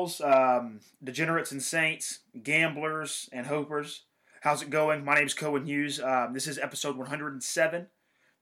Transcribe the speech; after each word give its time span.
girls, 0.00 0.20
um, 0.22 0.80
degenerates 1.04 1.52
and 1.52 1.62
saints, 1.62 2.20
gamblers 2.42 3.28
and 3.32 3.46
hopers? 3.46 4.04
How's 4.40 4.62
it 4.62 4.70
going? 4.70 5.04
My 5.04 5.16
name 5.16 5.26
is 5.26 5.34
Cohen 5.34 5.66
Hughes. 5.66 6.00
Um, 6.00 6.32
this 6.32 6.46
is 6.46 6.58
episode 6.58 6.96
107 6.96 7.86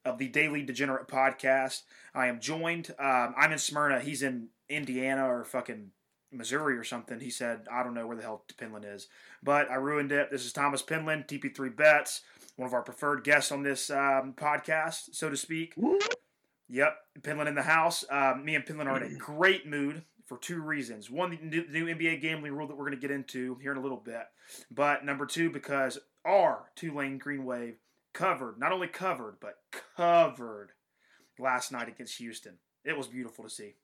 of 0.04 0.18
the 0.18 0.28
Daily 0.28 0.62
Degenerate 0.62 1.08
Podcast. 1.08 1.82
I 2.14 2.28
am 2.28 2.38
joined. 2.38 2.94
Um, 2.98 3.34
I'm 3.36 3.50
in 3.50 3.58
Smyrna. 3.58 3.98
He's 3.98 4.22
in 4.22 4.50
Indiana 4.68 5.28
or 5.28 5.44
fucking 5.44 5.90
Missouri 6.30 6.76
or 6.76 6.84
something. 6.84 7.18
He 7.18 7.30
said, 7.30 7.66
I 7.72 7.82
don't 7.82 7.94
know 7.94 8.06
where 8.06 8.16
the 8.16 8.22
hell 8.22 8.44
Penland 8.56 8.94
is, 8.94 9.08
but 9.42 9.68
I 9.68 9.74
ruined 9.74 10.12
it. 10.12 10.30
This 10.30 10.44
is 10.44 10.52
Thomas 10.52 10.82
Penland, 10.82 11.26
TP3 11.26 11.74
Bets, 11.74 12.20
one 12.54 12.68
of 12.68 12.74
our 12.74 12.82
preferred 12.82 13.24
guests 13.24 13.50
on 13.50 13.64
this 13.64 13.90
um, 13.90 14.34
podcast, 14.36 15.12
so 15.14 15.28
to 15.28 15.36
speak. 15.36 15.74
Yep, 16.68 16.96
Penland 17.22 17.48
in 17.48 17.56
the 17.56 17.62
house. 17.62 18.04
Um, 18.08 18.44
me 18.44 18.54
and 18.54 18.64
Penland 18.64 18.86
are 18.86 19.02
in 19.02 19.16
a 19.16 19.18
great 19.18 19.66
mood 19.66 20.04
for 20.28 20.36
two 20.38 20.60
reasons. 20.60 21.10
One, 21.10 21.30
the 21.30 21.38
new, 21.38 21.86
NBA 21.86 22.20
gambling 22.20 22.52
rule 22.52 22.68
that 22.68 22.76
we're 22.76 22.84
going 22.84 23.00
to 23.00 23.00
get 23.00 23.10
into 23.10 23.56
here 23.56 23.72
in 23.72 23.78
a 23.78 23.82
little 23.82 23.96
bit. 23.96 24.24
But 24.70 25.04
number 25.04 25.24
two, 25.26 25.50
because 25.50 25.98
our 26.24 26.70
Tulane 26.76 27.18
Green 27.18 27.44
Wave 27.44 27.78
covered, 28.12 28.58
not 28.58 28.72
only 28.72 28.88
covered, 28.88 29.38
but 29.40 29.60
covered 29.96 30.72
last 31.38 31.72
night 31.72 31.88
against 31.88 32.18
Houston. 32.18 32.58
It 32.84 32.96
was 32.96 33.06
beautiful 33.06 33.44
to 33.44 33.50
see. 33.50 33.74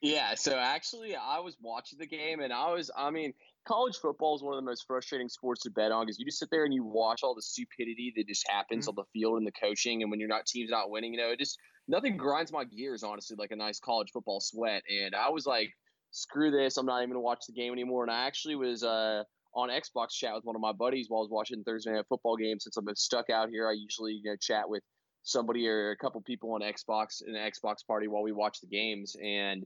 Yeah, 0.00 0.34
so 0.36 0.56
actually, 0.56 1.16
I 1.16 1.40
was 1.40 1.56
watching 1.60 1.98
the 1.98 2.06
game, 2.06 2.38
and 2.40 2.52
I 2.52 2.70
was, 2.72 2.88
I 2.96 3.10
mean, 3.10 3.32
college 3.64 3.96
football 3.96 4.36
is 4.36 4.42
one 4.42 4.54
of 4.54 4.58
the 4.58 4.68
most 4.68 4.86
frustrating 4.86 5.28
sports 5.28 5.62
to 5.62 5.70
bet 5.70 5.90
on 5.90 6.06
because 6.06 6.20
you 6.20 6.24
just 6.24 6.38
sit 6.38 6.50
there 6.52 6.64
and 6.64 6.72
you 6.72 6.84
watch 6.84 7.22
all 7.24 7.34
the 7.34 7.42
stupidity 7.42 8.12
that 8.16 8.28
just 8.28 8.48
happens 8.48 8.84
Mhm. 8.86 8.90
on 8.90 8.94
the 8.94 9.04
field 9.12 9.38
and 9.38 9.46
the 9.46 9.52
coaching, 9.52 10.02
and 10.02 10.10
when 10.10 10.20
your 10.20 10.28
not 10.28 10.46
team's 10.46 10.70
not 10.70 10.90
winning, 10.90 11.12
you 11.14 11.18
know, 11.18 11.30
it 11.32 11.40
just 11.40 11.58
nothing 11.88 12.16
grinds 12.16 12.52
my 12.52 12.64
gears 12.64 13.02
honestly 13.02 13.36
like 13.38 13.50
a 13.50 13.56
nice 13.56 13.80
college 13.80 14.10
football 14.12 14.40
sweat. 14.40 14.82
And 14.88 15.14
I 15.14 15.30
was 15.30 15.46
like, 15.46 15.70
screw 16.10 16.50
this, 16.50 16.76
I'm 16.76 16.86
not 16.86 16.98
even 16.98 17.10
gonna 17.10 17.20
watch 17.20 17.46
the 17.46 17.54
game 17.54 17.72
anymore. 17.72 18.04
And 18.04 18.12
I 18.12 18.26
actually 18.26 18.56
was 18.56 18.84
uh, 18.84 19.24
on 19.54 19.70
Xbox 19.70 20.10
chat 20.12 20.34
with 20.34 20.44
one 20.44 20.54
of 20.54 20.60
my 20.60 20.72
buddies 20.72 21.06
while 21.08 21.20
I 21.20 21.24
was 21.24 21.30
watching 21.30 21.64
Thursday 21.64 21.92
night 21.92 22.04
football 22.08 22.36
game. 22.36 22.60
Since 22.60 22.76
I'm 22.76 22.86
stuck 22.94 23.30
out 23.30 23.48
here, 23.48 23.68
I 23.68 23.72
usually 23.72 24.12
you 24.12 24.30
know 24.30 24.36
chat 24.40 24.68
with 24.68 24.82
somebody 25.22 25.66
or 25.66 25.90
a 25.90 25.96
couple 25.96 26.20
people 26.20 26.52
on 26.52 26.60
Xbox 26.60 27.22
in 27.26 27.34
an 27.34 27.50
Xbox 27.50 27.86
party 27.86 28.06
while 28.08 28.22
we 28.22 28.32
watch 28.32 28.60
the 28.60 28.68
games. 28.68 29.16
And 29.22 29.64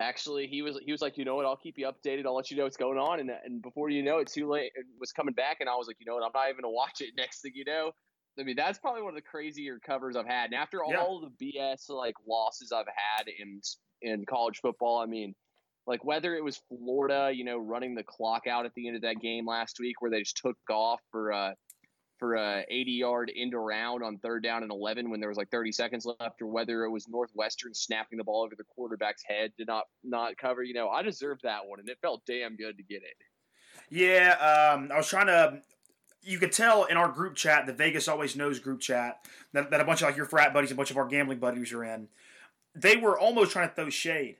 actually 0.00 0.46
he 0.46 0.62
was 0.62 0.78
he 0.84 0.92
was 0.92 1.02
like 1.02 1.18
you 1.18 1.24
know 1.24 1.36
what? 1.36 1.44
I'll 1.44 1.56
keep 1.56 1.76
you 1.78 1.86
updated. 1.86 2.26
I'll 2.26 2.36
let 2.36 2.50
you 2.50 2.56
know 2.56 2.64
what's 2.64 2.76
going 2.76 2.98
on. 2.98 3.20
And, 3.20 3.30
and 3.44 3.62
before 3.62 3.90
you 3.90 4.02
know 4.02 4.18
it 4.18 4.28
too 4.28 4.48
late 4.48 4.72
it 4.74 4.86
was 4.98 5.12
coming 5.12 5.34
back. 5.34 5.58
And 5.60 5.68
i 5.68 5.74
was 5.76 5.86
like 5.86 5.96
you 6.00 6.06
know 6.06 6.14
what? 6.14 6.24
I'm 6.24 6.30
not 6.34 6.48
even 6.48 6.62
gonna 6.62 6.72
watch 6.72 7.00
it 7.00 7.10
next 7.16 7.42
thing 7.42 7.52
you 7.54 7.64
know 7.64 7.92
i 8.40 8.44
mean 8.44 8.56
that's 8.56 8.78
probably 8.78 9.02
one 9.02 9.10
of 9.10 9.14
the 9.14 9.22
crazier 9.22 9.78
covers 9.78 10.16
i've 10.16 10.26
had 10.26 10.46
and 10.46 10.54
after 10.54 10.78
Yeah. 10.88 11.00
all 11.00 11.20
the 11.20 11.52
bs 11.52 11.88
like 11.88 12.14
losses 12.28 12.72
i've 12.72 12.86
had 12.86 13.26
in 13.28 13.60
in 14.02 14.24
college 14.26 14.60
football 14.60 14.98
i 14.98 15.06
mean 15.06 15.34
like 15.86 16.04
whether 16.04 16.34
it 16.34 16.42
was 16.42 16.60
florida 16.68 17.30
you 17.34 17.44
know 17.44 17.58
running 17.58 17.94
the 17.94 18.02
clock 18.04 18.46
out 18.46 18.66
at 18.66 18.74
the 18.74 18.86
end 18.86 18.96
of 18.96 19.02
that 19.02 19.20
game 19.20 19.46
last 19.46 19.78
week 19.80 20.00
where 20.00 20.10
they 20.10 20.20
just 20.20 20.36
took 20.36 20.56
off 20.70 21.00
for 21.10 21.32
uh 21.32 21.52
for 22.18 22.34
a 22.34 22.66
80 22.68 22.90
yard 22.92 23.32
end 23.34 23.54
around 23.54 24.02
on 24.02 24.18
third 24.18 24.42
down 24.42 24.62
and 24.62 24.70
11 24.70 25.08
when 25.10 25.20
there 25.20 25.30
was 25.30 25.38
like 25.38 25.50
30 25.50 25.72
seconds 25.72 26.04
left, 26.04 26.42
or 26.42 26.48
whether 26.48 26.84
it 26.84 26.90
was 26.90 27.08
Northwestern 27.08 27.72
snapping 27.72 28.18
the 28.18 28.24
ball 28.24 28.42
over 28.42 28.54
the 28.54 28.64
quarterback's 28.64 29.22
head 29.26 29.52
to 29.58 29.64
not 29.64 29.84
not 30.04 30.36
cover. 30.36 30.62
You 30.62 30.74
know, 30.74 30.90
I 30.90 31.00
deserved 31.00 31.40
that 31.44 31.66
one, 31.66 31.80
and 31.80 31.88
it 31.88 31.96
felt 32.02 32.20
damn 32.26 32.56
good 32.56 32.76
to 32.76 32.82
get 32.82 33.00
it. 33.02 33.16
Yeah, 33.88 34.32
um, 34.74 34.90
I 34.92 34.98
was 34.98 35.08
trying 35.08 35.28
to. 35.28 35.62
You 36.22 36.38
could 36.38 36.52
tell 36.52 36.84
in 36.84 36.96
our 36.96 37.08
group 37.08 37.34
chat, 37.34 37.66
the 37.66 37.72
Vegas 37.72 38.08
always 38.08 38.36
knows 38.36 38.58
group 38.58 38.80
chat, 38.80 39.26
that, 39.52 39.70
that 39.70 39.80
a 39.80 39.84
bunch 39.84 40.02
of 40.02 40.08
like 40.08 40.16
your 40.16 40.26
frat 40.26 40.52
buddies, 40.52 40.70
a 40.70 40.74
bunch 40.74 40.90
of 40.90 40.96
our 40.96 41.06
gambling 41.06 41.38
buddies 41.38 41.72
are 41.72 41.84
in. 41.84 42.08
They 42.74 42.96
were 42.96 43.18
almost 43.18 43.52
trying 43.52 43.68
to 43.68 43.74
throw 43.74 43.90
shade 43.90 44.36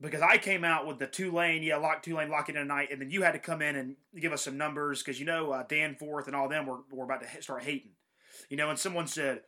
because 0.00 0.22
I 0.22 0.38
came 0.38 0.64
out 0.64 0.86
with 0.86 0.98
the 0.98 1.06
Tulane, 1.06 1.62
yeah, 1.62 1.76
lock 1.76 2.02
Tulane, 2.02 2.30
lock 2.30 2.48
it 2.48 2.56
in 2.56 2.62
tonight, 2.62 2.88
and 2.90 3.00
then 3.00 3.10
you 3.10 3.22
had 3.22 3.32
to 3.32 3.38
come 3.38 3.62
in 3.62 3.76
and 3.76 3.96
give 4.18 4.32
us 4.32 4.42
some 4.42 4.58
numbers 4.58 5.02
because 5.02 5.18
you 5.18 5.26
know 5.26 5.52
uh, 5.52 5.64
Dan 5.66 5.94
Forth 5.96 6.26
and 6.26 6.36
all 6.36 6.48
them 6.48 6.66
were, 6.66 6.80
were 6.90 7.04
about 7.04 7.22
to 7.22 7.42
start 7.42 7.62
hating, 7.62 7.92
you 8.48 8.56
know. 8.56 8.70
And 8.70 8.78
someone 8.78 9.06
said, 9.06 9.42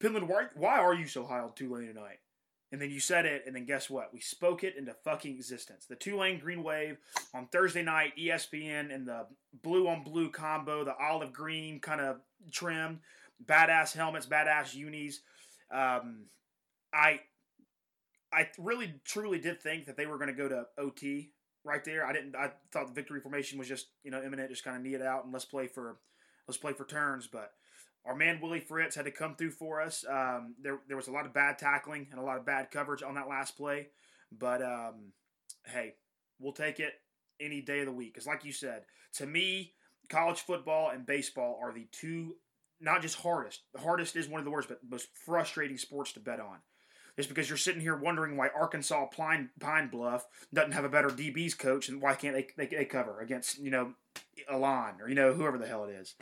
"Penland, 0.00 0.26
why 0.28 0.46
why 0.54 0.78
are 0.78 0.94
you 0.94 1.06
so 1.06 1.24
high 1.24 1.40
on 1.40 1.52
Tulane 1.54 1.88
tonight?" 1.88 2.18
And 2.70 2.80
then 2.80 2.90
you 2.90 3.00
said 3.00 3.24
it, 3.24 3.44
and 3.46 3.56
then 3.56 3.64
guess 3.64 3.88
what? 3.88 4.12
We 4.12 4.20
spoke 4.20 4.62
it 4.62 4.76
into 4.76 4.92
fucking 4.92 5.34
existence. 5.34 5.86
The 5.86 5.96
Tulane 5.96 6.38
Green 6.38 6.62
Wave 6.62 6.98
on 7.32 7.46
Thursday 7.46 7.82
night, 7.82 8.12
ESPN 8.18 8.94
and 8.94 9.08
the 9.08 9.26
blue 9.62 9.88
on 9.88 10.04
blue 10.04 10.30
combo, 10.30 10.84
the 10.84 10.94
olive 10.96 11.32
green 11.32 11.80
kind 11.80 12.00
of 12.00 12.20
trim, 12.52 13.00
badass 13.44 13.94
helmets, 13.94 14.26
badass 14.26 14.74
unis. 14.74 15.20
Um, 15.70 16.26
I 16.92 17.20
I 18.32 18.48
really 18.58 18.94
truly 19.04 19.38
did 19.38 19.60
think 19.62 19.86
that 19.86 19.96
they 19.96 20.06
were 20.06 20.18
going 20.18 20.28
to 20.28 20.34
go 20.34 20.48
to 20.48 20.66
OT 20.76 21.30
right 21.64 21.84
there. 21.84 22.06
I 22.06 22.12
didn't. 22.12 22.36
I 22.36 22.50
thought 22.72 22.88
the 22.88 22.92
victory 22.92 23.20
formation 23.20 23.58
was 23.58 23.68
just 23.68 23.86
you 24.04 24.10
know 24.10 24.22
imminent, 24.22 24.50
just 24.50 24.64
kind 24.64 24.76
of 24.76 24.82
knee 24.82 24.94
it 24.94 25.02
out 25.02 25.24
and 25.24 25.32
let's 25.32 25.44
play 25.44 25.66
for 25.66 25.96
let's 26.46 26.58
play 26.58 26.72
for 26.72 26.84
turns. 26.84 27.26
But 27.26 27.52
our 28.04 28.14
man 28.14 28.40
Willie 28.40 28.60
Fritz 28.60 28.96
had 28.96 29.04
to 29.04 29.10
come 29.10 29.36
through 29.36 29.50
for 29.50 29.80
us. 29.80 30.04
Um, 30.08 30.54
there 30.60 30.78
there 30.88 30.96
was 30.96 31.08
a 31.08 31.12
lot 31.12 31.26
of 31.26 31.34
bad 31.34 31.58
tackling 31.58 32.08
and 32.10 32.20
a 32.20 32.24
lot 32.24 32.38
of 32.38 32.46
bad 32.46 32.70
coverage 32.70 33.02
on 33.02 33.14
that 33.14 33.28
last 33.28 33.56
play, 33.56 33.88
but 34.32 34.62
um, 34.62 35.12
hey, 35.66 35.94
we'll 36.38 36.52
take 36.52 36.80
it 36.80 36.94
any 37.40 37.60
day 37.60 37.80
of 37.80 37.86
the 37.86 37.92
week. 37.92 38.14
Because 38.14 38.26
like 38.26 38.44
you 38.44 38.52
said, 38.52 38.82
to 39.14 39.26
me, 39.26 39.74
college 40.08 40.40
football 40.40 40.90
and 40.90 41.06
baseball 41.06 41.58
are 41.62 41.72
the 41.72 41.86
two 41.92 42.36
not 42.80 43.02
just 43.02 43.16
hardest. 43.16 43.62
The 43.74 43.80
hardest 43.80 44.16
is 44.16 44.28
one 44.28 44.38
of 44.38 44.44
the 44.44 44.50
worst, 44.50 44.68
but 44.68 44.80
most 44.88 45.08
frustrating 45.14 45.78
sports 45.78 46.12
to 46.12 46.20
bet 46.20 46.40
on. 46.40 46.58
Just 47.16 47.28
because 47.28 47.48
you're 47.48 47.58
sitting 47.58 47.80
here 47.80 47.96
wondering 47.96 48.36
why 48.36 48.48
Arkansas 48.56 49.06
Pine, 49.06 49.50
Pine 49.58 49.88
Bluff 49.88 50.24
doesn't 50.54 50.72
have 50.72 50.84
a 50.84 50.88
better 50.88 51.08
DB's 51.08 51.54
coach 51.54 51.88
and 51.88 52.00
why 52.00 52.14
can't 52.14 52.34
they, 52.34 52.46
they, 52.56 52.76
they 52.76 52.84
cover 52.84 53.20
against, 53.20 53.58
you 53.58 53.72
know, 53.72 53.94
Alon 54.48 55.00
or, 55.00 55.08
you 55.08 55.16
know, 55.16 55.32
whoever 55.32 55.58
the 55.58 55.66
hell 55.66 55.84
it 55.84 55.90
is. 55.90 56.14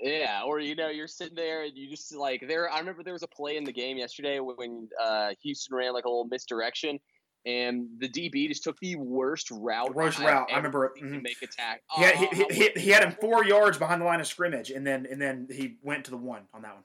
Yeah, 0.00 0.42
or 0.44 0.58
you 0.60 0.74
know, 0.74 0.88
you're 0.88 1.06
sitting 1.06 1.36
there 1.36 1.62
and 1.62 1.76
you 1.76 1.88
just 1.88 2.14
like 2.14 2.44
there. 2.48 2.70
I 2.70 2.78
remember 2.80 3.02
there 3.02 3.12
was 3.12 3.22
a 3.22 3.28
play 3.28 3.56
in 3.56 3.64
the 3.64 3.72
game 3.72 3.96
yesterday 3.96 4.40
when 4.40 4.88
uh, 5.02 5.30
Houston 5.42 5.76
ran 5.76 5.92
like 5.92 6.04
a 6.04 6.08
little 6.08 6.26
misdirection, 6.26 6.98
and 7.46 7.86
the 7.98 8.08
DB 8.08 8.48
just 8.48 8.64
took 8.64 8.78
the 8.80 8.96
worst 8.96 9.50
route. 9.52 9.94
Worst 9.94 10.18
route, 10.18 10.48
I 10.52 10.56
remember 10.56 10.86
it. 10.86 10.92
seen 10.96 11.12
to 11.12 11.18
Mhm. 11.18 11.22
make 11.22 11.40
attack. 11.42 11.82
He 11.96 12.02
had, 12.02 12.14
Oh, 12.16 12.26
he, 12.32 12.44
he, 12.54 12.80
he 12.80 12.90
had 12.90 13.04
him 13.04 13.12
four 13.20 13.44
yards 13.44 13.78
behind 13.78 14.00
the 14.00 14.04
line 14.04 14.20
of 14.20 14.26
scrimmage, 14.26 14.70
and 14.70 14.84
then 14.86 15.06
and 15.10 15.20
then 15.22 15.46
he 15.50 15.76
went 15.82 16.04
to 16.06 16.10
the 16.10 16.16
one 16.16 16.42
on 16.52 16.62
that 16.62 16.74
one. 16.74 16.84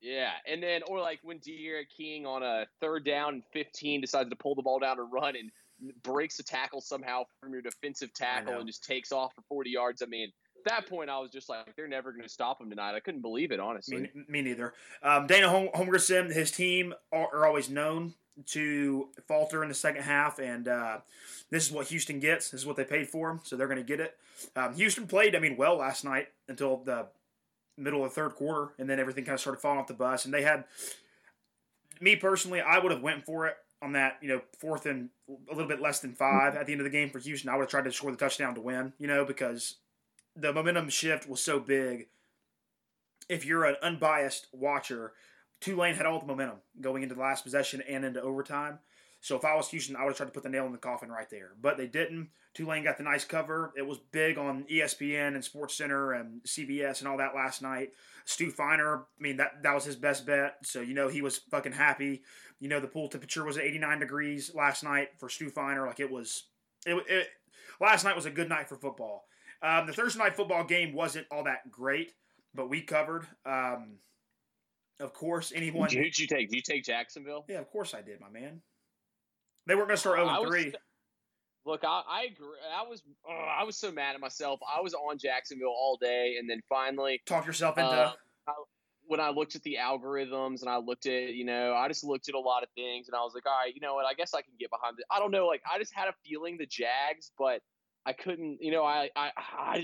Yeah, 0.00 0.32
and 0.48 0.60
then 0.60 0.82
or 0.88 0.98
like 1.00 1.20
when 1.22 1.38
D'Eriq 1.38 1.84
King 1.96 2.26
on 2.26 2.42
a 2.42 2.66
third 2.80 3.04
down 3.04 3.34
and 3.34 3.42
15 3.52 4.00
decides 4.00 4.28
to 4.30 4.36
pull 4.36 4.56
the 4.56 4.62
ball 4.62 4.80
down 4.80 4.98
and 4.98 5.12
run 5.12 5.36
and 5.36 5.52
breaks 6.02 6.40
a 6.40 6.42
tackle 6.42 6.80
somehow 6.80 7.22
from 7.40 7.52
your 7.52 7.62
defensive 7.62 8.12
tackle 8.14 8.54
and 8.58 8.66
just 8.66 8.82
takes 8.82 9.12
off 9.12 9.32
for 9.34 9.42
40 9.48 9.70
yards. 9.70 10.02
I 10.02 10.06
mean, 10.06 10.32
that 10.64 10.86
point 10.88 11.10
I 11.10 11.18
was 11.18 11.30
just 11.30 11.48
like, 11.48 11.74
they're 11.76 11.88
never 11.88 12.12
going 12.12 12.22
to 12.22 12.28
stop 12.28 12.60
him 12.60 12.70
tonight. 12.70 12.94
I 12.94 13.00
couldn't 13.00 13.22
believe 13.22 13.52
it, 13.52 13.60
honestly. 13.60 14.10
Me, 14.14 14.24
me 14.28 14.42
neither. 14.42 14.74
Um, 15.02 15.26
Dana 15.26 15.48
Hol- 15.48 15.70
Holgorsen, 15.74 16.32
his 16.32 16.50
team 16.50 16.94
are, 17.12 17.28
are 17.34 17.46
always 17.46 17.70
known 17.70 18.14
to 18.46 19.08
falter 19.28 19.62
in 19.62 19.68
the 19.68 19.74
second 19.74 20.02
half, 20.02 20.38
and 20.38 20.66
uh, 20.66 20.98
this 21.50 21.66
is 21.66 21.72
what 21.72 21.88
Houston 21.88 22.18
gets. 22.18 22.50
This 22.50 22.62
is 22.62 22.66
what 22.66 22.76
they 22.76 22.84
paid 22.84 23.08
for 23.08 23.30
him, 23.30 23.40
so 23.42 23.56
they're 23.56 23.66
going 23.66 23.78
to 23.78 23.84
get 23.84 24.00
it. 24.00 24.16
Um, 24.56 24.74
Houston 24.74 25.06
played, 25.06 25.36
I 25.36 25.38
mean, 25.38 25.56
well 25.56 25.76
last 25.76 26.04
night 26.04 26.28
until 26.48 26.78
the 26.78 27.06
middle 27.76 28.04
of 28.04 28.10
the 28.10 28.14
third 28.14 28.34
quarter, 28.34 28.72
and 28.78 28.88
then 28.88 28.98
everything 28.98 29.24
kind 29.24 29.34
of 29.34 29.40
started 29.40 29.60
falling 29.60 29.78
off 29.78 29.86
the 29.86 29.94
bus. 29.94 30.24
And 30.24 30.32
they 30.32 30.42
had 30.42 30.64
me 32.00 32.16
personally, 32.16 32.60
I 32.60 32.78
would 32.78 32.90
have 32.90 33.02
went 33.02 33.24
for 33.24 33.46
it 33.46 33.56
on 33.80 33.92
that, 33.92 34.18
you 34.22 34.28
know, 34.28 34.40
fourth 34.58 34.86
and 34.86 35.10
a 35.28 35.52
little 35.52 35.68
bit 35.68 35.80
less 35.80 36.00
than 36.00 36.12
five 36.12 36.54
at 36.54 36.66
the 36.66 36.72
end 36.72 36.80
of 36.80 36.84
the 36.84 36.90
game 36.90 37.10
for 37.10 37.18
Houston. 37.18 37.50
I 37.50 37.56
would 37.56 37.62
have 37.62 37.70
tried 37.70 37.84
to 37.84 37.92
score 37.92 38.10
the 38.10 38.16
touchdown 38.16 38.54
to 38.54 38.60
win, 38.60 38.92
you 38.98 39.06
know, 39.06 39.24
because 39.24 39.76
the 40.36 40.52
momentum 40.52 40.88
shift 40.88 41.28
was 41.28 41.40
so 41.40 41.60
big. 41.60 42.08
If 43.28 43.44
you're 43.44 43.64
an 43.64 43.76
unbiased 43.82 44.48
watcher, 44.52 45.12
Tulane 45.60 45.94
had 45.94 46.06
all 46.06 46.18
the 46.18 46.26
momentum 46.26 46.58
going 46.80 47.02
into 47.02 47.14
the 47.14 47.20
last 47.20 47.44
possession 47.44 47.82
and 47.88 48.04
into 48.04 48.20
overtime. 48.20 48.80
So 49.20 49.36
if 49.36 49.44
I 49.44 49.54
was 49.54 49.68
Houston, 49.68 49.94
I 49.94 50.00
would 50.00 50.10
have 50.10 50.16
tried 50.16 50.26
to 50.26 50.32
put 50.32 50.42
the 50.42 50.48
nail 50.48 50.66
in 50.66 50.72
the 50.72 50.78
coffin 50.78 51.08
right 51.08 51.30
there. 51.30 51.52
But 51.60 51.78
they 51.78 51.86
didn't. 51.86 52.30
Tulane 52.54 52.82
got 52.82 52.98
the 52.98 53.04
nice 53.04 53.24
cover. 53.24 53.72
It 53.76 53.86
was 53.86 53.98
big 53.98 54.36
on 54.36 54.64
ESPN 54.64 55.34
and 55.34 55.44
Sports 55.44 55.76
Center 55.76 56.12
and 56.12 56.42
CBS 56.42 56.98
and 56.98 57.08
all 57.08 57.16
that 57.18 57.34
last 57.34 57.62
night. 57.62 57.92
Stu 58.24 58.50
Feiner, 58.50 58.98
I 58.98 59.22
mean 59.22 59.36
that 59.36 59.62
that 59.62 59.74
was 59.74 59.84
his 59.84 59.96
best 59.96 60.26
bet. 60.26 60.56
So 60.64 60.80
you 60.80 60.92
know 60.92 61.08
he 61.08 61.22
was 61.22 61.38
fucking 61.38 61.72
happy. 61.72 62.22
You 62.58 62.68
know 62.68 62.80
the 62.80 62.88
pool 62.88 63.08
temperature 63.08 63.44
was 63.44 63.58
89 63.58 64.00
degrees 64.00 64.52
last 64.54 64.82
night 64.82 65.10
for 65.18 65.28
Stu 65.28 65.50
Feiner. 65.50 65.86
Like 65.86 66.00
it 66.00 66.10
was, 66.10 66.44
it, 66.84 67.02
it 67.08 67.28
last 67.80 68.04
night 68.04 68.16
was 68.16 68.26
a 68.26 68.30
good 68.30 68.48
night 68.48 68.68
for 68.68 68.76
football. 68.76 69.24
Um, 69.62 69.86
the 69.86 69.92
Thursday 69.92 70.18
night 70.18 70.36
football 70.36 70.64
game 70.64 70.92
wasn't 70.92 71.26
all 71.30 71.44
that 71.44 71.70
great, 71.70 72.12
but 72.54 72.68
we 72.68 72.82
covered. 72.82 73.26
Um, 73.46 73.98
of 75.00 75.12
course, 75.12 75.52
anyone. 75.54 75.90
Who'd 75.90 76.18
you 76.18 76.26
take? 76.26 76.50
Did 76.50 76.56
you 76.56 76.62
take 76.62 76.84
Jacksonville? 76.84 77.44
Yeah, 77.48 77.58
of 77.58 77.70
course 77.70 77.94
I 77.94 78.02
did, 78.02 78.20
my 78.20 78.28
man. 78.28 78.60
They 79.66 79.74
weren't 79.74 79.88
going 79.88 79.96
to 79.96 80.00
start 80.00 80.18
0 80.18 80.44
3. 80.46 80.72
Look, 81.64 81.84
I, 81.84 82.02
I 82.08 82.22
agree. 82.24 82.56
I 82.76 82.82
was 82.88 83.02
I 83.28 83.62
was 83.62 83.76
so 83.76 83.92
mad 83.92 84.14
at 84.16 84.20
myself. 84.20 84.58
I 84.66 84.80
was 84.80 84.94
on 84.94 85.18
Jacksonville 85.18 85.68
all 85.68 85.96
day, 86.00 86.36
and 86.38 86.50
then 86.50 86.60
finally 86.68 87.20
talk 87.26 87.46
yourself 87.46 87.78
into. 87.78 87.90
Uh, 87.90 88.12
when 89.06 89.20
I 89.20 89.30
looked 89.30 89.54
at 89.56 89.62
the 89.62 89.78
algorithms 89.80 90.60
and 90.60 90.70
I 90.70 90.78
looked 90.78 91.06
at, 91.06 91.34
you 91.34 91.44
know, 91.44 91.74
I 91.74 91.88
just 91.88 92.04
looked 92.04 92.28
at 92.28 92.34
a 92.34 92.40
lot 92.40 92.62
of 92.62 92.68
things 92.74 93.08
and 93.08 93.16
I 93.16 93.20
was 93.20 93.34
like, 93.34 93.44
all 93.46 93.52
right, 93.52 93.74
you 93.74 93.80
know 93.80 93.94
what? 93.94 94.06
I 94.06 94.14
guess 94.14 94.32
I 94.32 94.42
can 94.42 94.54
get 94.58 94.70
behind 94.70 94.96
it. 94.98 95.04
I 95.10 95.18
don't 95.18 95.30
know. 95.30 95.46
Like, 95.46 95.60
I 95.70 95.78
just 95.78 95.92
had 95.94 96.08
a 96.08 96.14
feeling 96.24 96.56
the 96.56 96.66
Jags, 96.66 97.32
but 97.36 97.60
I 98.04 98.12
couldn't, 98.12 98.58
you 98.60 98.72
know, 98.72 98.84
I 98.84 99.10
I, 99.16 99.30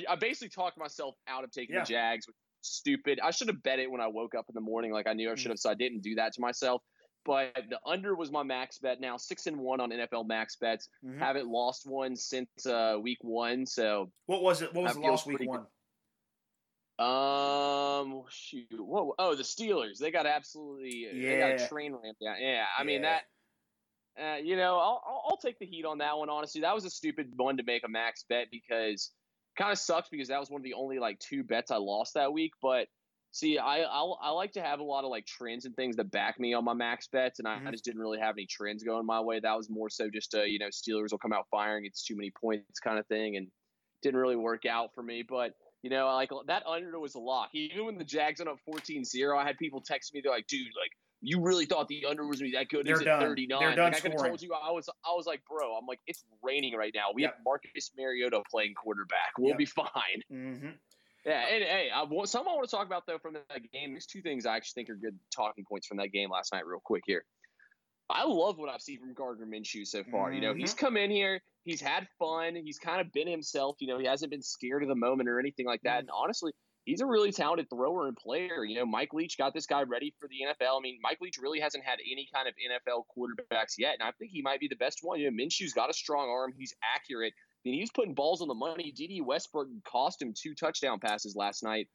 I, 0.08 0.16
basically 0.16 0.48
talked 0.48 0.78
myself 0.78 1.14
out 1.28 1.44
of 1.44 1.50
taking 1.50 1.74
yeah. 1.74 1.82
the 1.82 1.86
Jags. 1.86 2.26
Stupid. 2.62 3.20
I 3.22 3.30
should 3.30 3.48
have 3.48 3.62
bet 3.62 3.78
it 3.78 3.90
when 3.90 4.00
I 4.00 4.08
woke 4.08 4.34
up 4.34 4.46
in 4.48 4.54
the 4.54 4.60
morning, 4.60 4.92
like 4.92 5.06
I 5.06 5.12
knew 5.12 5.30
I 5.30 5.36
should 5.36 5.50
have. 5.50 5.58
So 5.58 5.70
I 5.70 5.74
didn't 5.74 6.02
do 6.02 6.16
that 6.16 6.32
to 6.34 6.40
myself. 6.40 6.82
But 7.24 7.54
the 7.68 7.78
under 7.86 8.14
was 8.14 8.32
my 8.32 8.42
max 8.42 8.78
bet. 8.78 9.00
Now 9.00 9.16
six 9.16 9.46
and 9.46 9.58
one 9.58 9.80
on 9.80 9.90
NFL 9.90 10.26
max 10.26 10.56
bets. 10.56 10.88
Mm-hmm. 11.04 11.18
Haven't 11.18 11.48
lost 11.48 11.86
one 11.86 12.16
since 12.16 12.48
uh, 12.66 12.96
week 13.00 13.18
one. 13.22 13.66
So 13.66 14.10
what 14.26 14.42
was 14.42 14.62
it? 14.62 14.74
What 14.74 14.84
was 14.84 14.94
the 14.94 15.00
lost 15.00 15.26
week 15.26 15.40
one? 15.46 15.66
Um, 16.98 18.24
shoot. 18.28 18.66
Whoa. 18.72 19.14
Oh, 19.18 19.36
the 19.36 19.44
Steelers. 19.44 19.98
They 19.98 20.10
got 20.10 20.26
absolutely. 20.26 21.06
Yeah. 21.12 21.30
They 21.30 21.38
got 21.38 21.60
a 21.60 21.68
train 21.68 21.92
ramp 21.92 22.16
down. 22.22 22.36
Yeah. 22.40 22.64
I 22.76 22.82
yeah. 22.82 22.86
mean 22.86 23.02
that. 23.02 23.22
Uh, 24.20 24.36
you 24.36 24.56
know, 24.56 24.78
I'll, 24.78 25.02
I'll, 25.06 25.24
I'll 25.28 25.36
take 25.36 25.58
the 25.58 25.66
heat 25.66 25.84
on 25.84 25.98
that 25.98 26.18
one. 26.18 26.28
Honestly, 26.28 26.60
that 26.62 26.74
was 26.74 26.84
a 26.84 26.90
stupid 26.90 27.32
one 27.36 27.56
to 27.56 27.62
make 27.62 27.84
a 27.84 27.88
max 27.88 28.24
bet 28.28 28.48
because 28.50 29.12
kind 29.56 29.72
of 29.72 29.78
sucks 29.78 30.08
because 30.08 30.28
that 30.28 30.40
was 30.40 30.50
one 30.50 30.60
of 30.60 30.64
the 30.64 30.74
only 30.74 30.98
like 30.98 31.18
two 31.18 31.42
bets 31.42 31.70
I 31.70 31.76
lost 31.76 32.14
that 32.14 32.32
week. 32.32 32.52
But 32.62 32.86
see, 33.32 33.58
I 33.58 33.80
I'll, 33.80 34.18
i 34.22 34.30
like 34.30 34.52
to 34.52 34.62
have 34.62 34.80
a 34.80 34.84
lot 34.84 35.04
of 35.04 35.10
like 35.10 35.26
trends 35.26 35.64
and 35.64 35.74
things 35.76 35.96
that 35.96 36.10
back 36.10 36.40
me 36.40 36.54
on 36.54 36.64
my 36.64 36.74
max 36.74 37.08
bets, 37.08 37.38
and 37.38 37.46
I, 37.46 37.56
mm-hmm. 37.56 37.68
I 37.68 37.70
just 37.72 37.84
didn't 37.84 38.00
really 38.00 38.20
have 38.20 38.36
any 38.36 38.46
trends 38.46 38.82
going 38.82 39.06
my 39.06 39.20
way. 39.20 39.40
That 39.40 39.56
was 39.56 39.68
more 39.68 39.90
so 39.90 40.08
just 40.08 40.34
a 40.34 40.48
you 40.48 40.58
know 40.58 40.68
Steelers 40.68 41.10
will 41.10 41.18
come 41.18 41.32
out 41.32 41.46
firing, 41.50 41.84
it's 41.84 42.04
too 42.04 42.16
many 42.16 42.32
points 42.40 42.80
kind 42.80 42.98
of 42.98 43.06
thing, 43.06 43.36
and 43.36 43.48
didn't 44.02 44.20
really 44.20 44.36
work 44.36 44.64
out 44.66 44.94
for 44.94 45.02
me. 45.02 45.24
But 45.28 45.52
you 45.82 45.90
know, 45.90 46.06
like 46.06 46.30
that 46.46 46.64
under 46.66 46.98
was 46.98 47.14
a 47.14 47.20
lock. 47.20 47.50
Even 47.54 47.86
when 47.86 47.98
the 47.98 48.04
Jags 48.04 48.40
went 48.40 48.48
up 48.48 48.58
14-0, 48.68 49.36
I 49.36 49.46
had 49.46 49.58
people 49.58 49.80
text 49.80 50.12
me. 50.12 50.20
They're 50.22 50.32
like, 50.32 50.46
"Dude, 50.46 50.66
like 50.80 50.92
you 51.20 51.40
really 51.40 51.66
thought 51.66 51.88
the 51.88 52.04
under 52.06 52.26
was 52.26 52.38
gonna 52.38 52.50
be 52.50 52.56
that 52.56 52.68
good? 52.68 52.86
39. 52.86 53.60
They're 53.60 53.74
done 53.74 53.92
like, 53.92 53.96
I 53.96 54.00
could 54.00 54.12
have 54.12 54.20
told 54.20 54.42
you 54.42 54.52
I 54.54 54.70
was 54.70 54.88
I 55.04 55.12
was 55.14 55.26
like, 55.26 55.42
bro, 55.48 55.74
I'm 55.74 55.86
like, 55.86 56.00
it's 56.06 56.24
raining 56.42 56.76
right 56.76 56.92
now. 56.94 57.06
We 57.14 57.22
yep. 57.22 57.34
have 57.34 57.44
Marcus 57.44 57.90
Mariota 57.96 58.42
playing 58.50 58.74
quarterback. 58.74 59.36
We'll 59.38 59.50
yep. 59.50 59.58
be 59.58 59.64
fine. 59.64 60.22
Mm-hmm. 60.32 60.68
Yeah, 61.26 61.46
and 61.46 61.64
hey, 61.64 61.90
I 61.94 62.00
I 62.00 62.04
want 62.04 62.28
to 62.30 62.70
talk 62.70 62.86
about 62.86 63.06
though 63.06 63.18
from 63.18 63.34
that 63.34 63.72
game. 63.72 63.92
There's 63.92 64.06
two 64.06 64.22
things 64.22 64.46
I 64.46 64.56
actually 64.56 64.84
think 64.84 64.90
are 64.90 64.96
good 64.96 65.18
talking 65.34 65.64
points 65.64 65.86
from 65.86 65.98
that 65.98 66.12
game 66.12 66.30
last 66.30 66.52
night, 66.52 66.66
real 66.66 66.80
quick 66.82 67.02
here. 67.06 67.24
I 68.10 68.24
love 68.24 68.56
what 68.56 68.70
I've 68.70 68.80
seen 68.80 69.00
from 69.00 69.12
Gardner 69.12 69.46
Minshew 69.46 69.86
so 69.86 70.02
far. 70.10 70.28
Mm-hmm. 70.28 70.34
You 70.34 70.40
know, 70.40 70.54
he's 70.54 70.74
mm-hmm. 70.74 70.86
come 70.86 70.96
in 70.96 71.10
here, 71.10 71.42
he's 71.64 71.80
had 71.80 72.08
fun, 72.18 72.54
he's 72.54 72.78
kind 72.78 73.00
of 73.00 73.12
been 73.12 73.28
himself. 73.28 73.76
You 73.80 73.88
know, 73.88 73.98
he 73.98 74.06
hasn't 74.06 74.30
been 74.30 74.42
scared 74.42 74.82
of 74.82 74.88
the 74.88 74.94
moment 74.94 75.28
or 75.28 75.38
anything 75.38 75.66
like 75.66 75.82
that. 75.82 75.90
Mm-hmm. 75.90 75.98
And 76.00 76.10
honestly, 76.14 76.52
he's 76.88 77.02
a 77.02 77.06
really 77.06 77.30
talented 77.30 77.68
thrower 77.68 78.08
and 78.08 78.16
player. 78.16 78.64
You 78.64 78.76
know, 78.76 78.86
Mike 78.86 79.12
Leach 79.12 79.36
got 79.36 79.52
this 79.52 79.66
guy 79.66 79.82
ready 79.82 80.14
for 80.18 80.26
the 80.28 80.36
NFL. 80.46 80.78
I 80.78 80.80
mean, 80.80 80.98
Mike 81.02 81.18
Leach 81.20 81.36
really 81.40 81.60
hasn't 81.60 81.84
had 81.84 81.98
any 82.00 82.26
kind 82.34 82.48
of 82.48 82.54
NFL 82.54 83.02
quarterbacks 83.14 83.74
yet, 83.78 83.94
and 84.00 84.08
I 84.08 84.12
think 84.12 84.30
he 84.32 84.40
might 84.40 84.58
be 84.58 84.68
the 84.68 84.76
best 84.76 85.00
one. 85.02 85.20
You 85.20 85.30
know, 85.30 85.36
Minshew's 85.36 85.74
got 85.74 85.90
a 85.90 85.92
strong 85.92 86.30
arm, 86.30 86.54
he's 86.56 86.74
accurate. 86.82 87.34
I 87.36 87.68
mean, 87.68 87.74
he 87.74 87.80
was 87.80 87.90
putting 87.90 88.14
balls 88.14 88.40
on 88.40 88.48
the 88.48 88.54
money. 88.54 88.92
Dede 88.92 89.24
Westbrook 89.24 89.68
cost 89.86 90.22
him 90.22 90.32
two 90.32 90.54
touchdown 90.54 90.98
passes 90.98 91.36
last 91.36 91.62
night, 91.62 91.88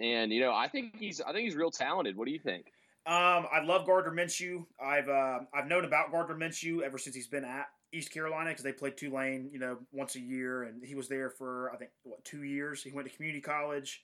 and 0.00 0.32
you 0.32 0.40
know, 0.40 0.52
I 0.52 0.68
think 0.68 0.96
he's 0.98 1.20
I 1.20 1.32
think 1.32 1.44
he's 1.44 1.56
real 1.56 1.70
talented. 1.70 2.16
What 2.16 2.26
do 2.26 2.32
you 2.32 2.40
think? 2.40 2.66
Um, 3.06 3.46
I 3.52 3.62
love 3.62 3.86
Gardner 3.86 4.10
Minshew. 4.10 4.64
I've 4.84 5.08
uh, 5.08 5.40
I've 5.54 5.68
known 5.68 5.84
about 5.84 6.10
Gardner 6.10 6.34
Minshew 6.34 6.82
ever 6.82 6.98
since 6.98 7.14
he's 7.14 7.28
been 7.28 7.44
at 7.44 7.66
East 7.92 8.10
Carolina 8.10 8.50
because 8.50 8.64
they 8.64 8.72
played 8.72 8.96
Tulane, 8.96 9.48
you 9.52 9.60
know, 9.60 9.78
once 9.92 10.16
a 10.16 10.20
year, 10.20 10.64
and 10.64 10.84
he 10.84 10.96
was 10.96 11.08
there 11.08 11.30
for 11.30 11.70
I 11.72 11.76
think 11.76 11.92
what 12.02 12.24
two 12.24 12.42
years. 12.42 12.82
He 12.82 12.90
went 12.90 13.08
to 13.08 13.14
community 13.14 13.40
college 13.40 14.02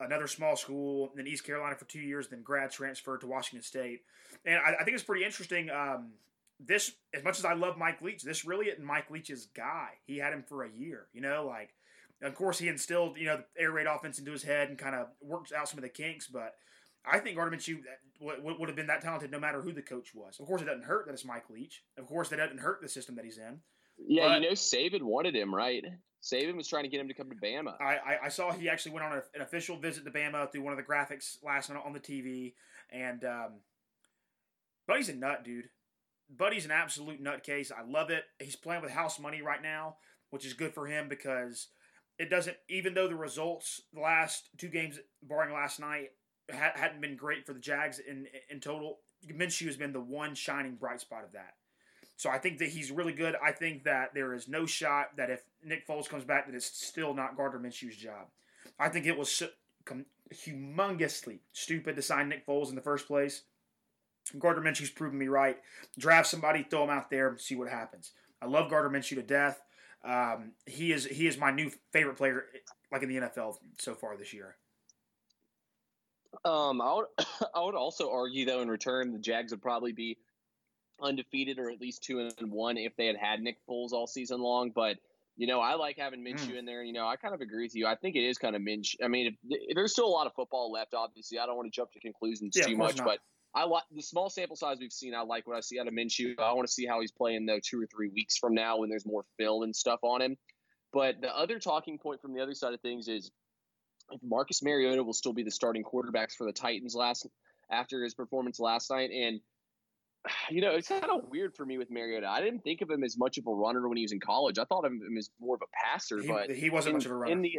another 0.00 0.26
small 0.26 0.56
school, 0.56 1.12
then 1.14 1.26
East 1.26 1.44
Carolina 1.44 1.76
for 1.76 1.84
two 1.84 2.00
years, 2.00 2.28
then 2.28 2.42
grad 2.42 2.72
transfer 2.72 3.18
to 3.18 3.26
Washington 3.26 3.62
State. 3.62 4.00
And 4.44 4.56
I, 4.56 4.80
I 4.80 4.84
think 4.84 4.94
it's 4.94 5.04
pretty 5.04 5.24
interesting. 5.24 5.70
Um, 5.70 6.12
this, 6.58 6.92
as 7.14 7.22
much 7.22 7.38
as 7.38 7.44
I 7.44 7.54
love 7.54 7.78
Mike 7.78 8.02
Leach, 8.02 8.22
this 8.22 8.44
really 8.44 8.66
isn't 8.66 8.84
Mike 8.84 9.10
Leach's 9.10 9.46
guy. 9.54 9.90
He 10.06 10.18
had 10.18 10.32
him 10.32 10.42
for 10.48 10.64
a 10.64 10.70
year, 10.70 11.06
you 11.12 11.20
know, 11.20 11.46
like, 11.46 11.74
of 12.22 12.34
course, 12.34 12.58
he 12.58 12.68
instilled, 12.68 13.16
you 13.16 13.26
know, 13.26 13.36
the 13.36 13.62
air 13.62 13.72
raid 13.72 13.86
offense 13.86 14.18
into 14.18 14.32
his 14.32 14.42
head 14.42 14.68
and 14.68 14.76
kind 14.76 14.94
of 14.94 15.06
worked 15.22 15.52
out 15.52 15.68
some 15.68 15.78
of 15.78 15.82
the 15.82 15.88
kinks, 15.88 16.26
but 16.26 16.54
I 17.02 17.18
think 17.18 17.36
Gardner 17.36 17.56
Minshew 17.56 17.78
would 18.20 18.68
have 18.68 18.76
been 18.76 18.88
that 18.88 19.00
talented 19.00 19.30
no 19.30 19.40
matter 19.40 19.62
who 19.62 19.72
the 19.72 19.80
coach 19.80 20.14
was. 20.14 20.38
Of 20.38 20.46
course, 20.46 20.60
it 20.60 20.66
doesn't 20.66 20.84
hurt 20.84 21.06
that 21.06 21.12
it's 21.14 21.24
Mike 21.24 21.48
Leach. 21.48 21.82
Of 21.96 22.06
course, 22.06 22.28
that 22.28 22.36
doesn't 22.36 22.60
hurt 22.60 22.82
the 22.82 22.88
system 22.90 23.16
that 23.16 23.24
he's 23.24 23.38
in. 23.38 23.60
Yeah, 24.06 24.28
but, 24.28 24.42
you 24.42 24.48
know, 24.48 24.52
Saban 24.54 25.02
wanted 25.02 25.34
him, 25.34 25.54
right? 25.54 25.82
Saban 26.22 26.56
was 26.56 26.68
trying 26.68 26.84
to 26.84 26.88
get 26.88 27.00
him 27.00 27.08
to 27.08 27.14
come 27.14 27.30
to 27.30 27.36
Bama. 27.36 27.80
I, 27.80 27.96
I, 27.96 28.18
I 28.24 28.28
saw 28.28 28.52
he 28.52 28.68
actually 28.68 28.92
went 28.92 29.06
on 29.06 29.12
a, 29.12 29.22
an 29.34 29.40
official 29.40 29.76
visit 29.76 30.04
to 30.04 30.10
Bama 30.10 30.50
through 30.50 30.62
one 30.62 30.72
of 30.72 30.76
the 30.76 30.82
graphics 30.82 31.42
last 31.42 31.70
night 31.70 31.82
on 31.84 31.92
the 31.92 32.00
TV, 32.00 32.54
and 32.90 33.24
um, 33.24 33.52
Buddy's 34.86 35.08
a 35.08 35.14
nut, 35.14 35.44
dude. 35.44 35.70
Buddy's 36.28 36.64
an 36.64 36.70
absolute 36.70 37.22
nutcase. 37.22 37.72
I 37.72 37.82
love 37.82 38.10
it. 38.10 38.24
He's 38.38 38.56
playing 38.56 38.82
with 38.82 38.90
house 38.90 39.18
money 39.18 39.42
right 39.42 39.62
now, 39.62 39.96
which 40.30 40.44
is 40.44 40.52
good 40.52 40.74
for 40.74 40.86
him 40.86 41.08
because 41.08 41.68
it 42.18 42.28
doesn't. 42.28 42.56
Even 42.68 42.94
though 42.94 43.08
the 43.08 43.16
results, 43.16 43.82
the 43.92 44.00
last 44.00 44.50
two 44.58 44.68
games, 44.68 44.98
barring 45.22 45.54
last 45.54 45.80
night, 45.80 46.10
ha- 46.52 46.72
hadn't 46.74 47.00
been 47.00 47.16
great 47.16 47.46
for 47.46 47.54
the 47.54 47.60
Jags 47.60 47.98
in 47.98 48.26
in 48.50 48.60
total. 48.60 48.98
Minshew 49.26 49.66
has 49.66 49.76
been 49.76 49.92
the 49.92 50.00
one 50.00 50.34
shining 50.34 50.76
bright 50.76 51.00
spot 51.00 51.24
of 51.24 51.32
that. 51.32 51.54
So 52.20 52.28
I 52.28 52.36
think 52.36 52.58
that 52.58 52.68
he's 52.68 52.90
really 52.90 53.14
good. 53.14 53.34
I 53.42 53.50
think 53.50 53.84
that 53.84 54.12
there 54.12 54.34
is 54.34 54.46
no 54.46 54.66
shot 54.66 55.16
that 55.16 55.30
if 55.30 55.42
Nick 55.64 55.88
Foles 55.88 56.06
comes 56.06 56.22
back, 56.22 56.44
that 56.44 56.54
it's 56.54 56.66
still 56.66 57.14
not 57.14 57.34
Gardner 57.34 57.58
Minshew's 57.58 57.96
job. 57.96 58.26
I 58.78 58.90
think 58.90 59.06
it 59.06 59.16
was 59.16 59.42
humongously 60.30 61.38
stupid 61.54 61.96
to 61.96 62.02
sign 62.02 62.28
Nick 62.28 62.46
Foles 62.46 62.68
in 62.68 62.74
the 62.74 62.82
first 62.82 63.06
place. 63.06 63.44
Gardner 64.38 64.62
Minshew's 64.62 64.90
proven 64.90 65.18
me 65.18 65.28
right. 65.28 65.56
Draft 65.96 66.28
somebody, 66.28 66.62
throw 66.62 66.84
him 66.84 66.90
out 66.90 67.08
there, 67.08 67.38
see 67.38 67.56
what 67.56 67.70
happens. 67.70 68.12
I 68.42 68.44
love 68.44 68.68
Gardner 68.68 68.98
Minshew 68.98 69.14
to 69.14 69.22
death. 69.22 69.62
Um, 70.04 70.52
he 70.66 70.92
is 70.92 71.06
he 71.06 71.26
is 71.26 71.38
my 71.38 71.50
new 71.50 71.70
favorite 71.90 72.18
player, 72.18 72.44
like 72.92 73.02
in 73.02 73.08
the 73.08 73.16
NFL 73.16 73.56
so 73.78 73.94
far 73.94 74.18
this 74.18 74.34
year. 74.34 74.56
Um, 76.44 76.82
I 76.82 76.92
would 76.92 77.06
I 77.54 77.64
would 77.64 77.74
also 77.74 78.10
argue 78.12 78.44
though 78.44 78.60
in 78.60 78.68
return 78.68 79.10
the 79.10 79.18
Jags 79.18 79.52
would 79.52 79.62
probably 79.62 79.92
be 79.92 80.18
undefeated 81.02 81.58
or 81.58 81.70
at 81.70 81.80
least 81.80 82.02
two 82.02 82.20
and 82.20 82.52
one 82.52 82.76
if 82.76 82.96
they 82.96 83.06
had 83.06 83.16
had 83.16 83.40
Nick 83.40 83.56
Foles 83.68 83.92
all 83.92 84.06
season 84.06 84.40
long. 84.40 84.70
But 84.74 84.96
you 85.36 85.46
know, 85.46 85.60
I 85.60 85.74
like 85.74 85.96
having 85.98 86.24
Minshew 86.24 86.52
mm. 86.52 86.58
in 86.58 86.64
there. 86.66 86.82
You 86.82 86.92
know, 86.92 87.06
I 87.06 87.16
kind 87.16 87.34
of 87.34 87.40
agree 87.40 87.64
with 87.64 87.74
you. 87.74 87.86
I 87.86 87.94
think 87.96 88.16
it 88.16 88.24
is 88.24 88.36
kind 88.36 88.54
of 88.54 88.62
Minshew. 88.62 88.96
I 89.02 89.08
mean, 89.08 89.28
if, 89.28 89.34
if 89.48 89.74
there's 89.74 89.92
still 89.92 90.06
a 90.06 90.08
lot 90.08 90.26
of 90.26 90.34
football 90.34 90.70
left, 90.70 90.94
obviously, 90.94 91.38
I 91.38 91.46
don't 91.46 91.56
want 91.56 91.72
to 91.72 91.74
jump 91.74 91.92
to 91.92 92.00
conclusions 92.00 92.54
yeah, 92.56 92.66
too 92.66 92.76
much, 92.76 92.96
not. 92.98 93.06
but 93.06 93.18
I 93.54 93.64
like 93.64 93.84
the 93.90 94.02
small 94.02 94.30
sample 94.30 94.56
size 94.56 94.76
we've 94.80 94.92
seen. 94.92 95.14
I 95.14 95.22
like 95.22 95.46
what 95.46 95.56
I 95.56 95.60
see 95.60 95.80
out 95.80 95.88
of 95.88 95.94
Minshew. 95.94 96.38
I 96.38 96.52
want 96.52 96.66
to 96.66 96.72
see 96.72 96.86
how 96.86 97.00
he's 97.00 97.10
playing 97.10 97.46
though 97.46 97.58
two 97.62 97.80
or 97.80 97.86
three 97.86 98.10
weeks 98.14 98.36
from 98.36 98.54
now 98.54 98.78
when 98.78 98.88
there's 98.88 99.06
more 99.06 99.24
film 99.38 99.62
and 99.62 99.74
stuff 99.74 100.00
on 100.02 100.22
him. 100.22 100.36
But 100.92 101.20
the 101.20 101.36
other 101.36 101.58
talking 101.58 101.98
point 101.98 102.20
from 102.20 102.34
the 102.34 102.42
other 102.42 102.54
side 102.54 102.74
of 102.74 102.80
things 102.80 103.08
is 103.08 103.30
if 104.10 104.20
Marcus 104.22 104.62
Mariota 104.62 105.02
will 105.02 105.12
still 105.12 105.32
be 105.32 105.42
the 105.42 105.50
starting 105.50 105.84
quarterbacks 105.84 106.34
for 106.36 106.46
the 106.46 106.52
Titans 106.52 106.94
last 106.94 107.26
after 107.70 108.02
his 108.02 108.14
performance 108.14 108.58
last 108.58 108.90
night, 108.90 109.10
and 109.10 109.40
you 110.50 110.60
know, 110.60 110.72
it's 110.72 110.88
kind 110.88 111.04
of 111.04 111.28
weird 111.30 111.54
for 111.56 111.64
me 111.64 111.78
with 111.78 111.90
Mariota. 111.90 112.28
I 112.28 112.40
didn't 112.40 112.60
think 112.60 112.80
of 112.82 112.90
him 112.90 113.04
as 113.04 113.16
much 113.18 113.38
of 113.38 113.46
a 113.46 113.52
runner 113.52 113.88
when 113.88 113.96
he 113.96 114.04
was 114.04 114.12
in 114.12 114.20
college. 114.20 114.58
I 114.58 114.64
thought 114.64 114.84
of 114.84 114.92
him 114.92 115.16
as 115.18 115.30
more 115.40 115.54
of 115.54 115.62
a 115.62 115.70
passer, 115.84 116.20
he, 116.20 116.28
but 116.28 116.50
he 116.50 116.70
wasn't 116.70 116.90
in, 116.90 116.96
much 116.96 117.06
of 117.06 117.12
a 117.12 117.16
runner. 117.16 117.32
In 117.32 117.42
the 117.42 117.52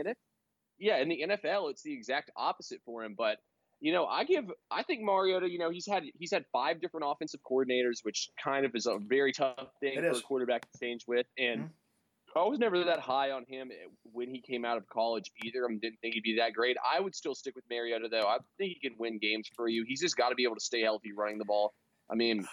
yeah, 0.79 0.97
in 0.97 1.09
the 1.09 1.23
NFL, 1.29 1.69
it's 1.69 1.83
the 1.83 1.93
exact 1.93 2.31
opposite 2.35 2.81
for 2.85 3.03
him. 3.03 3.13
But 3.15 3.37
you 3.79 3.93
know, 3.93 4.05
I 4.05 4.23
give, 4.23 4.45
I 4.69 4.83
think 4.83 5.01
Mariota. 5.03 5.49
You 5.49 5.59
know, 5.59 5.69
he's 5.69 5.87
had 5.87 6.03
he's 6.17 6.31
had 6.31 6.45
five 6.51 6.81
different 6.81 7.05
offensive 7.07 7.39
coordinators, 7.49 7.99
which 8.03 8.29
kind 8.43 8.65
of 8.65 8.71
is 8.75 8.87
a 8.87 8.97
very 8.99 9.31
tough 9.31 9.67
thing 9.79 9.93
it 9.97 10.01
for 10.01 10.11
is. 10.11 10.19
a 10.19 10.23
quarterback 10.23 10.61
to 10.71 10.79
change 10.79 11.03
with. 11.07 11.27
And 11.37 11.61
mm-hmm. 11.61 12.39
I 12.39 12.43
was 12.43 12.59
never 12.59 12.83
that 12.83 12.99
high 12.99 13.31
on 13.31 13.45
him 13.47 13.71
when 14.11 14.29
he 14.29 14.41
came 14.41 14.65
out 14.65 14.77
of 14.77 14.87
college 14.87 15.31
either. 15.45 15.65
I 15.65 15.73
didn't 15.81 15.99
think 16.01 16.15
he'd 16.15 16.23
be 16.23 16.37
that 16.37 16.53
great. 16.53 16.77
I 16.83 16.99
would 16.99 17.15
still 17.15 17.35
stick 17.35 17.55
with 17.55 17.65
Mariota 17.69 18.07
though. 18.09 18.27
I 18.27 18.37
think 18.57 18.73
he 18.73 18.89
can 18.89 18.97
win 18.97 19.19
games 19.19 19.49
for 19.55 19.67
you. 19.67 19.83
He's 19.87 20.01
just 20.01 20.17
got 20.17 20.29
to 20.29 20.35
be 20.35 20.43
able 20.43 20.55
to 20.55 20.63
stay 20.63 20.81
healthy 20.81 21.11
running 21.15 21.37
the 21.37 21.45
ball. 21.45 21.73
I 22.11 22.15
mean, 22.15 22.47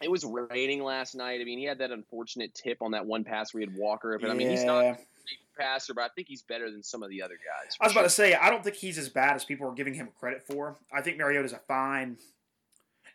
It 0.00 0.10
was 0.10 0.24
raining 0.24 0.82
last 0.82 1.14
night. 1.14 1.40
I 1.40 1.44
mean, 1.44 1.58
he 1.58 1.64
had 1.64 1.78
that 1.78 1.90
unfortunate 1.90 2.54
tip 2.54 2.78
on 2.82 2.92
that 2.92 3.06
one 3.06 3.24
pass 3.24 3.54
where 3.54 3.62
he 3.62 3.66
had 3.66 3.76
Walker. 3.76 4.18
But 4.18 4.30
I 4.30 4.34
mean, 4.34 4.50
he's 4.50 4.64
not 4.64 4.84
a 4.84 4.98
passer, 5.56 5.94
but 5.94 6.04
I 6.04 6.08
think 6.08 6.28
he's 6.28 6.42
better 6.42 6.70
than 6.70 6.82
some 6.82 7.02
of 7.02 7.10
the 7.10 7.22
other 7.22 7.34
guys. 7.34 7.76
I 7.80 7.84
was 7.84 7.92
about 7.92 8.02
to 8.02 8.10
say, 8.10 8.34
I 8.34 8.50
don't 8.50 8.64
think 8.64 8.76
he's 8.76 8.98
as 8.98 9.08
bad 9.08 9.36
as 9.36 9.44
people 9.44 9.68
are 9.68 9.74
giving 9.74 9.94
him 9.94 10.08
credit 10.18 10.42
for. 10.42 10.76
I 10.92 11.00
think 11.00 11.18
Mariota's 11.18 11.52
a 11.52 11.58
fine 11.58 12.16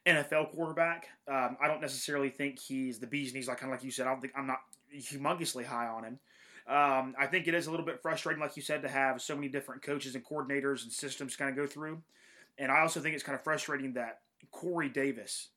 NFL 0.05 0.51
quarterback. 0.51 1.09
Um, 1.27 1.57
I 1.61 1.67
don't 1.67 1.81
necessarily 1.81 2.29
think 2.29 2.59
he's 2.59 2.99
the 2.99 3.07
bees 3.07 3.33
knees, 3.33 3.47
like 3.47 3.57
kind 3.59 3.71
of 3.71 3.77
like 3.77 3.83
you 3.83 3.91
said. 3.91 4.07
I 4.07 4.11
don't 4.11 4.21
think 4.21 4.33
I'm 4.35 4.47
not 4.47 4.59
humongously 4.95 5.65
high 5.65 5.87
on 5.87 6.03
him. 6.03 6.19
Um, 6.67 7.15
I 7.19 7.25
think 7.25 7.47
it 7.47 7.55
is 7.55 7.67
a 7.67 7.71
little 7.71 7.85
bit 7.85 8.01
frustrating, 8.01 8.41
like 8.41 8.55
you 8.55 8.61
said, 8.61 8.83
to 8.83 8.89
have 8.89 9.21
so 9.21 9.35
many 9.35 9.47
different 9.47 9.81
coaches 9.81 10.15
and 10.15 10.23
coordinators 10.23 10.83
and 10.83 10.91
systems 10.91 11.35
kind 11.35 11.49
of 11.49 11.55
go 11.55 11.65
through. 11.65 12.01
And 12.59 12.71
I 12.71 12.81
also 12.81 12.99
think 12.99 13.15
it's 13.15 13.23
kind 13.23 13.35
of 13.35 13.43
frustrating 13.43 13.93
that 13.93 14.19
Corey 14.51 14.89
Davis 14.89 15.49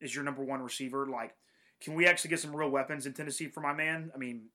is 0.00 0.14
your 0.14 0.24
number 0.24 0.42
one 0.42 0.62
receiver. 0.62 1.06
Like, 1.06 1.34
can 1.80 1.94
we 1.94 2.06
actually 2.06 2.30
get 2.30 2.40
some 2.40 2.54
real 2.54 2.70
weapons 2.70 3.06
in 3.06 3.12
Tennessee 3.12 3.48
for 3.48 3.60
my 3.60 3.72
man? 3.72 4.10
I 4.14 4.18
mean, 4.18 4.46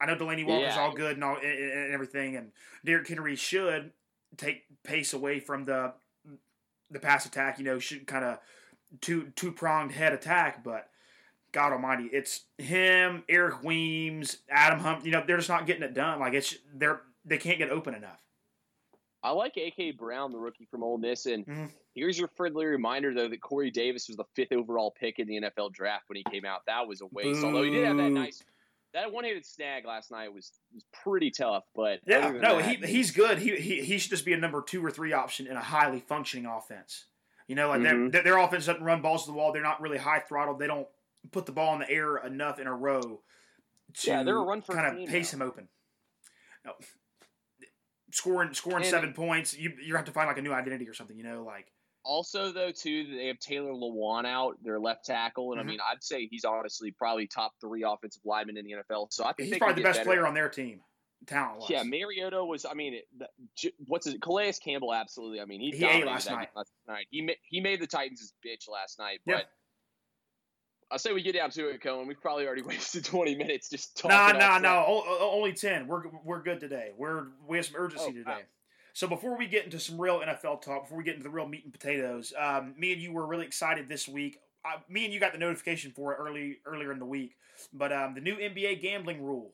I 0.00 0.06
know 0.06 0.16
Delanie 0.16 0.46
Walker's 0.46 0.74
yeah. 0.74 0.80
all 0.80 0.92
good 0.92 1.14
and 1.14 1.24
all 1.24 1.36
and 1.36 1.92
everything, 1.92 2.36
and 2.36 2.52
Derrick 2.84 3.08
Henry 3.08 3.36
should 3.36 3.92
take 4.36 4.64
pace 4.82 5.12
away 5.12 5.40
from 5.40 5.64
the 5.64 5.94
the 6.90 7.00
pass 7.00 7.26
attack. 7.26 7.58
You 7.58 7.64
know, 7.64 7.78
should 7.78 8.06
kind 8.06 8.24
of 8.24 8.38
two 9.00 9.32
two 9.36 9.52
pronged 9.52 9.92
head 9.92 10.12
attack, 10.12 10.62
but 10.62 10.88
God 11.52 11.72
Almighty, 11.72 12.04
it's 12.12 12.44
him, 12.58 13.24
Eric 13.28 13.62
Weems, 13.62 14.38
Adam 14.50 14.80
Hump. 14.80 15.04
You 15.04 15.12
know, 15.12 15.24
they're 15.26 15.38
just 15.38 15.48
not 15.48 15.66
getting 15.66 15.82
it 15.82 15.94
done. 15.94 16.20
Like 16.20 16.34
it's 16.34 16.54
they're 16.74 17.00
they 17.24 17.38
can't 17.38 17.58
get 17.58 17.70
open 17.70 17.94
enough. 17.94 18.25
I 19.26 19.30
like 19.30 19.56
A.J. 19.56 19.92
Brown, 19.92 20.30
the 20.30 20.38
rookie 20.38 20.66
from 20.70 20.84
Ole 20.84 20.98
Miss, 20.98 21.26
and 21.26 21.46
mm-hmm. 21.46 21.66
here's 21.94 22.18
your 22.18 22.28
friendly 22.28 22.64
reminder 22.64 23.12
though 23.12 23.28
that 23.28 23.40
Corey 23.40 23.70
Davis 23.70 24.06
was 24.06 24.16
the 24.16 24.24
fifth 24.34 24.52
overall 24.52 24.94
pick 24.98 25.18
in 25.18 25.26
the 25.26 25.40
NFL 25.40 25.72
draft 25.72 26.04
when 26.08 26.16
he 26.16 26.24
came 26.30 26.44
out. 26.44 26.60
That 26.66 26.86
was 26.86 27.00
a 27.00 27.06
waste. 27.06 27.40
Boo. 27.40 27.46
Although 27.46 27.62
he 27.64 27.70
did 27.70 27.86
have 27.86 27.96
that 27.96 28.10
nice 28.10 28.42
that 28.96 29.12
one-handed 29.12 29.44
snag 29.44 29.84
last 29.84 30.10
night 30.10 30.32
was 30.32 30.52
was 30.72 30.84
pretty 31.04 31.30
tough. 31.30 31.64
But 31.74 32.00
yeah, 32.06 32.30
no, 32.30 32.56
that, 32.56 32.66
he 32.66 32.86
he's 32.86 33.10
good. 33.10 33.38
He, 33.38 33.56
he 33.56 33.82
he 33.82 33.98
should 33.98 34.10
just 34.10 34.24
be 34.24 34.32
a 34.32 34.38
number 34.38 34.62
two 34.62 34.84
or 34.84 34.90
three 34.90 35.12
option 35.12 35.46
in 35.46 35.56
a 35.56 35.62
highly 35.62 36.00
functioning 36.00 36.46
offense. 36.46 37.04
You 37.46 37.54
know, 37.54 37.68
like 37.68 37.80
mm-hmm. 37.80 38.08
their, 38.10 38.22
their 38.22 38.38
offense 38.38 38.66
doesn't 38.66 38.82
run 38.82 39.02
balls 39.02 39.24
to 39.24 39.30
the 39.30 39.36
wall. 39.36 39.52
They're 39.52 39.62
not 39.62 39.80
really 39.80 39.98
high 39.98 40.20
throttled. 40.20 40.58
They 40.58 40.66
don't 40.66 40.88
put 41.30 41.46
the 41.46 41.52
ball 41.52 41.74
in 41.74 41.80
the 41.80 41.90
air 41.90 42.16
enough 42.16 42.58
in 42.58 42.66
a 42.66 42.74
row 42.74 43.20
to 44.00 44.10
yeah, 44.10 44.22
they're 44.22 44.38
a 44.38 44.42
run 44.42 44.62
for 44.62 44.74
kind 44.74 44.98
of 44.98 45.08
pace 45.08 45.32
now. 45.32 45.44
him 45.44 45.48
open. 45.48 45.68
No. 46.64 46.72
Scoring 48.16 48.54
scoring 48.54 48.78
and 48.78 48.86
seven 48.86 49.12
points, 49.12 49.54
you 49.54 49.74
you 49.84 49.94
have 49.94 50.06
to 50.06 50.12
find 50.12 50.26
like 50.26 50.38
a 50.38 50.42
new 50.42 50.52
identity 50.52 50.88
or 50.88 50.94
something. 50.94 51.18
You 51.18 51.24
know, 51.24 51.44
like 51.44 51.66
also, 52.02 52.50
though, 52.50 52.70
too, 52.70 53.14
they 53.14 53.26
have 53.26 53.38
Taylor 53.40 53.72
Lewan 53.72 54.24
out, 54.24 54.56
their 54.62 54.80
left 54.80 55.04
tackle, 55.04 55.52
and 55.52 55.60
mm-hmm. 55.60 55.68
I 55.68 55.70
mean, 55.72 55.80
I'd 55.92 56.02
say 56.02 56.26
he's 56.30 56.46
honestly 56.46 56.92
probably 56.92 57.26
top 57.26 57.52
three 57.60 57.82
offensive 57.82 58.22
lineman 58.24 58.56
in 58.56 58.64
the 58.64 58.72
NFL. 58.72 59.08
So 59.10 59.24
I 59.24 59.34
think 59.34 59.50
he's 59.50 59.58
probably 59.58 59.82
the 59.82 59.86
best 59.86 59.98
better. 59.98 60.08
player 60.08 60.26
on 60.26 60.32
their 60.32 60.48
team, 60.48 60.80
talent 61.26 61.64
Yeah, 61.68 61.82
Mariota 61.82 62.42
was. 62.42 62.64
I 62.64 62.72
mean, 62.72 63.00
what's 63.86 64.06
his 64.06 64.14
Calais 64.22 64.54
Campbell? 64.64 64.94
Absolutely. 64.94 65.40
I 65.40 65.44
mean, 65.44 65.60
he, 65.60 65.72
he 65.76 65.84
ate 65.84 66.06
last 66.06 66.30
night. 66.30 66.48
last 66.56 66.70
night. 66.88 67.06
He 67.10 67.28
he 67.42 67.60
made 67.60 67.82
the 67.82 67.86
Titans 67.86 68.20
his 68.20 68.32
bitch 68.44 68.70
last 68.72 68.98
night, 68.98 69.20
but. 69.26 69.46
I 70.90 70.98
say 70.98 71.12
we 71.12 71.22
get 71.22 71.34
down 71.34 71.50
to 71.50 71.68
it, 71.68 71.80
Cohen. 71.80 72.06
We've 72.06 72.20
probably 72.20 72.46
already 72.46 72.62
wasted 72.66 73.04
twenty 73.04 73.34
minutes 73.34 73.68
just 73.68 73.96
talking. 73.96 74.38
No, 74.38 74.58
no, 74.58 74.58
no. 74.58 75.04
Only 75.20 75.52
ten. 75.52 75.86
We're 75.86 76.02
we're 76.24 76.42
good 76.42 76.60
today. 76.60 76.92
We're 76.96 77.28
we 77.46 77.56
have 77.56 77.66
some 77.66 77.76
urgency 77.76 78.06
oh, 78.08 78.12
today. 78.12 78.42
So 78.92 79.06
before 79.06 79.36
we 79.36 79.46
get 79.46 79.64
into 79.64 79.78
some 79.78 80.00
real 80.00 80.20
NFL 80.20 80.62
talk, 80.62 80.84
before 80.84 80.96
we 80.96 81.04
get 81.04 81.16
into 81.16 81.24
the 81.24 81.30
real 81.30 81.46
meat 81.46 81.64
and 81.64 81.72
potatoes, 81.72 82.32
um, 82.38 82.74
me 82.78 82.94
and 82.94 83.02
you 83.02 83.12
were 83.12 83.26
really 83.26 83.44
excited 83.44 83.88
this 83.88 84.08
week. 84.08 84.38
Uh, 84.64 84.78
me 84.88 85.04
and 85.04 85.12
you 85.12 85.20
got 85.20 85.32
the 85.32 85.38
notification 85.38 85.90
for 85.90 86.14
it 86.14 86.16
early 86.16 86.58
earlier 86.64 86.92
in 86.92 86.98
the 86.98 87.04
week, 87.04 87.36
but 87.74 87.92
um, 87.92 88.14
the 88.14 88.22
new 88.22 88.36
NBA 88.36 88.80
gambling 88.80 89.22
rule 89.22 89.52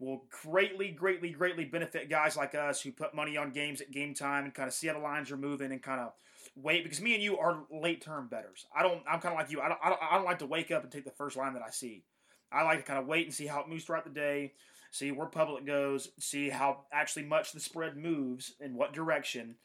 will 0.00 0.24
greatly, 0.42 0.90
greatly, 0.90 1.30
greatly 1.30 1.64
benefit 1.66 2.08
guys 2.08 2.36
like 2.36 2.54
us 2.54 2.80
who 2.80 2.90
put 2.90 3.14
money 3.14 3.36
on 3.36 3.52
games 3.52 3.80
at 3.80 3.92
game 3.92 4.14
time 4.14 4.44
and 4.44 4.54
kind 4.54 4.66
of 4.66 4.74
see 4.74 4.86
how 4.86 4.94
the 4.94 4.98
lines 4.98 5.30
are 5.30 5.36
moving 5.36 5.70
and 5.70 5.82
kind 5.82 6.00
of 6.00 6.12
wait 6.62 6.84
because 6.84 7.00
me 7.00 7.14
and 7.14 7.22
you 7.22 7.38
are 7.38 7.64
late 7.70 8.02
term 8.02 8.28
betters. 8.28 8.66
I 8.74 8.82
don't. 8.82 9.02
I'm 9.08 9.20
kind 9.20 9.34
of 9.34 9.38
like 9.38 9.50
you. 9.50 9.60
I 9.60 9.68
don't, 9.68 9.80
I 9.82 9.88
don't. 9.88 10.00
I 10.02 10.14
don't 10.16 10.24
like 10.24 10.38
to 10.40 10.46
wake 10.46 10.70
up 10.70 10.82
and 10.82 10.92
take 10.92 11.04
the 11.04 11.10
first 11.10 11.36
line 11.36 11.54
that 11.54 11.62
I 11.66 11.70
see. 11.70 12.04
I 12.52 12.62
like 12.62 12.78
to 12.78 12.84
kind 12.84 12.98
of 12.98 13.06
wait 13.06 13.26
and 13.26 13.34
see 13.34 13.46
how 13.46 13.60
it 13.60 13.68
moves 13.68 13.84
throughout 13.84 14.04
the 14.04 14.10
day 14.10 14.52
see 14.90 15.12
where 15.12 15.26
public 15.26 15.64
goes, 15.64 16.10
see 16.18 16.50
how 16.50 16.84
actually 16.92 17.24
much 17.24 17.52
the 17.52 17.60
spread 17.60 17.96
moves 17.96 18.54
in 18.60 18.74
what 18.74 18.92
direction. 18.92 19.56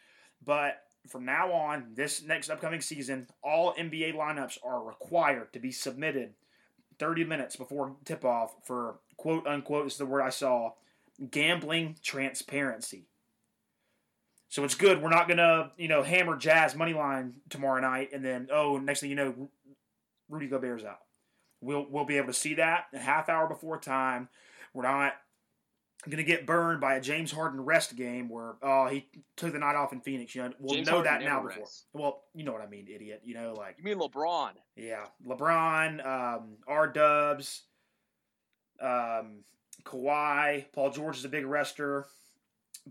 But 0.44 0.82
from 1.10 1.26
now 1.26 1.52
on, 1.52 1.92
this 1.96 2.24
next 2.24 2.50
upcoming 2.50 2.82
season, 2.82 3.28
all 3.44 3.74
NBA 3.74 4.16
lineups 4.16 4.58
are 4.64 4.84
required 4.84 5.54
to 5.54 5.60
be 5.60 5.72
submitted 5.72 6.34
30 7.00 7.26
minutes 7.26 7.56
before 7.56 7.96
tip 8.06 8.24
off 8.24 8.56
for 8.64 9.00
quote 9.18 9.48
unquote, 9.48 9.88
is 9.88 9.98
the 9.98 10.06
word 10.06 10.22
I 10.22 10.30
saw, 10.30 10.72
gambling 11.32 11.98
transparency. 12.04 13.08
So 14.50 14.64
it's 14.64 14.76
good. 14.76 15.02
We're 15.02 15.10
not 15.10 15.28
gonna, 15.28 15.72
you 15.78 15.88
know, 15.88 16.04
hammer 16.04 16.38
Jazz 16.38 16.76
money 16.76 16.94
line 16.94 17.36
tomorrow 17.50 17.82
night, 17.82 18.10
and 18.14 18.24
then 18.24 18.48
oh, 18.52 18.78
next 18.78 19.02
thing 19.02 19.10
you 19.10 19.16
know, 19.16 19.50
Rudy 20.30 20.48
Gobert's 20.48 20.84
out. 20.84 21.00
We'll 21.62 21.86
we'll 21.90 22.06
be 22.06 22.18
able 22.18 22.28
to 22.28 22.34
see 22.34 22.56
that 22.56 22.86
a 22.94 23.00
half 23.00 23.28
hour 23.30 23.48
before 23.48 23.80
time. 23.80 24.30
We're 24.74 24.84
not 24.84 25.14
going 26.10 26.18
to 26.18 26.24
get 26.24 26.46
burned 26.46 26.80
by 26.80 26.96
a 26.96 27.02
James 27.02 27.32
Harden 27.32 27.62
rest 27.62 27.96
game 27.96 28.30
where 28.30 28.56
oh 28.62 28.88
he 28.88 29.08
took 29.36 29.54
the 29.54 29.60
night 29.60 29.76
off 29.76 29.94
in 29.94 30.02
Phoenix. 30.02 30.36
You 30.36 30.44
know, 30.44 30.54
we'll 30.60 30.76
James 30.76 30.88
know 30.88 30.94
Harden 30.94 31.14
that 31.14 31.24
now 31.24 31.42
before. 31.42 31.64
Rests. 31.64 31.86
Well, 31.94 32.24
you 32.34 32.44
know 32.44 32.52
what 32.52 32.62
I 32.62 32.68
mean, 32.68 32.88
idiot. 32.94 33.22
You 33.24 33.34
know, 33.34 33.54
like 33.58 33.78
you 33.78 33.84
mean 33.84 33.98
LeBron? 33.98 34.52
Yeah, 34.76 35.06
LeBron, 35.28 36.06
um, 36.06 36.58
R 36.68 36.88
Dubs, 36.88 37.64
um, 38.82 39.44
Kawhi, 39.84 40.66
Paul 40.74 40.92
George 40.92 41.18
is 41.18 41.26
a 41.26 41.30
big 41.30 41.46
rester. 41.46 42.08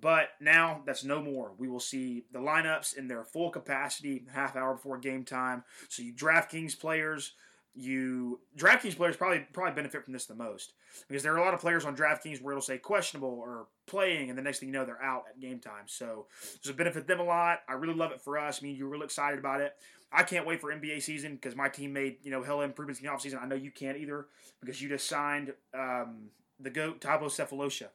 But 0.01 0.31
now 0.41 0.83
that's 0.85 1.05
no 1.05 1.23
more. 1.23 1.53
We 1.57 1.69
will 1.69 1.81
see 1.81 2.25
the 2.33 2.41
lineups 2.41 2.97
in 2.97 3.07
their 3.07 3.23
full 3.23 3.51
capacity 3.51 4.25
half 4.33 4.57
hour 4.57 4.75
before 4.75 4.99
game 4.99 5.25
time. 5.25 5.63
So 5.89 6.03
you 6.03 6.13
DraftKings 6.13 6.79
players, 6.79 7.33
you 7.77 8.41
DraftKings 8.57 8.97
players 8.97 9.17
probably 9.17 9.47
probably 9.53 9.75
benefit 9.75 10.05
from 10.05 10.13
this 10.13 10.27
the 10.27 10.35
most 10.35 10.73
because 11.09 11.23
there 11.23 11.33
are 11.33 11.39
a 11.39 11.45
lot 11.45 11.55
of 11.55 11.61
players 11.61 11.85
on 11.85 11.97
DraftKings 11.97 12.41
where 12.41 12.53
it'll 12.53 12.63
say 12.63 12.79
questionable 12.79 13.29
or 13.29 13.67
playing, 13.87 14.31
and 14.31 14.39
the 14.39 14.43
next 14.43 14.61
thing 14.61 14.69
you 14.69 14.73
know 14.73 14.85
they're 14.85 15.03
out 15.03 15.25
at 15.29 15.41
game 15.41 15.59
time. 15.59 15.85
So 15.87 16.27
there's 16.63 16.73
a 16.73 16.77
benefit 16.77 17.07
them 17.07 17.21
a 17.21 17.25
lot. 17.25 17.61
I 17.69 17.73
really 17.75 17.95
love 17.95 18.13
it 18.13 18.21
for 18.21 18.39
us. 18.39 18.61
I 18.63 18.67
mean, 18.67 18.77
you're 18.77 18.89
really 18.89 19.05
excited 19.05 19.39
about 19.39 19.61
it. 19.61 19.75
I 20.13 20.23
can't 20.23 20.47
wait 20.47 20.61
for 20.61 20.73
NBA 20.73 21.03
season 21.03 21.35
because 21.35 21.57
my 21.57 21.69
team 21.69 21.93
made 21.93 22.19
you 22.23 22.31
know 22.31 22.43
hell 22.43 22.63
improvements 22.63 23.01
in 23.01 23.07
the 23.07 23.13
offseason. 23.13 23.43
I 23.43 23.47
know 23.47 23.57
you 23.57 23.71
can't 23.71 23.99
either 23.99 24.27
because 24.61 24.81
you 24.81 24.89
just 24.89 25.09
signed 25.09 25.53
um, 25.73 26.31
the 26.61 26.71
goat 26.71 27.01
Thabo 27.01 27.25
Sefolosha 27.25 27.89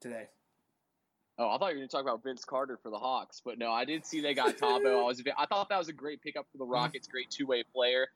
today. 0.00 0.28
Oh, 1.38 1.48
I 1.48 1.58
thought 1.58 1.68
you 1.68 1.74
were 1.74 1.80
going 1.80 1.88
to 1.88 1.92
talk 1.92 2.02
about 2.02 2.22
Vince 2.22 2.44
Carter 2.44 2.78
for 2.82 2.90
the 2.90 2.98
Hawks, 2.98 3.40
but 3.44 3.58
no, 3.58 3.72
I 3.72 3.84
did 3.84 4.04
see 4.04 4.20
they 4.20 4.34
got 4.34 4.56
Thabo. 4.58 5.00
I 5.00 5.02
was, 5.02 5.22
I 5.38 5.46
thought 5.46 5.70
that 5.70 5.78
was 5.78 5.88
a 5.88 5.92
great 5.92 6.22
pickup 6.22 6.46
for 6.52 6.58
the 6.58 6.64
mm-hmm. 6.64 6.72
Rockets. 6.74 7.08
Great 7.08 7.30
two 7.30 7.46
way 7.46 7.64
player. 7.74 8.08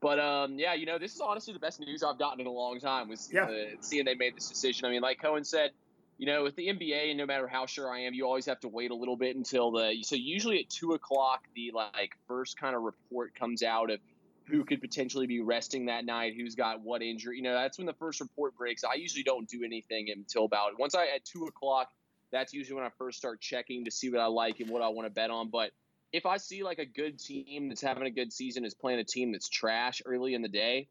But 0.00 0.18
um, 0.18 0.58
yeah, 0.58 0.74
you 0.74 0.84
know, 0.84 0.98
this 0.98 1.14
is 1.14 1.20
honestly 1.20 1.52
the 1.52 1.60
best 1.60 1.80
news 1.80 2.02
I've 2.02 2.18
gotten 2.18 2.40
in 2.40 2.46
a 2.46 2.50
long 2.50 2.80
time 2.80 3.08
was 3.08 3.30
yeah. 3.32 3.44
uh, 3.44 3.54
seeing 3.80 4.04
they 4.04 4.14
made 4.14 4.36
this 4.36 4.48
decision. 4.48 4.86
I 4.86 4.90
mean, 4.90 5.00
like 5.00 5.20
Cohen 5.20 5.44
said, 5.44 5.70
you 6.18 6.26
know, 6.26 6.42
with 6.42 6.56
the 6.56 6.68
NBA, 6.68 7.16
no 7.16 7.26
matter 7.26 7.46
how 7.46 7.66
sure 7.66 7.90
I 7.90 8.00
am, 8.00 8.14
you 8.14 8.26
always 8.26 8.46
have 8.46 8.60
to 8.60 8.68
wait 8.68 8.90
a 8.90 8.94
little 8.94 9.16
bit 9.16 9.36
until 9.36 9.70
the. 9.70 9.98
So 10.02 10.16
usually 10.16 10.60
at 10.60 10.68
two 10.68 10.92
o'clock, 10.92 11.44
the 11.54 11.72
like 11.74 12.12
first 12.26 12.58
kind 12.58 12.74
of 12.74 12.82
report 12.82 13.34
comes 13.34 13.62
out 13.62 13.90
of 13.90 14.00
who 14.48 14.64
could 14.64 14.80
potentially 14.80 15.26
be 15.26 15.40
resting 15.40 15.86
that 15.86 16.04
night, 16.04 16.34
who's 16.36 16.54
got 16.54 16.80
what 16.80 17.02
injury. 17.02 17.36
You 17.36 17.42
know, 17.42 17.54
that's 17.54 17.78
when 17.78 17.86
the 17.86 17.94
first 17.94 18.20
report 18.20 18.56
breaks. 18.56 18.84
I 18.84 18.94
usually 18.94 19.24
don't 19.24 19.48
do 19.48 19.62
anything 19.64 20.08
until 20.14 20.44
about 20.44 20.78
once 20.78 20.94
I 20.94 21.06
at 21.14 21.24
two 21.24 21.44
o'clock. 21.44 21.88
That's 22.32 22.52
usually 22.52 22.76
when 22.76 22.84
I 22.84 22.90
first 22.98 23.18
start 23.18 23.40
checking 23.40 23.84
to 23.84 23.90
see 23.90 24.10
what 24.10 24.20
I 24.20 24.26
like 24.26 24.60
and 24.60 24.70
what 24.70 24.82
I 24.82 24.88
want 24.88 25.06
to 25.06 25.12
bet 25.12 25.30
on. 25.30 25.50
But 25.50 25.70
if 26.12 26.26
I 26.26 26.36
see 26.38 26.62
like 26.62 26.78
a 26.78 26.86
good 26.86 27.18
team 27.18 27.68
that's 27.68 27.82
having 27.82 28.04
a 28.04 28.10
good 28.10 28.32
season 28.32 28.64
is 28.64 28.74
playing 28.74 29.00
a 29.00 29.04
team 29.04 29.32
that's 29.32 29.48
trash 29.48 30.02
early 30.04 30.34
in 30.34 30.42
the 30.42 30.48
day, 30.48 30.88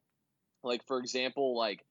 like 0.64 0.86
for 0.86 0.98
example, 1.00 1.58
like 1.58 1.84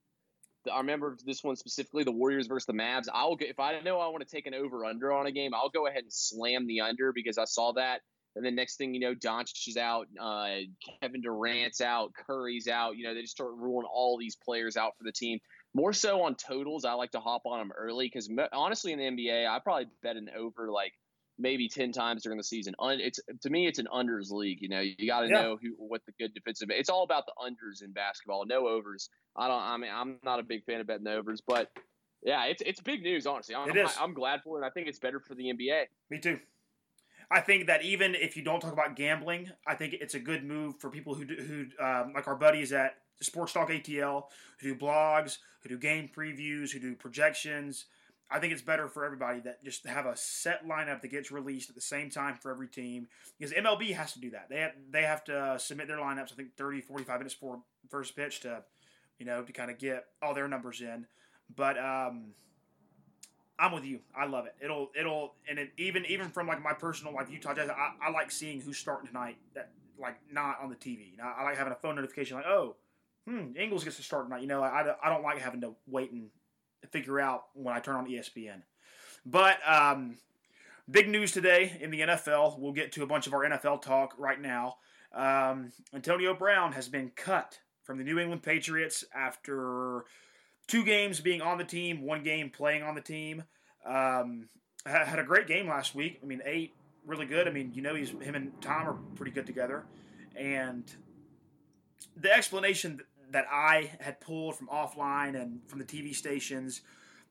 I 0.73 0.79
remember 0.79 1.17
this 1.25 1.45
one 1.45 1.57
specifically, 1.57 2.05
the 2.05 2.13
Warriors 2.13 2.47
versus 2.47 2.67
the 2.67 2.73
Mavs. 2.73 3.07
I'll 3.13 3.37
get 3.37 3.51
if 3.51 3.61
I 3.61 3.79
know 3.81 4.01
I 4.01 4.09
want 4.09 4.27
to 4.27 4.35
take 4.35 4.47
an 4.47 4.55
over 4.55 4.85
under 4.85 5.13
on 5.13 5.27
a 5.27 5.33
game, 5.33 5.53
I'll 5.55 5.69
go 5.69 5.87
ahead 5.87 6.03
and 6.03 6.13
slam 6.13 6.67
the 6.67 6.81
under 6.81 7.13
because 7.13 7.39
I 7.39 7.45
saw 7.45 7.73
that. 7.73 8.01
And 8.37 8.45
then 8.45 8.57
next 8.57 8.77
thing 8.77 8.95
you 8.95 9.01
know, 9.01 9.15
Doncic 9.15 9.69
is 9.69 9.77
out, 9.77 10.09
uh, 10.21 10.57
Kevin 11.01 11.21
Durant's 11.21 11.81
out, 11.81 12.13
Curry's 12.15 12.67
out. 12.67 12.97
You 12.97 13.05
know, 13.05 13.15
they 13.15 13.21
just 13.21 13.35
start 13.35 13.53
ruling 13.55 13.87
all 13.87 14.19
these 14.19 14.37
players 14.37 14.77
out 14.77 14.93
for 14.99 15.05
the 15.05 15.13
team. 15.13 15.39
More 15.75 15.93
so 15.93 16.23
on 16.23 16.37
totals, 16.37 16.85
I 16.85 16.93
like 16.93 17.11
to 17.13 17.21
hop 17.21 17.43
on 17.47 17.59
them 17.59 17.73
early 17.77 18.07
because 18.07 18.31
honestly, 18.53 18.93
in 18.93 18.99
the 18.99 19.05
NBA, 19.05 19.49
I 19.49 19.59
probably 19.59 19.87
bet 20.03 20.17
an 20.17 20.31
over 20.37 20.71
like 20.71 20.93
maybe 21.39 21.69
10 21.69 21.93
times 21.93 22.23
during 22.23 22.39
the 22.39 22.45
season. 22.45 22.75
It's 22.81 23.19
to 23.43 23.51
me 23.51 23.67
it's 23.67 23.79
an 23.79 23.89
unders 23.93 24.31
league, 24.31 24.59
you 24.61 24.69
know. 24.69 24.81
You 24.81 25.07
got 25.07 25.23
to 25.23 25.29
yeah. 25.29 25.43
know 25.43 25.59
who 25.61 25.75
what 25.79 26.03
the 26.07 26.13
good 26.19 26.33
defensive 26.35 26.69
It's 26.71 26.89
all 26.89 27.03
about 27.03 27.25
the 27.27 27.33
unders 27.43 27.83
in 27.83 27.93
basketball, 27.93 28.45
no 28.47 28.69
overs. 28.69 29.11
I 29.37 29.49
don't 29.49 29.61
I 29.61 29.77
mean 29.77 29.91
I'm 29.93 30.19
not 30.23 30.39
a 30.39 30.43
big 30.43 30.65
fan 30.65 30.81
of 30.81 30.87
betting 30.87 31.07
overs, 31.07 31.43
but 31.47 31.71
yeah, 32.23 32.45
it's 32.47 32.63
it's 32.65 32.81
big 32.81 33.03
news 33.03 33.27
honestly. 33.27 33.55
I'm, 33.55 33.69
it 33.69 33.77
is. 33.77 33.91
I'm 34.01 34.15
glad 34.15 34.43
for 34.43 34.63
it. 34.63 34.67
I 34.67 34.71
think 34.71 34.89
it's 34.89 34.99
better 34.99 35.21
for 35.21 35.35
the 35.35 35.45
NBA. 35.45 35.85
Me 36.11 36.19
too. 36.21 36.39
I 37.31 37.41
think 37.41 37.67
that 37.67 37.83
even 37.83 38.15
if 38.15 38.37
you 38.37 38.45
don't 38.45 38.61
talk 38.61 38.73
about 38.73 38.97
gambling, 38.97 39.51
I 39.67 39.75
think 39.75 39.95
it's 39.95 40.15
a 40.15 40.21
good 40.21 40.45
move 40.45 40.79
for 40.79 40.91
people 40.91 41.15
who 41.15 41.25
do, 41.25 41.35
who 41.35 41.85
um, 41.85 42.13
like 42.15 42.29
our 42.29 42.37
buddies 42.37 42.73
at 42.73 42.97
Sports 43.21 43.53
Talk 43.53 43.71
ATL 43.71 44.25
who 44.61 44.75
do 44.75 44.75
blogs, 44.75 45.39
who 45.63 45.69
do 45.69 45.79
game 45.79 46.11
previews, 46.15 46.71
who 46.71 46.79
do 46.79 46.95
projections. 46.95 47.87
I 48.31 48.39
think 48.39 48.53
it's 48.53 48.63
better 48.63 48.89
for 48.89 49.05
everybody 49.05 49.41
that 49.41 49.63
just 49.63 49.87
have 49.87 50.07
a 50.07 50.17
set 50.17 50.67
lineup 50.67 51.03
that 51.03 51.09
gets 51.09 51.31
released 51.31 51.69
at 51.69 51.75
the 51.75 51.81
same 51.81 52.11
time 52.11 52.37
for 52.41 52.51
every 52.51 52.69
team 52.69 53.07
because 53.39 53.55
MLB 53.55 53.95
has 53.95 54.13
to 54.15 54.21
do 54.21 54.31
that. 54.31 54.49
They 54.49 54.61
have, 54.61 54.73
they 54.91 55.03
have 55.03 55.25
to 55.25 55.57
submit 55.59 55.89
their 55.89 55.99
lineups 55.99 56.33
I 56.33 56.37
think 56.37 56.57
30 56.57 56.81
45 56.81 57.19
minutes 57.21 57.35
before 57.35 57.61
first 57.91 58.17
pitch 58.17 58.41
to 58.41 58.63
you 59.19 59.27
know 59.27 59.43
to 59.43 59.53
kind 59.53 59.71
of 59.71 59.79
get 59.79 60.07
all 60.23 60.35
their 60.35 60.49
numbers 60.49 60.81
in. 60.81 61.07
But 61.55 61.79
um, 61.79 62.33
I'm 63.59 63.73
with 63.73 63.85
you. 63.85 64.01
I 64.17 64.27
love 64.27 64.47
it. 64.47 64.55
It'll 64.61 64.91
it'll 64.99 65.35
and 65.49 65.59
it, 65.59 65.73
even 65.77 66.05
even 66.07 66.31
from 66.31 66.47
like 66.47 66.63
my 66.63 66.73
personal 66.73 67.15
like 67.15 67.31
Utah 67.31 67.55
Jazz, 67.55 67.71
I, 67.71 67.93
I 68.03 68.11
like 68.11 68.31
seeing 68.31 68.61
who's 68.61 68.79
starting 68.79 69.07
tonight. 69.07 69.37
That 69.55 69.71
like 70.01 70.17
not 70.33 70.59
on 70.63 70.71
the 70.71 70.77
TV. 70.77 71.13
You 71.13 71.23
I 71.23 71.45
like 71.45 71.57
having 71.57 71.73
a 71.73 71.77
phone 71.77 71.97
notification 71.97 72.37
like 72.37 72.47
oh, 72.47 72.77
hmm, 73.27 73.57
Ingles 73.57 73.85
gets 73.85 73.97
to 73.97 74.03
start 74.03 74.27
tonight. 74.27 74.43
You 74.43 74.49
know, 74.49 74.63
I, 74.63 74.85
I 75.03 75.09
don't 75.09 75.23
like 75.23 75.39
having 75.39 75.61
to 75.63 75.75
wait 75.87 76.13
and 76.13 76.29
figure 76.91 77.21
out 77.21 77.45
when 77.55 77.75
I 77.75 77.81
turn 77.81 77.97
on 77.97 78.07
ESPN. 78.07 78.63
But 79.27 79.59
um, 79.67 80.19
big 80.91 81.09
news 81.09 81.33
today 81.33 81.77
in 81.81 81.91
the 81.91 82.01
NFL. 82.01 82.59
We'll 82.59 82.73
get 82.73 82.93
to 82.93 83.03
a 83.03 83.07
bunch 83.07 83.27
of 83.27 83.35
our 83.35 83.45
NFL 83.45 83.83
talk 83.83 84.15
right 84.19 84.41
now. 84.41 84.77
Um, 85.15 85.73
Antonio 85.95 86.35
Brown 86.35 86.73
has 86.73 86.89
been 86.89 87.11
cut 87.15 87.59
from 87.85 87.99
the 87.99 88.05
New 88.05 88.19
England 88.19 88.43
Patriots 88.43 89.05
after 89.15 90.05
two 90.67 90.85
games 90.85 91.21
being 91.21 91.41
on 91.41 91.59
the 91.59 91.65
team, 91.65 92.03
one 92.03 92.23
game 92.23 92.51
playing 92.51 92.83
on 92.83 92.95
the 92.95 93.01
team. 93.01 93.45
Um, 93.87 94.49
had 94.87 95.19
a 95.19 95.25
great 95.25 95.47
game 95.47 95.69
last 95.69 95.95
week. 95.95 96.21
I 96.23 96.27
mean, 96.27 96.43
eight 96.45 96.75
really 97.07 97.27
good. 97.27 97.47
I 97.47 97.51
mean, 97.51 97.73
you 97.75 97.83
know, 97.83 97.95
he's 97.95 98.11
him 98.11 98.35
and 98.35 98.53
Tom 98.61 98.89
are 98.89 98.99
pretty 99.15 99.33
good 99.33 99.47
together. 99.47 99.85
And 100.37 100.85
the 102.17 102.33
explanation 102.33 103.01
that 103.35 103.47
I 103.51 103.91
had 103.99 104.21
pulled 104.21 104.55
from 104.55 104.69
offline 104.69 105.35
and 105.35 105.59
from 105.67 105.81
the 105.81 105.85
TV 105.85 106.15
stations 106.15 106.83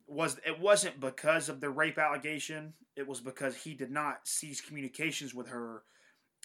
was 0.05 0.38
it 0.45 0.60
wasn't 0.60 1.00
because 1.00 1.48
of 1.48 1.62
the 1.62 1.69
rape 1.69 1.98
allegation. 1.98 2.74
It 2.98 3.07
was 3.07 3.22
because 3.22 3.55
he 3.55 3.74
did 3.74 3.89
not 3.89 4.27
cease 4.27 4.60
communications 4.60 5.33
with 5.33 5.48
her 5.48 5.83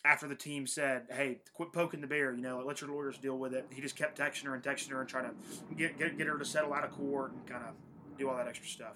after 0.04 0.28
the 0.28 0.36
team 0.36 0.68
said, 0.68 1.08
"Hey, 1.10 1.40
quit 1.54 1.72
poking 1.72 2.00
the 2.00 2.06
bear. 2.06 2.32
You 2.32 2.40
know, 2.40 2.62
let 2.64 2.80
your 2.80 2.90
lawyers 2.90 3.18
deal 3.18 3.36
with 3.36 3.52
it." 3.52 3.66
He 3.70 3.82
just 3.82 3.96
kept 3.96 4.16
texting 4.16 4.44
her 4.44 4.54
and 4.54 4.62
texting 4.62 4.90
her 4.90 5.00
and 5.00 5.08
trying 5.08 5.24
to 5.24 5.74
get 5.74 5.98
get, 5.98 6.16
get 6.16 6.28
her 6.28 6.38
to 6.38 6.44
settle 6.44 6.72
out 6.72 6.84
of 6.84 6.92
court 6.92 7.32
and 7.32 7.44
kind 7.44 7.64
of 7.64 7.74
do 8.16 8.28
all 8.28 8.36
that 8.36 8.46
extra 8.46 8.68
stuff. 8.68 8.94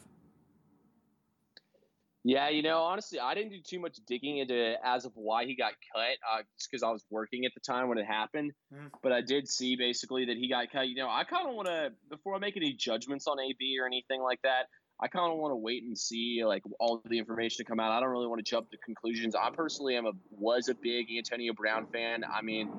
Yeah, 2.25 2.50
you 2.50 2.62
know, 2.62 2.79
honestly, 2.79 3.19
I 3.19 3.35
didn't 3.35 3.50
do 3.50 3.61
too 3.67 3.81
much 3.81 3.97
digging 4.07 4.38
into 4.38 4.75
as 4.85 5.05
of 5.05 5.12
why 5.17 5.45
he 5.45 5.57
got 5.57 5.73
cut, 5.93 6.17
uh, 6.33 6.43
just 6.57 6.71
because 6.71 6.85
I 6.85 6.91
was 6.91 7.05
working 7.11 7.45
at 7.47 7.52
the 7.55 7.61
time 7.61 7.88
when 7.88 7.99
it 7.99 8.07
happened. 8.07 8.52
Mm-hmm. 8.73 8.87
But 9.02 9.12
I 9.12 9.23
did 9.23 9.49
see 9.49 9.75
basically 9.75 10.26
that 10.26 10.37
he 10.37 10.49
got 10.49 10.71
cut. 10.71 10.88
You 10.88 10.95
know, 10.95 11.11
I 11.11 11.25
kind 11.25 11.49
of 11.49 11.55
want 11.55 11.67
to 11.67 11.91
before 12.11 12.37
I 12.37 12.38
make 12.38 12.57
any 12.57 12.75
judgments 12.75 13.26
on 13.26 13.41
AB 13.41 13.76
or 13.81 13.87
anything 13.87 14.23
like 14.23 14.41
that. 14.43 14.67
I 15.00 15.09
kind 15.09 15.33
of 15.33 15.38
want 15.38 15.50
to 15.50 15.57
wait 15.57 15.83
and 15.83 15.99
see 15.99 16.43
like 16.45 16.62
all 16.79 17.02
the 17.11 17.19
information 17.19 17.57
to 17.57 17.64
come 17.64 17.81
out. 17.81 17.91
I 17.91 17.99
don't 17.99 18.11
really 18.11 18.29
want 18.29 18.38
to 18.45 18.49
jump 18.49 18.71
to 18.71 18.76
conclusions. 18.85 19.35
I 19.35 19.50
personally 19.50 19.97
am 19.97 20.07
a 20.07 20.12
was 20.31 20.69
a 20.69 20.75
big 20.75 21.07
Antonio 21.17 21.52
Brown 21.55 21.87
fan. 21.93 22.23
I 22.25 22.41
mean, 22.43 22.71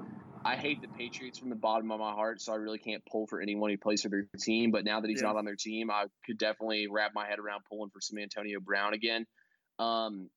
I 0.46 0.56
hate 0.56 0.82
the 0.82 0.88
Patriots 0.90 1.40
from 1.40 1.50
the 1.50 1.56
bottom 1.56 1.92
of 1.92 2.00
my 2.00 2.12
heart, 2.12 2.42
so 2.42 2.52
I 2.52 2.56
really 2.56 2.78
can't 2.78 3.04
pull 3.10 3.28
for 3.28 3.42
anyone 3.42 3.70
who 3.70 3.78
plays 3.78 4.02
for 4.02 4.10
their 4.10 4.28
team. 4.40 4.72
But 4.72 4.84
now 4.84 5.00
that 5.00 5.10
he's 5.10 5.22
yeah. 5.22 5.28
not 5.28 5.38
on 5.38 5.46
their 5.46 5.56
team, 5.56 5.90
I 5.90 6.06
could 6.26 6.38
definitely 6.38 6.88
wrap 6.90 7.12
my 7.16 7.28
head 7.28 7.40
around 7.40 7.62
pulling 7.70 7.90
for 7.90 8.02
some 8.02 8.18
Antonio 8.18 8.60
Brown 8.60 8.94
again. 8.94 9.26
Um, 9.80 10.30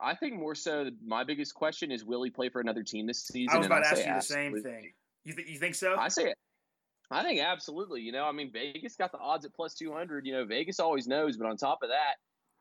I 0.00 0.14
think 0.14 0.34
more 0.34 0.54
so, 0.54 0.90
my 1.04 1.24
biggest 1.24 1.54
question 1.54 1.90
is, 1.90 2.04
will 2.04 2.22
he 2.22 2.30
play 2.30 2.48
for 2.48 2.60
another 2.60 2.82
team 2.82 3.06
this 3.06 3.26
season? 3.26 3.54
I 3.54 3.58
was 3.58 3.66
about 3.66 3.84
to 3.84 3.88
ask 3.88 4.06
you 4.06 4.14
the 4.14 4.20
same 4.20 4.62
thing. 4.62 4.92
You, 5.24 5.34
th- 5.34 5.48
you 5.48 5.58
think 5.58 5.74
so? 5.74 5.96
I 5.98 6.08
say 6.08 6.30
it. 6.30 6.38
I 7.10 7.22
think 7.22 7.40
absolutely. 7.40 8.00
You 8.00 8.12
know, 8.12 8.24
I 8.24 8.32
mean, 8.32 8.50
Vegas 8.52 8.96
got 8.96 9.12
the 9.12 9.18
odds 9.18 9.44
at 9.44 9.54
plus 9.54 9.74
200. 9.74 10.26
You 10.26 10.32
know, 10.32 10.44
Vegas 10.44 10.80
always 10.80 11.06
knows, 11.06 11.36
but 11.36 11.46
on 11.46 11.56
top 11.56 11.80
of 11.82 11.90
that, 11.90 12.14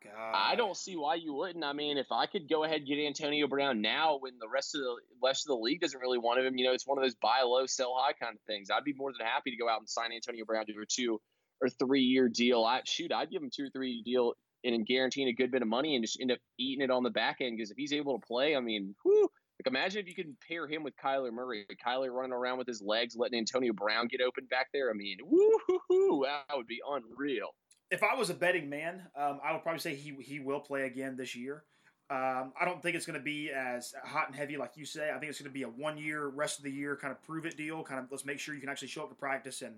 God. 0.04 0.34
I 0.34 0.56
don't 0.56 0.78
see 0.78 0.96
why 0.96 1.16
you 1.16 1.34
wouldn't. 1.34 1.64
I 1.64 1.74
mean, 1.74 1.98
if 1.98 2.12
I 2.12 2.26
could 2.26 2.50
go 2.50 2.64
ahead 2.64 2.78
and 2.78 2.88
get 2.88 3.00
Antonio 3.00 3.48
Brown 3.48 3.82
now 3.82 4.18
when 4.20 4.34
the 4.40 4.48
rest 4.48 4.76
of 4.76 4.82
the 4.82 4.96
rest 5.24 5.46
of 5.46 5.50
the 5.50 5.62
league 5.62 5.82
doesn't 5.82 6.00
really 6.00 6.20
want 6.20 6.40
him, 6.40 6.58
you 6.58 6.66
know, 6.66 6.74
it's 6.74 6.88
one 6.88 6.98
of 6.98 7.04
those 7.04 7.16
buy 7.16 7.42
low, 7.44 7.66
sell 7.66 7.96
high 7.98 8.14
kind 8.14 8.36
of 8.36 8.42
things. 8.44 8.70
I'd 8.70 8.84
be 8.84 8.94
more 8.94 9.12
than 9.12 9.26
happy 9.26 9.52
to 9.52 9.58
go 9.58 9.70
out 9.70 9.80
and 9.80 9.90
sign 9.90 10.12
Antonio 10.14 10.46
Brown 10.46 10.66
to 10.68 10.74
a 10.74 10.86
two 10.86 11.20
or 11.62 11.70
three 11.70 12.02
year 12.02 12.30
deal. 12.30 12.64
I 12.64 12.82
shoot, 12.86 13.12
I'd 13.12 13.32
give 13.32 13.42
him 13.42 13.50
two 13.54 13.66
or 13.66 13.70
three 13.70 13.92
year 13.92 14.04
deal 14.06 14.34
and 14.64 14.86
guaranteeing 14.86 15.28
a 15.28 15.34
good 15.34 15.52
bit 15.52 15.62
of 15.62 15.68
money 15.68 15.96
and 15.96 16.04
just 16.04 16.20
end 16.20 16.32
up 16.32 16.40
eating 16.58 16.84
it 16.84 16.92
on 16.92 17.04
the 17.04 17.10
back 17.10 17.38
end 17.42 17.58
because 17.58 17.72
if 17.72 17.78
he's 17.78 17.94
able 17.94 18.20
to 18.20 18.26
play, 18.26 18.56
I 18.56 18.60
mean, 18.60 18.96
whew, 19.04 19.30
like 19.60 19.68
imagine 19.68 20.02
if 20.02 20.08
you 20.08 20.16
could 20.16 20.36
pair 20.48 20.68
him 20.68 20.84
with 20.84 20.94
Kyler 20.98 21.32
Murray, 21.32 21.66
Kyler 21.86 22.12
running 22.12 22.34
around 22.34 22.58
with 22.58 22.68
his 22.68 22.82
legs, 22.82 23.16
letting 23.16 23.40
Antonio 23.40 23.74
Brown 23.74 24.08
get 24.08 24.22
open 24.22 24.46
back 24.46 24.68
there. 24.74 24.90
I 24.90 24.94
mean, 24.94 25.18
woo 25.24 26.26
that 26.26 26.56
would 26.56 26.68
be 26.68 26.82
unreal. 26.88 27.50
If 27.96 28.04
I 28.04 28.16
was 28.16 28.30
a 28.30 28.34
betting 28.34 28.70
man, 28.70 29.04
um, 29.16 29.40
I 29.42 29.54
would 29.54 29.64
probably 29.64 29.80
say 29.80 29.96
he 29.96 30.14
he 30.22 30.42
will 30.42 30.60
play 30.60 30.84
again 30.84 31.16
this 31.16 31.34
year. 31.34 31.64
Um, 32.10 32.52
I 32.60 32.66
don't 32.66 32.84
think 32.84 32.98
it's 32.98 33.06
going 33.06 33.18
to 33.18 33.24
be 33.24 33.52
as 33.52 33.94
hot 34.04 34.28
and 34.28 34.36
heavy 34.36 34.58
like 34.58 34.74
you 34.76 34.86
say. 34.86 35.12
I 35.12 35.18
think 35.18 35.30
it's 35.30 35.40
going 35.40 35.50
to 35.50 35.54
be 35.54 35.64
a 35.64 35.70
one 35.70 35.98
year, 35.98 36.28
rest 36.28 36.58
of 36.58 36.66
the 36.66 36.72
year 36.72 36.98
kind 36.98 37.12
of 37.12 37.24
prove 37.24 37.46
it 37.46 37.56
deal. 37.56 37.82
Kind 37.84 38.02
of 38.02 38.12
let's 38.12 38.26
make 38.26 38.38
sure 38.38 38.54
you 38.54 38.60
can 38.60 38.70
actually 38.70 38.90
show 38.90 39.04
up 39.04 39.10
to 39.10 39.16
practice 39.16 39.62
and 39.62 39.76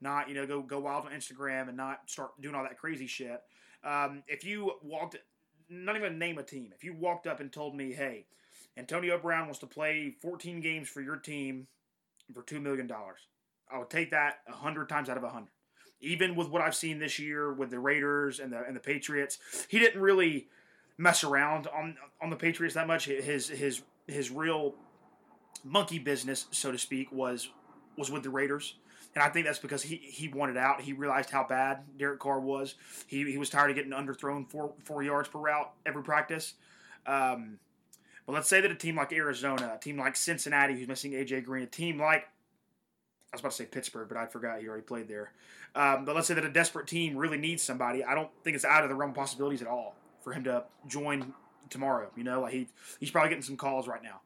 not 0.00 0.28
you 0.28 0.34
know 0.34 0.46
go 0.46 0.62
go 0.62 0.80
wild 0.80 1.06
on 1.06 1.12
Instagram 1.12 1.68
and 1.68 1.76
not 1.76 2.00
start 2.10 2.32
doing 2.40 2.56
all 2.56 2.64
that 2.64 2.76
crazy 2.76 3.06
shit. 3.06 3.40
Um, 3.84 4.24
if 4.26 4.44
you 4.44 4.72
walked, 4.82 5.16
not 5.68 5.94
even 5.94 6.18
name 6.18 6.38
a 6.38 6.42
team. 6.42 6.72
If 6.74 6.82
you 6.82 6.92
walked 6.92 7.28
up 7.28 7.38
and 7.38 7.52
told 7.52 7.76
me, 7.76 7.92
hey 7.92 8.26
Antonio 8.76 9.18
Brown 9.18 9.46
wants 9.46 9.58
to 9.60 9.66
play 9.66 10.16
14 10.22 10.60
games 10.60 10.88
for 10.88 11.00
your 11.00 11.16
team 11.16 11.66
for 12.32 12.42
$2 12.42 12.60
million. 12.62 12.90
I 13.72 13.78
would 13.78 13.90
take 13.90 14.10
that 14.10 14.38
100 14.46 14.88
times 14.88 15.08
out 15.08 15.16
of 15.16 15.22
100. 15.22 15.48
Even 16.00 16.34
with 16.34 16.48
what 16.48 16.62
I've 16.62 16.74
seen 16.74 16.98
this 16.98 17.18
year 17.18 17.52
with 17.52 17.70
the 17.70 17.78
Raiders 17.78 18.40
and 18.40 18.52
the 18.52 18.64
and 18.64 18.74
the 18.74 18.80
Patriots, 18.80 19.38
he 19.68 19.78
didn't 19.78 20.00
really 20.00 20.48
mess 20.96 21.24
around 21.24 21.66
on 21.68 21.96
on 22.22 22.30
the 22.30 22.36
Patriots 22.36 22.74
that 22.74 22.86
much. 22.86 23.06
His 23.06 23.48
his 23.48 23.82
his 24.06 24.30
real 24.30 24.74
monkey 25.64 25.98
business, 25.98 26.46
so 26.50 26.72
to 26.72 26.78
speak, 26.78 27.12
was 27.12 27.50
was 27.96 28.10
with 28.10 28.22
the 28.22 28.30
Raiders. 28.30 28.76
And 29.14 29.24
I 29.24 29.28
think 29.28 29.44
that's 29.46 29.58
because 29.58 29.82
he, 29.82 29.96
he 29.96 30.28
wanted 30.28 30.56
out. 30.56 30.80
He 30.80 30.92
realized 30.92 31.30
how 31.30 31.44
bad 31.44 31.80
Derek 31.98 32.20
Carr 32.20 32.38
was. 32.38 32.76
He, 33.08 33.28
he 33.28 33.38
was 33.38 33.50
tired 33.50 33.70
of 33.70 33.76
getting 33.76 33.90
underthrown 33.90 34.48
four 34.48 34.72
four 34.84 35.02
yards 35.02 35.28
per 35.28 35.38
route 35.38 35.70
every 35.84 36.02
practice. 36.02 36.54
Um, 37.06 37.58
but 38.26 38.34
let's 38.34 38.48
say 38.48 38.60
that 38.60 38.70
a 38.70 38.76
team 38.76 38.96
like 38.96 39.12
Arizona, 39.12 39.72
a 39.74 39.78
team 39.78 39.98
like 39.98 40.14
Cincinnati, 40.14 40.74
who's 40.74 40.86
missing 40.86 41.12
AJ 41.12 41.44
Green, 41.44 41.64
a 41.64 41.66
team 41.66 41.98
like 41.98 42.28
I 43.32 43.36
was 43.36 43.40
about 43.40 43.50
to 43.52 43.56
say 43.56 43.66
Pittsburgh, 43.66 44.08
but 44.08 44.16
I 44.16 44.26
forgot 44.26 44.60
he 44.60 44.68
already 44.68 44.82
played 44.82 45.06
there. 45.06 45.32
Um, 45.76 46.04
but 46.04 46.16
let's 46.16 46.26
say 46.26 46.34
that 46.34 46.44
a 46.44 46.50
desperate 46.50 46.88
team 46.88 47.16
really 47.16 47.38
needs 47.38 47.62
somebody. 47.62 48.02
I 48.02 48.14
don't 48.14 48.30
think 48.42 48.56
it's 48.56 48.64
out 48.64 48.82
of 48.82 48.88
the 48.88 48.96
realm 48.96 49.10
of 49.10 49.16
possibilities 49.16 49.62
at 49.62 49.68
all 49.68 49.94
for 50.22 50.32
him 50.32 50.42
to 50.44 50.64
join 50.88 51.32
tomorrow. 51.68 52.10
You 52.16 52.24
know, 52.24 52.40
like 52.40 52.52
he 52.52 52.68
he's 52.98 53.10
probably 53.10 53.30
getting 53.30 53.42
some 53.42 53.56
calls 53.56 53.86
right 53.86 54.02
now. 54.02 54.20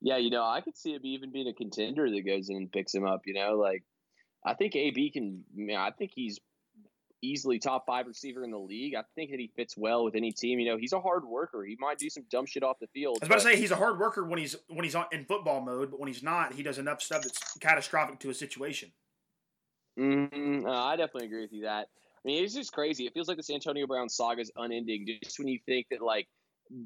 Yeah, 0.00 0.18
you 0.18 0.30
know, 0.30 0.44
I 0.44 0.60
could 0.60 0.76
see 0.76 0.94
him 0.94 1.02
even 1.04 1.30
being 1.30 1.48
a 1.48 1.52
contender 1.52 2.10
that 2.10 2.26
goes 2.26 2.48
in 2.48 2.56
and 2.56 2.72
picks 2.72 2.94
him 2.94 3.04
up. 3.04 3.22
You 3.26 3.34
know, 3.34 3.56
like 3.56 3.82
I 4.44 4.54
think 4.54 4.76
AB 4.76 5.10
can. 5.10 5.44
I, 5.76 5.90
think 5.90 6.12
he's 6.14 6.38
easily 7.22 7.58
top 7.58 7.86
five 7.86 8.06
receiver 8.06 8.44
in 8.44 8.50
the 8.50 8.58
league. 8.58 8.94
I 8.94 9.02
think 9.14 9.30
that 9.30 9.40
he 9.40 9.50
fits 9.56 9.76
well 9.76 10.04
with 10.04 10.14
any 10.14 10.32
team. 10.32 10.58
You 10.58 10.70
know, 10.70 10.76
he's 10.76 10.92
a 10.92 11.00
hard 11.00 11.24
worker. 11.24 11.64
He 11.64 11.76
might 11.80 11.98
do 11.98 12.10
some 12.10 12.24
dumb 12.30 12.46
shit 12.46 12.62
off 12.62 12.78
the 12.80 12.88
field. 12.88 13.18
I 13.22 13.24
was 13.24 13.28
about 13.28 13.34
to 13.36 13.56
say 13.56 13.60
he's 13.60 13.70
a 13.70 13.76
hard 13.76 13.98
worker 13.98 14.24
when 14.24 14.38
he's 14.38 14.56
when 14.68 14.84
he's 14.84 14.96
in 15.12 15.24
football 15.24 15.60
mode, 15.60 15.90
but 15.90 16.00
when 16.00 16.08
he's 16.08 16.22
not, 16.22 16.52
he 16.52 16.62
does 16.62 16.78
enough 16.78 17.00
stuff 17.00 17.22
that's 17.22 17.56
catastrophic 17.58 18.18
to 18.20 18.30
a 18.30 18.34
situation. 18.34 18.90
Mm-hmm. 19.98 20.66
Uh, 20.66 20.84
I 20.84 20.96
definitely 20.96 21.26
agree 21.26 21.42
with 21.42 21.52
you 21.52 21.62
that. 21.62 21.88
I 21.88 22.28
mean, 22.28 22.44
it's 22.44 22.54
just 22.54 22.72
crazy. 22.72 23.06
It 23.06 23.14
feels 23.14 23.28
like 23.28 23.36
this 23.36 23.50
Antonio 23.50 23.86
Brown 23.86 24.08
saga 24.08 24.40
is 24.40 24.50
unending. 24.56 25.06
Just 25.22 25.38
when 25.38 25.48
you 25.48 25.58
think 25.66 25.86
that 25.90 26.02
like 26.02 26.28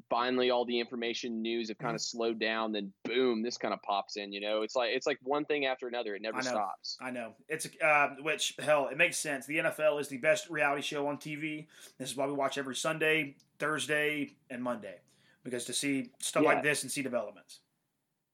finally 0.09 0.49
all 0.51 0.65
the 0.65 0.79
information 0.79 1.41
news 1.41 1.69
have 1.69 1.77
kind 1.77 1.95
of 1.95 2.01
mm-hmm. 2.01 2.17
slowed 2.17 2.39
down 2.39 2.71
then 2.71 2.91
boom 3.05 3.41
this 3.41 3.57
kind 3.57 3.73
of 3.73 3.81
pops 3.83 4.17
in 4.17 4.31
you 4.31 4.41
know 4.41 4.61
it's 4.61 4.75
like 4.75 4.89
it's 4.93 5.07
like 5.07 5.17
one 5.23 5.45
thing 5.45 5.65
after 5.65 5.87
another 5.87 6.15
it 6.15 6.21
never 6.21 6.37
I 6.37 6.41
stops 6.41 6.97
i 6.99 7.09
know 7.09 7.33
it's 7.47 7.67
uh, 7.83 8.09
which 8.21 8.55
hell 8.59 8.89
it 8.91 8.97
makes 8.97 9.17
sense 9.17 9.45
the 9.45 9.57
nfl 9.57 9.99
is 9.99 10.07
the 10.07 10.17
best 10.17 10.49
reality 10.49 10.81
show 10.81 11.07
on 11.07 11.17
tv 11.17 11.67
this 11.97 12.09
is 12.11 12.17
why 12.17 12.25
we 12.25 12.33
watch 12.33 12.57
every 12.57 12.75
sunday 12.75 13.35
thursday 13.59 14.35
and 14.49 14.61
monday 14.61 14.95
because 15.43 15.65
to 15.65 15.73
see 15.73 16.11
stuff 16.19 16.43
yeah. 16.43 16.49
like 16.49 16.63
this 16.63 16.83
and 16.83 16.91
see 16.91 17.01
developments 17.01 17.59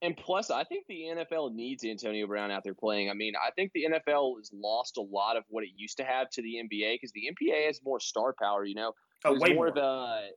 and 0.04 0.18
plus, 0.18 0.52
I 0.52 0.66
think 0.66 0.86
the 0.88 1.06
NFL 1.16 1.56
needs 1.56 1.86
Antonio 1.86 2.28
Brown 2.28 2.52
out 2.52 2.66
there 2.66 2.74
playing. 2.74 3.10
I 3.10 3.14
mean, 3.14 3.36
I 3.42 3.52
think 3.52 3.72
the 3.74 3.86
NFL 3.90 4.36
has 4.38 4.52
lost 4.54 4.98
a 4.98 5.02
lot 5.02 5.38
of 5.38 5.46
what 5.48 5.64
it 5.64 5.70
used 5.78 5.96
to 5.98 6.04
have 6.04 6.30
to 6.32 6.42
the 6.42 6.56
NBA 6.56 6.96
because 6.96 7.14
the 7.14 7.32
NBA 7.32 7.68
has 7.68 7.80
more 7.86 8.02
star 8.02 8.36
power. 8.38 8.66
You 8.66 8.76
know, 8.76 8.92
oh, 9.24 9.40
way 9.40 9.54
more, 9.54 9.56
more. 9.56 9.68
of 9.70 9.78
a 9.78 10.28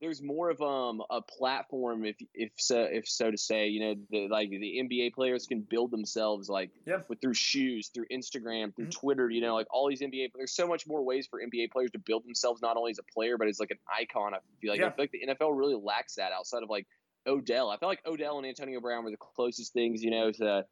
there's 0.00 0.22
more 0.22 0.48
of 0.50 0.60
um 0.62 1.02
a 1.10 1.20
platform 1.20 2.04
if 2.04 2.16
if 2.34 2.50
so 2.56 2.82
if 2.82 3.06
so 3.08 3.30
to 3.30 3.36
say 3.36 3.68
you 3.68 3.80
know 3.80 3.94
the, 4.10 4.28
like 4.28 4.48
the 4.50 4.80
NBA 4.82 5.12
players 5.14 5.46
can 5.46 5.60
build 5.60 5.90
themselves 5.90 6.48
like 6.48 6.70
Yep. 6.86 7.08
with 7.08 7.20
through 7.20 7.34
shoes 7.34 7.88
through 7.94 8.06
Instagram 8.10 8.74
through 8.74 8.86
Mhm. 8.86 8.90
Twitter 8.92 9.28
you 9.30 9.40
know 9.40 9.54
like 9.54 9.66
all 9.70 9.88
these 9.88 10.00
NBA 10.00 10.30
there's 10.34 10.52
so 10.54 10.66
much 10.66 10.86
more 10.86 11.02
ways 11.02 11.26
for 11.26 11.40
NBA 11.40 11.70
players 11.70 11.90
to 11.92 11.98
build 11.98 12.24
themselves 12.24 12.62
not 12.62 12.76
only 12.76 12.90
as 12.92 12.98
a 12.98 13.12
player 13.12 13.36
but 13.38 13.48
as 13.48 13.60
like 13.60 13.70
an 13.70 13.78
icon. 13.94 14.34
I 14.34 14.38
feel 14.60 14.70
like 14.72 14.80
I 14.80 14.90
feel 14.90 15.04
like 15.04 15.12
the 15.12 15.26
NFL 15.26 15.56
really 15.56 15.74
lacks 15.76 16.14
that 16.16 16.32
outside 16.32 16.62
of 16.62 16.70
like 16.70 16.86
Odell. 17.26 17.68
I 17.70 17.76
felt 17.76 17.90
like 17.90 18.00
Odell 18.06 18.38
and 18.38 18.46
Antonio 18.46 18.80
Brown 18.80 19.04
were 19.04 19.10
the 19.10 19.16
closest 19.18 19.72
things 19.74 20.02
you 20.02 20.10
know 20.10 20.30
to 20.32 20.64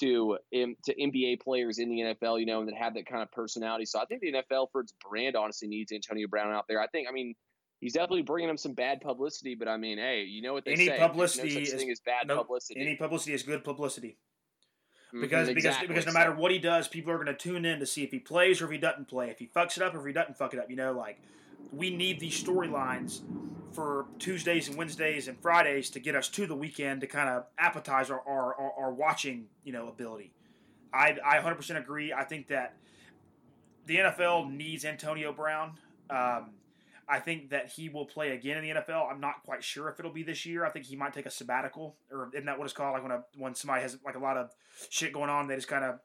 to 0.00 0.38
um, 0.56 0.76
to 0.84 0.94
NBA 0.94 1.40
players 1.40 1.78
in 1.78 1.88
the 1.88 2.00
NFL 2.00 2.40
you 2.40 2.46
know 2.46 2.60
and 2.60 2.68
that 2.68 2.76
have 2.76 2.94
that 2.94 3.06
kind 3.06 3.22
of 3.22 3.30
personality. 3.32 3.86
So 3.86 3.98
I 4.00 4.04
think 4.04 4.20
the 4.20 4.32
NFL 4.32 4.66
for 4.72 4.80
its 4.82 4.92
brand 5.08 5.36
honestly 5.36 5.68
needs 5.68 5.92
Antonio 5.92 6.26
Brown 6.28 6.52
out 6.52 6.66
there. 6.68 6.80
I 6.82 6.86
think 6.88 7.08
I 7.08 7.12
mean 7.12 7.34
he's 7.84 7.92
definitely 7.92 8.22
bringing 8.22 8.48
him 8.48 8.56
some 8.56 8.72
bad 8.72 9.02
publicity. 9.02 9.54
But 9.54 9.68
I 9.68 9.76
mean, 9.76 9.98
hey, 9.98 10.22
you 10.22 10.40
know 10.40 10.54
what 10.54 10.64
they 10.64 10.72
Any 10.72 10.86
say? 10.86 10.96
publicity 10.98 11.54
no 11.54 11.60
is- 11.60 11.74
as 11.74 12.00
bad 12.00 12.26
no, 12.26 12.38
publicity. 12.38 12.80
Any 12.80 12.96
publicity 12.96 13.34
is 13.34 13.42
good 13.42 13.62
publicity. 13.62 14.16
Mhm, 15.12 15.20
because 15.20 15.48
because 15.48 15.64
exactly. 15.66 15.88
because 15.88 16.06
no 16.06 16.12
matter 16.12 16.34
what 16.34 16.50
he 16.50 16.58
does, 16.58 16.88
people 16.88 17.12
are 17.12 17.16
going 17.16 17.26
to 17.26 17.34
tune 17.34 17.66
in 17.66 17.80
to 17.80 17.86
see 17.86 18.02
if 18.02 18.10
he 18.10 18.18
plays 18.18 18.62
or 18.62 18.64
if 18.64 18.70
he 18.70 18.78
doesn't 18.78 19.06
play, 19.06 19.28
if 19.28 19.38
he 19.38 19.46
fucks 19.46 19.76
it 19.76 19.82
up 19.82 19.94
or 19.94 20.00
if 20.00 20.06
he 20.06 20.12
doesn't 20.14 20.38
fuck 20.38 20.54
it 20.54 20.58
up. 20.58 20.70
You 20.70 20.76
know, 20.76 20.92
like 20.92 21.20
we 21.72 21.94
need 21.94 22.20
these 22.20 22.42
storylines 22.42 23.20
for 23.74 24.06
Tuesdays 24.18 24.68
and 24.68 24.78
Wednesdays 24.78 25.28
and 25.28 25.38
Fridays 25.42 25.90
to 25.90 26.00
get 26.00 26.14
us 26.14 26.28
to 26.28 26.46
the 26.46 26.56
weekend 26.56 27.02
to 27.02 27.06
kind 27.06 27.28
of 27.28 27.44
appetize 27.60 28.10
our 28.10 28.22
our, 28.26 28.54
our, 28.54 28.72
our 28.78 28.92
watching 28.94 29.46
you 29.62 29.74
know 29.74 29.88
ability. 29.88 30.32
I 30.90 31.18
I 31.22 31.38
100% 31.38 31.76
agree. 31.76 32.14
I 32.14 32.24
think 32.24 32.48
that 32.48 32.76
the 33.84 33.98
NFL 33.98 34.50
needs 34.50 34.86
Antonio 34.86 35.34
Brown. 35.34 35.78
Um, 36.08 36.52
I 37.08 37.20
think 37.20 37.50
that 37.50 37.72
he 37.72 37.88
will 37.88 38.06
play 38.06 38.32
again 38.32 38.58
in 38.58 38.64
the 38.64 38.80
NFL. 38.80 39.10
I'm 39.10 39.20
not 39.20 39.42
quite 39.44 39.62
sure 39.62 39.88
if 39.88 39.98
it'll 39.98 40.12
be 40.12 40.22
this 40.22 40.46
year. 40.46 40.64
I 40.64 40.70
think 40.70 40.86
he 40.86 40.96
might 40.96 41.12
take 41.12 41.26
a 41.26 41.30
sabbatical, 41.30 41.96
or 42.10 42.30
isn't 42.32 42.46
that 42.46 42.58
what 42.58 42.64
it's 42.64 42.74
called? 42.74 42.94
Like 42.94 43.02
when 43.02 43.12
a 43.12 43.24
when 43.36 43.54
somebody 43.54 43.82
has 43.82 43.98
like 44.04 44.16
a 44.16 44.20
lot 44.20 44.36
of 44.36 44.50
shit 44.90 45.12
going 45.12 45.30
on, 45.30 45.46
they 45.46 45.56
just 45.56 45.68
kind 45.68 45.84
of 45.84 46.00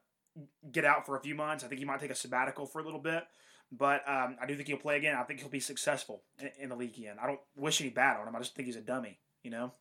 get 0.70 0.84
out 0.84 1.06
for 1.06 1.16
a 1.16 1.20
few 1.20 1.34
months. 1.34 1.64
I 1.64 1.68
think 1.68 1.78
he 1.78 1.84
might 1.84 2.00
take 2.00 2.10
a 2.10 2.14
sabbatical 2.14 2.66
for 2.66 2.80
a 2.80 2.84
little 2.84 3.00
bit, 3.00 3.24
but 3.72 4.08
um, 4.08 4.36
I 4.40 4.46
do 4.46 4.56
think 4.56 4.68
he'll 4.68 4.78
play 4.78 4.96
again. 4.96 5.16
I 5.16 5.22
think 5.24 5.40
he'll 5.40 5.48
be 5.48 5.60
successful 5.60 6.22
in, 6.38 6.50
in 6.58 6.68
the 6.68 6.76
league 6.76 6.96
again. 6.96 7.16
I 7.22 7.26
don't 7.26 7.40
wish 7.56 7.80
any 7.80 7.90
bad 7.90 8.20
on 8.20 8.28
him. 8.28 8.36
I 8.36 8.38
just 8.38 8.54
think 8.54 8.66
he's 8.66 8.76
a 8.76 8.80
dummy. 8.80 9.18
You 9.42 9.50
know? 9.50 9.72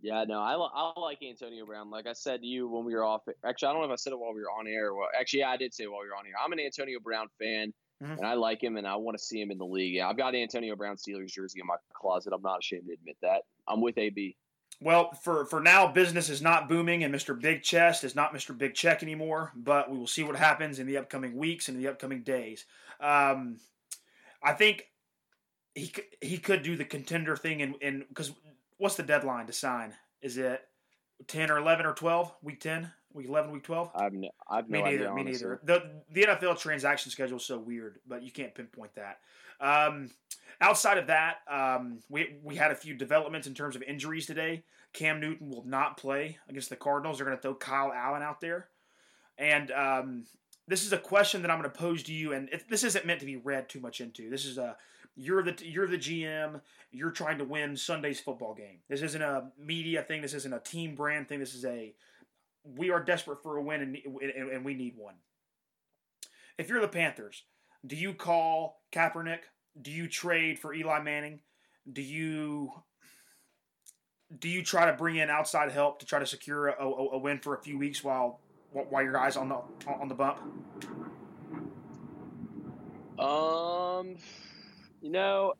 Yeah, 0.00 0.24
no, 0.28 0.40
I, 0.40 0.54
I 0.54 1.00
like 1.00 1.18
Antonio 1.28 1.66
Brown. 1.66 1.90
Like 1.90 2.06
I 2.06 2.12
said 2.12 2.40
to 2.40 2.46
you 2.46 2.68
when 2.68 2.84
we 2.84 2.94
were 2.94 3.04
off. 3.04 3.22
Actually, 3.44 3.68
I 3.68 3.72
don't 3.72 3.82
know 3.82 3.88
if 3.88 3.92
I 3.92 3.96
said 3.96 4.12
it 4.12 4.18
while 4.18 4.32
we 4.32 4.40
were 4.40 4.50
on 4.50 4.68
air. 4.68 4.94
Well, 4.94 5.08
actually, 5.18 5.40
yeah, 5.40 5.50
I 5.50 5.56
did 5.56 5.74
say 5.74 5.84
it 5.84 5.90
while 5.90 6.02
we 6.02 6.08
were 6.08 6.14
on 6.14 6.26
air. 6.26 6.34
I'm 6.42 6.52
an 6.52 6.60
Antonio 6.60 7.00
Brown 7.00 7.26
fan, 7.38 7.72
Mhm. 8.02 8.18
and 8.18 8.26
I 8.26 8.34
like 8.34 8.62
him, 8.62 8.76
and 8.76 8.86
I 8.86 8.96
want 8.96 9.18
to 9.18 9.24
see 9.24 9.40
him 9.40 9.50
in 9.50 9.58
the 9.58 9.66
league. 9.66 9.94
Yeah, 9.94 10.08
I've 10.08 10.16
got 10.16 10.34
Antonio 10.34 10.76
Brown 10.76 10.96
Steelers 10.96 11.32
jersey 11.32 11.60
in 11.60 11.66
my 11.66 11.76
closet. 11.92 12.32
I'm 12.32 12.42
not 12.42 12.60
ashamed 12.60 12.86
to 12.86 12.92
admit 12.94 13.16
that. 13.22 13.42
I'm 13.66 13.80
with 13.80 13.98
AB. 13.98 14.36
Well, 14.80 15.10
for 15.12 15.44
for 15.46 15.60
now, 15.60 15.88
business 15.88 16.28
is 16.28 16.40
not 16.40 16.68
booming, 16.68 17.02
and 17.02 17.12
Mr. 17.12 17.38
Big 17.38 17.62
Chest 17.64 18.04
is 18.04 18.14
not 18.14 18.32
Mr. 18.32 18.56
Big 18.56 18.74
Check 18.74 19.02
anymore. 19.02 19.52
But 19.56 19.90
we 19.90 19.98
will 19.98 20.06
see 20.06 20.22
what 20.22 20.36
happens 20.36 20.78
in 20.78 20.86
the 20.86 20.96
upcoming 20.98 21.34
weeks 21.36 21.68
and 21.68 21.76
in 21.76 21.82
the 21.82 21.88
upcoming 21.90 22.22
days. 22.22 22.64
Um, 23.00 23.58
I 24.40 24.52
think 24.52 24.84
he 25.74 25.92
he 26.20 26.38
could 26.38 26.62
do 26.62 26.76
the 26.76 26.84
contender 26.84 27.36
thing, 27.36 27.60
and 27.62 27.74
and 27.82 28.06
because 28.08 28.32
what's 28.76 28.94
the 28.94 29.02
deadline 29.02 29.46
to 29.48 29.52
sign? 29.52 29.96
Is 30.22 30.36
it 30.38 30.60
ten 31.26 31.50
or 31.50 31.58
eleven 31.58 31.84
or 31.84 31.94
twelve? 31.94 32.32
Week 32.42 32.60
ten, 32.60 32.92
week 33.18 33.28
eleven, 33.28 33.50
week 33.50 33.64
twelve? 33.64 33.90
I've 33.94 34.12
no, 34.12 34.30
I've 34.48 34.70
no 34.70 34.78
me 34.78 34.90
neither. 34.90 35.10
idea. 35.10 35.14
me 35.14 35.30
neither. 35.30 35.60
The 35.64 35.90
the 36.10 36.22
NFL 36.22 36.58
transaction 36.58 37.10
schedule 37.10 37.36
is 37.36 37.44
so 37.44 37.58
weird, 37.58 37.98
but 38.06 38.22
you 38.22 38.30
can't 38.30 38.54
pinpoint 38.54 38.92
that. 38.94 39.18
Um, 39.60 40.10
outside 40.60 40.98
of 40.98 41.08
that, 41.08 41.38
um, 41.50 41.98
we 42.08 42.36
we 42.42 42.56
had 42.56 42.70
a 42.70 42.76
few 42.76 42.94
developments 42.94 43.46
in 43.46 43.54
terms 43.54 43.76
of 43.76 43.82
injuries 43.82 44.26
today. 44.26 44.64
Cam 44.92 45.20
Newton 45.20 45.50
will 45.50 45.64
not 45.66 45.98
play 45.98 46.38
against 46.48 46.70
the 46.70 46.76
Cardinals. 46.76 47.18
They're 47.18 47.26
going 47.26 47.36
to 47.36 47.42
throw 47.42 47.54
Kyle 47.54 47.92
Allen 47.92 48.22
out 48.22 48.40
there, 48.40 48.68
and 49.36 49.70
um, 49.72 50.24
this 50.66 50.84
is 50.84 50.92
a 50.92 50.98
question 50.98 51.42
that 51.42 51.50
I'm 51.50 51.58
going 51.58 51.70
to 51.70 51.78
pose 51.78 52.02
to 52.04 52.12
you. 52.12 52.32
And 52.32 52.48
it, 52.50 52.68
this 52.68 52.84
isn't 52.84 53.04
meant 53.06 53.20
to 53.20 53.26
be 53.26 53.36
read 53.36 53.68
too 53.68 53.80
much 53.80 54.00
into. 54.00 54.30
This 54.30 54.44
is 54.44 54.58
a 54.58 54.76
you're 55.16 55.42
the 55.42 55.56
you're 55.62 55.88
the 55.88 55.98
GM. 55.98 56.60
You're 56.92 57.10
trying 57.10 57.38
to 57.38 57.44
win 57.44 57.76
Sunday's 57.76 58.20
football 58.20 58.54
game. 58.54 58.78
This 58.88 59.02
isn't 59.02 59.20
a 59.20 59.50
media 59.58 60.02
thing. 60.02 60.22
This 60.22 60.34
isn't 60.34 60.52
a 60.52 60.60
team 60.60 60.94
brand 60.94 61.28
thing. 61.28 61.40
This 61.40 61.54
is 61.54 61.64
a 61.64 61.92
we 62.76 62.90
are 62.90 63.02
desperate 63.02 63.42
for 63.42 63.56
a 63.56 63.62
win 63.62 63.82
and, 63.82 63.96
and, 64.20 64.50
and 64.50 64.64
we 64.64 64.74
need 64.74 64.94
one. 64.96 65.14
If 66.58 66.68
you're 66.68 66.80
the 66.80 66.88
Panthers, 66.88 67.44
do 67.86 67.96
you 67.96 68.12
call 68.12 68.82
Kaepernick? 68.92 69.40
Do 69.80 69.90
you 69.90 70.08
trade 70.08 70.58
for 70.58 70.74
Eli 70.74 71.00
Manning? 71.00 71.40
Do 71.90 72.02
you 72.02 72.72
do 74.40 74.48
you 74.48 74.62
try 74.62 74.90
to 74.90 74.92
bring 74.92 75.16
in 75.16 75.30
outside 75.30 75.72
help 75.72 76.00
to 76.00 76.06
try 76.06 76.18
to 76.18 76.26
secure 76.26 76.68
a, 76.68 76.84
a, 76.84 77.08
a 77.12 77.18
win 77.18 77.38
for 77.38 77.54
a 77.54 77.62
few 77.62 77.78
weeks 77.78 78.04
while 78.04 78.40
while 78.72 79.02
your 79.02 79.12
guys 79.12 79.36
on 79.36 79.48
the 79.48 79.60
on 79.86 80.08
the 80.08 80.14
bump? 80.14 80.38
Um, 83.18 84.16
you 85.00 85.10
know, 85.10 85.54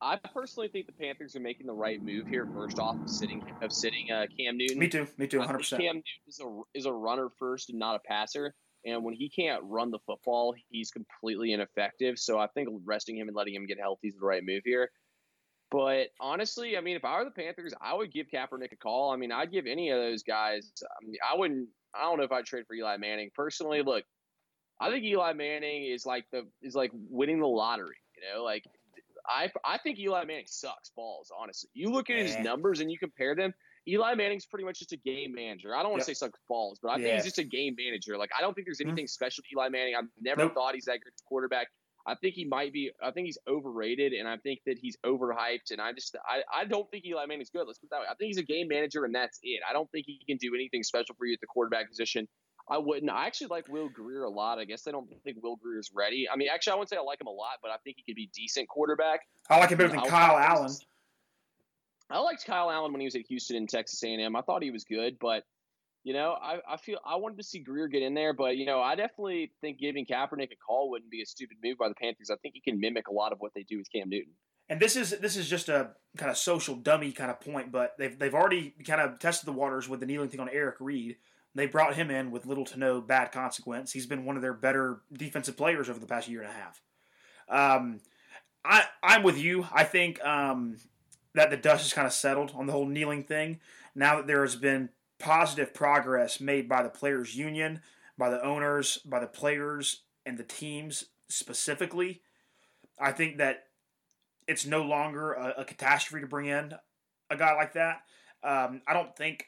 I 0.00 0.16
personally 0.16 0.68
think 0.68 0.86
the 0.86 0.92
Panthers 0.92 1.34
are 1.34 1.40
making 1.40 1.66
the 1.66 1.72
right 1.72 2.02
move 2.02 2.26
here. 2.26 2.46
First 2.54 2.78
off, 2.78 2.96
of 3.00 3.10
sitting 3.10 3.42
of 3.62 3.72
sitting 3.72 4.10
uh, 4.12 4.26
Cam 4.38 4.56
Newton. 4.56 4.78
Me 4.78 4.88
too. 4.88 5.06
Me 5.16 5.26
too. 5.26 5.38
One 5.38 5.46
hundred 5.46 5.58
percent. 5.58 5.82
Cam 5.82 5.96
Newton 5.96 6.02
is 6.28 6.40
a 6.40 6.60
is 6.74 6.86
a 6.86 6.92
runner 6.92 7.28
first 7.38 7.70
and 7.70 7.78
not 7.78 7.96
a 7.96 8.00
passer. 8.06 8.54
And 8.84 9.02
when 9.02 9.14
he 9.14 9.28
can't 9.28 9.62
run 9.64 9.90
the 9.90 9.98
football, 10.06 10.54
he's 10.68 10.90
completely 10.90 11.52
ineffective. 11.52 12.18
So 12.18 12.38
I 12.38 12.46
think 12.46 12.68
resting 12.84 13.16
him 13.16 13.26
and 13.26 13.36
letting 13.36 13.54
him 13.54 13.66
get 13.66 13.78
healthy 13.80 14.08
is 14.08 14.14
the 14.14 14.24
right 14.24 14.42
move 14.44 14.62
here. 14.64 14.88
But 15.70 16.08
honestly, 16.20 16.78
I 16.78 16.80
mean, 16.80 16.96
if 16.96 17.04
I 17.04 17.18
were 17.18 17.24
the 17.24 17.30
Panthers, 17.30 17.74
I 17.80 17.92
would 17.92 18.12
give 18.12 18.28
Kaepernick 18.32 18.72
a 18.72 18.76
call. 18.76 19.10
I 19.10 19.16
mean, 19.16 19.32
I'd 19.32 19.52
give 19.52 19.66
any 19.66 19.90
of 19.90 19.98
those 19.98 20.22
guys. 20.22 20.72
I, 20.82 21.04
mean, 21.04 21.16
I 21.28 21.36
wouldn't. 21.36 21.68
I 21.94 22.02
don't 22.02 22.18
know 22.18 22.24
if 22.24 22.32
I'd 22.32 22.46
trade 22.46 22.64
for 22.66 22.74
Eli 22.74 22.96
Manning 22.98 23.30
personally. 23.34 23.82
Look, 23.82 24.04
I 24.80 24.90
think 24.90 25.04
Eli 25.04 25.32
Manning 25.32 25.84
is 25.92 26.06
like 26.06 26.24
the 26.32 26.46
is 26.62 26.74
like 26.74 26.92
winning 26.94 27.40
the 27.40 27.46
lottery. 27.46 27.96
You 28.16 28.22
know, 28.38 28.44
like 28.44 28.64
I 29.28 29.50
I 29.64 29.78
think 29.78 29.98
Eli 29.98 30.24
Manning 30.24 30.46
sucks 30.46 30.90
balls. 30.96 31.30
Honestly, 31.36 31.68
you 31.74 31.90
look 31.90 32.10
at 32.10 32.18
his 32.18 32.38
numbers 32.38 32.80
and 32.80 32.90
you 32.90 32.98
compare 32.98 33.34
them. 33.34 33.52
Eli 33.86 34.14
Manning's 34.14 34.44
pretty 34.46 34.64
much 34.64 34.78
just 34.80 34.92
a 34.92 34.96
game 34.96 35.32
manager. 35.34 35.74
I 35.74 35.82
don't 35.82 35.90
want 35.92 36.00
Yep. 36.00 36.06
to 36.08 36.14
say 36.14 36.26
sucks 36.26 36.40
balls, 36.48 36.78
but 36.82 36.90
I 36.90 36.96
think 36.96 37.14
he's 37.14 37.24
just 37.24 37.38
a 37.38 37.44
game 37.44 37.74
manager. 37.78 38.16
Like 38.18 38.30
I 38.36 38.40
don't 38.42 38.54
think 38.54 38.66
there's 38.66 38.80
Mhm. 38.80 38.88
anything 38.88 39.06
special 39.06 39.42
to 39.42 39.48
Eli 39.54 39.68
Manning. 39.70 39.94
I've 39.94 40.08
never 40.20 40.42
Nope. 40.44 40.54
thought 40.54 40.74
he's 40.74 40.84
that 40.86 41.00
good 41.02 41.12
quarterback. 41.26 41.68
I 42.06 42.14
think 42.14 42.34
he 42.34 42.44
might 42.46 42.72
be. 42.72 42.90
I 43.02 43.10
think 43.10 43.26
he's 43.26 43.36
overrated, 43.46 44.14
and 44.14 44.26
I 44.26 44.38
think 44.38 44.60
that 44.64 44.78
he's 44.78 44.96
overhyped. 45.04 45.72
And 45.72 45.80
I 45.80 45.92
just, 45.92 46.16
I, 46.26 46.42
I 46.52 46.64
don't 46.64 46.90
think 46.90 47.04
Eli 47.04 47.26
Manning's 47.26 47.50
good. 47.50 47.66
Let's 47.66 47.78
put 47.80 47.90
that 47.90 48.00
way. 48.00 48.06
I 48.10 48.14
think 48.14 48.28
he's 48.28 48.38
a 48.38 48.42
game 48.42 48.68
manager, 48.68 49.04
and 49.04 49.14
that's 49.14 49.38
it. 49.42 49.60
I 49.68 49.74
don't 49.74 49.90
think 49.90 50.06
he 50.06 50.18
can 50.26 50.38
do 50.38 50.54
anything 50.54 50.82
special 50.82 51.14
for 51.16 51.26
you 51.26 51.34
at 51.34 51.40
the 51.40 51.46
quarterback 51.46 51.88
position. 51.88 52.26
I 52.70 52.78
wouldn't. 52.78 53.10
I 53.10 53.26
actually 53.26 53.46
like 53.48 53.66
Will 53.68 53.88
Grier 53.88 54.24
a 54.24 54.30
lot. 54.30 54.58
I 54.58 54.64
guess 54.64 54.86
I 54.86 54.90
don't 54.90 55.08
think 55.24 55.38
Will 55.42 55.56
Grier's 55.56 55.90
ready. 55.94 56.28
I 56.32 56.36
mean, 56.36 56.48
actually, 56.52 56.72
I 56.72 56.76
wouldn't 56.76 56.90
say 56.90 56.96
I 56.96 57.00
like 57.00 57.20
him 57.20 57.26
a 57.26 57.30
lot, 57.30 57.58
but 57.62 57.70
I 57.70 57.76
think 57.84 57.96
he 57.96 58.02
could 58.02 58.16
be 58.16 58.30
decent 58.34 58.68
quarterback. 58.68 59.20
I 59.48 59.58
like 59.58 59.70
him 59.70 59.78
better 59.78 59.90
than 59.90 60.00
I- 60.00 60.08
Kyle 60.08 60.36
I- 60.36 60.44
Allen. 60.44 60.72
I 62.10 62.20
liked 62.20 62.46
Kyle 62.46 62.70
Allen 62.70 62.92
when 62.92 63.00
he 63.00 63.06
was 63.06 63.14
at 63.16 63.26
Houston 63.28 63.56
and 63.56 63.68
Texas 63.68 64.02
A&M. 64.02 64.34
I 64.34 64.40
thought 64.40 64.62
he 64.62 64.70
was 64.70 64.84
good, 64.84 65.18
but 65.20 65.44
you 66.04 66.14
know, 66.14 66.30
I, 66.40 66.58
I 66.66 66.76
feel 66.78 66.98
I 67.04 67.16
wanted 67.16 67.36
to 67.38 67.42
see 67.44 67.58
Grier 67.58 67.86
get 67.86 68.02
in 68.02 68.14
there, 68.14 68.32
but 68.32 68.56
you 68.56 68.64
know, 68.64 68.80
I 68.80 68.94
definitely 68.94 69.52
think 69.60 69.78
giving 69.78 70.06
Kaepernick 70.06 70.50
a 70.52 70.56
call 70.66 70.90
wouldn't 70.90 71.10
be 71.10 71.20
a 71.20 71.26
stupid 71.26 71.58
move 71.62 71.76
by 71.76 71.88
the 71.88 71.94
Panthers. 71.94 72.30
I 72.30 72.36
think 72.36 72.54
he 72.54 72.60
can 72.62 72.80
mimic 72.80 73.08
a 73.08 73.12
lot 73.12 73.32
of 73.32 73.40
what 73.40 73.52
they 73.54 73.62
do 73.62 73.76
with 73.76 73.88
Cam 73.92 74.08
Newton. 74.08 74.32
And 74.70 74.80
this 74.80 74.96
is 74.96 75.10
this 75.18 75.36
is 75.36 75.48
just 75.48 75.68
a 75.68 75.90
kind 76.16 76.30
of 76.30 76.36
social 76.38 76.76
dummy 76.76 77.12
kind 77.12 77.30
of 77.30 77.40
point, 77.40 77.72
but 77.72 77.94
they've 77.98 78.18
they've 78.18 78.34
already 78.34 78.74
kind 78.86 79.00
of 79.02 79.18
tested 79.18 79.46
the 79.46 79.52
waters 79.52 79.86
with 79.88 80.00
the 80.00 80.06
kneeling 80.06 80.28
thing 80.30 80.40
on 80.40 80.48
Eric 80.50 80.76
Reid. 80.80 81.16
They 81.54 81.66
brought 81.66 81.94
him 81.94 82.10
in 82.10 82.30
with 82.30 82.46
little 82.46 82.64
to 82.66 82.78
no 82.78 83.00
bad 83.00 83.32
consequence. 83.32 83.92
He's 83.92 84.06
been 84.06 84.24
one 84.24 84.36
of 84.36 84.42
their 84.42 84.54
better 84.54 85.00
defensive 85.12 85.56
players 85.56 85.88
over 85.88 85.98
the 85.98 86.06
past 86.06 86.28
year 86.28 86.42
and 86.42 86.50
a 86.50 86.52
half. 86.52 86.82
Um, 87.48 88.00
I 88.64 88.84
I'm 89.02 89.22
with 89.22 89.38
you. 89.38 89.66
I 89.72 89.84
think 89.84 90.24
um, 90.24 90.76
that 91.34 91.50
the 91.50 91.56
dust 91.56 91.86
is 91.86 91.92
kind 91.92 92.06
of 92.06 92.12
settled 92.12 92.52
on 92.54 92.66
the 92.66 92.72
whole 92.72 92.86
kneeling 92.86 93.24
thing. 93.24 93.60
Now 93.94 94.16
that 94.16 94.26
there 94.26 94.42
has 94.42 94.56
been 94.56 94.90
positive 95.18 95.74
progress 95.74 96.40
made 96.40 96.68
by 96.68 96.82
the 96.82 96.88
players' 96.88 97.36
union, 97.36 97.80
by 98.16 98.30
the 98.30 98.42
owners, 98.42 98.98
by 98.98 99.18
the 99.18 99.26
players, 99.26 100.02
and 100.24 100.38
the 100.38 100.44
teams 100.44 101.06
specifically, 101.28 102.22
I 102.98 103.12
think 103.12 103.38
that 103.38 103.64
it's 104.46 104.66
no 104.66 104.82
longer 104.82 105.32
a, 105.32 105.54
a 105.58 105.64
catastrophe 105.64 106.22
to 106.22 106.28
bring 106.28 106.46
in 106.46 106.74
a 107.30 107.36
guy 107.36 107.54
like 107.54 107.74
that. 107.74 108.02
Um, 108.42 108.82
I 108.86 108.94
don't 108.94 109.14
think 109.16 109.46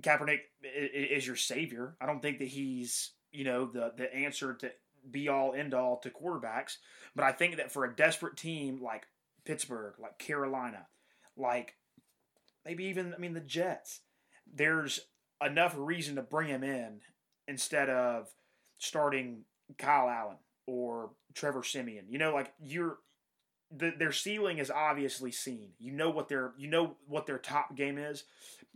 Kaepernick 0.00 0.40
is 0.62 1.26
your 1.26 1.36
savior. 1.36 1.96
I 2.00 2.06
don't 2.06 2.20
think 2.20 2.38
that 2.38 2.48
he's 2.48 3.12
you 3.32 3.44
know 3.44 3.66
the 3.66 3.92
the 3.96 4.12
answer 4.14 4.54
to 4.54 4.72
be 5.10 5.28
all 5.28 5.54
end 5.54 5.74
all 5.74 5.98
to 5.98 6.10
quarterbacks. 6.10 6.76
But 7.14 7.24
I 7.24 7.32
think 7.32 7.56
that 7.56 7.72
for 7.72 7.84
a 7.84 7.94
desperate 7.94 8.36
team 8.36 8.82
like 8.82 9.06
Pittsburgh, 9.44 9.94
like 10.00 10.18
Carolina, 10.18 10.86
like 11.36 11.74
maybe 12.64 12.84
even 12.84 13.14
I 13.14 13.18
mean 13.18 13.34
the 13.34 13.40
Jets, 13.40 14.00
there's 14.52 15.00
enough 15.44 15.74
reason 15.76 16.16
to 16.16 16.22
bring 16.22 16.48
him 16.48 16.64
in 16.64 17.00
instead 17.46 17.90
of 17.90 18.28
starting 18.78 19.44
Kyle 19.78 20.08
Allen 20.08 20.38
or 20.66 21.10
Trevor 21.34 21.62
Siemian. 21.62 22.06
You 22.08 22.18
know, 22.18 22.34
like 22.34 22.52
you're 22.60 22.98
the, 23.76 23.92
their 23.96 24.12
ceiling 24.12 24.58
is 24.58 24.70
obviously 24.70 25.30
seen. 25.32 25.70
You 25.78 25.92
know 25.92 26.10
what 26.10 26.28
their 26.28 26.52
you 26.56 26.68
know 26.68 26.96
what 27.06 27.26
their 27.26 27.38
top 27.38 27.76
game 27.76 27.98
is. 27.98 28.24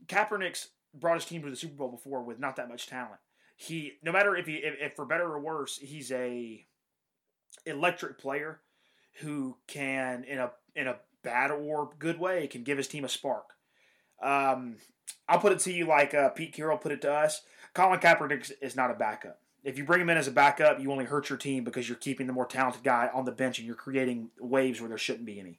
Kaepernick's 0.07 0.69
brought 0.95 1.17
his 1.17 1.25
team 1.25 1.43
to 1.43 1.51
the 1.51 1.57
Super 1.57 1.75
Bowl 1.75 1.91
before 1.91 2.23
with 2.23 2.39
not 2.39 2.57
that 2.57 2.69
much 2.69 2.87
talent. 2.87 3.21
He 3.57 3.95
no 4.03 4.13
matter 4.13 4.37
if 4.37 4.47
he 4.47 4.55
if, 4.55 4.75
if 4.81 4.97
for 4.97 5.05
better 5.05 5.25
or 5.25 5.41
worse, 5.41 5.79
he's 5.79 6.13
a 6.13 6.65
electric 7.67 8.19
player 8.19 8.61
who 9.21 9.57
can 9.67 10.25
in 10.25 10.39
a 10.39 10.51
in 10.75 10.87
a 10.87 10.97
bad 11.23 11.51
or 11.51 11.91
good 11.99 12.19
way 12.19 12.47
can 12.47 12.63
give 12.63 12.79
his 12.79 12.89
team 12.89 13.05
a 13.05 13.09
spark. 13.09 13.45
Um, 14.23 14.77
I'll 15.29 15.41
put 15.41 15.53
it 15.53 15.59
to 15.61 15.73
you 15.73 15.87
like 15.87 16.15
uh, 16.15 16.31
Pete 16.31 16.53
Carroll 16.53 16.79
put 16.79 16.93
it 16.93 17.03
to 17.03 17.13
us. 17.13 17.43
Colin 17.75 18.01
Kaepernick 18.01 18.51
is 18.61 18.77
not 18.77 18.91
a 18.91 18.95
backup. 18.95 19.41
If 19.65 19.77
you 19.77 19.85
bring 19.85 20.01
him 20.01 20.11
in 20.11 20.17
as 20.17 20.29
a 20.29 20.33
backup, 20.33 20.81
you 20.81 20.91
only 20.91 21.05
hurt 21.05 21.29
your 21.29 21.39
team 21.39 21.65
because 21.65 21.89
you're 21.89 21.99
keeping 21.99 22.27
the 22.27 22.33
more 22.33 22.47
talented 22.47 22.83
guy 22.83 23.11
on 23.13 23.25
the 23.25 23.33
bench 23.33 23.59
and 23.59 23.67
you're 23.67 23.77
creating 23.77 24.31
waves 24.41 24.81
where 24.81 24.89
there 24.89 24.99
shouldn't 24.99 25.27
be 25.27 25.41
any. 25.41 25.59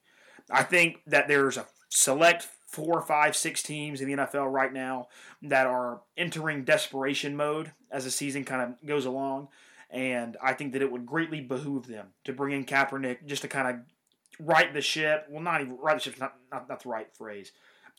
I 0.50 0.64
think 0.64 1.02
that 1.06 1.28
there's 1.28 1.58
a 1.58 1.68
select 1.90 2.48
four, 2.72 3.02
five, 3.02 3.36
six 3.36 3.64
teams 3.64 4.02
in 4.02 4.08
the 4.08 4.16
NFL 4.16 4.52
right 4.52 4.72
now 4.72 5.08
that 5.42 5.66
are 5.66 6.02
entering 6.18 6.64
desperation 6.64 7.36
mode 7.36 7.72
as 7.92 8.04
the 8.04 8.12
season 8.12 8.44
kind 8.44 8.62
of 8.62 8.88
goes 8.88 9.06
along. 9.06 9.48
And 9.90 10.38
I 10.42 10.54
think 10.54 10.74
that 10.74 10.84
it 10.84 10.92
would 10.92 11.06
greatly 11.06 11.42
behoove 11.42 11.88
them 11.88 12.10
to 12.26 12.34
bring 12.34 12.54
in 12.54 12.66
Kaepernick 12.66 13.26
just 13.26 13.42
to 13.42 13.48
kind 13.48 13.68
of 13.68 14.46
right 14.46 14.72
the 14.72 14.82
ship. 14.82 15.26
Well, 15.30 15.42
not 15.42 15.62
even 15.62 15.78
right 15.78 15.98
the 15.98 16.04
ship's 16.04 16.20
not, 16.20 16.36
not, 16.52 16.70
not 16.70 16.84
the 16.84 16.90
right 16.90 17.08
phrase. 17.16 17.52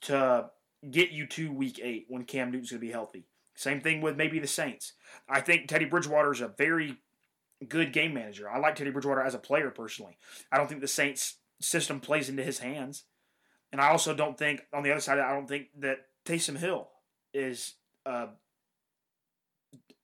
To 0.02 0.50
get 0.88 1.10
you 1.10 1.26
to 1.26 1.52
week 1.52 1.80
eight 1.82 2.06
when 2.08 2.24
Cam 2.24 2.50
Newton's 2.50 2.70
going 2.70 2.80
to 2.80 2.86
be 2.86 2.92
healthy. 2.92 3.26
Same 3.56 3.80
thing 3.80 4.00
with 4.00 4.16
maybe 4.16 4.38
the 4.38 4.46
Saints. 4.46 4.92
I 5.28 5.40
think 5.40 5.66
Teddy 5.66 5.84
Bridgewater 5.84 6.32
is 6.32 6.40
a 6.40 6.54
very 6.56 6.96
good 7.68 7.92
game 7.92 8.14
manager. 8.14 8.48
I 8.48 8.58
like 8.58 8.76
Teddy 8.76 8.90
Bridgewater 8.90 9.20
as 9.20 9.34
a 9.34 9.38
player 9.38 9.70
personally. 9.70 10.16
I 10.50 10.56
don't 10.56 10.68
think 10.68 10.80
the 10.80 10.88
Saints 10.88 11.38
system 11.60 12.00
plays 12.00 12.28
into 12.28 12.42
his 12.42 12.60
hands. 12.60 13.04
And 13.72 13.80
I 13.80 13.88
also 13.90 14.14
don't 14.14 14.36
think, 14.36 14.62
on 14.72 14.82
the 14.82 14.90
other 14.90 15.00
side, 15.00 15.18
I 15.18 15.32
don't 15.32 15.48
think 15.48 15.68
that 15.78 15.98
Taysom 16.24 16.56
Hill 16.56 16.88
is 17.32 17.74
uh, 18.04 18.26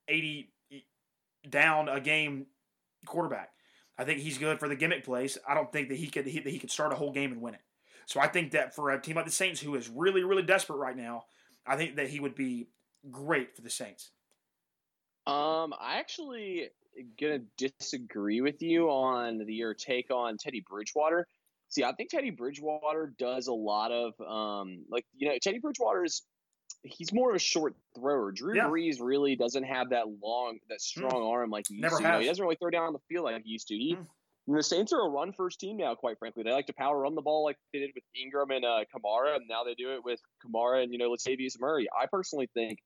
80 0.09 0.53
down 1.49 1.89
a 1.89 2.01
game 2.01 2.47
quarterback. 3.07 3.51
I 3.99 4.05
think 4.05 4.21
he's 4.21 4.39
good 4.39 4.59
for 4.59 4.69
the 4.69 4.77
gimmick 4.77 5.05
plays. 5.05 5.39
I 5.49 5.55
don't 5.55 5.73
think 5.73 5.89
that 5.89 5.97
he 5.97 6.09
could 6.09 6.27
he, 6.27 6.41
that 6.41 6.51
he 6.51 6.59
could 6.59 6.71
start 6.71 6.93
a 6.93 6.97
whole 6.97 7.13
game 7.13 7.33
and 7.33 7.41
win 7.41 7.55
it. 7.55 7.61
So 8.07 8.21
I 8.21 8.29
think 8.29 8.53
that 8.53 8.75
for 8.75 8.91
a 8.91 9.01
team 9.01 9.17
like 9.17 9.25
the 9.25 9.31
Saints, 9.31 9.61
who 9.61 9.75
is 9.75 9.89
really 9.89 10.23
really 10.23 10.43
desperate 10.43 10.77
right 10.77 10.97
now, 10.97 11.25
I 11.67 11.77
think 11.77 11.97
that 11.97 12.09
he 12.09 12.21
would 12.21 12.35
be 12.35 12.69
great 13.11 13.57
for 13.57 13.63
the 13.63 13.71
Saints. 13.71 14.11
Um, 15.27 15.75
I 15.81 15.99
actually 15.99 16.69
gonna 17.21 17.41
disagree 17.57 18.41
with 18.41 18.63
you 18.63 18.89
on 18.91 19.39
the, 19.39 19.55
your 19.55 19.75
take 19.75 20.11
on 20.11 20.37
Teddy 20.37 20.65
Bridgewater. 20.69 21.27
See, 21.69 21.83
I 21.83 21.93
think 21.93 22.11
Teddy 22.11 22.31
Bridgewater 22.31 23.13
does 23.19 23.49
a 23.49 23.53
lot 23.53 23.93
of 23.93 24.13
um, 24.21 24.85
like 24.91 25.05
you 25.17 25.29
know 25.29 25.35
Teddy 25.43 25.59
Bridgewater 25.59 26.05
is 26.05 26.23
he's 26.83 27.13
more 27.13 27.31
of 27.31 27.37
a 27.37 27.41
short 27.41 27.75
thrower. 27.97 28.33
Drew 28.33 28.57
yeah. 28.57 28.65
Brees 28.65 28.97
really 29.01 29.37
doesn't 29.37 29.65
have 29.65 29.91
that 29.91 30.05
long, 30.23 30.59
that 30.69 30.81
strong 30.81 31.11
mm. 31.11 31.31
arm 31.31 31.51
like 31.51 31.67
he 31.69 31.75
used 31.75 31.83
Never 31.83 31.97
to. 31.97 32.03
You 32.03 32.09
know, 32.09 32.21
he 32.21 32.27
doesn't 32.27 32.43
really 32.43 32.57
throw 32.57 32.71
down 32.71 32.93
the 32.93 33.01
field 33.09 33.25
like 33.25 33.43
he 33.45 33.51
used 33.51 33.69
to. 33.69 33.75
He, 33.75 33.97
mm. 33.97 34.07
The 34.49 34.63
Saints 34.63 34.93
are 34.93 35.01
a 35.01 35.09
run 35.09 35.33
first 35.33 35.59
team 35.59 35.77
now, 35.77 35.97
quite 35.97 36.21
frankly. 36.21 36.45
They 36.45 36.53
like 36.53 36.67
to 36.67 36.73
power 36.73 37.01
run 37.01 37.17
the 37.17 37.23
ball 37.23 37.45
like 37.45 37.57
they 37.73 37.81
did 37.81 37.91
with 37.97 38.05
Ingram 38.15 38.53
and 38.53 38.65
uh, 38.65 38.85
Kamara, 38.95 39.35
and 39.37 39.49
now 39.49 39.65
they 39.65 39.75
do 39.75 39.95
it 39.95 40.05
with 40.05 40.21
Kamara 40.45 40.85
and 40.85 40.93
you 40.93 40.99
know 40.99 41.11
Latavius 41.11 41.59
Murray. 41.59 41.89
I 42.01 42.07
personally 42.07 42.49
think 42.55 42.79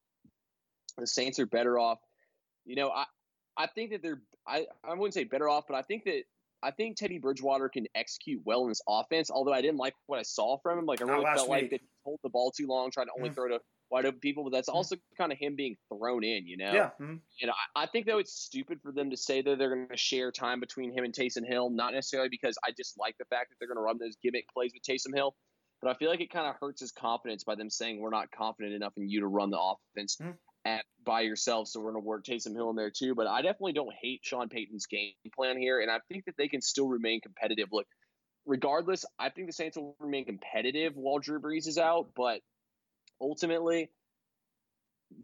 the 0.96 1.06
Saints 1.06 1.38
are 1.38 1.46
better 1.46 1.78
off. 1.78 1.98
You 2.64 2.76
know, 2.76 2.88
I 2.88 3.04
I 3.58 3.66
think 3.66 3.90
that 3.90 4.02
they're 4.02 4.22
I 4.48 4.66
I 4.82 4.94
wouldn't 4.94 5.12
say 5.12 5.24
better 5.24 5.50
off, 5.50 5.64
but 5.68 5.76
I 5.76 5.82
think 5.82 6.04
that 6.04 6.22
I 6.62 6.70
think 6.70 6.96
Teddy 6.96 7.18
Bridgewater 7.18 7.68
can 7.68 7.86
execute 7.94 8.42
well 8.44 8.62
in 8.62 8.68
this 8.68 8.82
offense. 8.88 9.30
Although 9.30 9.52
I 9.52 9.62
didn't 9.62 9.78
like 9.78 9.94
what 10.06 10.18
I 10.18 10.22
saw 10.22 10.58
from 10.62 10.78
him, 10.78 10.86
like 10.86 11.00
I 11.00 11.04
really 11.04 11.24
felt 11.24 11.48
week. 11.48 11.62
like 11.62 11.70
that 11.70 11.80
he 11.80 11.86
hold 12.04 12.20
the 12.22 12.28
ball 12.28 12.50
too 12.50 12.66
long, 12.66 12.90
trying 12.90 13.06
to 13.06 13.12
only 13.16 13.30
mm. 13.30 13.34
throw 13.34 13.48
to 13.48 13.60
wide 13.90 14.04
open 14.06 14.20
people. 14.20 14.44
But 14.44 14.52
that's 14.52 14.68
mm. 14.68 14.74
also 14.74 14.96
kind 15.16 15.32
of 15.32 15.38
him 15.38 15.56
being 15.56 15.76
thrown 15.88 16.22
in, 16.22 16.46
you 16.46 16.56
know. 16.56 16.72
Yeah. 16.72 16.90
Mm-hmm. 17.00 17.16
And 17.42 17.50
I, 17.50 17.82
I, 17.82 17.86
think 17.86 18.06
though 18.06 18.18
it's 18.18 18.32
stupid 18.32 18.80
for 18.82 18.92
them 18.92 19.10
to 19.10 19.16
say 19.16 19.42
that 19.42 19.58
they're 19.58 19.74
going 19.74 19.88
to 19.88 19.96
share 19.96 20.30
time 20.30 20.60
between 20.60 20.92
him 20.92 21.04
and 21.04 21.14
Taysom 21.14 21.46
Hill. 21.46 21.70
Not 21.70 21.94
necessarily 21.94 22.28
because 22.28 22.58
I 22.66 22.72
just 22.76 22.98
like 22.98 23.16
the 23.18 23.26
fact 23.26 23.50
that 23.50 23.56
they're 23.58 23.68
going 23.68 23.78
to 23.78 23.82
run 23.82 23.98
those 23.98 24.16
gimmick 24.22 24.44
plays 24.52 24.72
with 24.74 24.82
Taysom 24.82 25.14
Hill, 25.14 25.34
but 25.80 25.90
I 25.90 25.94
feel 25.94 26.10
like 26.10 26.20
it 26.20 26.30
kind 26.30 26.46
of 26.46 26.56
hurts 26.60 26.80
his 26.80 26.92
confidence 26.92 27.44
by 27.44 27.54
them 27.54 27.70
saying 27.70 28.00
we're 28.00 28.10
not 28.10 28.30
confident 28.30 28.74
enough 28.74 28.92
in 28.96 29.08
you 29.08 29.20
to 29.20 29.26
run 29.26 29.50
the 29.50 29.58
offense. 29.58 30.18
At 30.64 30.84
by 31.04 31.22
yourself, 31.22 31.68
so 31.68 31.80
we're 31.80 31.92
going 31.92 32.02
to 32.02 32.06
work 32.06 32.24
Taysom 32.24 32.54
Hill 32.54 32.68
in 32.70 32.76
there 32.76 32.90
too. 32.90 33.14
But 33.14 33.26
I 33.26 33.40
definitely 33.40 33.72
don't 33.72 33.94
hate 34.00 34.20
Sean 34.22 34.48
Payton's 34.48 34.86
game 34.86 35.12
plan 35.34 35.56
here, 35.58 35.80
and 35.80 35.90
I 35.90 36.00
think 36.08 36.26
that 36.26 36.36
they 36.36 36.48
can 36.48 36.60
still 36.60 36.88
remain 36.88 37.22
competitive. 37.22 37.68
Look, 37.72 37.86
regardless, 38.44 39.06
I 39.18 39.30
think 39.30 39.46
the 39.46 39.52
Saints 39.54 39.78
will 39.78 39.96
remain 39.98 40.26
competitive 40.26 40.96
while 40.96 41.18
Drew 41.18 41.40
Brees 41.40 41.66
is 41.66 41.78
out, 41.78 42.10
but 42.14 42.40
ultimately, 43.20 43.90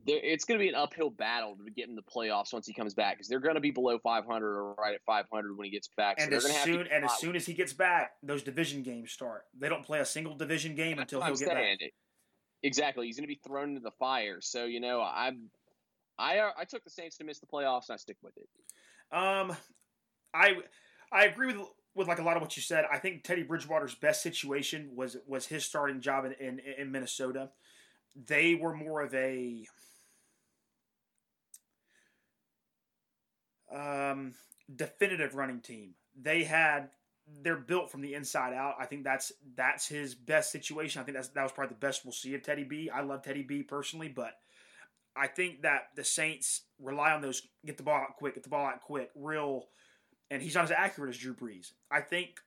it's 0.06 0.44
going 0.44 0.58
to 0.58 0.62
be 0.62 0.68
an 0.68 0.74
uphill 0.74 1.10
battle 1.10 1.56
to 1.64 1.70
get 1.70 1.88
in 1.88 1.94
the 1.94 2.02
playoffs 2.02 2.52
once 2.52 2.66
he 2.66 2.72
comes 2.72 2.94
back 2.94 3.16
because 3.16 3.28
they're 3.28 3.40
going 3.40 3.54
to 3.54 3.60
be 3.60 3.70
below 3.70 3.98
500 3.98 4.46
or 4.46 4.74
right 4.74 4.94
at 4.94 5.00
500 5.06 5.56
when 5.56 5.64
he 5.64 5.70
gets 5.70 5.88
back. 5.96 6.16
And 6.18 6.30
so 6.30 6.48
as 6.48 6.62
soon 6.62 6.86
and 6.90 7.04
as 7.04 7.18
soon 7.18 7.36
as 7.36 7.46
he 7.46 7.54
gets 7.54 7.72
back, 7.72 8.12
those 8.22 8.42
division 8.42 8.82
games 8.82 9.12
start. 9.12 9.44
They 9.58 9.68
don't 9.68 9.84
play 9.84 10.00
a 10.00 10.04
single 10.04 10.34
division 10.34 10.74
game 10.74 10.96
That's 10.96 11.12
until 11.12 11.26
he'll 11.26 11.36
get 11.36 11.48
back. 11.48 11.92
Exactly. 12.62 13.06
He's 13.06 13.16
going 13.16 13.24
to 13.28 13.34
be 13.34 13.40
thrown 13.46 13.70
into 13.70 13.80
the 13.80 13.90
fire. 13.92 14.40
So 14.40 14.64
you 14.64 14.80
know, 14.80 15.00
I'm 15.02 15.50
I 16.18 16.38
uh, 16.38 16.50
I 16.58 16.64
took 16.64 16.84
the 16.84 16.90
Saints 16.90 17.16
to 17.18 17.24
miss 17.24 17.38
the 17.38 17.46
playoffs, 17.46 17.88
and 17.88 17.94
I 17.94 17.96
stick 17.96 18.16
with 18.22 18.36
it. 18.36 18.48
Um, 19.16 19.56
I 20.34 20.54
I 21.12 21.26
agree 21.26 21.48
with 21.48 21.66
with 21.94 22.08
like 22.08 22.18
a 22.18 22.22
lot 22.22 22.36
of 22.36 22.42
what 22.42 22.56
you 22.56 22.62
said. 22.62 22.84
I 22.90 22.98
think 22.98 23.24
Teddy 23.24 23.42
Bridgewater's 23.42 23.94
best 23.94 24.22
situation 24.22 24.90
was 24.94 25.16
was 25.26 25.46
his 25.46 25.64
starting 25.64 26.00
job 26.00 26.24
in 26.24 26.32
in, 26.32 26.60
in 26.78 26.92
Minnesota. 26.92 27.50
They 28.14 28.54
were 28.54 28.74
more 28.74 29.02
of 29.02 29.14
a 29.14 29.66
um, 33.74 34.34
definitive 34.74 35.34
running 35.34 35.60
team. 35.60 35.94
They 36.20 36.44
had 36.44 36.90
Mm. 37.30 37.42
they're 37.42 37.56
built 37.56 37.90
from 37.90 38.02
the 38.02 38.14
inside 38.14 38.52
out. 38.52 38.74
I 38.78 38.86
think 38.86 39.04
that's 39.04 39.32
that's 39.56 39.88
his 39.88 40.14
best 40.14 40.50
situation. 40.50 41.00
I 41.00 41.04
think 41.04 41.16
that's 41.16 41.28
that 41.28 41.42
was 41.42 41.52
probably 41.52 41.74
the 41.74 41.86
best 41.86 42.04
we'll 42.04 42.12
see 42.12 42.34
of 42.34 42.42
Teddy 42.42 42.64
B. 42.64 42.90
I 42.90 43.02
love 43.02 43.22
Teddy 43.22 43.42
B 43.42 43.62
personally, 43.62 44.08
but 44.08 44.34
I 45.16 45.26
think 45.26 45.62
that 45.62 45.88
the 45.96 46.04
Saints 46.04 46.62
rely 46.78 47.12
on 47.12 47.22
those 47.22 47.42
get 47.64 47.76
the 47.76 47.82
ball 47.82 48.00
out 48.00 48.16
quick, 48.16 48.34
get 48.34 48.44
the 48.44 48.50
ball 48.50 48.66
out 48.66 48.82
quick, 48.82 49.10
real, 49.14 49.66
and 50.30 50.42
he's 50.42 50.54
not 50.54 50.64
as 50.64 50.70
accurate 50.70 51.10
as 51.10 51.18
Drew 51.18 51.34
Brees. 51.34 51.72
I 51.90 52.00
think 52.00 52.40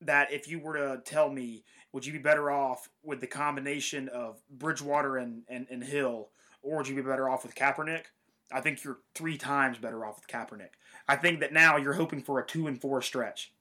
that 0.00 0.32
if 0.32 0.48
you 0.48 0.60
were 0.60 0.74
to 0.74 1.02
tell 1.04 1.28
me, 1.28 1.64
would 1.92 2.06
you 2.06 2.12
be 2.12 2.18
better 2.18 2.50
off 2.50 2.88
with 3.02 3.20
the 3.20 3.26
combination 3.26 4.08
of 4.08 4.40
Bridgewater 4.48 5.16
and, 5.16 5.42
and, 5.48 5.66
and 5.70 5.82
Hill, 5.82 6.28
or 6.62 6.78
would 6.78 6.88
you 6.88 6.96
be 6.96 7.02
better 7.02 7.28
off 7.28 7.42
with 7.42 7.54
Kaepernick? 7.54 8.04
I 8.50 8.60
think 8.60 8.82
you're 8.84 8.98
three 9.14 9.36
times 9.36 9.76
better 9.76 10.04
off 10.06 10.16
with 10.16 10.28
Kaepernick. 10.28 10.70
I 11.08 11.16
think 11.16 11.40
that 11.40 11.52
now 11.52 11.76
you're 11.76 11.94
hoping 11.94 12.22
for 12.22 12.38
a 12.38 12.46
two 12.46 12.66
and 12.66 12.80
four 12.80 13.02
stretch 13.02 13.52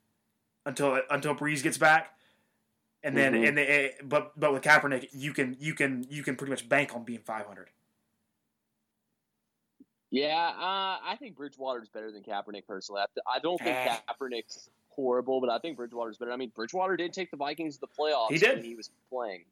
until 0.68 1.02
until 1.10 1.34
Brees 1.34 1.64
gets 1.64 1.78
back, 1.78 2.14
and 3.02 3.18
then 3.18 3.34
mm-hmm. 3.34 3.44
and 3.46 3.58
they, 3.58 3.94
but 4.04 4.38
but 4.40 4.54
with 4.54 4.62
Kaepernick, 4.62 5.08
you 5.14 5.34
can 5.34 5.56
you 5.60 5.74
can 5.74 6.06
you 6.10 6.22
can 6.22 6.36
pretty 6.36 6.52
much 6.52 6.68
bank 6.68 6.94
on 6.94 7.04
being 7.04 7.20
500. 7.20 7.70
Yeah, 10.10 10.52
uh, 10.56 10.98
I 11.04 11.16
think 11.20 11.36
Bridgewater's 11.36 11.90
better 11.90 12.12
than 12.12 12.24
Kaepernick 12.24 12.66
personally. 12.68 13.02
I, 13.02 13.38
I 13.38 13.40
don't 13.40 13.58
think 13.58 13.76
eh. 13.76 13.96
Kaepernick's 14.08 14.70
horrible, 14.90 15.42
but 15.42 15.50
I 15.50 15.60
think 15.60 15.78
Bridgewater's 15.78 16.18
better. 16.18 16.32
I 16.32 16.38
mean, 16.38 16.52
Bridgewater 16.56 16.96
did 16.96 17.14
take 17.14 17.32
the 17.32 17.38
Vikings 17.38 17.76
to 17.76 17.82
the 17.82 17.88
playoffs. 17.88 18.32
He 18.32 18.38
did. 18.38 18.58
when 18.58 18.66
he 18.66 18.76
was 18.76 18.90
playing. 19.10 19.44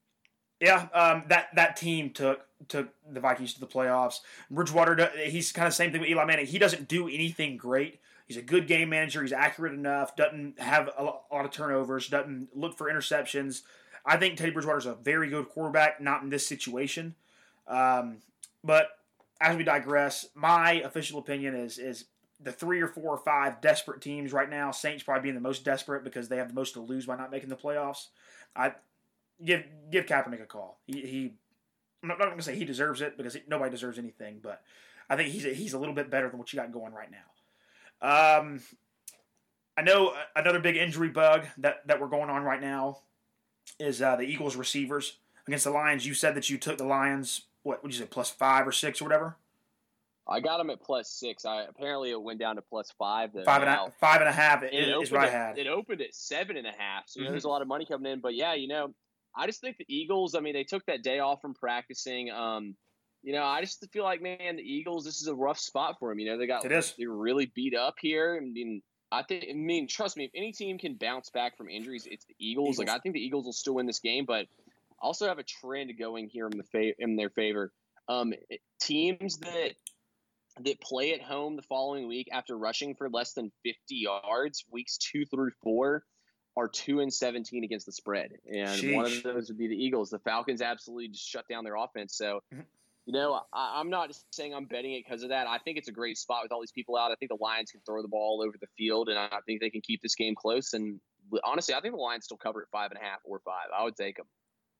Yeah, 0.61 0.87
um, 0.93 1.23
that 1.27 1.47
that 1.55 1.75
team 1.75 2.11
took 2.11 2.41
took 2.67 2.89
the 3.09 3.19
Vikings 3.19 3.53
to 3.55 3.59
the 3.59 3.67
playoffs. 3.67 4.19
Bridgewater, 4.49 5.11
he's 5.25 5.51
kind 5.51 5.67
of 5.67 5.73
same 5.73 5.91
thing 5.91 6.01
with 6.01 6.09
Eli 6.09 6.25
Manning. 6.25 6.45
He 6.45 6.57
doesn't 6.57 6.87
do 6.87 7.07
anything 7.07 7.57
great, 7.57 7.99
He's 8.25 8.37
a 8.37 8.41
good 8.41 8.67
game 8.67 8.89
manager. 8.89 9.21
He's 9.21 9.31
accurate 9.31 9.73
enough. 9.73 10.15
Doesn't 10.15 10.59
have 10.59 10.89
a 10.97 11.03
lot 11.03 11.23
of 11.31 11.51
turnovers. 11.51 12.07
Doesn't 12.07 12.49
look 12.55 12.77
for 12.77 12.91
interceptions. 12.91 13.61
I 14.05 14.17
think 14.17 14.37
Teddy 14.37 14.51
Bridgewater 14.51 14.79
is 14.79 14.85
a 14.85 14.95
very 14.95 15.29
good 15.29 15.49
quarterback. 15.49 16.01
Not 16.01 16.23
in 16.23 16.29
this 16.29 16.47
situation, 16.47 17.15
um, 17.67 18.17
but 18.63 18.99
as 19.39 19.55
we 19.57 19.63
digress, 19.63 20.27
my 20.33 20.73
official 20.73 21.19
opinion 21.19 21.55
is 21.55 21.77
is 21.77 22.05
the 22.39 22.51
three 22.51 22.81
or 22.81 22.87
four 22.87 23.11
or 23.11 23.17
five 23.17 23.61
desperate 23.61 24.01
teams 24.01 24.33
right 24.33 24.49
now. 24.49 24.71
Saints 24.71 25.03
probably 25.03 25.23
being 25.23 25.35
the 25.35 25.41
most 25.41 25.63
desperate 25.63 26.03
because 26.03 26.27
they 26.27 26.37
have 26.37 26.49
the 26.49 26.53
most 26.53 26.73
to 26.73 26.81
lose 26.81 27.05
by 27.05 27.15
not 27.15 27.31
making 27.31 27.49
the 27.49 27.55
playoffs. 27.55 28.07
I 28.55 28.73
give 29.43 29.63
give 29.91 30.05
Kaepernick 30.05 30.41
a 30.41 30.45
call. 30.45 30.79
He, 30.85 31.01
he 31.01 31.33
I'm 32.01 32.09
not, 32.09 32.19
not 32.19 32.25
going 32.25 32.37
to 32.37 32.43
say 32.43 32.55
he 32.55 32.65
deserves 32.65 33.01
it 33.01 33.17
because 33.17 33.37
nobody 33.47 33.71
deserves 33.71 33.97
anything, 33.97 34.39
but 34.41 34.61
I 35.09 35.15
think 35.15 35.29
he's 35.29 35.45
a, 35.45 35.49
he's 35.49 35.73
a 35.73 35.79
little 35.79 35.95
bit 35.95 36.09
better 36.09 36.29
than 36.29 36.37
what 36.37 36.53
you 36.53 36.57
got 36.57 36.71
going 36.71 36.93
right 36.93 37.11
now. 37.11 37.17
Um, 38.01 38.61
I 39.77 39.81
know 39.81 40.13
another 40.35 40.59
big 40.59 40.77
injury 40.77 41.09
bug 41.09 41.45
that, 41.57 41.85
that 41.87 41.99
we're 41.99 42.07
going 42.07 42.29
on 42.29 42.43
right 42.43 42.61
now 42.61 42.99
is 43.79 44.01
uh, 44.01 44.15
the 44.15 44.23
Eagles 44.23 44.55
receivers 44.55 45.17
against 45.47 45.65
the 45.65 45.71
Lions. 45.71 46.05
You 46.05 46.13
said 46.13 46.35
that 46.35 46.49
you 46.49 46.57
took 46.57 46.77
the 46.77 46.85
Lions. 46.85 47.43
What 47.63 47.81
would 47.83 47.93
you 47.93 47.99
say, 47.99 48.05
plus 48.05 48.29
five 48.29 48.67
or 48.67 48.71
six 48.71 49.01
or 49.01 49.05
whatever? 49.05 49.37
I 50.27 50.39
got 50.39 50.57
them 50.57 50.69
at 50.69 50.81
plus 50.81 51.09
six. 51.09 51.45
I 51.45 51.63
apparently 51.63 52.11
it 52.11 52.21
went 52.21 52.39
down 52.39 52.55
to 52.55 52.61
plus 52.61 52.91
five. 52.97 53.31
Five 53.45 53.61
and 53.61 53.69
a, 53.69 53.91
five 53.99 54.21
and 54.21 54.29
a 54.29 54.31
half 54.31 54.63
is, 54.63 54.69
it 54.71 54.89
is 55.01 55.11
what 55.11 55.21
I 55.21 55.29
had. 55.29 55.57
it 55.57 55.67
opened 55.67 56.01
at 56.01 56.15
seven 56.15 56.57
and 56.57 56.65
a 56.65 56.71
half. 56.71 57.03
So 57.07 57.19
Mhm. 57.21 57.29
there's 57.29 57.43
a 57.43 57.49
lot 57.49 57.61
of 57.61 57.67
money 57.67 57.85
coming 57.85 58.11
in. 58.11 58.21
But 58.21 58.33
yeah, 58.33 58.53
you 58.55 58.67
know, 58.67 58.93
I 59.35 59.45
just 59.45 59.61
think 59.61 59.77
the 59.77 59.85
Eagles. 59.87 60.33
I 60.33 60.39
mean, 60.39 60.53
they 60.53 60.63
took 60.63 60.85
that 60.85 61.03
day 61.03 61.19
off 61.19 61.41
from 61.41 61.53
practicing. 61.53 62.31
Um, 62.31 62.75
you 63.25 63.33
know, 63.33 63.43
I 63.43 63.59
just 63.59 63.83
feel 63.91 64.03
like 64.03 64.21
man, 64.21 64.55
the 64.55 64.61
Eagles. 64.61 65.03
This 65.03 65.19
is 65.21 65.27
a 65.27 65.33
rough 65.35 65.57
spot 65.59 65.97
for 65.99 66.09
them. 66.09 66.19
You 66.19 66.27
know, 66.27 66.37
they 66.37 66.45
got 66.47 66.63
It 66.63 66.71
is. 66.71 66.93
they're 66.97 67.09
really 67.09 67.47
beat 67.55 67.75
up 67.75 67.95
here. 67.99 68.39
I 68.39 68.45
mean, 68.45 68.81
I 69.11 69.23
think. 69.23 69.45
I 69.49 69.53
mean, 69.53 69.87
trust 69.87 70.15
me, 70.15 70.25
if 70.25 70.31
any 70.35 70.51
team 70.51 70.77
can 70.77 70.93
bounce 70.93 71.31
back 71.31 71.57
from 71.57 71.67
injuries, 71.67 72.07
it's 72.09 72.25
the 72.25 72.35
Eagles. 72.39 72.77
Like 72.77 72.87
I 72.89 72.99
think 72.99 73.13
the 73.15 73.21
Eagles 73.25 73.45
will 73.45 73.53
still 73.53 73.73
win 73.75 73.87
this 73.87 73.99
game, 73.99 74.25
but 74.25 74.45
also 74.99 75.27
have 75.27 75.39
a 75.39 75.43
trend 75.43 75.91
going 75.97 76.29
here 76.29 76.47
in 76.47 76.55
the 76.57 76.63
fa- 76.63 76.93
in 76.99 77.15
their 77.15 77.31
favor. 77.31 77.73
Um, 78.07 78.33
teams 78.79 79.37
that 79.39 79.71
that 80.61 80.79
play 80.79 81.13
at 81.13 81.21
home 81.21 81.55
the 81.55 81.63
following 81.63 82.07
week 82.07 82.29
after 82.31 82.55
rushing 82.57 82.93
for 82.95 83.09
less 83.09 83.33
than 83.33 83.51
50 83.63 83.77
yards, 83.89 84.63
weeks 84.71 84.97
two 84.97 85.25
through 85.25 85.49
four, 85.63 86.03
are 86.55 86.69
two 86.69 87.01
and 87.01 87.11
17 87.13 87.63
against 87.63 87.85
the 87.87 87.91
spread. 87.91 88.31
And 88.49 88.93
one 88.95 89.05
of 89.05 89.23
those 89.23 89.49
would 89.49 89.57
be 89.57 89.67
the 89.67 89.75
Eagles. 89.75 90.11
The 90.11 90.19
Falcons 90.19 90.61
absolutely 90.61 91.09
just 91.09 91.27
shut 91.27 91.45
down 91.49 91.63
their 91.65 91.75
offense. 91.75 92.15
So, 92.15 92.39
Mhm. 92.53 92.63
You 93.05 93.13
know, 93.13 93.39
I, 93.53 93.79
I'm 93.79 93.89
not 93.89 94.17
saying 94.31 94.53
I'm 94.53 94.65
betting 94.65 94.93
it 94.93 95.03
because 95.05 95.21
of 95.21 95.29
that. 95.29 95.47
I 95.47 95.59
think 95.59 95.77
it's 95.77 95.87
a 95.87 95.91
great 95.91 96.17
spot 96.17 96.43
with 96.43 96.51
all 96.51 96.59
these 96.59 96.71
people 96.71 96.97
out. 96.97 97.11
I 97.11 97.15
think 97.15 97.29
the 97.29 97.37
Lions 97.39 97.71
can 97.71 97.81
throw 97.85 98.01
the 98.01 98.07
ball 98.07 98.39
all 98.39 98.41
over 98.45 98.57
the 98.59 98.67
field, 98.77 99.09
and 99.09 99.17
I 99.17 99.29
think 99.45 99.61
they 99.61 99.69
can 99.69 99.81
keep 99.81 100.01
this 100.01 100.15
game 100.15 100.33
close. 100.35 100.73
And 100.73 100.99
honestly, 101.43 101.75
I 101.75 101.81
think 101.81 101.93
the 101.93 102.01
Lions 102.01 102.25
still 102.25 102.37
cover 102.37 102.63
at 102.63 102.69
five 102.71 102.91
and 102.91 102.99
a 102.99 103.03
half 103.03 103.19
or 103.23 103.39
five. 103.45 103.67
I 103.77 103.83
would 103.83 103.95
take 103.95 104.17
them. 104.17 104.25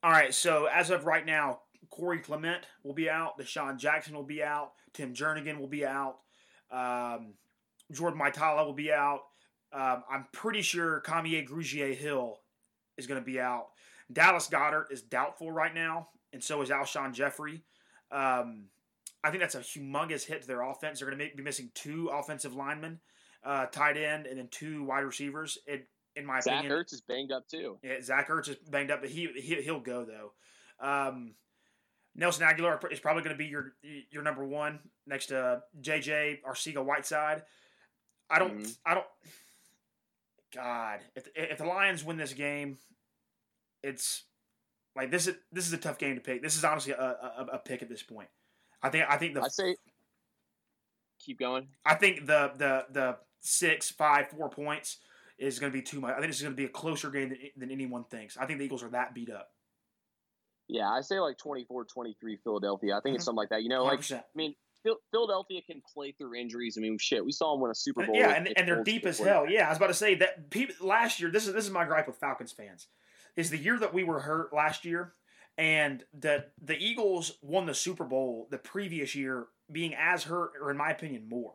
All 0.03 0.11
right, 0.11 0.33
so 0.33 0.65
as 0.65 0.89
of 0.89 1.05
right 1.05 1.25
now, 1.25 1.61
Corey 1.89 2.19
Clement 2.19 2.65
will 2.83 2.93
be 2.93 3.09
out. 3.09 3.39
DeSean 3.39 3.77
Jackson 3.77 4.15
will 4.15 4.23
be 4.23 4.43
out. 4.43 4.71
Tim 4.93 5.13
Jernigan 5.13 5.59
will 5.59 5.67
be 5.67 5.85
out. 5.85 6.17
Um, 6.71 7.33
Jordan 7.91 8.19
Mailata 8.19 8.65
will 8.65 8.73
be 8.73 8.91
out. 8.91 9.21
Um, 9.71 10.03
I'm 10.09 10.25
pretty 10.31 10.61
sure 10.61 11.01
Kamier 11.05 11.47
Grugier 11.47 11.95
Hill 11.95 12.39
is 12.97 13.07
going 13.07 13.19
to 13.19 13.25
be 13.25 13.39
out. 13.39 13.67
Dallas 14.11 14.47
Goedert 14.47 14.91
is 14.91 15.01
doubtful 15.01 15.51
right 15.51 15.73
now, 15.73 16.09
and 16.33 16.43
so 16.43 16.61
is 16.61 16.69
Alshon 16.69 17.13
Jeffery. 17.13 17.61
Um, 18.15 18.65
I 19.23 19.29
think 19.31 19.41
that's 19.41 19.55
a 19.55 19.59
humongous 19.59 20.23
hit 20.25 20.41
to 20.43 20.47
their 20.47 20.61
offense. 20.61 20.99
They're 20.99 21.09
going 21.09 21.19
to 21.29 21.35
be 21.35 21.43
missing 21.43 21.71
two 21.73 22.09
offensive 22.13 22.55
linemen, 22.55 22.99
uh, 23.43 23.65
tight 23.65 23.97
end, 23.97 24.27
and 24.27 24.37
then 24.37 24.47
two 24.49 24.83
wide 24.83 24.99
receivers. 24.99 25.57
It, 25.65 25.87
in 26.15 26.25
my 26.25 26.39
Zach 26.39 26.59
opinion, 26.59 26.79
Ertz 26.79 26.93
is 26.93 27.01
banged 27.01 27.31
up 27.31 27.47
too. 27.47 27.77
yeah, 27.83 28.01
Zach 28.01 28.29
Ertz 28.29 28.47
is 28.49 28.55
banged 28.69 28.91
up, 28.91 29.01
but 29.01 29.09
he, 29.09 29.27
he 29.35 29.55
he'll 29.61 29.79
go 29.81 30.05
though. 30.05 30.31
Um, 30.79 31.33
Nelson 32.15 32.47
Agholor 32.47 32.89
is 32.91 32.99
probably 33.01 33.23
going 33.23 33.35
to 33.35 33.37
be 33.37 33.47
your 33.47 33.73
your 34.11 34.23
number 34.23 34.45
one 34.45 34.79
next 35.05 35.25
to 35.27 35.61
JJ 35.81 36.43
Arcega 36.43 36.83
Whiteside. 36.83 37.43
I 38.29 38.39
don't 38.39 38.59
Mhm. 38.59 38.77
I 38.85 38.93
don't. 38.93 39.07
God, 40.53 41.01
if 41.15 41.27
if 41.35 41.57
the 41.57 41.65
Lions 41.65 42.03
win 42.03 42.15
this 42.17 42.33
game, 42.33 42.77
it's 43.83 44.23
like 44.95 45.11
this 45.11 45.27
is 45.27 45.35
this 45.51 45.67
is 45.67 45.73
a 45.73 45.77
tough 45.77 45.97
game 45.97 46.15
to 46.15 46.21
pick. 46.21 46.41
This 46.41 46.55
is 46.55 46.63
honestly 46.63 46.93
a, 46.93 46.97
a, 46.99 47.47
a 47.53 47.57
pick 47.59 47.81
at 47.81 47.89
this 47.89 48.03
point. 48.03 48.29
I 48.81 48.89
think 48.89 49.05
I 49.09 49.17
think 49.17 49.33
the 49.33 49.41
I 49.41 49.47
say 49.47 49.75
keep 51.19 51.39
going. 51.39 51.67
I 51.85 51.95
think 51.95 52.25
the 52.25 52.51
the 52.57 52.85
the 52.91 53.17
six, 53.41 53.91
five, 53.91 54.29
four 54.29 54.49
points 54.49 54.97
is 55.37 55.59
going 55.59 55.71
to 55.71 55.77
be 55.77 55.81
too 55.81 55.99
much. 55.99 56.11
I 56.11 56.19
think 56.19 56.27
this 56.27 56.37
is 56.37 56.43
going 56.43 56.55
to 56.55 56.57
be 56.61 56.65
a 56.65 56.69
closer 56.69 57.09
game 57.09 57.29
than, 57.29 57.37
than 57.57 57.71
anyone 57.71 58.05
thinks. 58.05 58.37
I 58.37 58.45
think 58.45 58.59
the 58.59 58.65
Eagles 58.65 58.83
are 58.83 58.89
that 58.89 59.13
beat 59.13 59.29
up. 59.29 59.49
Yeah, 60.67 60.89
I 60.89 61.01
say 61.01 61.19
like 61.19 61.37
24-23 61.37 62.15
Philadelphia. 62.43 62.95
I 62.97 63.01
think 63.01 63.15
it's 63.15 63.23
Mhm. 63.23 63.25
something 63.25 63.37
like 63.37 63.49
that. 63.49 63.61
You 63.61 63.69
know, 63.69 63.83
like 63.83 63.99
100%. 63.99 64.19
I 64.19 64.23
mean, 64.33 64.55
Philadelphia 65.11 65.61
can 65.61 65.81
play 65.93 66.11
through 66.13 66.35
injuries. 66.35 66.75
I 66.77 66.81
mean, 66.81 66.97
shit, 66.97 67.23
we 67.23 67.31
saw 67.31 67.53
them 67.53 67.61
win 67.61 67.69
a 67.71 67.75
Super 67.75 68.05
Bowl. 68.05 68.15
yeah, 68.15 68.31
and, 68.31 68.47
and 68.57 68.67
they're 68.67 68.83
deep 68.83 69.05
as 69.05 69.19
hell. 69.19 69.45
Yeah, 69.49 69.65
I 69.67 69.69
was 69.69 69.77
about 69.77 69.87
to 69.87 69.93
say 69.93 70.15
that 70.15 70.49
people, 70.49 70.87
last 70.87 71.19
year. 71.19 71.29
This 71.29 71.45
is 71.47 71.53
this 71.53 71.65
is 71.65 71.71
my 71.71 71.85
gripe 71.85 72.07
with 72.07 72.17
Falcons 72.17 72.51
fans. 72.51 72.87
Is 73.35 73.49
the 73.49 73.57
year 73.57 73.77
that 73.79 73.93
we 73.93 74.03
were 74.03 74.21
hurt 74.21 74.53
last 74.53 74.85
year, 74.85 75.13
and 75.57 76.03
that 76.13 76.51
the 76.61 76.77
Eagles 76.77 77.37
won 77.41 77.65
the 77.65 77.73
Super 77.73 78.05
Bowl 78.05 78.47
the 78.51 78.57
previous 78.57 79.15
year, 79.15 79.47
being 79.71 79.93
as 79.95 80.23
hurt, 80.23 80.51
or 80.61 80.71
in 80.71 80.77
my 80.77 80.91
opinion, 80.91 81.27
more. 81.29 81.53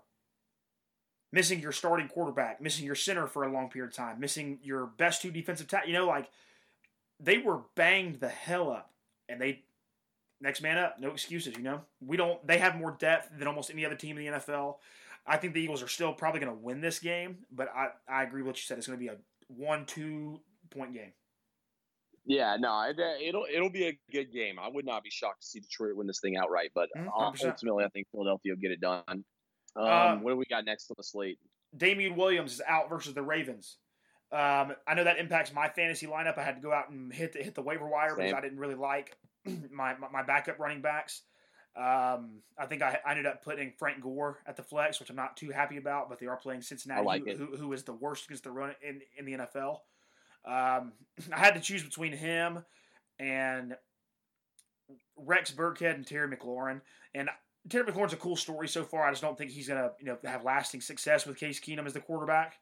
Missing 1.32 1.60
your 1.60 1.72
starting 1.72 2.08
quarterback, 2.08 2.60
missing 2.60 2.84
your 2.84 2.96
center 2.96 3.26
for 3.26 3.44
a 3.44 3.52
long 3.52 3.70
period 3.70 3.90
of 3.90 3.96
time, 3.96 4.18
missing 4.18 4.58
your 4.62 4.86
best 4.86 5.22
two 5.22 5.30
defensive 5.30 5.68
tackle. 5.68 5.88
You 5.88 5.94
know, 5.94 6.06
like 6.06 6.28
they 7.20 7.38
were 7.38 7.60
banged 7.76 8.20
the 8.20 8.28
hell 8.28 8.70
up, 8.70 8.92
and 9.28 9.40
they 9.40 9.62
next 10.40 10.60
man 10.60 10.78
up, 10.78 10.98
no 10.98 11.10
excuses. 11.10 11.56
You 11.56 11.62
know, 11.62 11.82
we 12.00 12.16
don't. 12.16 12.44
They 12.46 12.58
have 12.58 12.76
more 12.76 12.96
depth 12.98 13.30
than 13.38 13.46
almost 13.46 13.70
any 13.70 13.86
other 13.86 13.94
team 13.94 14.18
in 14.18 14.24
the 14.24 14.38
NFL. 14.38 14.76
I 15.26 15.36
think 15.36 15.54
the 15.54 15.60
Eagles 15.60 15.82
are 15.82 15.88
still 15.88 16.12
probably 16.12 16.40
going 16.40 16.52
to 16.52 16.58
win 16.58 16.80
this 16.80 16.98
game, 16.98 17.38
but 17.52 17.68
I, 17.74 17.90
I 18.08 18.22
agree 18.24 18.42
with 18.42 18.48
what 18.48 18.56
you 18.56 18.62
said. 18.62 18.78
It's 18.78 18.86
going 18.86 18.98
to 18.98 19.04
be 19.04 19.08
a 19.08 19.16
one 19.48 19.84
two 19.84 20.40
point 20.70 20.92
game. 20.94 21.12
Yeah, 22.30 22.56
no, 22.60 22.82
it, 22.82 22.96
it'll 23.20 23.44
it'll 23.52 23.70
be 23.70 23.88
a 23.88 23.98
good 24.12 24.32
game. 24.32 24.56
I 24.60 24.68
would 24.68 24.84
not 24.86 25.02
be 25.02 25.10
shocked 25.10 25.42
to 25.42 25.46
see 25.48 25.58
Detroit 25.58 25.96
win 25.96 26.06
this 26.06 26.20
thing 26.20 26.36
outright, 26.36 26.70
but 26.72 26.88
Mhm, 26.96 27.08
uh, 27.08 27.32
100%. 27.32 27.44
ultimately, 27.50 27.84
I 27.84 27.88
think 27.88 28.06
Philadelphia 28.12 28.52
will 28.52 28.60
get 28.60 28.70
it 28.70 28.80
done. 28.80 29.02
Um, 29.08 29.24
Uh, 29.76 30.16
what 30.18 30.30
do 30.30 30.36
we 30.36 30.44
got 30.44 30.64
next 30.64 30.88
on 30.90 30.94
the 30.96 31.02
slate? 31.02 31.40
Damien 31.76 32.14
Williams 32.14 32.52
is 32.54 32.62
out 32.68 32.88
versus 32.88 33.14
the 33.14 33.22
Ravens. 33.22 33.78
Um, 34.30 34.76
I 34.86 34.94
know 34.94 35.02
that 35.02 35.18
impacts 35.18 35.52
my 35.52 35.68
fantasy 35.68 36.06
lineup. 36.06 36.38
I 36.38 36.44
had 36.44 36.54
to 36.54 36.60
go 36.60 36.72
out 36.72 36.88
and 36.90 37.12
hit 37.12 37.32
the, 37.32 37.42
hit 37.42 37.56
the 37.56 37.62
waiver 37.62 37.88
wire 37.88 38.14
because 38.14 38.32
I 38.32 38.40
didn't 38.40 38.60
really 38.60 38.76
like 38.76 39.16
my, 39.72 39.96
my, 39.96 40.08
my 40.10 40.22
backup 40.22 40.60
running 40.60 40.82
backs. 40.82 41.22
Um, 41.74 42.42
I 42.56 42.66
think 42.66 42.82
I, 42.82 43.00
I 43.04 43.10
ended 43.10 43.26
up 43.26 43.42
putting 43.42 43.72
Frank 43.72 44.00
Gore 44.02 44.38
at 44.46 44.56
the 44.56 44.62
flex, 44.62 45.00
which 45.00 45.10
I'm 45.10 45.16
not 45.16 45.36
too 45.36 45.50
happy 45.50 45.78
about. 45.78 46.08
But 46.08 46.20
they 46.20 46.26
are 46.26 46.36
playing 46.36 46.62
Cincinnati, 46.62 47.04
like 47.04 47.24
who, 47.26 47.34
who, 47.46 47.56
who 47.56 47.72
is 47.72 47.82
the 47.82 47.92
worst 47.92 48.26
against 48.26 48.44
the 48.44 48.52
run 48.52 48.74
in, 48.82 49.02
in 49.16 49.24
the 49.24 49.32
NFL. 49.32 49.80
Um, 50.44 50.92
I 51.32 51.38
had 51.38 51.54
to 51.54 51.60
choose 51.60 51.82
between 51.82 52.12
him 52.12 52.64
and 53.18 53.76
Rex 55.16 55.50
Burkhead 55.50 55.94
and 55.94 56.06
Terry 56.06 56.34
McLaurin. 56.34 56.80
And 57.14 57.28
Terry 57.68 57.84
McLaurin's 57.84 58.12
a 58.12 58.16
cool 58.16 58.36
story 58.36 58.68
so 58.68 58.84
far. 58.84 59.06
I 59.06 59.10
just 59.10 59.22
don't 59.22 59.36
think 59.36 59.50
he's 59.50 59.68
gonna 59.68 59.90
you 59.98 60.06
know 60.06 60.18
have 60.24 60.44
lasting 60.44 60.80
success 60.80 61.26
with 61.26 61.38
Case 61.38 61.60
Keenum 61.60 61.86
as 61.86 61.92
the 61.92 62.00
quarterback. 62.00 62.54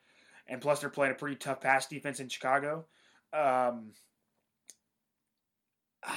And 0.48 0.60
plus, 0.60 0.80
they're 0.80 0.90
playing 0.90 1.12
a 1.12 1.16
pretty 1.16 1.36
tough 1.36 1.60
pass 1.60 1.86
defense 1.86 2.20
in 2.20 2.28
Chicago. 2.28 2.86
Um, 3.32 3.92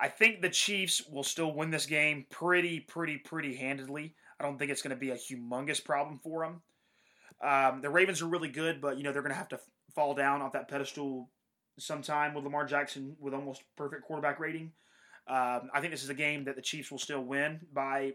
I 0.00 0.08
think 0.08 0.42
the 0.42 0.48
Chiefs 0.48 1.02
will 1.10 1.24
still 1.24 1.52
win 1.52 1.70
this 1.70 1.86
game 1.86 2.26
pretty, 2.30 2.80
pretty, 2.80 3.16
pretty 3.16 3.56
handedly. 3.56 4.14
I 4.38 4.44
don't 4.44 4.56
think 4.58 4.70
it's 4.70 4.82
going 4.82 4.94
to 4.94 4.96
be 4.96 5.10
a 5.10 5.16
humongous 5.16 5.84
problem 5.84 6.20
for 6.22 6.44
them. 6.44 6.62
Um, 7.40 7.80
the 7.80 7.90
Ravens 7.90 8.22
are 8.22 8.28
really 8.28 8.48
good, 8.48 8.80
but 8.80 8.96
you 8.96 9.02
know 9.02 9.12
they're 9.12 9.22
going 9.22 9.32
to 9.32 9.38
have 9.38 9.48
to 9.48 9.60
fall 9.98 10.14
down 10.14 10.40
off 10.42 10.52
that 10.52 10.68
pedestal 10.68 11.28
sometime 11.76 12.32
with 12.32 12.44
Lamar 12.44 12.64
Jackson 12.64 13.16
with 13.18 13.34
almost 13.34 13.64
perfect 13.76 14.04
quarterback 14.04 14.38
rating. 14.38 14.70
Um, 15.26 15.70
I 15.74 15.80
think 15.80 15.90
this 15.90 16.04
is 16.04 16.08
a 16.08 16.14
game 16.14 16.44
that 16.44 16.54
the 16.54 16.62
Chiefs 16.62 16.92
will 16.92 17.00
still 17.00 17.24
win 17.24 17.58
by 17.72 18.14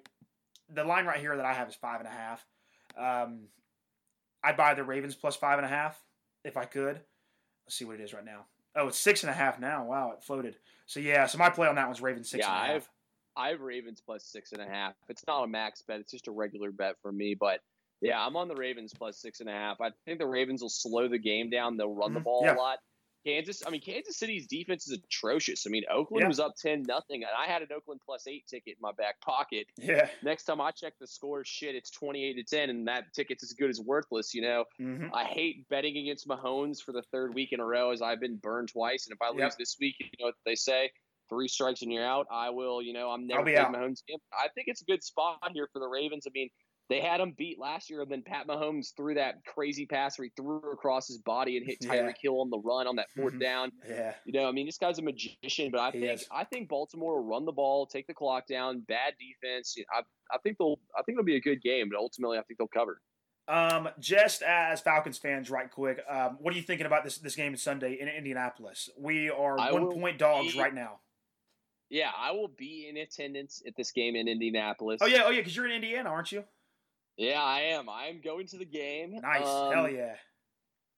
the 0.74 0.86
line 0.86 1.06
right 1.06 1.20
here 1.20 1.36
that 1.36 1.46
I 1.46 1.52
have 1.52 1.68
is 1.68 1.76
five 1.76 2.00
and 2.00 2.08
a 2.08 2.12
half. 2.12 2.46
Um, 2.98 3.48
I'd 4.42 4.56
buy 4.56 4.76
the 4.76 4.84
Ravens 4.86 5.14
plus 5.14 5.36
five 5.36 5.60
and 5.60 5.66
a 5.66 5.70
half 5.70 6.02
if 6.46 6.56
I 6.56 6.64
could. 6.64 7.02
Let's 7.66 7.76
see 7.76 7.84
what 7.84 8.00
it 8.00 8.02
is 8.02 8.14
right 8.14 8.24
now. 8.24 8.46
Oh, 8.78 8.88
it's 8.88 8.98
six 8.98 9.24
and 9.24 9.30
a 9.30 9.34
half 9.34 9.60
now. 9.60 9.86
Wow, 9.86 10.14
it 10.14 10.24
floated. 10.24 10.56
So 10.86 11.02
yeah, 11.02 11.26
so 11.26 11.38
my 11.38 11.50
play 11.50 11.68
on 11.68 11.76
that 11.76 11.88
one's 11.88 12.02
Ravens 12.02 12.30
six 12.30 12.46
Yeah, 12.46 12.54
and 12.54 12.64
a 12.64 12.74
half. 12.74 12.76
I've 12.76 12.90
I 13.36 13.50
have 13.50 13.60
Ravens 13.60 14.02
plus 14.04 14.24
six 14.24 14.54
and 14.54 14.62
a 14.62 14.68
half. 14.68 14.94
It's 15.10 15.28
not 15.28 15.44
a 15.44 15.48
max 15.48 15.82
bet; 15.82 16.00
it's 16.00 16.12
just 16.12 16.30
a 16.30 16.32
regular 16.32 16.72
bet 16.72 16.96
for 17.02 17.12
me. 17.12 17.36
But 17.38 17.60
yeah, 18.04 18.26
I'm 18.26 18.36
on 18.36 18.48
the 18.48 18.56
Ravens 18.56 18.94
plus 18.94 19.18
six 19.20 19.40
and 19.40 19.50
a 19.50 19.54
half. 19.54 19.82
I 19.82 19.92
think 20.06 20.20
the 20.20 20.28
Ravens 20.28 20.62
will 20.62 20.70
slow 20.70 21.08
the 21.08 21.18
game 21.20 21.50
down. 21.50 21.78
They'll 21.78 21.94
run 21.94 22.14
the 22.14 22.20
Mhm. 22.20 22.24
ball 22.24 22.44
Yeah. 22.46 22.56
a 22.56 22.58
lot. 22.58 22.80
Kansas, 23.26 23.64
I 23.66 23.70
mean, 23.70 23.80
Kansas 23.80 24.18
City's 24.18 24.48
defense 24.48 24.86
is 24.86 25.00
atrocious. 25.02 25.66
I 25.66 25.70
mean, 25.70 25.84
Oakland 25.90 26.24
Yeah. 26.24 26.28
was 26.28 26.42
up 26.42 26.56
ten 26.58 26.84
nothing, 26.84 27.24
and 27.24 27.32
I 27.38 27.46
had 27.46 27.62
an 27.62 27.70
Oakland 27.72 28.02
plus 28.06 28.28
eight 28.28 28.46
ticket 28.48 28.74
in 28.76 28.82
my 28.82 28.92
back 28.92 29.22
pocket. 29.22 29.66
Yeah. 29.78 30.10
Next 30.24 30.44
time 30.44 30.60
I 30.60 30.72
check 30.72 30.94
the 31.00 31.08
score, 31.08 31.46
shit, 31.46 31.74
it's 31.74 31.90
twenty 31.90 32.26
eight 32.26 32.34
to 32.34 32.44
ten, 32.44 32.70
and 32.70 32.86
that 32.90 33.14
ticket's 33.14 33.42
as 33.44 33.54
good 33.54 33.70
as 33.70 33.80
worthless. 33.80 34.34
You 34.34 34.42
know, 34.42 34.66
hmm 34.78 35.08
I 35.14 35.24
hate 35.24 35.70
betting 35.70 35.96
against 35.98 36.28
Mahomes 36.28 36.82
for 36.84 36.92
the 36.92 37.02
third 37.14 37.34
week 37.34 37.54
in 37.54 37.62
a 37.62 37.66
row, 37.66 37.92
as 37.92 38.02
I've 38.02 38.20
been 38.20 38.36
burned 38.36 38.70
twice. 38.74 39.06
And 39.08 39.14
if 39.16 39.22
I 39.22 39.30
lose 39.30 39.40
Yep. 39.40 39.58
this 39.58 39.78
week, 39.80 39.96
you 40.00 40.10
know 40.20 40.26
what 40.26 40.36
they 40.46 40.56
say: 40.56 40.92
three 41.30 41.48
strikes 41.48 41.82
and 41.82 41.94
you're 41.94 42.06
out. 42.06 42.28
I 42.30 42.50
will, 42.50 42.82
you 42.82 42.92
know, 42.92 43.10
I'm 43.10 43.26
never 43.26 43.44
playing. 43.44 43.58
Mahomes 43.58 44.04
again. 44.04 44.20
I 44.38 44.50
think 44.50 44.68
it's 44.68 44.82
a 44.82 44.86
good 44.86 45.02
spot 45.02 45.40
here 45.54 45.70
for 45.72 45.80
the 45.80 45.88
Ravens. 45.88 46.28
I 46.28 46.32
mean, 46.34 46.50
they 46.90 47.00
had 47.00 47.22
him 47.22 47.34
beat 47.38 47.58
last 47.60 47.90
year, 47.90 48.02
and 48.02 48.12
then 48.12 48.22
Pat 48.24 48.46
Mahomes 48.48 48.96
threw 48.96 49.14
that 49.16 49.44
crazy 49.46 49.86
pass 49.86 50.18
where 50.20 50.26
he 50.26 50.32
threw 50.36 50.58
across 50.72 51.08
his 51.08 51.18
body 51.18 51.58
and 51.58 51.66
hit 51.66 51.78
Yeah. 51.82 51.90
Tyreek 51.96 52.16
Hill 52.22 52.42
on 52.42 52.50
the 52.50 52.60
run 52.60 52.88
on 52.88 52.98
that 52.98 53.08
4th 53.16 53.36
Mhm. 53.36 53.40
down. 53.40 53.72
Yeah. 53.88 54.16
You 54.26 54.34
know, 54.34 54.48
I 54.48 54.52
mean, 54.52 54.66
this 54.66 54.78
guy's 54.78 55.00
a 55.00 55.02
magician, 55.02 55.72
but 55.72 55.80
I 55.80 55.92
He 55.92 56.02
think 56.02 56.14
is. 56.14 56.28
I 56.30 56.44
think 56.44 56.70
Baltimore 56.70 57.16
will 57.22 57.28
run 57.28 57.46
the 57.46 57.52
ball, 57.54 57.86
take 57.88 58.06
the 58.08 58.14
clock 58.14 58.48
down, 58.48 58.82
bad 58.82 59.16
defense. 59.18 59.76
I, 59.94 60.02
I 60.32 60.38
think 60.40 60.58
they'll 60.58 60.80
I 60.98 61.02
think 61.04 61.16
it'll 61.16 61.26
be 61.26 61.38
a 61.38 61.42
good 61.42 61.62
game, 61.62 61.90
but 61.90 61.98
ultimately 61.98 62.38
I 62.38 62.42
think 62.44 62.58
they'll 62.60 62.68
cover. 62.68 63.02
Um, 63.48 63.90
just 64.00 64.42
as 64.42 64.80
Falcons 64.80 65.18
fans, 65.18 65.50
right 65.50 65.70
quick, 65.70 66.00
um, 66.08 66.38
what 66.40 66.54
are 66.54 66.58
you 66.58 66.64
thinking 66.64 66.86
about 66.86 67.04
this 67.04 67.18
this 67.18 67.36
game 67.36 67.56
Sunday 67.58 67.94
in 68.00 68.08
Indianapolis? 68.08 68.90
We 68.98 69.30
are 69.30 69.60
I 69.60 69.72
one 69.72 69.92
point 69.92 70.18
dogs 70.18 70.54
be- 70.54 70.60
right 70.60 70.74
now. 70.74 71.00
Yeah, 71.90 72.12
I 72.16 72.32
will 72.32 72.48
be 72.48 72.88
in 72.90 72.98
attendance 72.98 73.62
at 73.68 73.76
this 73.76 73.92
game 73.92 74.16
in 74.16 74.28
Indianapolis. 74.28 75.00
Oh 75.02 75.06
yeah, 75.08 75.24
oh 75.26 75.30
yeah, 75.30 75.42
because 75.42 75.56
you're 75.56 75.66
in 75.66 75.74
Indiana, 75.74 76.10
aren't 76.10 76.32
you? 76.32 76.44
Yeah, 77.18 77.42
I 77.42 77.60
am. 77.62 77.90
I 77.90 78.06
am 78.06 78.22
going 78.24 78.48
to 78.48 78.58
the 78.58 78.66
game. 78.66 79.20
Nice, 79.22 79.46
um, 79.46 79.74
hell 79.74 79.90
yeah. 79.90 80.16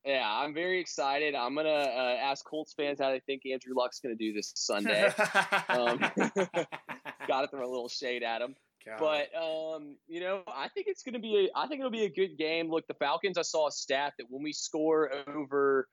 Yeah, 0.05 0.23
I'm 0.25 0.53
very 0.53 0.79
excited. 0.79 1.33
I'm 1.33 1.55
gonna 1.55 1.69
uh, 1.69 2.17
ask 2.21 2.45
Colts 2.45 2.73
fans 2.73 2.99
how 2.99 3.09
they 3.09 3.21
think 3.21 3.41
Andrew 3.51 3.73
Luck's 3.75 3.99
gonna 3.99 4.15
do 4.15 4.33
this 4.33 4.51
Sunday. 4.55 5.11
um, 5.69 5.97
Got 7.27 7.41
to 7.41 7.47
throw 7.49 7.65
a 7.65 7.71
little 7.71 7.89
shade 7.89 8.21
at 8.21 8.41
him. 8.41 8.55
God. 8.85 8.99
But 8.99 9.35
um, 9.35 9.95
you 10.07 10.19
know, 10.19 10.43
I 10.47 10.67
think 10.69 10.85
it's 10.87 11.01
gonna 11.01 11.19
be. 11.19 11.49
A, 11.49 11.57
I 11.57 11.67
think 11.67 11.79
it'll 11.79 11.89
be 11.89 12.05
a 12.05 12.09
good 12.09 12.37
game. 12.37 12.69
Look, 12.69 12.85
the 12.87 12.93
Falcons. 12.93 13.37
I 13.37 13.41
saw 13.41 13.67
a 13.67 13.71
stat 13.71 14.13
that 14.19 14.27
when 14.29 14.43
we 14.43 14.53
score 14.53 15.11
over, 15.27 15.87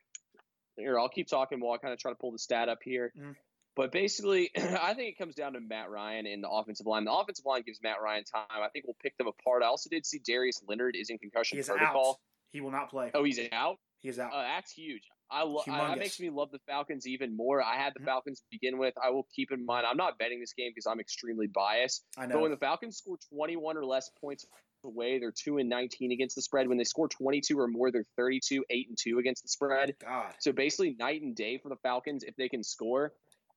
here, 0.76 0.98
I'll 0.98 1.08
keep 1.08 1.26
talking 1.26 1.58
while 1.58 1.72
I 1.72 1.78
kind 1.78 1.94
of 1.94 1.98
try 1.98 2.10
to 2.10 2.16
pull 2.16 2.32
the 2.32 2.38
stat 2.38 2.68
up 2.68 2.80
here. 2.84 3.12
Mm. 3.18 3.34
But 3.74 3.92
basically, 3.92 4.50
I 4.56 4.94
think 4.94 5.10
it 5.10 5.18
comes 5.18 5.34
down 5.34 5.54
to 5.54 5.60
Matt 5.60 5.90
Ryan 5.90 6.26
and 6.26 6.42
the 6.42 6.48
offensive 6.48 6.86
line. 6.86 7.04
The 7.04 7.12
offensive 7.12 7.46
line 7.46 7.62
gives 7.64 7.80
Matt 7.82 8.02
Ryan 8.02 8.24
time. 8.24 8.44
I 8.50 8.68
think 8.68 8.86
we'll 8.86 8.96
pick 9.02 9.16
them 9.16 9.26
apart. 9.26 9.62
I 9.62 9.66
also 9.66 9.88
did 9.90 10.04
see 10.04 10.20
Darius 10.24 10.62
Leonard 10.68 10.96
is 10.96 11.10
in 11.10 11.18
concussion 11.18 11.56
he 11.56 11.60
is 11.60 11.68
protocol. 11.68 12.10
Out. 12.10 12.16
He 12.52 12.60
will 12.60 12.70
not 12.70 12.90
play. 12.90 13.10
Oh, 13.14 13.24
he's 13.24 13.40
out. 13.50 13.78
He's 14.00 14.18
out. 14.18 14.32
Uh, 14.32 14.42
that's 14.42 14.72
huge. 14.72 15.02
I 15.30 15.44
love. 15.44 15.64
That 15.66 15.98
makes 15.98 16.20
me 16.20 16.28
love 16.28 16.50
the 16.50 16.58
Falcons 16.66 17.06
even 17.06 17.34
more. 17.34 17.62
I 17.62 17.76
had 17.76 17.94
the 17.94 18.00
mm-hmm. 18.00 18.08
Falcons 18.08 18.40
to 18.40 18.46
begin 18.50 18.76
with. 18.78 18.92
I 19.02 19.10
will 19.10 19.26
keep 19.34 19.50
in 19.50 19.64
mind. 19.64 19.86
I'm 19.86 19.96
not 19.96 20.18
betting 20.18 20.40
this 20.40 20.52
game 20.52 20.70
because 20.70 20.86
I'm 20.86 21.00
extremely 21.00 21.46
biased. 21.46 22.04
I 22.18 22.26
know. 22.26 22.34
But 22.34 22.42
when 22.42 22.50
the 22.50 22.58
Falcons 22.58 22.98
score 22.98 23.16
21 23.32 23.78
or 23.78 23.86
less 23.86 24.10
points 24.20 24.44
away, 24.84 25.18
they're 25.18 25.32
two 25.32 25.58
and 25.58 25.68
19 25.68 26.12
against 26.12 26.36
the 26.36 26.42
spread. 26.42 26.68
When 26.68 26.76
they 26.76 26.84
score 26.84 27.08
22 27.08 27.58
or 27.58 27.68
more, 27.68 27.90
they're 27.90 28.04
32, 28.16 28.64
eight 28.68 28.88
and 28.88 28.98
two 29.00 29.18
against 29.18 29.42
the 29.44 29.48
spread. 29.48 29.94
God. 30.04 30.34
So 30.40 30.52
basically, 30.52 30.96
night 30.98 31.22
and 31.22 31.34
day 31.34 31.58
for 31.62 31.70
the 31.70 31.76
Falcons 31.76 32.24
if 32.24 32.36
they 32.36 32.48
can 32.48 32.62
score. 32.62 33.12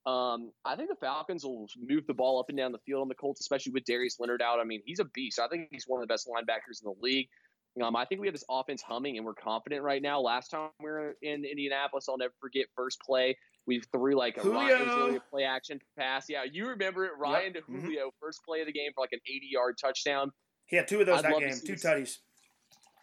Um, 0.05 0.51
I 0.63 0.75
think 0.75 0.89
the 0.89 0.95
Falcons 0.95 1.43
will 1.43 1.67
move 1.79 2.05
the 2.05 2.13
ball 2.13 2.39
up 2.39 2.49
and 2.49 2.57
down 2.57 2.71
the 2.71 2.79
field 2.85 3.01
on 3.01 3.07
the 3.07 3.15
Colts, 3.15 3.41
especially 3.41 3.71
with 3.71 3.85
Darius 3.85 4.19
Leonard 4.19 4.41
out. 4.41 4.59
I 4.59 4.63
mean, 4.63 4.81
he's 4.85 4.99
a 4.99 5.05
beast. 5.05 5.39
I 5.39 5.47
think 5.47 5.69
he's 5.71 5.85
one 5.87 5.99
of 5.99 6.07
the 6.07 6.13
best 6.13 6.27
linebackers 6.27 6.83
in 6.83 6.91
the 6.91 6.95
league. 7.01 7.27
Um, 7.81 7.95
I 7.95 8.05
think 8.05 8.21
we 8.21 8.27
have 8.27 8.33
this 8.33 8.45
offense 8.49 8.81
humming, 8.81 9.17
and 9.17 9.25
we're 9.25 9.33
confident 9.33 9.81
right 9.81 10.01
now. 10.01 10.21
Last 10.21 10.49
time 10.49 10.69
we 10.79 10.85
were 10.85 11.15
in 11.21 11.43
Indianapolis, 11.43 12.07
I'll 12.07 12.17
never 12.17 12.33
forget 12.39 12.67
first 12.75 13.01
play. 13.01 13.37
We 13.67 13.81
threw 13.91 14.15
like 14.15 14.37
a 14.37 14.41
Julio. 14.41 15.19
Play 15.31 15.43
action 15.43 15.79
pass. 15.97 16.27
Yeah, 16.29 16.43
you 16.49 16.67
remember 16.67 17.05
it, 17.05 17.11
Ryan 17.17 17.53
yep. 17.53 17.53
to 17.53 17.61
mm-hmm. 17.61 17.81
Julio, 17.81 18.07
mm-hmm. 18.07 18.25
first 18.25 18.41
play 18.47 18.61
of 18.61 18.67
the 18.67 18.73
game 18.73 18.91
for 18.95 19.01
like 19.01 19.11
an 19.11 19.19
80 19.27 19.47
yard 19.49 19.75
touchdown. 19.81 20.31
He 20.67 20.77
had 20.77 20.87
two 20.87 21.01
of 21.01 21.07
those 21.07 21.19
I'd 21.19 21.25
that 21.25 21.39
game, 21.39 21.53
two 21.65 21.73
tutties. 21.73 22.17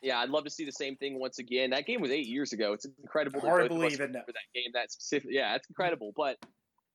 Yeah, 0.03 0.19
I'd 0.19 0.31
love 0.31 0.45
to 0.45 0.51
see 0.51 0.65
the 0.65 0.73
same 0.73 0.97
thing 0.97 1.21
once 1.21 1.39
again. 1.39 1.71
That 1.71 1.87
game 1.87 2.01
was 2.01 2.11
eight 2.11 2.27
years 2.27 2.53
ago. 2.53 2.73
It's 2.73 2.87
incredible. 3.03 3.41
Hard 3.41 3.65
to 3.65 3.69
believe 3.69 4.01
it. 4.01 4.13
That 4.13 4.27
game, 4.55 4.71
that 4.75 4.91
specific. 4.91 5.31
Yeah, 5.33 5.55
it's 5.55 5.69
incredible. 5.69 6.13
But 6.17 6.39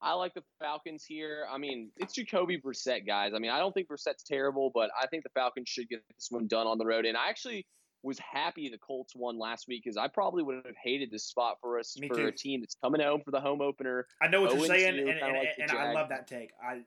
I 0.01 0.13
like 0.13 0.33
the 0.33 0.43
Falcons 0.59 1.03
here. 1.03 1.47
I 1.51 1.57
mean, 1.57 1.91
it's 1.97 2.13
Jacoby 2.13 2.59
Brissett, 2.59 3.07
guys. 3.07 3.33
I 3.35 3.39
mean, 3.39 3.51
I 3.51 3.57
don't 3.57 3.73
think 3.73 3.87
Brissett's 3.87 4.23
terrible, 4.23 4.71
but 4.73 4.91
I 5.01 5.07
think 5.07 5.23
the 5.23 5.29
Falcons 5.29 5.69
should 5.69 5.89
get 5.89 6.03
this 6.15 6.27
one 6.29 6.47
done 6.47 6.67
on 6.67 6.77
the 6.77 6.85
road. 6.85 7.05
And 7.05 7.17
I 7.17 7.29
actually 7.29 7.65
was 8.03 8.19
happy 8.19 8.69
the 8.69 8.77
Colts 8.77 9.13
won 9.15 9.39
last 9.39 9.67
week 9.67 9.83
because 9.83 9.97
I 9.97 10.07
probably 10.07 10.43
would 10.43 10.61
have 10.65 10.75
hated 10.81 11.09
this 11.11 11.23
spot 11.23 11.57
for 11.61 11.79
us 11.79 11.97
Me 11.99 12.07
for 12.07 12.15
too. 12.15 12.27
a 12.27 12.31
team 12.31 12.61
that's 12.61 12.75
coming 12.81 13.01
home 13.01 13.21
for 13.25 13.31
the 13.31 13.41
home 13.41 13.61
opener. 13.61 14.05
I 14.21 14.27
know 14.27 14.41
what 14.41 14.55
you're 14.55 14.67
saying, 14.67 14.99
and, 14.99 15.09
and, 15.09 15.33
like 15.33 15.49
and 15.59 15.71
I 15.71 15.93
love 15.93 16.09
that 16.09 16.27
take. 16.27 16.51
I 16.63 16.81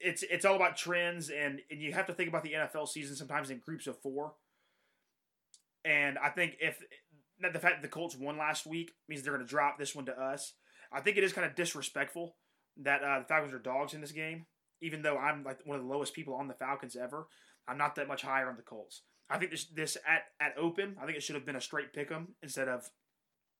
it's 0.00 0.22
it's 0.22 0.44
all 0.44 0.56
about 0.56 0.76
trends, 0.76 1.30
and, 1.30 1.60
and 1.70 1.80
you 1.80 1.92
have 1.92 2.06
to 2.06 2.12
think 2.12 2.28
about 2.28 2.42
the 2.42 2.52
NFL 2.52 2.88
season 2.88 3.16
sometimes 3.16 3.50
in 3.50 3.58
groups 3.58 3.86
of 3.86 3.98
four. 4.00 4.34
And 5.84 6.18
I 6.18 6.28
think 6.30 6.56
if 6.60 6.78
the 7.40 7.58
fact 7.58 7.76
that 7.76 7.82
the 7.82 7.88
Colts 7.88 8.16
won 8.16 8.36
last 8.36 8.66
week 8.66 8.92
means 9.08 9.22
they're 9.22 9.32
going 9.32 9.46
to 9.46 9.50
drop 9.50 9.78
this 9.78 9.94
one 9.94 10.06
to 10.06 10.20
us. 10.20 10.54
I 10.92 11.00
think 11.00 11.16
it 11.16 11.24
is 11.24 11.32
kind 11.32 11.46
of 11.46 11.54
disrespectful 11.54 12.36
that 12.82 13.02
uh, 13.02 13.20
the 13.20 13.24
Falcons 13.26 13.52
are 13.54 13.58
dogs 13.58 13.94
in 13.94 14.00
this 14.00 14.12
game. 14.12 14.46
Even 14.80 15.02
though 15.02 15.18
I'm 15.18 15.42
like 15.42 15.58
one 15.64 15.76
of 15.78 15.84
the 15.84 15.90
lowest 15.90 16.14
people 16.14 16.34
on 16.34 16.46
the 16.46 16.54
Falcons 16.54 16.94
ever, 16.94 17.26
I'm 17.66 17.78
not 17.78 17.96
that 17.96 18.06
much 18.06 18.22
higher 18.22 18.48
on 18.48 18.56
the 18.56 18.62
Colts. 18.62 19.02
I 19.28 19.38
think 19.38 19.50
this 19.50 19.66
this 19.66 19.96
at 20.06 20.22
at 20.40 20.56
open, 20.56 20.96
I 21.00 21.04
think 21.04 21.18
it 21.18 21.22
should 21.22 21.34
have 21.34 21.44
been 21.44 21.56
a 21.56 21.60
straight 21.60 21.92
pick 21.92 22.10
'em 22.10 22.34
instead 22.42 22.68
of 22.68 22.88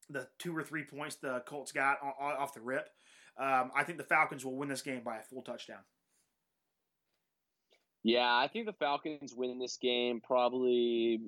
the 0.08 0.28
two 0.38 0.56
or 0.56 0.62
three 0.62 0.84
points 0.84 1.16
the 1.16 1.40
Colts 1.46 1.72
got 1.72 1.98
off 2.00 2.54
the 2.54 2.60
rip. 2.60 2.88
Um, 3.36 3.70
I 3.74 3.84
think 3.84 3.98
the 3.98 4.04
Falcons 4.04 4.44
will 4.44 4.56
win 4.56 4.68
this 4.68 4.82
game 4.82 5.02
by 5.04 5.18
a 5.18 5.22
full 5.22 5.42
touchdown. 5.42 5.84
Yeah, 8.02 8.34
I 8.34 8.48
think 8.48 8.66
the 8.66 8.72
Falcons 8.72 9.34
win 9.34 9.58
this 9.58 9.76
game 9.76 10.20
probably. 10.20 11.20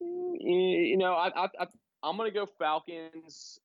You 0.00 0.96
know, 0.96 1.14
I, 1.14 1.28
I, 1.28 1.48
I 1.60 1.66
I'm 2.02 2.16
gonna 2.16 2.30
go 2.30 2.46
Falcons 2.58 3.58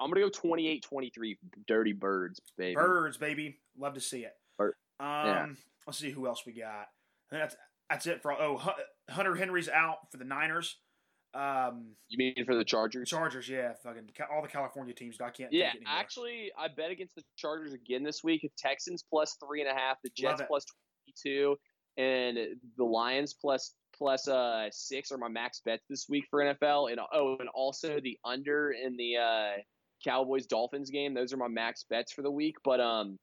I'm 0.00 0.10
gonna 0.10 0.20
go 0.20 0.30
28-23. 0.30 1.36
Dirty 1.66 1.92
Birds, 1.92 2.40
baby. 2.56 2.74
Birds, 2.74 3.16
baby. 3.16 3.58
Love 3.78 3.94
to 3.94 4.00
see 4.00 4.20
it. 4.20 4.32
Bird. 4.58 4.74
Um, 5.00 5.06
yeah. 5.08 5.46
let's 5.86 5.98
see 5.98 6.10
who 6.10 6.26
else 6.26 6.44
we 6.46 6.52
got. 6.52 6.86
that's 7.30 7.56
that's 7.90 8.06
it 8.06 8.22
for 8.22 8.32
oh 8.32 8.60
Hunter 9.08 9.34
Henry's 9.34 9.68
out 9.68 10.10
for 10.10 10.18
the 10.18 10.24
Niners. 10.24 10.76
Um, 11.34 11.88
you 12.08 12.16
mean 12.16 12.46
for 12.46 12.54
the 12.54 12.64
Chargers? 12.64 13.10
Chargers, 13.10 13.48
yeah, 13.48 13.72
fucking 13.82 14.08
all 14.32 14.40
the 14.40 14.48
California 14.48 14.94
teams. 14.94 15.18
I 15.20 15.30
can't. 15.30 15.52
Yeah, 15.52 15.72
actually, 15.86 16.50
I 16.58 16.68
bet 16.68 16.90
against 16.90 17.14
the 17.14 17.22
Chargers 17.36 17.74
again 17.74 18.02
this 18.02 18.24
week. 18.24 18.50
Texans 18.56 19.04
plus 19.08 19.36
three 19.44 19.60
and 19.60 19.70
a 19.70 19.74
half, 19.74 19.98
the 20.02 20.10
Jets 20.16 20.42
plus 20.46 20.64
twenty 20.64 21.14
two, 21.22 21.56
and 21.98 22.38
the 22.78 22.84
Lions 22.84 23.34
plus 23.34 23.74
plus 23.96 24.28
uh 24.28 24.68
six 24.70 25.12
are 25.12 25.18
my 25.18 25.28
max 25.28 25.60
bets 25.64 25.84
this 25.90 26.06
week 26.08 26.24
for 26.30 26.40
NFL. 26.40 26.90
And 26.90 27.00
oh, 27.12 27.36
and 27.38 27.48
also 27.50 28.00
the 28.00 28.18
under 28.24 28.72
in 28.72 28.96
the 28.96 29.16
uh 29.16 29.60
Cowboys 30.06 30.46
Dolphins 30.46 30.90
game. 30.90 31.14
Those 31.14 31.32
are 31.32 31.36
my 31.36 31.48
max 31.48 31.84
bets 31.88 32.12
for 32.12 32.22
the 32.22 32.30
week. 32.30 32.56
But 32.64 32.80
um, 32.80 33.18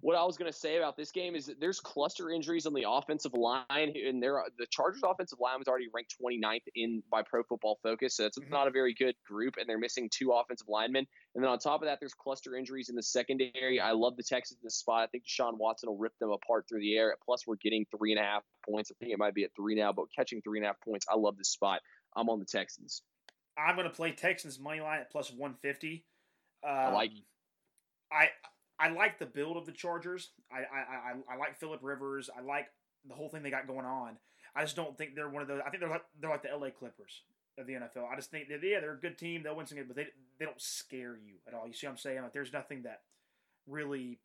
what 0.00 0.16
I 0.16 0.24
was 0.24 0.36
going 0.36 0.50
to 0.50 0.58
say 0.58 0.76
about 0.78 0.96
this 0.96 1.12
game 1.12 1.34
is 1.34 1.46
that 1.46 1.60
there's 1.60 1.78
cluster 1.78 2.30
injuries 2.30 2.66
on 2.66 2.72
the 2.72 2.86
offensive 2.88 3.34
line, 3.34 3.64
and 3.70 4.22
there 4.22 4.42
the 4.58 4.66
Chargers' 4.70 5.02
offensive 5.04 5.38
line 5.40 5.58
was 5.58 5.68
already 5.68 5.88
ranked 5.94 6.14
29th 6.20 6.62
in 6.74 7.02
by 7.10 7.22
Pro 7.22 7.42
Football 7.42 7.78
Focus, 7.82 8.16
so 8.16 8.26
it's 8.26 8.38
mm-hmm. 8.38 8.50
not 8.50 8.66
a 8.66 8.70
very 8.70 8.94
good 8.94 9.14
group, 9.28 9.54
and 9.58 9.68
they're 9.68 9.78
missing 9.78 10.08
two 10.10 10.32
offensive 10.32 10.68
linemen. 10.68 11.06
And 11.34 11.44
then 11.44 11.50
on 11.50 11.58
top 11.58 11.82
of 11.82 11.86
that, 11.86 11.98
there's 12.00 12.14
cluster 12.14 12.56
injuries 12.56 12.88
in 12.88 12.96
the 12.96 13.02
secondary. 13.02 13.78
I 13.78 13.92
love 13.92 14.16
the 14.16 14.22
Texans 14.22 14.58
in 14.60 14.66
this 14.66 14.76
spot. 14.76 15.02
I 15.02 15.06
think 15.06 15.24
Deshaun 15.24 15.58
Watson 15.58 15.90
will 15.90 15.98
rip 15.98 16.18
them 16.18 16.30
apart 16.30 16.66
through 16.68 16.80
the 16.80 16.96
air. 16.96 17.14
Plus, 17.24 17.46
we're 17.46 17.56
getting 17.56 17.86
three 17.96 18.12
and 18.12 18.20
a 18.20 18.24
half 18.24 18.42
points. 18.68 18.90
I 18.90 18.94
think 18.98 19.12
it 19.12 19.18
might 19.18 19.34
be 19.34 19.44
at 19.44 19.50
three 19.54 19.74
now, 19.74 19.92
but 19.92 20.06
catching 20.16 20.40
three 20.42 20.58
and 20.58 20.64
a 20.64 20.68
half 20.68 20.80
points, 20.80 21.06
I 21.10 21.16
love 21.16 21.36
this 21.36 21.50
spot. 21.50 21.80
I'm 22.16 22.28
on 22.28 22.38
the 22.38 22.46
Texans. 22.46 23.02
I'm 23.58 23.76
going 23.76 23.88
to 23.88 23.94
play 23.94 24.12
Texans 24.12 24.58
money 24.58 24.80
line 24.80 25.00
at 25.00 25.10
plus 25.10 25.30
150. 25.30 26.04
Um, 26.64 26.70
I 26.70 26.92
like. 26.92 27.10
I 28.12 28.28
I 28.78 28.88
like 28.88 29.18
the 29.18 29.26
build 29.26 29.56
of 29.56 29.66
the 29.66 29.72
Chargers. 29.72 30.30
I 30.50 30.58
I, 30.58 31.10
I, 31.12 31.34
I 31.34 31.36
like 31.36 31.58
Philip 31.58 31.80
Rivers. 31.82 32.30
I 32.36 32.40
like 32.42 32.66
the 33.06 33.14
whole 33.14 33.28
thing 33.28 33.42
they 33.42 33.50
got 33.50 33.66
going 33.66 33.86
on. 33.86 34.16
I 34.54 34.62
just 34.62 34.76
don't 34.76 34.96
think 34.96 35.14
they're 35.14 35.28
one 35.28 35.42
of 35.42 35.48
those. 35.48 35.60
I 35.64 35.70
think 35.70 35.80
they're 35.80 35.90
like 35.90 36.04
they're 36.20 36.30
like 36.30 36.42
the 36.42 36.56
LA 36.56 36.70
Clippers 36.70 37.22
of 37.58 37.66
the 37.66 37.74
NFL. 37.74 38.10
I 38.10 38.16
just 38.16 38.30
think 38.30 38.48
that 38.48 38.60
yeah, 38.62 38.80
they're 38.80 38.94
a 38.94 39.00
good 39.00 39.18
team. 39.18 39.42
They'll 39.42 39.56
win 39.56 39.66
some 39.66 39.76
games, 39.76 39.88
but 39.88 39.96
they 39.96 40.06
they 40.38 40.44
don't 40.44 40.60
scare 40.60 41.16
you 41.16 41.34
at 41.46 41.54
all. 41.54 41.66
You 41.66 41.72
see 41.72 41.86
what 41.86 41.92
I'm 41.92 41.98
saying? 41.98 42.22
Like 42.22 42.32
there's 42.32 42.52
nothing 42.52 42.82
that 42.82 43.02
really 43.66 44.18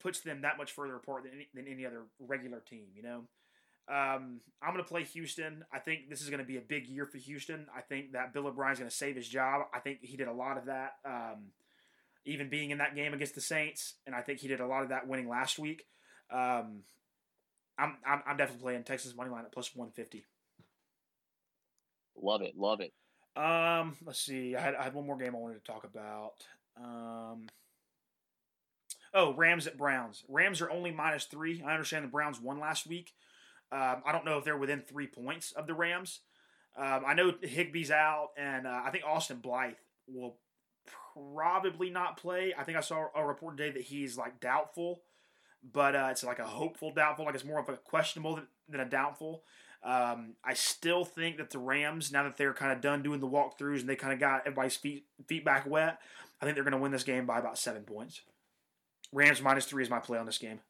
puts 0.00 0.20
them 0.20 0.42
that 0.42 0.58
much 0.58 0.72
further 0.72 0.96
apart 0.96 1.24
than 1.24 1.32
any, 1.34 1.48
than 1.54 1.68
any 1.68 1.86
other 1.86 2.02
regular 2.18 2.60
team. 2.60 2.86
You 2.94 3.02
know. 3.02 3.24
Um, 3.90 4.40
I'm 4.62 4.72
going 4.72 4.84
to 4.84 4.88
play 4.88 5.02
Houston. 5.02 5.64
I 5.72 5.80
think 5.80 6.08
this 6.08 6.22
is 6.22 6.30
going 6.30 6.38
to 6.38 6.46
be 6.46 6.58
a 6.58 6.60
big 6.60 6.86
year 6.86 7.06
for 7.06 7.18
Houston. 7.18 7.66
I 7.76 7.80
think 7.80 8.12
that 8.12 8.32
Bill 8.32 8.46
O'Brien's 8.46 8.78
going 8.78 8.90
to 8.90 8.96
save 8.96 9.16
his 9.16 9.28
job. 9.28 9.62
I 9.74 9.80
think 9.80 9.98
he 10.02 10.16
did 10.16 10.28
a 10.28 10.32
lot 10.32 10.58
of 10.58 10.66
that. 10.66 10.94
Um, 11.04 11.46
even 12.24 12.48
being 12.48 12.70
in 12.70 12.78
that 12.78 12.94
game 12.94 13.14
against 13.14 13.34
the 13.34 13.40
Saints, 13.40 13.94
and 14.06 14.14
I 14.14 14.20
think 14.20 14.38
he 14.38 14.46
did 14.46 14.60
a 14.60 14.66
lot 14.66 14.84
of 14.84 14.90
that 14.90 15.08
winning 15.08 15.28
last 15.28 15.58
week. 15.58 15.86
Um, 16.30 16.84
I'm, 17.76 17.96
I'm, 18.06 18.22
I'm 18.26 18.36
definitely 18.36 18.62
playing 18.62 18.84
Texas 18.84 19.16
money 19.16 19.30
line 19.30 19.44
at 19.44 19.52
plus 19.52 19.74
one 19.74 19.90
fifty. 19.90 20.24
Love 22.20 22.42
it, 22.42 22.56
love 22.56 22.80
it. 22.80 22.92
Um, 23.34 23.96
let's 24.04 24.20
see. 24.20 24.54
I 24.54 24.60
had, 24.60 24.74
I 24.74 24.84
had 24.84 24.94
one 24.94 25.06
more 25.06 25.16
game 25.16 25.34
I 25.34 25.38
wanted 25.38 25.64
to 25.64 25.72
talk 25.72 25.84
about. 25.84 26.34
Um, 26.76 27.48
oh, 29.14 29.34
Rams 29.34 29.66
at 29.66 29.78
Browns. 29.78 30.22
Rams 30.28 30.60
are 30.60 30.70
only 30.70 30.90
minus 30.90 31.24
three. 31.24 31.62
I 31.66 31.72
understand 31.72 32.04
the 32.04 32.08
Browns 32.08 32.40
won 32.40 32.60
last 32.60 32.86
week. 32.86 33.12
Um, 33.72 34.02
I 34.04 34.12
don't 34.12 34.24
know 34.24 34.38
if 34.38 34.44
they're 34.44 34.56
within 34.56 34.80
three 34.80 35.06
points 35.06 35.52
of 35.52 35.66
the 35.66 35.74
Rams. 35.74 36.20
Um, 36.76 37.02
I 37.06 37.14
know 37.14 37.32
Higbee's 37.32 37.90
out, 37.90 38.28
and 38.36 38.66
uh, 38.66 38.82
I 38.84 38.90
think 38.90 39.04
Austin 39.04 39.38
Blythe 39.38 39.74
will 40.06 40.36
probably 41.14 41.90
not 41.90 42.16
play. 42.16 42.54
I 42.56 42.64
think 42.64 42.78
I 42.78 42.80
saw 42.80 43.08
a 43.14 43.24
report 43.24 43.56
today 43.56 43.72
that 43.72 43.82
he's 43.82 44.16
like 44.16 44.40
doubtful, 44.40 45.02
but 45.72 45.94
uh, 45.94 46.08
it's 46.10 46.24
like 46.24 46.38
a 46.38 46.46
hopeful 46.46 46.92
doubtful. 46.92 47.24
Like 47.26 47.34
it's 47.34 47.44
more 47.44 47.60
of 47.60 47.68
a 47.68 47.76
questionable 47.76 48.40
than, 48.68 48.80
a 48.80 48.84
doubtful. 48.84 49.42
Um, 49.82 50.34
I 50.44 50.54
still 50.54 51.04
think 51.04 51.38
that 51.38 51.50
the 51.50 51.58
Rams, 51.58 52.12
now 52.12 52.24
that 52.24 52.36
they're 52.36 52.54
kind 52.54 52.72
of 52.72 52.80
done 52.80 53.02
doing 53.02 53.20
the 53.20 53.28
walkthroughs 53.28 53.80
and 53.80 53.88
they 53.88 53.96
kind 53.96 54.12
of 54.12 54.20
got 54.20 54.40
everybody's 54.40 54.76
feet 54.76 55.06
feet 55.26 55.44
back 55.44 55.66
wet, 55.66 55.98
I 56.40 56.44
think 56.44 56.54
they're 56.54 56.64
going 56.64 56.72
to 56.72 56.78
win 56.78 56.92
this 56.92 57.04
game 57.04 57.26
by 57.26 57.38
about 57.38 57.58
seven 57.58 57.82
points. 57.82 58.20
Rams 59.12 59.42
minus 59.42 59.66
three 59.66 59.82
is 59.82 59.90
my 59.90 59.98
play 59.98 60.18
on 60.18 60.26
this 60.26 60.38
game. 60.38 60.60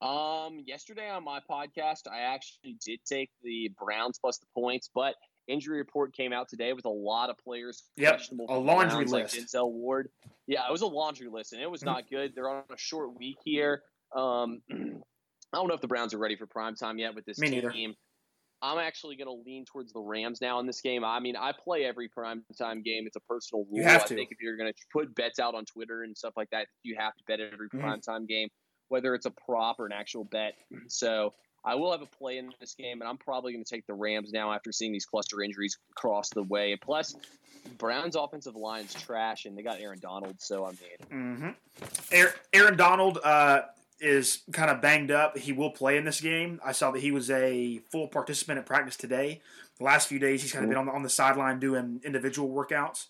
Um, 0.00 0.62
yesterday 0.66 1.08
on 1.08 1.24
my 1.24 1.40
podcast, 1.50 2.06
I 2.10 2.20
actually 2.20 2.76
did 2.84 3.00
take 3.06 3.30
the 3.42 3.70
Browns 3.82 4.18
plus 4.18 4.38
the 4.38 4.46
points, 4.54 4.90
but 4.94 5.14
injury 5.48 5.78
report 5.78 6.12
came 6.14 6.32
out 6.32 6.48
today 6.48 6.72
with 6.74 6.84
a 6.84 6.90
lot 6.90 7.30
of 7.30 7.36
players 7.38 7.82
Yep, 7.96 8.10
questionable. 8.16 8.46
a 8.50 8.58
laundry 8.58 9.04
Browns, 9.06 9.12
list. 9.12 9.36
like 9.36 9.44
Denzel 9.46 9.72
Ward. 9.72 10.10
Yeah, 10.46 10.66
it 10.68 10.72
was 10.72 10.82
a 10.82 10.86
laundry 10.86 11.28
list, 11.28 11.52
and 11.54 11.62
it 11.62 11.70
was 11.70 11.82
not 11.82 12.08
good. 12.10 12.34
They're 12.34 12.48
on 12.50 12.64
a 12.70 12.76
short 12.76 13.16
week 13.18 13.38
here. 13.44 13.82
Um, 14.14 14.60
I 14.70 15.56
don't 15.58 15.68
know 15.68 15.74
if 15.74 15.80
the 15.80 15.88
Browns 15.88 16.12
are 16.12 16.18
ready 16.18 16.36
for 16.36 16.46
prime 16.46 16.74
time 16.74 16.98
yet 16.98 17.14
with 17.14 17.24
this 17.24 17.38
Me 17.38 17.48
neither. 17.48 17.70
team. 17.70 17.94
I'm 18.62 18.78
actually 18.78 19.16
going 19.16 19.28
to 19.28 19.42
lean 19.48 19.64
towards 19.66 19.92
the 19.92 20.00
Rams 20.00 20.40
now 20.40 20.58
in 20.60 20.66
this 20.66 20.80
game. 20.80 21.04
I 21.04 21.20
mean, 21.20 21.36
I 21.36 21.52
play 21.52 21.84
every 21.84 22.08
prime 22.08 22.42
time 22.58 22.82
game. 22.82 23.04
It's 23.06 23.16
a 23.16 23.20
personal 23.20 23.64
rule. 23.70 23.78
You 23.78 23.84
have 23.84 24.04
to. 24.06 24.14
I 24.14 24.16
think 24.16 24.30
if 24.32 24.38
you're 24.40 24.56
going 24.56 24.72
to 24.72 24.78
put 24.92 25.14
bets 25.14 25.38
out 25.38 25.54
on 25.54 25.64
Twitter 25.66 26.02
and 26.02 26.16
stuff 26.16 26.32
like 26.36 26.48
that, 26.50 26.66
you 26.82 26.96
have 26.98 27.14
to 27.16 27.24
bet 27.28 27.38
every 27.40 27.68
Mhm. 27.68 27.80
prime 27.80 28.00
time 28.00 28.26
game, 28.26 28.48
whether 28.88 29.14
it's 29.14 29.26
a 29.26 29.30
prop 29.30 29.80
or 29.80 29.86
an 29.86 29.92
actual 29.92 30.24
bet. 30.24 30.54
So 30.88 31.34
I 31.64 31.74
will 31.74 31.90
have 31.90 32.00
a 32.00 32.06
play 32.06 32.38
in 32.38 32.52
this 32.60 32.74
game, 32.74 33.00
and 33.00 33.08
I'm 33.08 33.16
probably 33.16 33.52
going 33.52 33.64
to 33.64 33.68
take 33.68 33.86
the 33.88 33.94
Rams 33.94 34.32
now 34.32 34.52
after 34.52 34.70
seeing 34.70 34.92
these 34.92 35.04
cluster 35.04 35.42
injuries 35.42 35.78
cross 35.96 36.30
the 36.30 36.44
way. 36.44 36.76
Plus, 36.76 37.16
Browns' 37.76 38.14
offensive 38.14 38.54
line's 38.54 38.94
trash, 38.94 39.46
and 39.46 39.58
they 39.58 39.62
got 39.62 39.80
Aaron 39.80 39.98
Donald. 40.00 40.36
So 40.38 40.64
I 40.64 40.70
mean, 40.70 40.78
hmm 41.10 41.48
Aaron, 42.12 42.32
Aaron 42.52 42.76
Donald 42.76 43.18
uh, 43.22 43.62
is 44.00 44.42
kind 44.52 44.70
of 44.70 44.80
banged 44.80 45.10
up. 45.10 45.36
He 45.36 45.52
will 45.52 45.70
play 45.70 45.96
in 45.96 46.04
this 46.04 46.20
game. 46.20 46.60
I 46.64 46.70
saw 46.70 46.92
that 46.92 47.00
he 47.00 47.10
was 47.10 47.30
a 47.30 47.78
full 47.90 48.06
participant 48.06 48.58
at 48.60 48.66
practice 48.66 48.96
today. 48.96 49.40
The 49.78 49.84
last 49.84 50.08
few 50.08 50.20
days, 50.20 50.42
he's 50.42 50.52
kind 50.52 50.64
of 50.64 50.70
been 50.70 50.78
on 50.78 50.86
the, 50.86 50.92
on 50.92 51.02
the 51.02 51.10
sideline 51.10 51.58
doing 51.58 52.00
individual 52.04 52.48
workouts. 52.48 53.06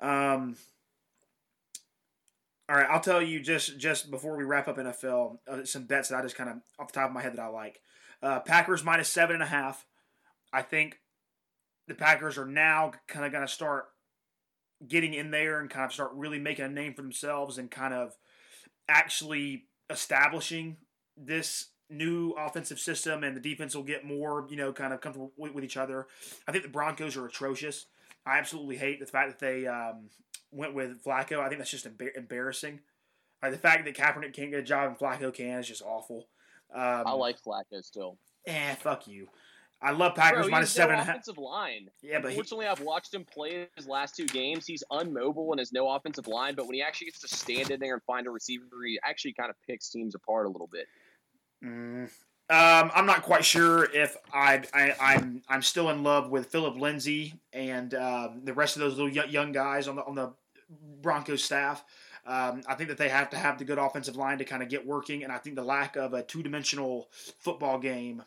Um, 0.00 0.56
all 2.70 2.76
right, 2.76 2.86
I'll 2.88 3.00
tell 3.00 3.20
you 3.20 3.40
just 3.40 3.78
just 3.78 4.12
before 4.12 4.36
we 4.36 4.44
wrap 4.44 4.68
up 4.68 4.76
NFL, 4.76 5.38
uh, 5.48 5.64
some 5.64 5.86
bets 5.86 6.08
that 6.08 6.18
I 6.18 6.22
just 6.22 6.36
kind 6.36 6.48
of 6.48 6.56
off 6.78 6.92
the 6.92 7.00
top 7.00 7.08
of 7.08 7.14
my 7.14 7.20
head 7.20 7.32
that 7.32 7.42
I 7.42 7.48
like. 7.48 7.80
Uh, 8.22 8.38
Packers 8.38 8.84
minus 8.84 9.08
seven 9.08 9.34
and 9.34 9.42
a 9.42 9.46
half. 9.46 9.84
I 10.52 10.62
think 10.62 11.00
the 11.88 11.94
Packers 11.94 12.38
are 12.38 12.46
now 12.46 12.92
kind 13.08 13.26
of 13.26 13.32
going 13.32 13.44
to 13.44 13.52
start 13.52 13.86
getting 14.86 15.14
in 15.14 15.32
there 15.32 15.58
and 15.58 15.68
kind 15.68 15.84
of 15.84 15.92
start 15.92 16.12
really 16.14 16.38
making 16.38 16.64
a 16.64 16.68
name 16.68 16.94
for 16.94 17.02
themselves 17.02 17.58
and 17.58 17.72
kind 17.72 17.92
of 17.92 18.16
actually 18.88 19.64
establishing 19.90 20.76
this 21.16 21.70
new 21.90 22.32
offensive 22.38 22.78
system 22.78 23.24
and 23.24 23.36
the 23.36 23.40
defense 23.40 23.74
will 23.74 23.82
get 23.82 24.04
more, 24.04 24.46
you 24.48 24.56
know, 24.56 24.72
kind 24.72 24.92
of 24.92 25.00
comfortable 25.00 25.32
with, 25.36 25.64
each 25.64 25.76
other. 25.76 26.06
I 26.46 26.52
think 26.52 26.62
the 26.62 26.70
Broncos 26.70 27.16
are 27.16 27.26
atrocious. 27.26 27.86
I 28.24 28.38
absolutely 28.38 28.76
hate 28.76 29.00
the 29.00 29.06
fact 29.06 29.28
that 29.30 29.44
they 29.44 29.66
um, 29.66 30.08
went 30.52 30.74
with 30.74 31.02
Flacco. 31.04 31.40
I 31.40 31.48
think 31.48 31.58
that's 31.58 31.70
just 31.70 31.86
embar- 31.86 32.16
embarrassing. 32.16 32.80
Like 33.42 33.52
the 33.52 33.58
fact 33.58 33.84
that 33.84 33.96
Kaepernick 33.96 34.34
can't 34.34 34.50
get 34.50 34.60
a 34.60 34.62
job 34.62 34.88
and 34.88 34.98
Flacco 34.98 35.32
can 35.32 35.60
is 35.60 35.68
just 35.68 35.82
awful. 35.82 36.28
Um, 36.74 37.04
I 37.06 37.12
like 37.12 37.36
Flacco 37.40 37.82
still. 37.82 38.18
Eh, 38.46 38.74
fuck 38.76 39.08
you. 39.08 39.28
I 39.82 39.92
love 39.92 40.14
Packers 40.14 40.40
Bro, 40.40 40.46
he 40.46 40.50
minus 40.50 40.76
no 40.76 40.82
seven 40.82 40.96
half. 40.96 41.08
offensive 41.08 41.38
line. 41.38 41.88
Yeah, 42.02 42.20
but 42.20 42.32
he, 42.32 42.34
Unfortunately, 42.36 42.66
I've 42.66 42.80
watched 42.80 43.14
him 43.14 43.24
play 43.24 43.66
his 43.76 43.88
last 43.88 44.14
two 44.14 44.26
games. 44.26 44.66
He's 44.66 44.84
unmobile 44.92 45.52
and 45.52 45.58
has 45.58 45.72
no 45.72 45.88
offensive 45.88 46.26
line. 46.26 46.54
But 46.54 46.66
when 46.66 46.74
he 46.74 46.82
actually 46.82 47.06
gets 47.06 47.20
to 47.20 47.28
stand 47.28 47.70
in 47.70 47.80
there 47.80 47.94
and 47.94 48.02
find 48.02 48.26
a 48.26 48.30
receiver, 48.30 48.64
he 48.86 49.00
actually 49.04 49.32
kind 49.32 49.48
of 49.48 49.56
picks 49.66 49.88
teams 49.88 50.14
apart 50.14 50.44
a 50.46 50.50
little 50.50 50.68
bit. 50.70 50.86
Mm. 51.64 52.10
Um, 52.50 52.90
I'm 52.94 53.06
not 53.06 53.22
quite 53.22 53.44
sure 53.44 53.84
if 53.94 54.16
I, 54.34 54.62
I 54.74 54.94
I'm 55.00 55.42
I'm 55.48 55.62
still 55.62 55.88
in 55.90 56.02
love 56.02 56.30
with 56.30 56.46
Phillip 56.46 56.76
Lindsay 56.76 57.34
and 57.52 57.94
um, 57.94 58.40
the 58.42 58.52
rest 58.52 58.76
of 58.76 58.80
those 58.80 58.96
little 58.96 59.08
young, 59.08 59.30
young 59.30 59.52
guys 59.52 59.86
on 59.88 59.96
the 59.96 60.04
on 60.04 60.16
the 60.16 60.32
Broncos 61.02 61.42
staff. 61.42 61.84
Um, 62.26 62.62
I 62.68 62.74
think 62.74 62.88
that 62.88 62.98
they 62.98 63.08
have 63.08 63.30
to 63.30 63.36
have 63.38 63.58
the 63.58 63.64
good 63.64 63.78
offensive 63.78 64.16
line 64.16 64.38
to 64.38 64.44
kind 64.44 64.62
of 64.62 64.68
get 64.68 64.86
working, 64.86 65.24
and 65.24 65.32
I 65.32 65.38
think 65.38 65.56
the 65.56 65.64
lack 65.64 65.96
of 65.96 66.12
a 66.14 66.22
two 66.22 66.42
dimensional 66.42 67.08
football 67.38 67.78
game 67.78 68.22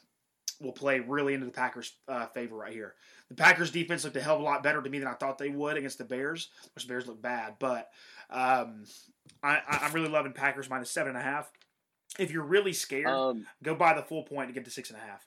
will 0.59 0.71
play 0.71 0.99
really 0.99 1.33
into 1.33 1.45
the 1.45 1.51
Packers' 1.51 1.93
uh, 2.07 2.25
favor 2.27 2.55
right 2.55 2.73
here. 2.73 2.95
The 3.29 3.35
Packers' 3.35 3.71
defense 3.71 4.03
looked 4.03 4.15
a 4.17 4.21
hell 4.21 4.35
of 4.35 4.41
a 4.41 4.43
lot 4.43 4.63
better 4.63 4.81
to 4.81 4.89
me 4.89 4.99
than 4.99 5.07
I 5.07 5.13
thought 5.13 5.37
they 5.37 5.49
would 5.49 5.77
against 5.77 5.97
the 5.97 6.05
Bears, 6.05 6.49
which 6.73 6.85
the 6.85 6.89
Bears 6.89 7.07
look 7.07 7.21
bad, 7.21 7.55
but 7.59 7.89
um, 8.29 8.85
I, 9.41 9.61
I'm 9.67 9.93
really 9.93 10.09
loving 10.09 10.33
Packers 10.33 10.69
minus 10.69 10.91
seven 10.91 11.15
and 11.15 11.17
a 11.17 11.23
half. 11.23 11.51
If 12.19 12.31
you're 12.31 12.43
really 12.43 12.73
scared, 12.73 13.07
Um, 13.07 13.45
go 13.63 13.75
buy 13.75 13.93
the 13.93 14.03
full 14.03 14.23
point 14.23 14.49
to 14.49 14.53
get 14.53 14.65
to 14.65 14.71
six 14.71 14.89
and 14.89 14.99
a 14.99 15.01
half. 15.01 15.25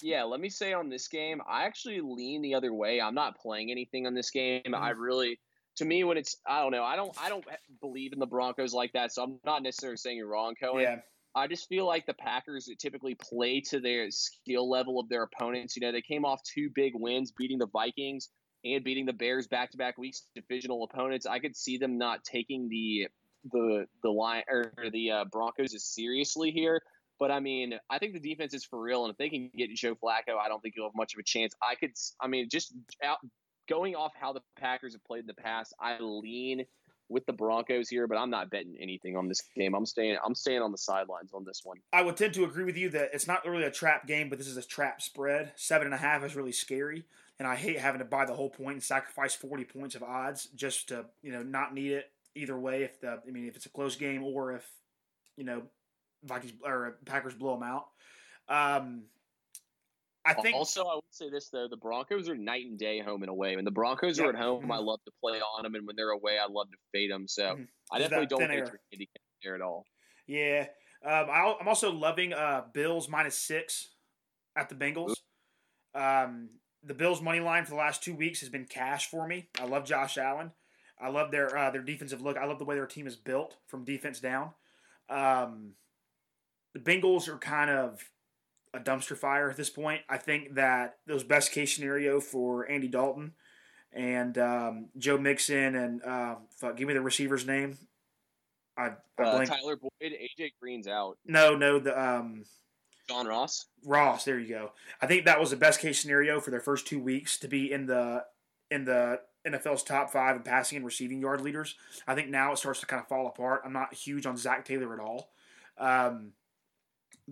yeah, 0.00 0.22
let 0.24 0.40
me 0.40 0.48
say 0.48 0.72
on 0.72 0.88
this 0.88 1.08
game, 1.08 1.40
I 1.48 1.64
actually 1.64 2.00
lean 2.00 2.42
the 2.42 2.54
other 2.54 2.72
way. 2.72 3.00
I'm 3.00 3.14
not 3.14 3.38
playing 3.38 3.70
anything 3.70 4.06
on 4.06 4.14
this 4.14 4.30
game. 4.30 4.74
I 4.74 4.90
really, 4.90 5.38
to 5.76 5.84
me, 5.84 6.04
when 6.04 6.16
it's, 6.16 6.36
I 6.46 6.60
don't 6.60 6.72
know, 6.72 6.84
I 6.84 6.96
don't, 6.96 7.12
I 7.20 7.28
don't 7.28 7.44
believe 7.80 8.12
in 8.12 8.18
the 8.18 8.26
Broncos 8.26 8.72
like 8.72 8.92
that. 8.92 9.12
So 9.12 9.22
I'm 9.22 9.38
not 9.44 9.62
necessarily 9.62 9.96
saying 9.96 10.16
you're 10.16 10.28
wrong, 10.28 10.54
Cohen. 10.60 10.82
Yeah, 10.82 10.96
I 11.34 11.48
just 11.48 11.68
feel 11.68 11.86
like 11.86 12.06
the 12.06 12.14
Packers 12.14 12.70
typically 12.78 13.16
play 13.16 13.60
to 13.70 13.80
their 13.80 14.10
skill 14.10 14.70
level 14.70 15.00
of 15.00 15.08
their 15.08 15.24
opponents. 15.24 15.76
You 15.76 15.82
know, 15.82 15.92
they 15.92 16.02
came 16.02 16.24
off 16.24 16.40
two 16.42 16.70
big 16.74 16.92
wins, 16.94 17.32
beating 17.32 17.58
the 17.58 17.66
Vikings 17.66 18.28
and 18.64 18.84
beating 18.84 19.04
the 19.04 19.12
Bears 19.12 19.46
back 19.46 19.70
to 19.72 19.76
back 19.76 19.98
weeks, 19.98 20.22
divisional 20.34 20.84
opponents. 20.84 21.26
I 21.26 21.38
could 21.38 21.56
see 21.56 21.76
them 21.76 21.98
not 21.98 22.24
taking 22.24 22.68
the 22.68 23.08
the 23.52 23.86
the 24.02 24.10
line 24.10 24.42
or 24.48 24.72
the 24.92 25.10
uh, 25.10 25.24
Broncos 25.30 25.74
as 25.74 25.84
seriously 25.84 26.50
here. 26.50 26.80
But 27.18 27.30
I 27.30 27.40
mean, 27.40 27.78
I 27.90 27.98
think 27.98 28.14
the 28.14 28.20
defense 28.20 28.54
is 28.54 28.64
for 28.64 28.80
real, 28.80 29.04
and 29.04 29.12
if 29.12 29.18
they 29.18 29.28
can 29.28 29.50
get 29.56 29.70
Joe 29.74 29.94
Flacco, 29.94 30.36
I 30.40 30.48
don't 30.48 30.60
think 30.60 30.74
you'll 30.76 30.88
have 30.88 30.96
much 30.96 31.14
of 31.14 31.20
a 31.20 31.22
chance. 31.22 31.54
I 31.62 31.74
could, 31.76 31.92
I 32.20 32.26
mean, 32.26 32.48
just 32.50 32.74
out, 33.04 33.18
going 33.68 33.94
off 33.94 34.12
how 34.18 34.32
the 34.32 34.40
Packers 34.58 34.92
have 34.92 35.04
played 35.04 35.20
in 35.20 35.26
the 35.26 35.34
past, 35.34 35.74
I 35.80 35.98
lean 36.00 36.64
with 37.08 37.26
the 37.26 37.32
Broncos 37.32 37.88
here, 37.88 38.06
but 38.06 38.16
I'm 38.16 38.30
not 38.30 38.50
betting 38.50 38.76
anything 38.80 39.16
on 39.16 39.28
this 39.28 39.42
game. 39.54 39.74
I'm 39.74 39.86
staying, 39.86 40.16
I'm 40.24 40.34
staying 40.34 40.62
on 40.62 40.72
the 40.72 40.78
sidelines 40.78 41.32
on 41.34 41.44
this 41.44 41.60
one. 41.64 41.78
I 41.92 42.02
would 42.02 42.16
tend 42.16 42.34
to 42.34 42.44
agree 42.44 42.64
with 42.64 42.76
you 42.76 42.88
that 42.90 43.10
it's 43.12 43.26
not 43.26 43.44
really 43.46 43.64
a 43.64 43.70
trap 43.70 44.06
game, 44.06 44.28
but 44.28 44.38
this 44.38 44.48
is 44.48 44.56
a 44.56 44.62
trap 44.62 45.02
spread. 45.02 45.52
Seven 45.56 45.86
and 45.86 45.94
a 45.94 45.98
half 45.98 46.24
is 46.24 46.34
really 46.34 46.52
scary, 46.52 47.04
and 47.38 47.46
I 47.46 47.56
hate 47.56 47.78
having 47.78 47.98
to 47.98 48.04
buy 48.04 48.24
the 48.24 48.34
whole 48.34 48.50
point 48.50 48.74
and 48.74 48.82
sacrifice 48.82 49.34
forty 49.34 49.64
points 49.64 49.94
of 49.94 50.02
odds 50.02 50.46
just 50.54 50.88
to 50.88 51.06
you 51.22 51.32
know 51.32 51.42
not 51.42 51.74
need 51.74 51.92
it 51.92 52.10
either 52.34 52.58
way. 52.58 52.82
If 52.84 53.00
the 53.00 53.20
I 53.26 53.30
mean 53.30 53.46
if 53.46 53.56
it's 53.56 53.66
a 53.66 53.70
close 53.70 53.96
game 53.96 54.22
or 54.22 54.52
if 54.52 54.68
you 55.36 55.44
know 55.44 55.62
Vikings 56.24 56.54
or 56.64 56.96
Packers 57.04 57.34
blow 57.34 57.54
them 57.54 57.62
out. 57.62 57.86
Um, 58.48 59.04
I 60.26 60.34
think 60.34 60.56
also, 60.56 60.84
I 60.86 60.94
would 60.94 61.04
say 61.10 61.28
this 61.30 61.48
though: 61.50 61.68
the 61.68 61.76
Broncos 61.76 62.28
are 62.28 62.36
night 62.36 62.64
and 62.66 62.78
day 62.78 63.00
home 63.00 63.22
and 63.22 63.30
away. 63.30 63.56
When 63.56 63.64
the 63.64 63.70
Broncos 63.70 64.18
Yep. 64.18 64.26
are 64.26 64.30
at 64.30 64.36
home, 64.36 64.70
I 64.70 64.78
Mhm. 64.78 64.84
love 64.86 65.00
to 65.04 65.12
play 65.20 65.40
on 65.40 65.64
them, 65.64 65.74
and 65.74 65.86
when 65.86 65.96
they're 65.96 66.10
away, 66.10 66.38
I 66.38 66.46
love 66.46 66.70
to 66.70 66.76
fade 66.92 67.10
them. 67.10 67.28
So 67.28 67.56
Mhm. 67.56 67.68
I 67.90 67.98
definitely 67.98 68.26
don't 68.26 68.40
thin 68.40 68.48
think 68.48 68.60
air. 68.60 68.68
you're 68.70 68.80
handicap 68.90 69.22
there 69.42 69.54
at 69.54 69.60
all. 69.60 69.86
Yeah, 70.26 70.68
um, 71.02 71.28
I, 71.30 71.56
I'm 71.60 71.68
also 71.68 71.92
loving 71.92 72.32
uh, 72.32 72.62
Bills 72.72 73.08
minus 73.08 73.36
six 73.38 73.94
at 74.56 74.68
the 74.68 74.74
Bengals. 74.74 75.16
Um, 75.94 76.60
the 76.82 76.94
Bills 76.94 77.20
money 77.20 77.40
line 77.40 77.64
for 77.64 77.70
the 77.70 77.76
last 77.76 78.02
two 78.02 78.14
weeks 78.14 78.40
has 78.40 78.48
been 78.48 78.66
cash 78.66 79.08
for 79.10 79.26
me. 79.26 79.48
I 79.58 79.64
love 79.64 79.84
Josh 79.84 80.16
Allen. 80.18 80.52
I 80.98 81.08
love 81.08 81.30
their 81.30 81.56
uh, 81.56 81.70
their 81.70 81.82
defensive 81.82 82.22
look. 82.22 82.36
I 82.36 82.44
love 82.46 82.58
the 82.58 82.64
way 82.64 82.74
their 82.76 82.86
team 82.86 83.06
is 83.06 83.16
built 83.16 83.58
from 83.66 83.84
defense 83.84 84.20
down. 84.20 84.54
Um, 85.08 85.76
the 86.72 86.80
Bengals 86.80 87.28
are 87.28 87.38
kind 87.38 87.70
of 87.70 88.10
a 88.74 88.80
dumpster 88.80 89.16
fire 89.16 89.48
at 89.50 89.56
this 89.56 89.70
point. 89.70 90.02
I 90.08 90.18
think 90.18 90.54
that 90.54 90.98
those 91.06 91.22
best 91.24 91.52
case 91.52 91.74
scenario 91.74 92.20
for 92.20 92.68
Andy 92.70 92.88
Dalton 92.88 93.32
and 93.92 94.36
um, 94.38 94.88
Joe 94.98 95.16
Mixon 95.18 95.74
and 95.76 96.02
uh, 96.02 96.36
fuck, 96.58 96.76
give 96.76 96.88
me 96.88 96.94
the 96.94 97.00
receiver's 97.00 97.46
name. 97.46 97.78
I, 98.76 98.90
I 99.18 99.22
Uh. 99.22 99.44
Tyler 99.46 99.76
Boyd, 99.76 99.90
AJ 100.02 100.52
Green's 100.60 100.88
out. 100.88 101.16
No, 101.24 101.54
no, 101.54 101.78
the 101.78 101.98
um, 101.98 102.44
John 103.08 103.26
Ross. 103.26 103.66
Ross. 103.84 104.24
There 104.24 104.38
you 104.38 104.48
go. 104.48 104.72
I 105.00 105.06
think 105.06 105.26
that 105.26 105.38
was 105.38 105.50
the 105.50 105.56
best 105.56 105.80
case 105.80 106.00
scenario 106.00 106.40
for 106.40 106.50
their 106.50 106.60
first 106.60 106.86
two 106.86 106.98
weeks 106.98 107.38
to 107.38 107.48
be 107.48 107.70
in 107.70 107.86
the 107.86 108.24
in 108.70 108.84
the 108.84 109.20
NFL's 109.46 109.82
top 109.84 110.10
five 110.10 110.36
in 110.36 110.42
passing 110.42 110.76
and 110.76 110.84
receiving 110.86 111.20
yard 111.20 111.40
leaders. 111.42 111.76
I 112.08 112.14
think 112.14 112.30
now 112.30 112.50
it 112.52 112.58
starts 112.58 112.80
to 112.80 112.86
kind 112.86 113.00
of 113.00 113.06
fall 113.08 113.26
apart. 113.28 113.62
I'm 113.64 113.72
not 113.74 113.94
huge 113.94 114.26
on 114.26 114.36
Zac 114.36 114.64
Taylor 114.64 114.92
at 114.94 115.00
all. 115.00 115.30
Um, 115.78 116.32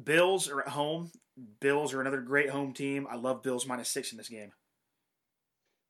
Bills 0.01 0.49
are 0.49 0.61
at 0.61 0.69
home. 0.69 1.11
Bills 1.61 1.95
are 1.95 2.01
another 2.01 2.21
great 2.21 2.51
home 2.51 2.73
team. 2.73 3.07
I 3.11 3.17
love 3.17 3.43
Bills 3.43 3.67
minus 3.67 3.89
six 3.89 4.13
in 4.13 4.19
this 4.19 4.29
game. 4.29 4.53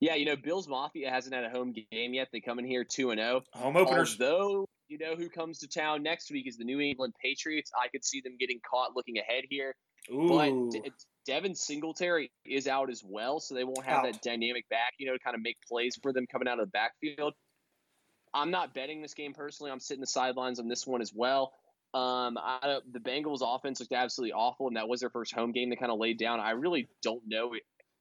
Yeah, 0.01 0.17
you 0.17 0.25
know, 0.25 0.37
Bills 0.37 0.67
Mafia 0.69 1.11
hasn't 1.11 1.35
had 1.35 1.45
a 1.45 1.51
home 1.51 1.73
game 1.73 2.15
yet. 2.15 2.29
They 2.33 2.41
come 2.41 2.59
in 2.59 2.65
here 2.65 2.85
two 2.85 3.11
and 3.11 3.21
zero. 3.21 3.43
Home 3.53 3.77
openers. 3.77 4.17
Although 4.21 4.67
you 4.89 4.99
know 4.99 5.15
who 5.17 5.29
comes 5.29 5.61
to 5.61 5.69
town 5.69 6.03
next 6.03 6.31
week 6.31 6.49
is 6.49 6.57
the 6.57 6.65
New 6.65 6.81
England 6.81 7.15
Patriots. 7.23 7.71
I 7.81 7.89
could 7.89 8.05
see 8.05 8.21
them 8.21 8.37
getting 8.39 8.61
caught 8.69 8.97
looking 8.97 9.19
ahead 9.19 9.45
here. 9.49 9.75
Ooh, 10.13 10.29
But 10.29 10.71
De- 10.71 10.91
Devin 11.27 11.55
Singletary 11.55 12.33
is 12.45 12.67
out 12.67 12.91
as 12.91 13.03
well, 13.05 13.39
so 13.39 13.55
they 13.55 13.63
won't 13.63 13.85
have 13.85 13.99
Out. 13.99 14.13
that 14.13 14.23
dynamic 14.23 14.69
back, 14.69 14.95
you 14.99 15.07
know, 15.07 15.13
to 15.13 15.19
kind 15.21 15.37
of 15.37 15.43
make 15.43 15.57
plays 15.69 15.97
for 16.03 16.13
them 16.13 16.27
coming 16.27 16.49
out 16.49 16.59
of 16.59 16.67
the 16.67 16.71
backfield. 16.73 17.35
I'm 18.35 18.51
not 18.51 18.75
betting 18.75 19.03
this 19.03 19.15
game 19.15 19.35
personally. 19.35 19.71
I'm 19.71 19.79
sitting 19.79 20.01
the 20.01 20.07
sidelines 20.07 20.59
on 20.59 20.67
this 20.67 20.87
one 20.87 21.01
as 21.01 21.13
well. 21.15 21.53
Um, 21.95 22.39
I, 22.39 22.79
the 22.91 23.01
Bengals 23.01 23.41
offense 23.43 23.81
looked 23.81 23.93
absolutely 23.93 24.33
awful, 24.33 24.69
and 24.69 24.77
that 24.77 24.89
was 24.89 25.01
their 25.01 25.11
first 25.11 25.35
home 25.35 25.53
game. 25.53 25.69
They 25.69 25.77
kind 25.77 25.93
of 25.93 25.99
laid 25.99 26.19
down. 26.19 26.41
I 26.41 26.53
really 26.53 26.89
don't 27.03 27.23
know. 27.27 27.53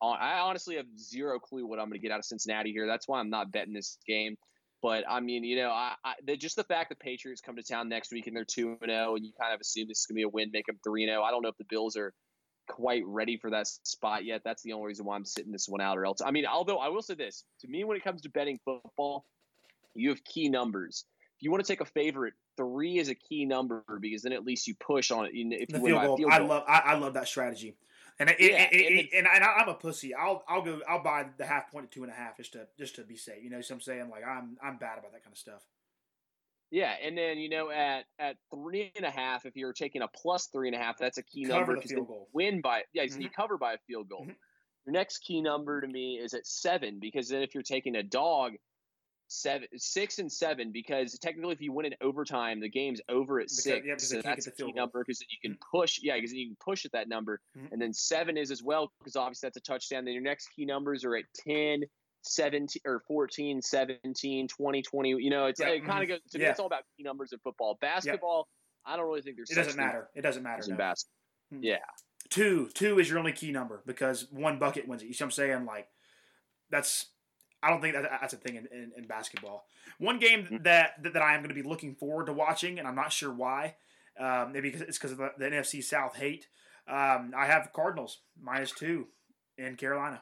I 0.01 0.39
honestly 0.39 0.77
have 0.77 0.87
zero 0.97 1.37
clue 1.39 1.67
what 1.67 1.77
I'm 1.77 1.85
going 1.85 1.99
to 1.99 1.99
get 1.99 2.11
out 2.11 2.17
of 2.19 2.25
Cincinnati 2.25 2.71
here. 2.71 2.87
That's 2.87 3.07
why 3.07 3.19
I'm 3.19 3.29
not 3.29 3.51
betting 3.51 3.73
this 3.73 3.99
game. 4.07 4.35
But 4.81 5.03
I 5.07 5.19
mean, 5.19 5.43
you 5.43 5.57
know, 5.57 5.69
I, 5.69 5.93
I 6.03 6.13
the, 6.25 6.35
just 6.35 6.55
the 6.55 6.63
fact 6.63 6.89
that 6.89 6.99
Patriots 6.99 7.39
come 7.39 7.55
to 7.55 7.63
town 7.63 7.87
next 7.87 8.11
week 8.11 8.25
and 8.25 8.35
they're 8.35 8.45
two 8.45 8.77
and 8.81 8.89
zero, 8.89 9.15
and 9.15 9.23
you 9.23 9.31
kind 9.39 9.53
of 9.53 9.61
assume 9.61 9.87
this 9.87 9.99
is 9.99 10.05
going 10.07 10.15
to 10.15 10.19
be 10.19 10.23
a 10.23 10.29
win, 10.29 10.49
make 10.51 10.65
them 10.65 10.79
three 10.83 11.03
and 11.03 11.11
zero. 11.11 11.21
I 11.21 11.29
don't 11.29 11.43
know 11.43 11.49
if 11.49 11.57
the 11.57 11.65
Bills 11.69 11.95
are 11.97 12.13
quite 12.67 13.03
ready 13.05 13.37
for 13.37 13.51
that 13.51 13.67
spot 13.67 14.25
yet. 14.25 14.41
That's 14.43 14.63
the 14.63 14.73
only 14.73 14.87
reason 14.87 15.05
why 15.05 15.15
I'm 15.15 15.25
sitting 15.25 15.51
this 15.51 15.67
one 15.67 15.81
out. 15.81 15.99
Or 15.99 16.05
else, 16.05 16.21
I 16.25 16.31
mean, 16.31 16.47
although 16.47 16.77
I 16.77 16.87
will 16.87 17.03
say 17.03 17.13
this 17.13 17.43
to 17.59 17.67
me, 17.67 17.83
when 17.83 17.95
it 17.95 18.03
comes 18.03 18.21
to 18.21 18.29
betting 18.29 18.59
football, 18.65 19.25
you 19.93 20.09
have 20.09 20.23
key 20.23 20.49
numbers. 20.49 21.05
You 21.41 21.51
want 21.51 21.63
to 21.65 21.67
take 21.67 21.81
a 21.81 21.85
favorite, 21.85 22.35
three 22.55 22.97
is 22.97 23.09
a 23.09 23.15
key 23.15 23.45
number 23.45 23.83
because 23.99 24.21
then 24.21 24.31
at 24.31 24.45
least 24.45 24.67
you 24.67 24.75
push 24.75 25.11
on 25.11 25.25
it. 25.25 25.31
If 25.33 25.69
the 25.69 25.79
you 25.79 25.85
field 25.85 26.01
goal, 26.01 26.17
field 26.17 26.31
I 26.31 26.37
love 26.37 26.63
I, 26.67 26.79
I 26.79 26.93
love 26.95 27.13
that 27.15 27.27
strategy. 27.27 27.75
And 28.19 28.29
it, 28.29 28.39
Yeah, 28.39 28.67
it, 28.71 28.75
it, 28.75 29.09
and 29.13 29.27
and, 29.27 29.43
I, 29.43 29.47
I'm 29.47 29.69
a 29.69 29.73
pussy. 29.73 30.13
I'll 30.13 30.43
I'll 30.47 30.61
go 30.61 30.81
I'll 30.87 31.01
buy 31.03 31.29
the 31.37 31.45
half 31.45 31.71
point 31.71 31.89
to 31.91 31.95
two 31.99 32.03
and 32.03 32.11
a 32.11 32.15
half 32.15 32.37
just 32.37 32.53
to 32.53 32.67
just 32.77 32.95
to 32.95 33.03
be 33.03 33.15
safe. 33.15 33.43
You 33.43 33.49
know 33.49 33.57
what 33.57 33.69
I'm 33.71 33.81
saying? 33.81 34.09
Like 34.09 34.23
I'm 34.25 34.57
I'm 34.61 34.77
bad 34.77 34.99
about 34.99 35.13
that 35.13 35.23
kind 35.23 35.33
of 35.33 35.37
stuff. 35.39 35.63
Yeah, 36.69 36.95
and 37.01 37.17
then 37.17 37.37
you 37.37 37.49
know 37.49 37.69
at 37.69 38.05
at 38.19 38.37
three 38.53 38.91
and 38.95 39.05
a 39.05 39.09
half, 39.11 39.45
if 39.45 39.57
you're 39.57 39.73
taking 39.73 40.01
a 40.01 40.07
plus 40.07 40.47
three 40.47 40.69
and 40.69 40.75
a 40.75 40.79
half, 40.79 40.97
that's 40.97 41.17
a 41.17 41.23
key 41.23 41.45
Cover 41.45 41.59
number 41.59 41.75
the 41.75 41.81
'cause 41.81 41.91
field. 41.91 42.27
Win 42.33 42.61
by 42.61 42.83
yeah, 42.93 43.07
so 43.07 43.19
you 43.19 43.29
cover 43.29 43.57
by 43.57 43.73
a 43.73 43.77
field 43.87 44.07
goal. 44.07 44.25
Mhm. 44.25 44.35
Your 44.85 44.93
next 44.93 45.19
key 45.19 45.41
number 45.41 45.81
to 45.81 45.87
me 45.87 46.17
is 46.17 46.33
at 46.33 46.47
seven 46.47 46.99
because 46.99 47.29
then 47.29 47.41
if 47.41 47.53
you're 47.53 47.63
taking 47.63 47.95
a 47.95 48.03
dog, 48.03 48.53
seven, 49.31 49.67
six 49.77 50.19
and 50.19 50.29
seven 50.31 50.71
because 50.73 51.17
technically 51.19 51.53
if 51.53 51.61
you 51.61 51.71
win 51.71 51.85
in 51.85 51.95
overtime, 52.01 52.59
the 52.59 52.67
game's 52.69 52.99
over 53.07 53.39
at 53.39 53.45
Because- 53.45 53.63
six. 53.63 53.85
yeah, 53.87 53.93
because 53.93 54.09
so 54.09 54.21
that's 54.21 54.45
the 54.45 54.51
a 54.51 54.55
key 54.67 54.71
number 54.73 54.99
because 55.05 55.21
you 55.21 55.37
can 55.41 55.57
push. 55.71 55.99
Yeah, 56.01 56.15
because 56.15 56.33
you 56.33 56.47
can 56.49 56.57
push 56.59 56.83
at 56.85 56.91
that 56.91 57.07
number, 57.07 57.39
Mhm. 57.57 57.71
and 57.71 57.81
then 57.81 57.93
seven 57.93 58.35
is 58.37 58.51
as 58.51 58.61
well 58.61 58.91
because 58.99 59.15
obviously 59.15 59.47
that's 59.47 59.57
a 59.57 59.61
touchdown. 59.61 60.03
Then 60.03 60.13
your 60.13 60.23
next 60.23 60.49
key 60.49 60.65
numbers 60.65 61.05
are 61.05 61.15
at 61.15 61.23
10, 61.47 61.83
17 62.23 62.81
or 62.85 62.99
14, 63.07 63.61
17, 63.61 64.47
20, 64.49 64.81
20. 64.81 65.09
You 65.11 65.29
know, 65.29 65.45
it's 65.45 65.59
Yeah, 65.61 65.69
it 65.69 65.85
kind 65.85 66.03
of 66.03 66.09
goes. 66.09 66.31
To 66.31 66.37
me, 66.37 66.43
Yeah. 66.43 66.51
it's 66.51 66.59
all 66.59 66.67
about 66.67 66.83
key 66.97 67.03
numbers 67.03 67.31
in 67.31 67.39
football. 67.39 67.75
Basketball, 67.79 68.49
I 68.85 68.97
don't 68.97 69.05
really 69.07 69.21
think 69.21 69.37
there's 69.37 69.49
It 69.49 69.55
doesn't 69.55 69.77
matter. 69.77 70.09
It 70.13 70.21
doesn't 70.21 70.43
matter. 70.43 70.63
in 70.63 70.71
no. 70.71 70.77
basketball. 70.77 71.15
Hmm. 71.51 71.63
Yeah. 71.63 71.85
Two 72.29 72.69
two 72.75 72.99
is 72.99 73.09
your 73.09 73.17
only 73.19 73.31
key 73.31 73.51
number 73.51 73.81
because 73.85 74.29
one 74.29 74.59
bucket 74.59 74.87
wins 74.89 75.01
it. 75.03 75.07
You 75.07 75.13
see 75.13 75.23
what 75.23 75.27
I'm 75.27 75.31
saying? 75.31 75.65
Like 75.65 75.89
that's 76.69 77.07
I 77.63 77.69
don't 77.69 77.81
think 77.81 77.93
that 77.95 78.09
that's 78.21 78.33
a 78.33 78.37
thing 78.37 78.55
in, 78.55 78.67
in, 78.71 78.91
in 78.97 79.07
basketball. 79.07 79.65
One 79.99 80.17
game 80.19 80.45
Mhm. 80.45 80.63
that, 80.63 81.01
that 81.03 81.13
that 81.13 81.21
I 81.21 81.33
am 81.35 81.41
going 81.41 81.55
to 81.55 81.61
be 81.61 81.67
looking 81.67 81.95
forward 81.95 82.25
to 82.27 82.33
watching, 82.33 82.79
and 82.79 82.87
I'm 82.87 82.95
not 82.95 83.11
sure 83.13 83.31
why. 83.31 83.75
Um, 84.19 84.51
maybe 84.51 84.69
it's 84.69 84.97
because 84.97 85.11
of 85.11 85.17
the, 85.19 85.31
the 85.37 85.45
NFC 85.49 85.83
South 85.83 86.15
hate. 86.15 86.47
Um, 86.87 87.33
I 87.37 87.45
have 87.45 87.71
Cardinals 87.73 88.19
minus 88.41 88.71
two 88.71 89.07
in 89.57 89.75
Carolina. 89.77 90.21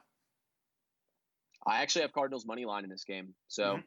I 1.66 1.82
actually 1.82 2.04
have 2.04 2.14
Cardinals 2.14 2.46
money 2.46 2.66
line 2.66 2.84
in 2.84 2.90
this 2.90 3.04
game, 3.04 3.34
so 3.48 3.78
Mhm. 3.78 3.84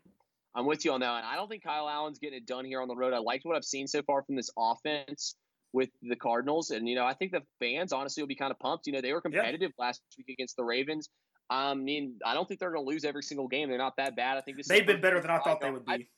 I'm 0.54 0.66
with 0.66 0.84
you 0.84 0.92
on 0.92 1.00
that. 1.00 1.10
one. 1.10 1.24
I 1.24 1.36
don't 1.36 1.48
think 1.48 1.62
Kyle 1.62 1.88
Allen's 1.88 2.18
getting 2.18 2.38
it 2.38 2.46
done 2.46 2.64
here 2.64 2.80
on 2.82 2.88
the 2.88 2.96
road. 2.96 3.12
I 3.14 3.18
liked 3.18 3.44
what 3.44 3.56
I've 3.56 3.64
seen 3.64 3.86
so 3.86 4.02
far 4.02 4.22
from 4.22 4.36
this 4.36 4.50
offense 4.58 5.34
with 5.72 5.88
the 6.02 6.16
Cardinals, 6.16 6.70
and 6.70 6.86
you 6.88 6.94
know 6.94 7.06
I 7.06 7.14
think 7.14 7.32
the 7.32 7.42
fans 7.58 7.92
honestly 7.92 8.22
will 8.22 8.28
be 8.28 8.34
kind 8.36 8.50
of 8.50 8.58
pumped. 8.58 8.86
You 8.86 8.92
know 8.92 9.00
they 9.00 9.12
were 9.12 9.20
competitive 9.22 9.72
last 9.78 10.02
week 10.18 10.28
against 10.28 10.56
the 10.56 10.64
Ravens. 10.64 11.08
I 11.50 11.74
mean, 11.74 12.18
I 12.24 12.34
don't 12.34 12.46
think 12.48 12.60
they're 12.60 12.72
going 12.72 12.84
to 12.84 12.90
lose 12.90 13.04
every 13.04 13.22
single 13.22 13.48
game. 13.48 13.68
They're 13.68 13.78
not 13.78 13.96
that 13.96 14.16
bad. 14.16 14.38
I 14.38 14.40
think 14.40 14.56
this 14.56 14.68
They've 14.68 14.86
been 14.86 15.00
better 15.00 15.20
than 15.20 15.30
I 15.30 15.38
thought 15.38 15.60
they 15.60 15.70
would 15.70 15.84
be. 15.84 16.08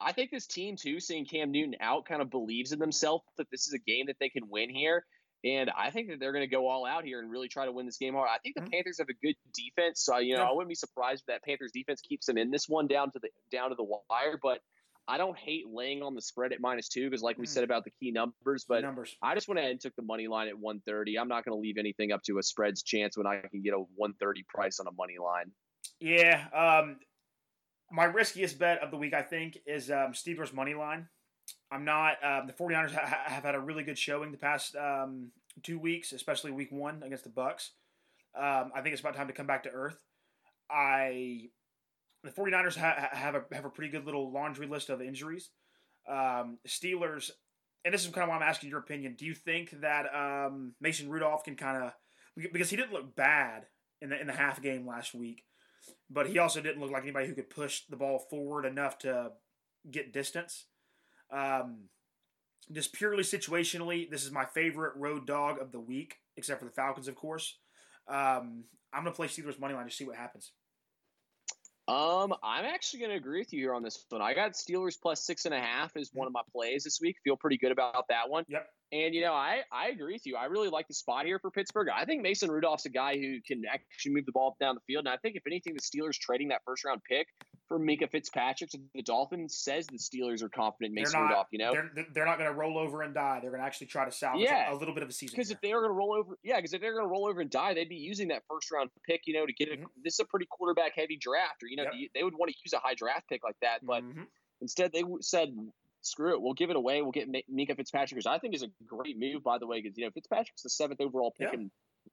I 0.00 0.12
think 0.12 0.30
this 0.30 0.46
team 0.46 0.76
too, 0.76 0.98
seeing 1.00 1.24
Cam 1.24 1.52
Newton 1.52 1.76
out, 1.80 2.04
kind 2.04 2.20
of 2.20 2.30
believes 2.30 2.72
in 2.72 2.78
themselves 2.78 3.24
that 3.38 3.46
this 3.50 3.66
is 3.68 3.72
a 3.74 3.78
game 3.78 4.06
that 4.06 4.16
they 4.20 4.28
can 4.28 4.48
win 4.48 4.68
here. 4.68 5.04
And 5.44 5.70
I 5.70 5.90
think 5.90 6.08
that 6.08 6.18
they're 6.20 6.32
going 6.32 6.42
to 6.48 6.50
go 6.50 6.66
all 6.68 6.86
out 6.86 7.04
here 7.04 7.20
and 7.20 7.30
really 7.30 7.48
try 7.48 7.66
to 7.66 7.72
win 7.72 7.86
this 7.86 7.98
game 7.98 8.14
hard. 8.14 8.28
I 8.32 8.38
think 8.38 8.54
the 8.56 8.62
Mhm. 8.62 8.72
Panthers 8.72 8.98
have 8.98 9.08
a 9.10 9.14
good 9.14 9.36
defense, 9.52 10.00
so 10.00 10.18
you 10.18 10.34
know 10.34 10.42
Yeah. 10.42 10.48
I 10.48 10.52
wouldn't 10.52 10.70
be 10.70 10.74
surprised 10.74 11.20
if 11.20 11.26
that 11.26 11.44
Panthers 11.44 11.70
defense 11.72 12.00
keeps 12.00 12.26
them 12.26 12.38
in 12.38 12.50
this 12.50 12.68
one 12.68 12.86
down 12.86 13.12
to 13.12 13.18
the 13.18 13.28
down 13.50 13.68
to 13.70 13.76
the 13.76 13.84
wire. 13.84 14.38
But 14.42 14.62
I 15.06 15.18
don't 15.18 15.36
hate 15.36 15.66
laying 15.70 16.02
on 16.02 16.14
the 16.14 16.22
spread 16.22 16.52
at 16.52 16.60
minus 16.60 16.88
two 16.88 17.08
because, 17.10 17.22
like 17.22 17.36
we 17.38 17.44
Mm. 17.46 17.48
said 17.50 17.64
about 17.64 17.84
the 17.84 17.90
key 18.00 18.10
numbers, 18.10 18.64
but 18.66 18.82
numbers. 18.82 19.16
I 19.20 19.34
just 19.34 19.48
went 19.48 19.58
ahead 19.58 19.70
and 19.72 19.80
took 19.80 19.94
the 19.96 20.02
money 20.02 20.28
line 20.28 20.48
at 20.48 20.58
130. 20.58 21.18
I'm 21.18 21.28
not 21.28 21.44
going 21.44 21.54
to 21.56 21.60
leave 21.60 21.76
anything 21.78 22.10
up 22.12 22.22
to 22.24 22.38
a 22.38 22.42
spreads 22.42 22.82
chance 22.82 23.16
when 23.16 23.26
I 23.26 23.40
can 23.40 23.60
get 23.62 23.74
a 23.74 23.78
130 23.78 24.44
price 24.48 24.80
on 24.80 24.86
a 24.86 24.92
money 24.92 25.16
line. 25.22 25.52
Yeah. 26.00 26.46
Um, 26.54 27.00
my 27.90 28.04
riskiest 28.04 28.58
bet 28.58 28.80
of 28.82 28.90
the 28.90 28.96
week, 28.96 29.12
I 29.12 29.22
think, 29.22 29.58
is 29.66 29.90
um, 29.90 30.12
Steelers 30.12 30.52
money 30.54 30.74
line. 30.74 31.08
I'm 31.70 31.84
not. 31.84 32.16
Um, 32.24 32.46
the 32.46 32.52
49ers 32.54 32.92
ha- 32.92 33.06
ha- 33.06 33.24
have 33.26 33.42
had 33.44 33.54
a 33.54 33.60
really 33.60 33.84
good 33.84 33.98
showing 33.98 34.32
the 34.32 34.38
past 34.38 34.74
um, 34.76 35.30
two 35.62 35.78
weeks, 35.78 36.12
especially 36.12 36.50
week 36.50 36.72
one 36.72 37.02
against 37.02 37.24
the 37.24 37.30
Bucs. 37.30 37.70
Um, 38.34 38.72
I 38.74 38.80
think 38.80 38.94
it's 38.94 39.00
about 39.00 39.14
time 39.14 39.26
to 39.28 39.34
come 39.34 39.46
back 39.46 39.64
to 39.64 39.70
earth. 39.70 39.98
I 40.70 41.50
the 42.24 42.30
49ers 42.30 42.76
ha- 42.76 42.96
ha- 42.98 43.16
have 43.16 43.34
a 43.34 43.44
have 43.52 43.64
a 43.64 43.70
pretty 43.70 43.90
good 43.90 44.06
little 44.06 44.32
laundry 44.32 44.66
list 44.66 44.88
of 44.88 45.02
injuries. 45.02 45.50
Um, 46.08 46.58
Steelers, 46.66 47.30
and 47.84 47.92
this 47.92 48.04
is 48.04 48.12
kind 48.12 48.24
of 48.24 48.30
why 48.30 48.36
I'm 48.36 48.42
asking 48.42 48.70
your 48.70 48.78
opinion. 48.80 49.14
Do 49.16 49.26
you 49.26 49.34
think 49.34 49.70
that 49.82 50.06
um, 50.14 50.74
Mason 50.80 51.08
Rudolph 51.08 51.44
can 51.44 51.54
kind 51.54 51.84
of 51.84 51.92
because 52.52 52.70
he 52.70 52.76
didn't 52.76 52.92
look 52.92 53.14
bad 53.14 53.66
in 54.00 54.08
the 54.08 54.20
in 54.20 54.26
the 54.26 54.32
half 54.32 54.60
game 54.62 54.86
last 54.86 55.14
week, 55.14 55.44
but 56.10 56.28
he 56.28 56.38
also 56.38 56.60
didn't 56.60 56.80
look 56.80 56.90
like 56.90 57.02
anybody 57.02 57.26
who 57.28 57.34
could 57.34 57.50
push 57.50 57.82
the 57.88 57.96
ball 57.96 58.18
forward 58.18 58.64
enough 58.64 58.98
to 58.98 59.32
get 59.90 60.12
distance. 60.12 60.66
Um, 61.30 61.88
just 62.72 62.94
purely 62.94 63.22
situationally, 63.22 64.10
this 64.10 64.24
is 64.24 64.32
my 64.32 64.46
favorite 64.46 64.96
road 64.96 65.26
dog 65.26 65.60
of 65.60 65.70
the 65.72 65.80
week, 65.80 66.16
except 66.36 66.60
for 66.60 66.64
the 66.64 66.72
Falcons, 66.72 67.08
of 67.08 67.14
course. 67.14 67.58
Um, 68.08 68.64
I'm 68.92 69.04
gonna 69.04 69.12
play 69.12 69.28
Steelers 69.28 69.60
money 69.60 69.74
line 69.74 69.86
to 69.86 69.92
see 69.92 70.04
what 70.04 70.16
happens. 70.16 70.52
Um, 71.86 72.32
I'm 72.42 72.64
actually 72.64 73.00
going 73.00 73.10
to 73.10 73.16
agree 73.16 73.40
with 73.40 73.52
you 73.52 73.60
here 73.60 73.74
on 73.74 73.82
this 73.82 74.06
one. 74.08 74.22
I 74.22 74.32
got 74.32 74.52
Steelers 74.52 74.96
plus 75.00 75.24
six 75.24 75.44
and 75.44 75.52
a 75.52 75.60
half 75.60 75.96
is 75.96 76.10
one 76.14 76.26
of 76.26 76.32
my 76.32 76.40
plays 76.50 76.84
this 76.84 76.98
week. 77.00 77.16
Feel 77.22 77.36
pretty 77.36 77.58
good 77.58 77.72
about 77.72 78.08
that 78.08 78.30
one. 78.30 78.44
Yep. 78.48 78.66
And 78.92 79.14
you 79.14 79.22
know, 79.22 79.32
I 79.32 79.62
I 79.72 79.88
agree 79.88 80.12
with 80.12 80.24
you. 80.26 80.36
I 80.36 80.44
really 80.44 80.68
like 80.68 80.86
the 80.86 80.94
spot 80.94 81.26
here 81.26 81.38
for 81.38 81.50
Pittsburgh. 81.50 81.88
I 81.92 82.04
think 82.04 82.22
Mason 82.22 82.50
Rudolph's 82.50 82.86
a 82.86 82.90
guy 82.90 83.16
who 83.18 83.38
can 83.46 83.62
actually 83.68 84.12
move 84.12 84.26
the 84.26 84.32
ball 84.32 84.56
down 84.60 84.76
the 84.76 84.80
field. 84.86 85.06
And 85.06 85.12
I 85.12 85.16
think 85.16 85.36
if 85.36 85.42
anything, 85.46 85.74
the 85.74 85.80
Steelers 85.80 86.16
trading 86.18 86.48
that 86.48 86.60
first 86.64 86.84
round 86.84 87.00
pick 87.08 87.26
for 87.66 87.80
Minkah 87.80 88.10
Fitzpatrick 88.10 88.70
to 88.70 88.78
the 88.94 89.02
Dolphins 89.02 89.56
says 89.58 89.86
the 89.88 89.96
Steelers 89.98 90.42
are 90.42 90.48
confident 90.50 90.94
Mason 90.94 91.18
not. 91.18 91.26
Rudolph. 91.28 91.46
You 91.50 91.58
know, 91.60 91.72
They're 91.72 92.06
they're 92.14 92.26
not 92.26 92.38
gonna 92.38 92.52
roll 92.52 92.78
over 92.78 93.02
and 93.02 93.12
die. 93.14 93.40
They're 93.40 93.50
gonna 93.50 93.64
actually 93.64 93.86
try 93.88 94.04
to 94.04 94.12
salvage 94.12 94.42
Yeah. 94.44 94.72
a 94.72 94.76
little 94.76 94.94
bit 94.94 95.02
of 95.02 95.08
a 95.08 95.12
season. 95.12 95.34
because 95.34 95.50
if 95.50 95.60
they 95.60 95.72
were 95.74 95.80
going 95.80 95.90
to 95.90 95.94
roll 95.96 96.12
over, 96.14 96.36
yeah, 96.44 96.56
because 96.56 96.74
if 96.74 96.80
they're 96.80 96.92
going 96.92 97.04
to 97.06 97.10
roll 97.10 97.26
over 97.26 97.40
and 97.40 97.50
die, 97.50 97.74
they'd 97.74 97.88
be 97.88 97.96
using 97.96 98.28
that 98.28 98.42
first 98.48 98.70
round 98.70 98.90
pick, 99.08 99.22
you 99.26 99.34
know, 99.34 99.46
to 99.46 99.52
get 99.52 99.68
a. 99.68 99.76
Mhm. 99.76 99.86
This 100.04 100.14
is 100.14 100.20
a 100.20 100.24
pretty 100.26 100.46
quarterback 100.50 100.92
heavy 100.94 101.16
draft, 101.16 101.62
or 101.62 101.66
you 101.68 101.76
know, 101.76 101.84
Yep. 101.84 101.92
they- 101.92 102.10
they 102.14 102.22
would 102.22 102.34
want 102.34 102.52
to 102.52 102.56
use 102.64 102.72
a 102.74 102.78
high 102.78 102.94
draft 102.94 103.28
pick 103.28 103.42
like 103.42 103.58
that, 103.60 103.84
but 103.84 104.04
Mhm. 104.04 104.26
instead 104.60 104.92
they 104.92 105.02
said, 105.20 105.48
"Screw 106.04 106.34
it, 106.34 106.40
we'll 106.42 106.54
give 106.54 106.70
it 106.70 106.76
away. 106.76 107.02
We'll 107.02 107.12
get 107.12 107.28
Minkah 107.30 107.76
Fitzpatrick," 107.76 108.16
which 108.16 108.26
I 108.26 108.38
think 108.38 108.54
is 108.54 108.62
a 108.62 108.68
great 108.86 109.18
move, 109.18 109.42
by 109.42 109.58
the 109.58 109.66
way, 109.66 109.80
because 109.80 109.96
you 109.98 110.04
know 110.04 110.10
Fitzpatrick's 110.10 110.62
the 110.62 110.70
seventh 110.70 111.00
overall 111.00 111.32
pick 111.32 111.48
Yeah. 111.52 111.58
in 111.60 111.70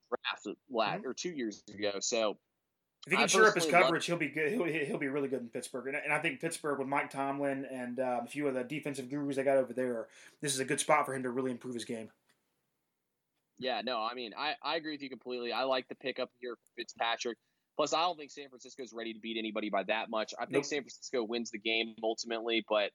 draft 0.10 0.58
last 0.70 1.02
Mhm. 1.02 1.06
or 1.06 1.14
two 1.14 1.32
years 1.32 1.64
ago. 1.74 2.00
So 2.00 2.38
If 3.08 3.12
he 3.14 3.18
I 3.18 3.22
can 3.22 3.28
shore 3.30 3.48
up 3.48 3.56
his 3.56 3.66
coverage, 3.66 4.06
he'll 4.06 4.18
be 4.18 4.30
good. 4.30 4.52
He'll, 4.52 4.64
he'll 4.66 4.98
be 4.98 5.08
really 5.08 5.28
good 5.28 5.42
in 5.42 5.50
Pittsburgh, 5.50 5.88
and, 5.88 5.98
and 5.98 6.14
I 6.14 6.20
think 6.20 6.40
Pittsburgh 6.40 6.78
with 6.80 6.88
Mike 6.88 7.10
Tomlin 7.10 7.66
and 7.66 8.00
um, 8.00 8.26
a 8.26 8.28
few 8.28 8.48
of 8.48 8.54
the 8.54 8.64
defensive 8.64 9.10
gurus 9.10 9.36
they 9.38 9.44
got 9.44 9.58
over 9.58 9.74
there, 9.74 10.08
this 10.40 10.54
is 10.54 10.60
a 10.60 10.66
good 10.66 10.80
spot 10.80 11.06
for 11.06 11.14
him 11.16 11.24
to 11.24 11.32
really 11.32 11.52
improve 11.52 11.74
his 11.74 11.84
game. 11.86 12.12
yeah, 13.58 13.82
no, 13.84 14.00
I 14.02 14.14
mean, 14.16 14.34
I 14.38 14.56
I 14.64 14.76
agree 14.76 14.94
with 14.94 15.02
you 15.02 15.10
completely. 15.10 15.52
I 15.52 15.64
like 15.64 15.88
the 15.88 15.96
pickup 15.96 16.30
here 16.40 16.56
for 16.56 16.62
Fitzpatrick. 16.82 17.38
Plus, 17.78 17.94
I 17.94 18.02
don't 18.02 18.18
think 18.18 18.32
San 18.32 18.50
Francisco's 18.50 18.92
ready 18.94 19.14
to 19.14 19.20
beat 19.20 19.38
anybody 19.38 19.70
by 19.70 19.84
that 19.84 20.10
much. 20.10 20.34
I 20.38 20.44
think 20.46 20.52
Nope. 20.54 20.66
San 20.66 20.82
Francisco 20.82 21.24
wins 21.24 21.52
the 21.52 21.58
game 21.60 21.96
ultimately, 22.04 22.64
but 22.70 22.92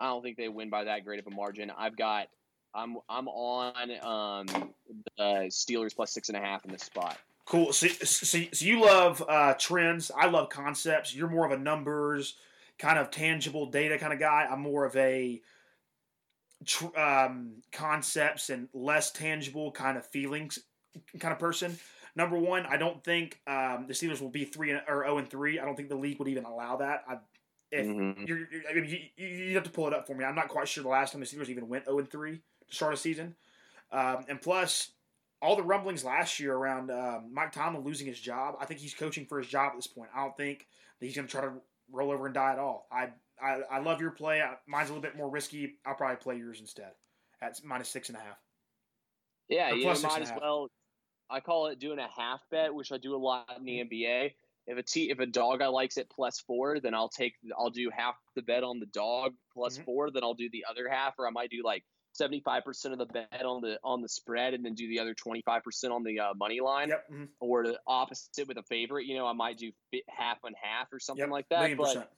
I 0.00 0.06
don't 0.06 0.22
think 0.22 0.36
they 0.36 0.48
win 0.48 0.70
by 0.70 0.84
that 0.84 1.04
great 1.04 1.20
of 1.20 1.26
a 1.26 1.30
margin. 1.30 1.70
I've 1.76 1.96
got 1.96 2.28
I'm 2.74 2.96
I'm 3.08 3.28
on 3.28 3.90
um, 4.02 4.72
the 5.18 5.48
Steelers 5.48 5.94
plus 5.94 6.12
six 6.12 6.28
and 6.28 6.36
a 6.36 6.40
half 6.40 6.64
in 6.64 6.72
this 6.72 6.82
spot. 6.82 7.18
Cool. 7.44 7.72
So, 7.72 7.88
so, 7.88 8.38
so 8.52 8.64
you 8.64 8.80
love 8.80 9.22
uh, 9.28 9.54
trends. 9.54 10.10
I 10.16 10.28
love 10.28 10.50
concepts. 10.50 11.14
You're 11.14 11.28
more 11.28 11.44
of 11.44 11.52
a 11.52 11.58
numbers, 11.58 12.36
kind 12.78 12.98
of 12.98 13.10
tangible 13.10 13.66
data 13.66 13.98
kind 13.98 14.12
of 14.12 14.20
guy. 14.20 14.46
I'm 14.48 14.60
more 14.60 14.84
of 14.84 14.94
a 14.94 15.40
tr- 16.64 16.96
um, 16.96 17.54
concepts 17.72 18.50
and 18.50 18.68
less 18.72 19.10
tangible 19.10 19.72
kind 19.72 19.98
of 19.98 20.06
feelings 20.06 20.60
kind 21.18 21.32
of 21.32 21.38
person. 21.38 21.76
Number 22.14 22.38
one, 22.38 22.66
I 22.66 22.76
don't 22.76 23.02
think 23.02 23.40
um, 23.46 23.86
the 23.88 23.94
Steelers 23.94 24.20
will 24.20 24.30
be 24.30 24.44
three 24.44 24.70
and, 24.70 24.80
or 24.88 25.04
zero 25.04 25.18
and 25.18 25.28
three. 25.28 25.58
I 25.58 25.64
don't 25.64 25.76
think 25.76 25.88
the 25.88 25.96
league 25.96 26.18
would 26.18 26.28
even 26.28 26.44
allow 26.44 26.76
that. 26.76 27.04
I, 27.08 27.18
if 27.70 27.86
Mhm. 27.86 28.26
you're, 28.26 28.38
you're, 28.50 28.62
I 28.68 28.74
mean, 28.74 29.10
you, 29.16 29.26
you 29.26 29.54
have 29.54 29.64
to 29.64 29.70
pull 29.70 29.86
it 29.86 29.92
up 29.94 30.06
for 30.06 30.14
me. 30.14 30.24
I'm 30.24 30.34
not 30.34 30.48
quite 30.48 30.68
sure 30.68 30.82
the 30.82 30.88
last 30.88 31.12
time 31.12 31.20
the 31.20 31.26
Steelers 31.26 31.48
even 31.48 31.68
went 31.68 31.84
0 31.84 31.98
and 31.98 32.10
3 32.10 32.40
to 32.68 32.74
start 32.74 32.94
a 32.94 32.96
season. 32.96 33.36
Um, 33.92 34.24
and 34.28 34.40
plus, 34.40 34.92
all 35.42 35.56
the 35.56 35.62
rumblings 35.62 36.04
last 36.04 36.38
year 36.40 36.54
around 36.54 36.90
um, 36.90 37.32
Mike 37.32 37.52
Tomlin 37.52 37.82
losing 37.84 38.06
his 38.06 38.20
job, 38.20 38.56
I 38.60 38.66
think 38.66 38.80
he's 38.80 38.94
coaching 38.94 39.24
for 39.26 39.38
his 39.38 39.48
job 39.48 39.70
at 39.70 39.76
this 39.76 39.86
point. 39.86 40.10
I 40.14 40.22
don't 40.22 40.36
think 40.36 40.66
that 40.98 41.06
he's 41.06 41.16
going 41.16 41.26
to 41.26 41.30
try 41.32 41.40
to 41.42 41.52
roll 41.90 42.10
over 42.10 42.26
and 42.26 42.34
die 42.34 42.52
at 42.52 42.58
all. 42.58 42.86
I, 42.92 43.10
I, 43.42 43.60
I 43.70 43.78
love 43.80 44.00
your 44.00 44.10
play. 44.10 44.42
I- 44.42 44.56
Mine's 44.66 44.90
a 44.90 44.92
little 44.92 45.02
bit 45.02 45.16
more 45.16 45.30
risky. 45.30 45.78
I'll 45.86 45.94
probably 45.94 46.16
play 46.16 46.36
yours 46.36 46.60
instead 46.60 46.92
at 47.40 47.58
minus 47.64 47.88
six 47.88 48.08
and 48.10 48.18
a 48.18 48.20
half. 48.20 48.38
Yeah, 49.48 49.70
Or 49.70 49.74
you 49.74 49.84
know, 49.86 50.00
might 50.02 50.22
as 50.22 50.30
well. 50.40 50.70
I 51.30 51.40
call 51.40 51.68
it 51.68 51.78
doing 51.78 51.98
a 51.98 52.08
half 52.08 52.40
bet, 52.50 52.74
which 52.74 52.92
I 52.92 52.98
do 52.98 53.14
a 53.14 53.18
lot 53.18 53.56
in 53.56 53.64
the 53.64 53.78
NBA. 53.84 54.34
If 54.70 54.78
a 54.78 54.82
t- 54.84 55.10
if 55.10 55.18
a 55.18 55.26
dog 55.26 55.62
I 55.62 55.66
likes 55.66 55.96
it 55.96 56.08
plus 56.08 56.38
four, 56.40 56.78
then 56.78 56.94
I'll 56.94 57.08
take 57.08 57.34
I'll 57.58 57.70
do 57.70 57.90
half 57.90 58.14
the 58.36 58.42
bet 58.42 58.62
on 58.62 58.78
the 58.78 58.86
dog 58.86 59.34
plus 59.52 59.76
Mhm. 59.78 59.84
four. 59.84 60.10
Then 60.12 60.22
I'll 60.22 60.34
do 60.34 60.48
the 60.48 60.64
other 60.70 60.88
half, 60.88 61.18
or 61.18 61.26
I 61.26 61.30
might 61.30 61.50
do 61.50 61.62
like 61.64 61.84
75 62.12 62.62
percent 62.64 62.92
of 62.92 62.98
the 63.00 63.06
bet 63.06 63.42
on 63.44 63.62
the 63.62 63.80
on 63.82 64.00
the 64.00 64.08
spread, 64.08 64.54
and 64.54 64.64
then 64.64 64.74
do 64.74 64.86
the 64.88 65.00
other 65.00 65.12
25 65.12 65.64
percent 65.64 65.92
on 65.92 66.04
the 66.04 66.20
uh, 66.20 66.34
money 66.34 66.60
line, 66.60 66.90
Yep. 66.90 67.10
mhm. 67.10 67.28
or 67.40 67.64
the 67.66 67.80
opposite 67.84 68.46
with 68.46 68.58
a 68.58 68.62
favorite. 68.62 69.06
You 69.06 69.16
know, 69.16 69.26
I 69.26 69.32
might 69.32 69.58
do 69.58 69.72
half 70.08 70.38
and 70.44 70.54
half 70.60 70.92
or 70.92 71.00
something 71.00 71.24
Yep. 71.24 71.30
like 71.30 71.48
that. 71.48 71.60
Million 71.60 71.76
But 71.76 72.12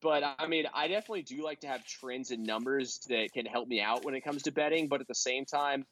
but 0.00 0.22
I 0.38 0.46
mean, 0.46 0.66
I 0.72 0.86
definitely 0.88 1.22
do 1.22 1.42
like 1.42 1.60
to 1.60 1.66
have 1.66 1.84
trends 1.86 2.30
and 2.30 2.44
numbers 2.44 2.98
that 3.08 3.32
can 3.32 3.46
help 3.46 3.66
me 3.68 3.80
out 3.80 4.04
when 4.04 4.14
it 4.14 4.20
comes 4.20 4.42
to 4.44 4.52
betting. 4.52 4.86
But 4.86 5.00
at 5.00 5.08
the 5.08 5.14
same 5.14 5.44
time, 5.44 5.86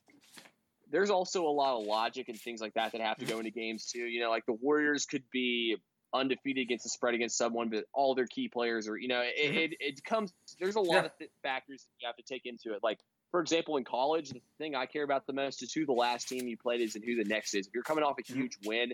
there's 0.93 1.11
also 1.11 1.45
a 1.47 1.51
lot 1.51 1.81
of 1.81 1.87
logic 1.87 2.29
and 2.29 2.39
things 2.39 2.61
like 2.61 2.75
that 2.75 2.93
that 2.93 3.01
have 3.01 3.17
to 3.19 3.25
go 3.25 3.39
into 3.39 3.51
games 3.51 3.91
too. 3.91 4.05
You 4.05 4.21
know, 4.21 4.31
like 4.31 4.47
the 4.47 4.53
Warriors 4.53 5.07
could 5.07 5.25
be 5.33 5.77
undefeated 6.15 6.63
against 6.63 6.85
the 6.85 6.91
spread 6.91 7.15
against 7.15 7.39
someone, 7.39 7.71
but 7.71 7.85
all 7.95 8.15
their 8.15 8.27
key 8.27 8.49
players 8.49 8.87
are, 8.87 8.97
you 8.97 9.09
know, 9.09 9.23
it, 9.23 9.35
Mhm. 9.53 9.57
it, 9.57 9.77
it 9.81 10.05
comes. 10.05 10.33
There's 10.61 10.77
a 10.77 10.81
lot 10.81 10.97
Yeah. 10.97 11.07
of 11.07 11.19
th- 11.19 11.31
factors 11.43 11.85
that 11.85 12.03
you 12.03 12.07
have 12.07 12.17
to 12.17 12.23
take 12.23 12.43
into 12.45 12.75
it. 12.75 12.81
Like 12.83 12.99
for 13.31 13.41
example, 13.41 13.79
in 13.79 13.85
college, 13.85 14.29
the 14.29 14.43
thing 14.59 14.75
I 14.75 14.85
care 14.85 15.05
about 15.05 15.27
the 15.27 15.33
most 15.33 15.63
is 15.63 15.73
who 15.73 15.87
the 15.87 15.93
last 15.93 16.29
team 16.29 16.47
you 16.47 16.59
played 16.59 16.83
is 16.83 16.95
and 16.95 17.03
who 17.05 17.17
the 17.17 17.25
next 17.25 17.55
is. 17.55 17.67
If 17.67 17.73
you're 17.75 17.83
coming 17.83 18.05
off 18.05 18.17
a 18.19 18.23
Mhm. 18.23 18.37
huge 18.37 18.59
win, 18.63 18.93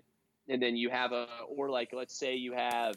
and 0.48 0.62
then 0.62 0.76
you 0.76 0.90
have 0.90 1.10
a, 1.10 1.26
or 1.48 1.68
like 1.70 1.90
let's 1.92 2.16
say 2.16 2.36
you 2.36 2.52
have, 2.52 2.96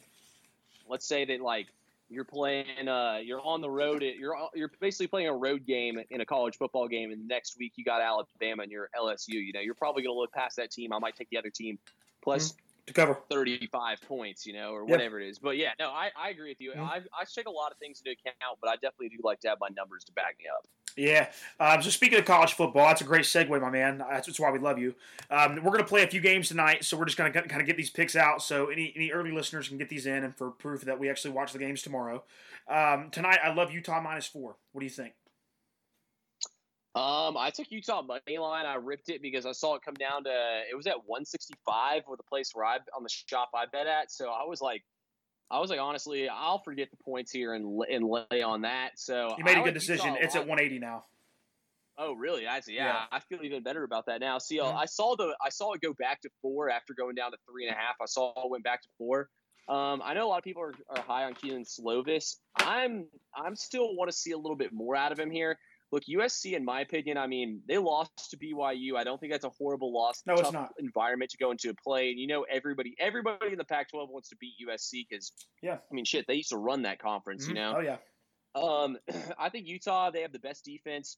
let's 0.87 1.07
say 1.07 1.25
that 1.25 1.41
like 1.41 1.67
you're 2.11 2.25
playing 2.25 2.87
uh 2.87 3.19
you're 3.23 3.41
on 3.41 3.61
the 3.61 3.69
road 3.69 4.03
at, 4.03 4.15
you're 4.17 4.35
you're 4.53 4.71
basically 4.81 5.07
playing 5.07 5.27
a 5.29 5.33
road 5.33 5.65
game 5.65 5.97
in 6.09 6.21
a 6.21 6.25
college 6.25 6.57
football 6.57 6.87
game 6.87 7.11
and 7.11 7.25
next 7.27 7.55
week 7.57 7.71
you 7.77 7.85
got 7.85 8.01
Alabama 8.01 8.63
and 8.63 8.71
you're 8.71 8.89
LSU 8.99 9.29
you 9.29 9.53
know 9.53 9.61
you're 9.61 9.75
probably 9.75 10.03
going 10.03 10.13
to 10.13 10.19
look 10.19 10.31
past 10.33 10.57
that 10.57 10.71
team 10.71 10.91
I 10.93 10.99
might 10.99 11.15
take 11.15 11.29
the 11.31 11.37
other 11.37 11.49
team 11.49 11.79
plus 12.21 12.53
To 12.87 12.93
cover. 12.93 13.17
35 13.31 14.01
points 14.07 14.45
you 14.45 14.53
know 14.53 14.71
or 14.71 14.85
Yeah. 14.85 14.91
whatever 14.91 15.19
it 15.21 15.29
is 15.29 15.39
but 15.39 15.55
yeah 15.57 15.71
no 15.79 15.89
I, 15.89 16.11
I 16.17 16.29
agree 16.29 16.49
with 16.51 16.59
you 16.59 16.73
Mhm. 16.77 16.81
I, 16.85 16.97
I 16.97 17.23
take 17.33 17.47
a 17.47 17.51
lot 17.51 17.71
of 17.71 17.77
things 17.77 18.01
into 18.03 18.11
account 18.19 18.57
but 18.61 18.69
I 18.69 18.75
definitely 18.75 19.09
do 19.09 19.17
like 19.23 19.39
to 19.41 19.47
have 19.49 19.59
my 19.61 19.69
numbers 19.75 20.03
to 20.05 20.11
back 20.11 20.35
me 20.37 20.45
up 20.53 20.67
Yeah. 20.95 21.29
Um, 21.59 21.81
so 21.81 21.89
speaking 21.89 22.19
of 22.19 22.25
college 22.25 22.53
football, 22.53 22.87
that's 22.87 23.01
a 23.01 23.05
great 23.05 23.23
segue, 23.23 23.61
my 23.61 23.69
man. 23.69 24.03
That's, 24.09 24.39
why 24.39 24.51
we 24.51 24.59
love 24.59 24.79
you. 24.79 24.95
Um, 25.29 25.55
we're 25.55 25.71
going 25.71 25.83
to 25.83 25.87
play 25.87 26.03
a 26.03 26.07
few 26.07 26.21
games 26.21 26.47
tonight, 26.47 26.83
so 26.83 26.97
we're 26.97 27.05
just 27.05 27.17
going 27.17 27.31
to 27.31 27.41
kind 27.43 27.61
of 27.61 27.67
get 27.67 27.77
these 27.77 27.89
picks 27.89 28.15
out, 28.15 28.41
so 28.41 28.67
any 28.67 28.93
any 28.95 29.11
early 29.11 29.31
listeners 29.31 29.67
can 29.67 29.77
get 29.77 29.89
these 29.89 30.05
in, 30.05 30.23
and 30.23 30.35
for 30.35 30.51
proof 30.51 30.81
that 30.81 30.99
we 30.99 31.09
actually 31.09 31.31
watch 31.31 31.53
the 31.53 31.59
games 31.59 31.81
tomorrow. 31.81 32.23
Um, 32.67 33.09
tonight, 33.11 33.39
I 33.43 33.53
love 33.53 33.71
Utah 33.71 34.01
minus 34.01 34.25
four. 34.25 34.55
What 34.71 34.79
do 34.79 34.85
you 34.85 34.91
think? 34.91 35.13
Um, 36.93 37.37
I 37.37 37.51
took 37.55 37.71
Utah 37.71 38.01
money 38.01 38.37
line. 38.37 38.65
I 38.65 38.75
ripped 38.75 39.07
it 39.07 39.21
because 39.21 39.45
I 39.45 39.53
saw 39.53 39.75
it 39.75 39.81
come 39.83 39.93
down 39.93 40.25
to 40.25 40.61
it 40.69 40.75
was 40.75 40.87
at 40.87 40.97
165 41.05 42.03
with 42.07 42.17
the 42.17 42.23
place 42.23 42.51
where 42.53 42.65
I 42.65 42.79
on 42.95 43.03
the 43.03 43.09
shop 43.09 43.49
I 43.55 43.65
bet 43.71 43.87
at. 43.87 44.11
So 44.11 44.29
I 44.29 44.43
was 44.45 44.59
like, 44.59 44.83
I 45.51 45.59
was 45.59 45.69
like, 45.69 45.79
honestly, 45.79 46.29
I'll 46.29 46.59
forget 46.59 46.89
the 46.91 46.97
points 46.97 47.31
here 47.31 47.53
and 47.53 47.81
and 47.91 48.05
lay 48.07 48.41
on 48.41 48.61
that. 48.61 48.91
So 48.95 49.35
You 49.37 49.43
made 49.43 49.57
I 49.57 49.61
a 49.61 49.63
good 49.63 49.73
decision. 49.73 50.15
It's 50.19 50.35
at 50.35 50.47
180 50.47 50.79
now. 50.79 51.03
Oh, 51.97 52.13
really? 52.13 52.47
I 52.47 52.61
see. 52.61 52.73
Yeah, 52.75 52.85
Yeah. 52.87 53.05
I 53.11 53.19
feel 53.19 53.43
even 53.43 53.61
better 53.61 53.83
about 53.83 54.05
that 54.05 54.21
now. 54.21 54.37
See, 54.37 54.59
uh, 54.59 54.65
Mhm. 54.65 54.75
I 54.75 54.85
saw 54.85 55.15
the 55.15 55.35
I 55.43 55.49
saw 55.49 55.73
it 55.73 55.81
go 55.81 55.93
back 55.93 56.21
to 56.21 56.29
four 56.41 56.69
after 56.69 56.93
going 56.93 57.15
down 57.15 57.31
to 57.31 57.37
three 57.49 57.67
and 57.67 57.75
a 57.75 57.77
half. 57.77 57.95
I 58.01 58.05
saw 58.05 58.31
it 58.43 58.49
went 58.49 58.63
back 58.63 58.81
to 58.81 58.87
four. 58.97 59.29
Um, 59.67 60.01
I 60.03 60.13
know 60.13 60.25
a 60.25 60.29
lot 60.29 60.37
of 60.37 60.43
people 60.43 60.63
are, 60.63 60.73
are 60.89 61.01
high 61.01 61.25
on 61.25 61.33
Kedon 61.33 61.63
Slovis. 61.63 62.37
I'm 62.55 63.07
I'm 63.35 63.55
still 63.55 63.95
want 63.95 64.09
to 64.09 64.17
see 64.17 64.31
a 64.31 64.37
little 64.37 64.55
bit 64.55 64.71
more 64.71 64.95
out 64.95 65.11
of 65.11 65.19
him 65.19 65.29
here. 65.29 65.59
Look, 65.91 66.03
USC, 66.05 66.53
in 66.53 66.63
my 66.63 66.81
opinion, 66.81 67.17
I 67.17 67.27
mean, 67.27 67.61
they 67.67 67.77
lost 67.77 68.29
to 68.31 68.37
BYU. 68.37 68.95
I 68.95 69.03
don't 69.03 69.19
think 69.19 69.31
that's 69.33 69.43
a 69.43 69.49
horrible 69.49 69.93
loss. 69.93 70.23
No, 70.25 70.35
it's 70.35 70.51
not. 70.51 70.71
environment 70.79 71.31
to 71.31 71.37
go 71.37 71.51
into 71.51 71.69
a 71.69 71.73
play. 71.73 72.11
And 72.11 72.19
you 72.19 72.27
know, 72.27 72.43
everybody 72.49 72.95
everybody 72.99 73.51
in 73.51 73.57
the 73.57 73.65
Pac-12 73.65 74.09
wants 74.09 74.29
to 74.29 74.35
beat 74.37 74.53
USC 74.65 75.05
because, 75.09 75.33
Yeah. 75.61 75.75
I 75.75 75.93
mean, 75.93 76.05
shit, 76.05 76.25
they 76.27 76.35
used 76.35 76.49
to 76.49 76.57
run 76.57 76.83
that 76.83 76.99
conference. 76.99 77.45
You 77.47 77.53
Mhm. 77.53 77.55
know, 77.55 77.73
Oh 77.77 77.79
yeah. 77.81 77.97
um, 78.55 78.97
I 79.37 79.49
think 79.49 79.67
Utah 79.67 80.11
they 80.11 80.21
have 80.21 80.31
the 80.31 80.39
best 80.39 80.63
defense 80.63 81.17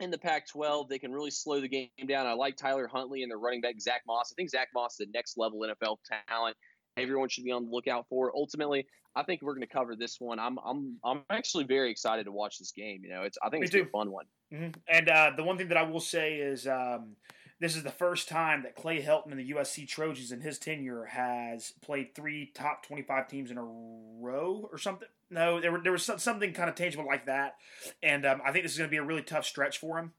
in 0.00 0.10
the 0.10 0.18
Pac-12. 0.18 0.88
They 0.88 0.98
can 0.98 1.12
really 1.12 1.30
slow 1.30 1.60
the 1.60 1.68
game 1.68 1.88
down. 2.06 2.26
I 2.26 2.32
like 2.32 2.56
Tyler 2.56 2.86
Huntley 2.86 3.22
and 3.22 3.30
the 3.30 3.36
running 3.36 3.60
back 3.60 3.78
Zach 3.80 4.02
Moss. 4.06 4.32
I 4.32 4.34
think 4.34 4.48
Zach 4.50 4.68
Moss 4.74 4.92
is 4.92 5.06
the 5.06 5.12
next 5.12 5.36
level 5.36 5.60
NFL 5.60 5.98
talent. 6.28 6.56
Everyone 6.96 7.28
should 7.28 7.44
be 7.44 7.52
on 7.52 7.64
the 7.66 7.70
lookout 7.70 8.06
for. 8.08 8.32
Ultimately, 8.34 8.86
I 9.16 9.22
think 9.22 9.42
we're 9.42 9.54
going 9.54 9.66
to 9.66 9.72
cover 9.72 9.96
this 9.96 10.20
one. 10.20 10.38
I'm 10.38 10.58
I'm 10.64 10.98
I'm 11.02 11.22
actually 11.30 11.64
very 11.64 11.90
excited 11.90 12.24
to 12.26 12.32
watch 12.32 12.58
this 12.58 12.70
game. 12.70 13.02
You 13.02 13.10
know, 13.10 13.22
it's 13.22 13.38
I 13.42 13.48
think 13.48 13.62
Me 13.62 13.64
it's 13.66 13.74
too. 13.74 13.82
a 13.82 13.86
fun 13.86 14.10
one. 14.12 14.26
hmm 14.52 14.68
And 14.88 15.08
uh, 15.08 15.32
the 15.36 15.42
one 15.42 15.56
thing 15.58 15.68
that 15.68 15.78
I 15.78 15.82
will 15.82 16.00
say 16.00 16.36
is 16.36 16.66
um, 16.66 17.16
this 17.58 17.74
is 17.74 17.82
the 17.82 17.90
first 17.90 18.28
time 18.28 18.62
that 18.64 18.76
Clay 18.76 19.02
Helton 19.02 19.30
and 19.30 19.40
the 19.40 19.52
USC 19.52 19.88
Trojans 19.88 20.30
in 20.30 20.42
his 20.42 20.58
tenure 20.58 21.06
has 21.06 21.72
played 21.80 22.14
three 22.14 22.52
top 22.54 22.84
25 22.86 23.28
teams 23.28 23.50
in 23.50 23.56
a 23.56 23.64
row 23.64 24.68
or 24.70 24.76
something. 24.76 25.08
No, 25.30 25.60
there, 25.60 25.72
were, 25.72 25.80
there 25.82 25.92
was 25.92 26.04
something 26.04 26.52
kind 26.52 26.68
of 26.68 26.76
tangible 26.76 27.06
like 27.06 27.26
that. 27.26 27.56
And 28.02 28.26
um, 28.26 28.42
I 28.44 28.52
think 28.52 28.64
this 28.64 28.72
is 28.72 28.78
going 28.78 28.88
to 28.88 28.92
be 28.92 28.98
a 28.98 29.02
really 29.02 29.22
tough 29.22 29.46
stretch 29.46 29.78
for 29.78 29.98
him. 29.98 30.12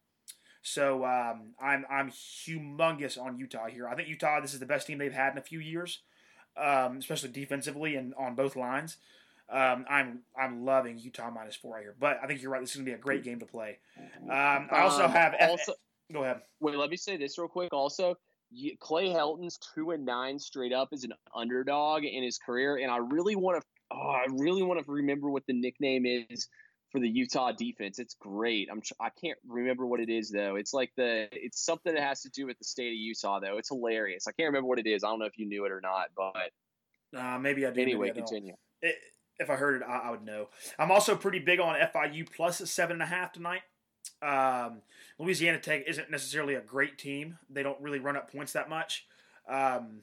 So 0.64 1.06
um, 1.06 1.54
I'm, 1.62 1.86
I'm 1.90 2.10
humongous 2.12 3.18
on 3.22 3.38
Utah 3.38 3.68
here. 3.68 3.88
I 3.88 3.96
think 3.96 4.10
Utah, 4.10 4.42
this 4.42 4.54
is 4.54 4.60
the 4.60 4.66
best 4.66 4.88
team 4.88 4.98
they've 4.98 5.14
had 5.14 5.32
in 5.32 5.38
a 5.38 5.42
few 5.42 5.60
years, 5.60 6.02
um, 6.58 6.98
especially 6.98 7.30
defensively 7.30 7.96
and 7.96 8.14
on 8.16 8.36
both 8.36 8.56
lines. 8.56 8.98
Um, 9.50 9.86
I'm 9.90 10.20
I'm 10.38 10.66
loving 10.66 10.98
Utah 10.98 11.32
minus 11.32 11.56
four 11.56 11.76
right 11.76 11.84
here, 11.84 11.96
but 12.00 12.20
I 12.22 12.28
think 12.28 12.42
you're 12.42 12.52
right. 12.52 12.60
This 12.62 12.72
is 12.72 12.76
gonna 12.78 12.86
be 12.86 12.92
a 12.92 12.98
great 12.98 13.24
game 13.24 13.40
to 13.40 13.46
play. 13.46 13.78
Um, 14.24 14.68
I 14.72 14.82
also 14.82 15.06
Um, 15.06 15.12
have 15.12 15.36
also. 15.40 15.74
Go 16.12 16.24
ahead. 16.24 16.42
Wait, 16.60 16.76
let 16.76 16.90
me 16.90 16.98
say 16.98 17.18
this 17.18 17.38
real 17.38 17.48
quick. 17.48 17.74
Also, 17.74 18.16
Clay 18.80 19.10
Helton's 19.10 19.58
two 19.74 19.92
and 19.92 20.06
nine 20.06 20.40
straight 20.40 20.74
up 20.74 20.90
is 20.92 21.04
an 21.04 21.14
underdog 21.34 22.04
in 22.04 22.24
his 22.24 22.38
career, 22.38 22.78
and 22.78 22.92
I 22.92 22.98
really 22.98 23.36
want 23.36 23.62
to. 23.62 23.68
Oh, 23.92 24.10
I 24.10 24.26
really 24.32 24.64
want 24.64 24.86
to 24.86 24.92
remember 24.92 25.30
what 25.30 25.44
the 25.48 25.54
nickname 25.54 26.06
is 26.06 26.50
for 26.98 27.02
the 27.02 27.10
Utah 27.10 27.52
defense. 27.52 28.00
It's 28.00 28.16
great. 28.16 28.70
I'm. 28.72 28.82
I 29.00 29.10
can't 29.10 29.38
remember 29.48 29.86
what 29.86 30.00
it 30.00 30.10
is 30.10 30.30
though. 30.30 30.56
It's 30.56 30.74
like 30.74 30.92
the. 30.98 31.28
It's 31.32 31.64
something 31.64 31.94
that 31.94 32.04
has 32.04 32.22
to 32.24 32.30
do 32.30 32.46
with 32.46 32.58
the 32.58 32.66
state 32.66 32.90
of 32.90 32.96
Utah 32.96 33.40
though. 33.40 33.58
It's 33.58 33.70
hilarious. 33.70 34.28
I 34.28 34.32
can't 34.32 34.48
remember 34.48 34.68
what 34.68 34.80
it 34.80 34.88
is. 34.88 35.04
I 35.04 35.08
don't 35.08 35.20
know 35.20 35.26
if 35.26 35.38
you 35.38 35.48
knew 35.48 35.66
it 35.66 35.72
or 35.72 35.82
not, 35.82 36.10
but 36.16 36.52
Uh, 37.20 37.38
maybe 37.40 37.66
I 37.66 37.72
do. 37.72 37.82
anyway, 37.82 38.10
I 38.10 38.14
continue. 38.14 38.56
It, 38.82 38.96
if 39.40 39.50
I 39.50 39.56
heard 39.56 39.82
it, 39.82 39.86
I, 39.88 39.98
I 40.00 40.12
would 40.12 40.24
know. 40.24 40.50
I'm 40.80 40.92
also 40.92 41.16
pretty 41.16 41.40
big 41.40 41.60
on 41.60 41.76
FIU 41.80 42.30
plus 42.32 42.60
a 42.60 42.68
seven 42.68 42.94
and 42.96 43.04
a 43.04 43.06
half 43.06 43.32
tonight. 43.32 43.62
Um, 44.22 44.82
Louisiana 45.20 45.60
Tech 45.60 45.84
isn't 45.88 46.10
necessarily 46.10 46.56
a 46.56 46.62
great 46.62 46.98
team. 46.98 47.38
They 47.50 47.62
don't 47.62 47.80
really 47.80 48.00
run 48.00 48.16
up 48.18 48.32
points 48.32 48.54
that 48.54 48.70
much. 48.70 49.06
Um, 49.48 50.02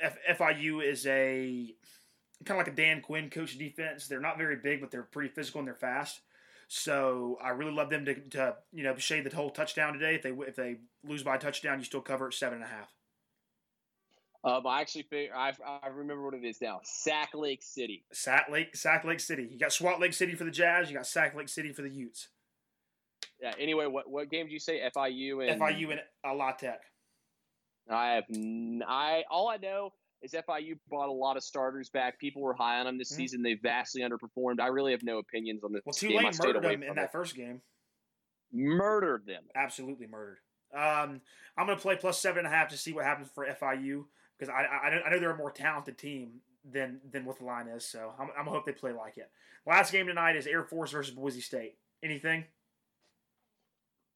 F, 0.00 0.16
FIU 0.38 0.84
is 0.84 1.06
a 1.06 1.72
kind 2.44 2.60
of 2.60 2.66
like 2.66 2.72
a 2.72 2.76
Dan 2.76 3.00
Quinn 3.00 3.30
coach 3.30 3.58
defense. 3.58 4.06
They're 4.06 4.20
not 4.20 4.38
very 4.38 4.56
big, 4.56 4.80
but 4.80 4.90
they're 4.90 5.02
pretty 5.02 5.28
physical 5.30 5.60
and 5.60 5.68
they're 5.68 5.74
fast. 5.74 6.20
So 6.68 7.38
I 7.42 7.50
really 7.50 7.72
love 7.72 7.90
them 7.90 8.04
to, 8.06 8.14
to 8.14 8.56
you 8.72 8.84
know 8.84 8.96
shade 8.96 9.24
the 9.24 9.34
whole 9.34 9.50
touchdown 9.50 9.92
today. 9.92 10.14
If 10.16 10.22
they 10.22 10.30
if 10.30 10.56
they 10.56 10.76
lose 11.06 11.22
by 11.22 11.36
a 11.36 11.38
touchdown, 11.38 11.78
you 11.78 11.84
still 11.84 12.00
cover 12.00 12.28
at 12.28 12.34
seven 12.34 12.62
and 12.62 12.64
a 12.64 12.68
half. 12.68 12.92
Um, 14.44 14.66
I 14.66 14.80
actually 14.80 15.06
fig- 15.08 15.30
I 15.34 15.52
I 15.66 15.88
remember 15.88 16.24
what 16.24 16.34
it 16.34 16.44
is 16.44 16.60
now. 16.60 16.80
Sack 16.82 17.30
Lake 17.34 17.62
City. 17.62 18.04
Sack 18.12 18.48
Lake, 18.50 18.76
Sack 18.76 19.04
Lake 19.04 19.20
City. 19.20 19.48
You 19.50 19.58
got 19.58 19.72
Swat 19.72 20.00
Lake 20.00 20.12
City 20.12 20.34
for 20.34 20.44
the 20.44 20.50
Jazz. 20.50 20.90
You 20.90 20.96
got 20.96 21.06
Sack 21.06 21.34
Lake 21.34 21.48
City 21.48 21.72
for 21.72 21.82
the 21.82 21.88
Utes. 21.88 22.28
Yeah. 23.40 23.52
Anyway, 23.58 23.86
what 23.86 24.08
what 24.10 24.30
game 24.30 24.46
did 24.46 24.52
you 24.52 24.58
say? 24.60 24.80
FIU 24.94 25.48
and 25.50 25.60
FIU 25.60 25.92
and 25.92 26.38
La 26.38 26.52
Tech. 26.52 26.80
I 27.90 28.14
have 28.14 28.24
n- 28.34 28.82
I 28.86 29.24
all 29.30 29.48
I 29.48 29.56
know 29.56 29.92
is 30.24 30.32
FIU 30.32 30.76
brought 30.88 31.08
a 31.08 31.12
lot 31.12 31.36
of 31.36 31.44
starters 31.44 31.90
back. 31.90 32.18
People 32.18 32.42
were 32.42 32.54
high 32.54 32.78
on 32.80 32.86
them 32.86 32.98
this 32.98 33.12
Mhm. 33.12 33.16
season. 33.16 33.42
They 33.42 33.54
vastly 33.54 34.00
underperformed. 34.02 34.58
I 34.58 34.68
really 34.68 34.92
have 34.92 35.02
no 35.02 35.18
opinions 35.18 35.62
on 35.62 35.72
this 35.72 35.82
Well, 35.84 35.92
game. 36.00 36.10
I 36.10 36.20
Tulane 36.20 36.32
stayed 36.32 36.46
murdered 36.46 36.62
them 36.64 36.82
in 36.82 36.88
from 36.88 36.96
that 36.96 37.04
it. 37.06 37.12
first 37.12 37.34
game. 37.36 37.62
Murdered 38.52 39.26
them. 39.26 39.44
Absolutely 39.54 40.06
murdered. 40.06 40.38
Um, 40.72 41.20
I'm 41.56 41.66
going 41.66 41.76
to 41.78 41.82
play 41.82 41.96
plus 41.96 42.20
seven 42.20 42.44
and 42.44 42.52
a 42.52 42.56
half 42.56 42.68
to 42.68 42.76
see 42.76 42.92
what 42.92 43.04
happens 43.04 43.28
for 43.30 43.44
FIU 43.46 44.08
because 44.38 44.48
I, 44.48 44.64
I, 44.64 45.06
I 45.06 45.10
know 45.10 45.18
they're 45.18 45.30
a 45.30 45.36
more 45.36 45.52
talented 45.52 45.98
team 45.98 46.40
than 46.64 47.00
than 47.10 47.24
what 47.26 47.38
the 47.38 47.44
line 47.44 47.68
is. 47.68 47.84
So 47.84 48.14
I'm, 48.18 48.28
I'm 48.30 48.44
going 48.44 48.46
to 48.46 48.50
hope 48.52 48.66
they 48.66 48.72
play 48.72 48.92
like 48.92 49.18
it. 49.18 49.30
Last 49.66 49.92
game 49.92 50.06
tonight 50.06 50.36
is 50.36 50.46
Air 50.46 50.64
Force 50.64 50.92
versus 50.92 51.14
Boise 51.14 51.40
State. 51.40 51.78
Anything? 52.02 52.44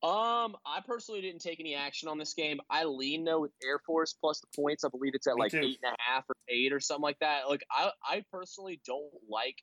Um, 0.01 0.57
I 0.65 0.81
personally 0.87 1.21
didn't 1.21 1.41
take 1.41 1.59
any 1.59 1.75
action 1.75 2.09
on 2.09 2.19
this 2.19 2.35
game. 2.35 2.61
I 2.71 2.85
lean 2.85 3.25
though 3.25 3.41
with 3.41 3.51
Air 3.65 3.81
Force 3.85 4.13
plus 4.13 4.41
the 4.41 4.47
points. 4.55 4.85
I 4.85 4.89
believe 4.89 5.13
it's 5.15 5.27
at 5.27 5.35
Me 5.35 5.41
like 5.41 5.51
too. 5.53 5.59
eight 5.61 5.79
and 5.83 5.93
a 5.93 5.97
half 5.99 6.25
or 6.29 6.37
eight 6.49 6.73
or 6.73 6.79
something 6.79 7.03
like 7.03 7.19
that. 7.21 7.49
Like 7.49 7.65
I, 7.71 7.91
I 8.05 8.23
personally 8.33 8.81
don't 8.87 9.11
like 9.29 9.57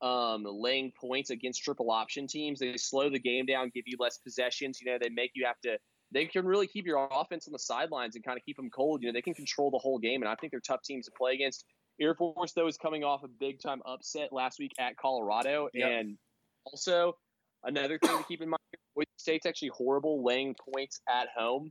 um 0.00 0.44
laying 0.46 0.92
points 0.98 1.30
against 1.30 1.62
triple 1.62 1.90
option 1.90 2.26
teams. 2.26 2.60
They 2.60 2.76
slow 2.78 3.10
the 3.10 3.18
game 3.18 3.44
down, 3.46 3.70
give 3.74 3.84
you 3.86 3.96
less 3.98 4.18
possessions. 4.18 4.78
You 4.80 4.90
know, 4.92 4.98
they 5.00 5.10
make 5.10 5.32
you 5.34 5.44
have 5.46 5.60
to. 5.64 5.78
They 6.12 6.24
can 6.26 6.46
really 6.46 6.68
keep 6.68 6.86
your 6.86 7.08
offense 7.10 7.46
on 7.48 7.52
the 7.52 7.58
sidelines 7.58 8.14
and 8.14 8.24
kind 8.24 8.38
of 8.38 8.44
keep 8.44 8.56
them 8.56 8.70
cold. 8.70 9.02
You 9.02 9.08
know, 9.08 9.12
they 9.12 9.22
can 9.22 9.34
control 9.34 9.70
the 9.70 9.78
whole 9.78 9.98
game, 9.98 10.22
and 10.22 10.28
I 10.30 10.36
think 10.36 10.52
they're 10.52 10.60
tough 10.60 10.82
teams 10.82 11.06
to 11.06 11.12
play 11.18 11.34
against. 11.34 11.64
Air 12.00 12.14
Force 12.14 12.52
though 12.52 12.66
is 12.68 12.76
coming 12.78 13.04
off 13.04 13.24
a 13.24 13.28
big 13.28 13.60
time 13.60 13.82
upset 13.84 14.32
last 14.32 14.58
week 14.58 14.72
at 14.78 14.96
Colorado, 14.96 15.68
Yep. 15.74 15.88
and 15.90 16.18
also 16.64 17.16
another 17.64 17.98
thing 17.98 18.16
to 18.16 18.24
keep 18.24 18.40
in 18.40 18.50
mind. 18.50 18.60
Boise 18.96 19.08
State's 19.18 19.46
actually 19.46 19.70
horrible 19.74 20.24
laying 20.24 20.56
points 20.72 21.00
at 21.08 21.28
home. 21.36 21.70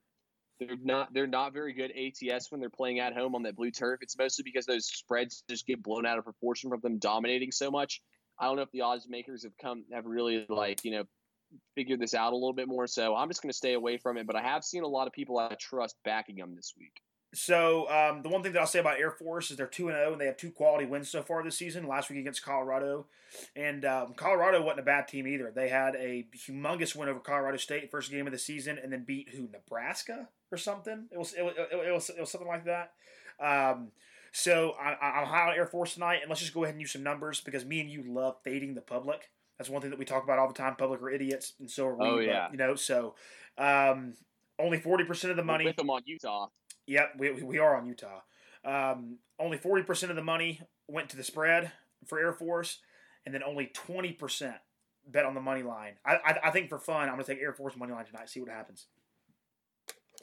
They're 0.60 0.78
not 0.82 1.14
they're 1.14 1.28
not 1.28 1.54
very 1.54 1.74
good 1.74 1.92
ATS 1.92 2.50
when 2.50 2.62
they're 2.62 2.70
playing 2.70 3.00
at 3.00 3.14
home 3.14 3.36
on 3.36 3.44
that 3.44 3.58
blue 3.58 3.72
turf. 3.72 4.00
It's 4.02 4.18
mostly 4.18 4.44
because 4.44 4.66
those 4.66 4.86
spreads 4.86 5.44
just 5.50 5.66
get 5.66 5.84
blown 5.84 6.06
out 6.06 6.18
of 6.18 6.24
proportion 6.24 6.70
from 6.70 6.80
them 6.82 6.98
dominating 6.98 7.52
so 7.52 7.70
much. 7.70 8.02
I 8.40 8.46
don't 8.46 8.56
know 8.56 8.62
if 8.62 8.72
the 8.72 8.82
odds 8.82 9.08
makers 9.10 9.44
have 9.44 9.58
come 9.62 9.84
have 9.92 10.06
really 10.06 10.46
like, 10.48 10.86
you 10.86 10.92
know, 10.92 11.04
figured 11.76 12.00
this 12.00 12.14
out 12.14 12.32
a 12.32 12.36
little 12.36 12.54
bit 12.54 12.68
more. 12.68 12.88
So 12.88 13.16
I'm 13.16 13.28
just 13.30 13.42
going 13.42 13.52
to 13.52 13.58
stay 13.58 13.74
away 13.74 13.98
from 13.98 14.18
it. 14.18 14.28
But 14.28 14.36
I 14.36 14.42
have 14.42 14.64
seen 14.64 14.84
a 14.84 14.88
lot 14.88 15.08
of 15.08 15.14
people 15.14 15.38
I 15.38 15.56
trust 15.60 15.96
backing 16.06 16.38
them 16.38 16.56
this 16.56 16.74
week. 16.78 16.94
So 17.36 17.90
um, 17.90 18.22
the 18.22 18.30
one 18.30 18.42
thing 18.44 18.54
that 18.54 18.60
I'll 18.60 18.66
say 18.66 18.80
about 18.80 18.98
Air 18.98 19.12
Force 19.12 19.52
is 19.52 19.58
they're 19.58 19.68
two 19.68 19.90
and 19.90 19.98
zero, 19.98 20.14
and 20.14 20.22
they 20.22 20.26
have 20.26 20.38
two 20.38 20.52
quality 20.52 20.86
wins 20.86 21.10
so 21.10 21.22
far 21.22 21.44
this 21.44 21.58
season. 21.58 21.86
Last 21.86 22.10
week 22.10 22.20
against 22.20 22.44
Colorado, 22.46 23.08
and 23.58 23.84
um, 23.84 24.14
Colorado 24.16 24.62
wasn't 24.62 24.80
a 24.80 24.84
bad 24.84 25.10
team 25.10 25.28
either. 25.28 25.52
They 25.54 25.68
had 25.68 25.96
a 25.96 26.26
humongous 26.34 26.96
win 26.96 27.10
over 27.10 27.20
Colorado 27.20 27.58
State 27.58 27.92
first 27.92 28.10
game 28.10 28.26
of 28.26 28.32
the 28.32 28.40
season, 28.40 28.80
and 28.82 28.92
then 28.92 29.04
beat 29.04 29.30
who 29.36 29.50
Nebraska 29.52 30.30
or 30.50 30.58
something. 30.58 31.08
It 31.12 31.18
was 31.18 31.34
it 31.34 31.44
was, 31.44 31.54
it 31.58 31.94
was, 31.94 32.10
it 32.10 32.20
was 32.22 32.32
something 32.32 32.48
like 32.48 32.66
that. 32.66 32.94
Um, 33.40 33.92
so 34.32 34.76
I, 34.80 34.96
I'm 35.02 35.28
high 35.28 35.50
on 35.50 35.56
Air 35.58 35.66
Force 35.66 35.96
tonight, 35.96 36.20
and 36.22 36.30
let's 36.30 36.40
just 36.40 36.54
go 36.54 36.64
ahead 36.64 36.76
and 36.76 36.82
use 36.82 36.94
some 36.94 37.04
numbers 37.04 37.42
because 37.42 37.66
me 37.66 37.82
and 37.82 37.90
you 37.90 38.04
love 38.08 38.38
fading 38.46 38.76
the 38.76 38.82
public. 38.82 39.30
That's 39.58 39.70
one 39.70 39.82
thing 39.82 39.90
that 39.90 40.00
we 40.00 40.06
talk 40.06 40.24
about 40.24 40.40
all 40.40 40.48
the 40.48 40.54
time. 40.54 40.78
Public 40.78 41.02
are 41.02 41.10
idiots, 41.10 41.54
and 41.60 41.70
so 41.70 41.88
are 41.88 41.96
we. 41.96 42.06
Oh 42.06 42.20
yeah, 42.20 42.46
but, 42.46 42.52
you 42.54 42.58
know. 42.58 42.76
So 42.76 43.16
um, 43.58 44.14
only 44.58 44.80
forty 44.80 45.04
percent 45.04 45.32
of 45.32 45.38
the 45.38 45.44
money. 45.44 45.66
with 45.66 45.76
them 45.76 45.90
on 45.90 46.02
Utah. 46.06 46.48
Yep, 46.88 47.14
we, 47.18 47.32
we 47.32 47.58
are 47.60 47.76
on 47.76 47.86
Utah. 47.88 48.20
Um, 48.64 49.18
only 49.40 49.58
40% 49.58 50.10
of 50.10 50.16
the 50.16 50.24
money 50.24 50.62
went 50.88 51.10
to 51.10 51.18
the 51.18 51.24
spread 51.24 51.72
for 52.08 52.20
Air 52.20 52.34
Force, 52.34 52.80
and 53.26 53.34
then 53.34 53.44
only 53.44 53.72
20% 53.74 54.54
bet 55.08 55.26
on 55.26 55.34
the 55.36 55.42
money 55.42 55.64
line. 55.64 55.94
I, 56.06 56.16
I, 56.16 56.40
I 56.46 56.52
think 56.52 56.70
for 56.70 56.80
fun, 56.80 57.08
I'm 57.10 57.16
going 57.16 57.26
to 57.26 57.34
take 57.34 57.42
Air 57.42 57.54
Force 57.54 57.76
money 57.76 57.92
line 57.94 58.06
tonight, 58.06 58.30
see 58.30 58.40
what 58.40 58.50
happens. 58.50 58.88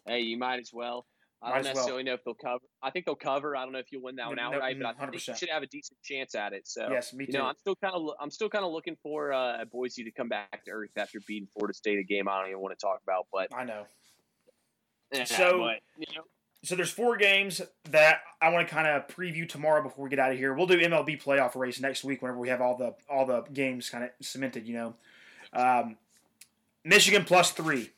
Hey, 0.06 0.20
you 0.20 0.36
might 0.38 0.60
as 0.60 0.70
well. 0.72 1.06
I 1.44 1.50
Might 1.50 1.54
don't 1.56 1.58
as 1.60 1.64
well. 1.66 1.74
necessarily 1.74 2.02
know 2.04 2.14
if 2.14 2.24
they'll 2.24 2.34
cover. 2.34 2.62
I 2.82 2.90
think 2.90 3.04
they'll 3.04 3.16
cover. 3.16 3.56
I 3.56 3.64
don't 3.64 3.72
know 3.72 3.80
if 3.80 3.90
you'll 3.90 4.02
win 4.02 4.14
that 4.16 4.28
one 4.28 4.36
No, 4.36 4.50
no, 4.50 4.56
outright, 4.56 4.76
but 4.80 4.86
I 4.86 4.92
think 5.10 5.12
100%. 5.22 5.28
you 5.28 5.34
should 5.34 5.48
have 5.48 5.64
a 5.64 5.66
decent 5.66 5.98
chance 6.02 6.36
at 6.36 6.52
it. 6.52 6.68
So 6.68 6.86
Yes, 6.90 7.12
me 7.12 7.24
you 7.24 7.32
too. 7.32 7.38
know, 7.38 7.46
I'm 7.46 7.56
still 7.56 7.74
kind 7.74 7.94
of 7.96 8.10
I'm 8.20 8.30
still 8.30 8.48
kind 8.48 8.64
of 8.64 8.70
looking 8.72 8.96
for 9.02 9.32
uh, 9.32 9.64
Boise 9.64 10.04
to 10.04 10.12
come 10.12 10.28
back 10.28 10.64
to 10.66 10.70
earth 10.70 10.90
after 10.96 11.18
beating 11.26 11.48
Florida 11.52 11.74
State 11.74 11.98
a 11.98 12.04
game 12.04 12.28
I 12.28 12.38
don't 12.40 12.50
even 12.50 12.60
want 12.60 12.78
to 12.78 12.80
talk 12.84 13.00
about. 13.02 13.26
But 13.32 13.48
I 13.52 13.64
know. 13.64 13.84
yeah, 15.12 15.24
So- 15.24 15.58
but, 15.58 15.80
you 15.98 16.14
know, 16.14 16.22
So 16.64 16.76
there's 16.76 16.90
four 16.90 17.16
games 17.16 17.60
that 17.90 18.20
I 18.40 18.50
want 18.50 18.68
to 18.68 18.72
kind 18.72 18.86
of 18.86 19.08
preview 19.08 19.48
tomorrow 19.48 19.82
before 19.82 20.04
we 20.04 20.10
get 20.10 20.20
out 20.20 20.30
of 20.30 20.38
here. 20.38 20.54
We'll 20.54 20.68
do 20.68 20.78
MLB 20.78 21.20
playoff 21.20 21.56
race 21.56 21.80
next 21.80 22.04
week 22.04 22.22
whenever 22.22 22.38
we 22.38 22.50
have 22.50 22.60
all 22.60 22.76
the 22.76 22.94
all 23.10 23.26
the 23.26 23.42
games 23.52 23.90
kind 23.90 24.04
of 24.04 24.10
cemented. 24.20 24.66
You 24.66 24.74
know, 24.74 24.94
um, 25.52 25.96
Michigan 26.84 27.24
plus 27.24 27.50
three. 27.50 27.90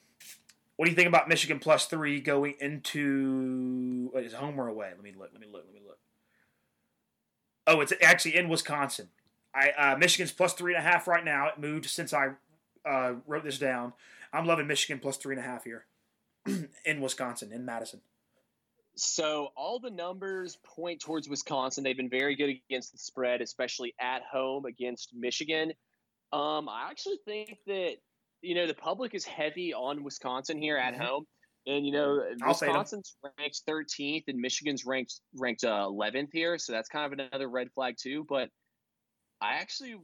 What 0.77 0.87
do 0.87 0.91
you 0.91 0.97
think 0.97 1.09
about 1.09 1.29
Michigan 1.29 1.59
plus 1.59 1.87
three 1.87 2.21
going 2.21 2.55
into 2.59 4.11
is 4.15 4.33
home 4.33 4.59
or 4.59 4.69
away? 4.69 4.89
Let 4.95 5.03
me 5.03 5.13
look. 5.17 5.31
Let 5.33 5.41
me 5.41 5.47
look. 5.53 5.65
Let 5.67 5.75
me 5.75 5.81
look. 5.87 5.99
Oh, 7.67 7.81
it's 7.81 7.93
actually 8.03 8.37
in 8.37 8.49
Wisconsin. 8.49 9.09
I 9.55 9.71
uh, 9.73 9.97
Michigan's 9.99 10.33
plus 10.33 10.55
three 10.55 10.75
and 10.75 10.83
a 10.83 10.89
half 10.89 11.07
right 11.07 11.25
now. 11.25 11.49
It 11.49 11.59
moved 11.59 11.85
since 11.85 12.15
I 12.15 12.31
uh, 12.87 13.13
wrote 13.27 13.45
this 13.45 13.59
down. 13.59 13.93
I'm 14.33 14.47
loving 14.47 14.67
Michigan 14.67 15.01
plus 15.01 15.19
three 15.19 15.37
and 15.37 15.45
a 15.45 15.47
half 15.47 15.65
here 15.65 15.85
in 16.87 17.03
Wisconsin 17.03 17.53
in 17.53 17.67
Madison. 17.67 18.01
So 18.97 19.49
all 19.57 19.81
the 19.81 19.91
numbers 19.91 20.59
point 20.65 21.01
towards 21.01 21.29
Wisconsin. 21.29 21.83
They've 21.83 21.97
been 21.97 22.11
very 22.11 22.37
good 22.37 22.51
against 22.69 22.93
the 22.93 22.99
spread, 22.99 23.41
especially 23.41 23.95
at 24.01 24.23
home 24.23 24.67
against 24.67 25.15
Michigan. 25.15 25.73
Um, 26.33 26.69
I 26.69 26.89
actually 26.91 27.19
think 27.25 27.59
that 27.67 27.97
you 28.41 28.55
know 28.55 28.67
the 28.67 28.75
public 28.75 29.15
is 29.15 29.25
heavy 29.25 29.73
on 29.73 30.05
Wisconsin 30.05 30.59
here 30.59 30.77
at 30.77 30.95
Mhm. 30.95 30.99
home, 30.99 31.27
and 31.67 31.87
you 31.87 31.93
know 31.93 32.23
I'll. 32.43 32.49
Wisconsin's 32.49 33.17
ranked 33.39 33.63
13th 33.67 34.25
and 34.29 34.39
Michigan's 34.39 34.85
ranked 34.85 35.21
ranked 35.35 35.65
uh, 35.65 35.87
11th 35.87 36.31
here, 36.33 36.59
so 36.59 36.73
that's 36.73 36.89
kind 36.89 37.13
of 37.13 37.19
another 37.19 37.49
red 37.49 37.73
flag 37.73 37.97
too. 37.99 38.25
But 38.29 38.51
I 39.45 39.57
actually, 39.61 39.97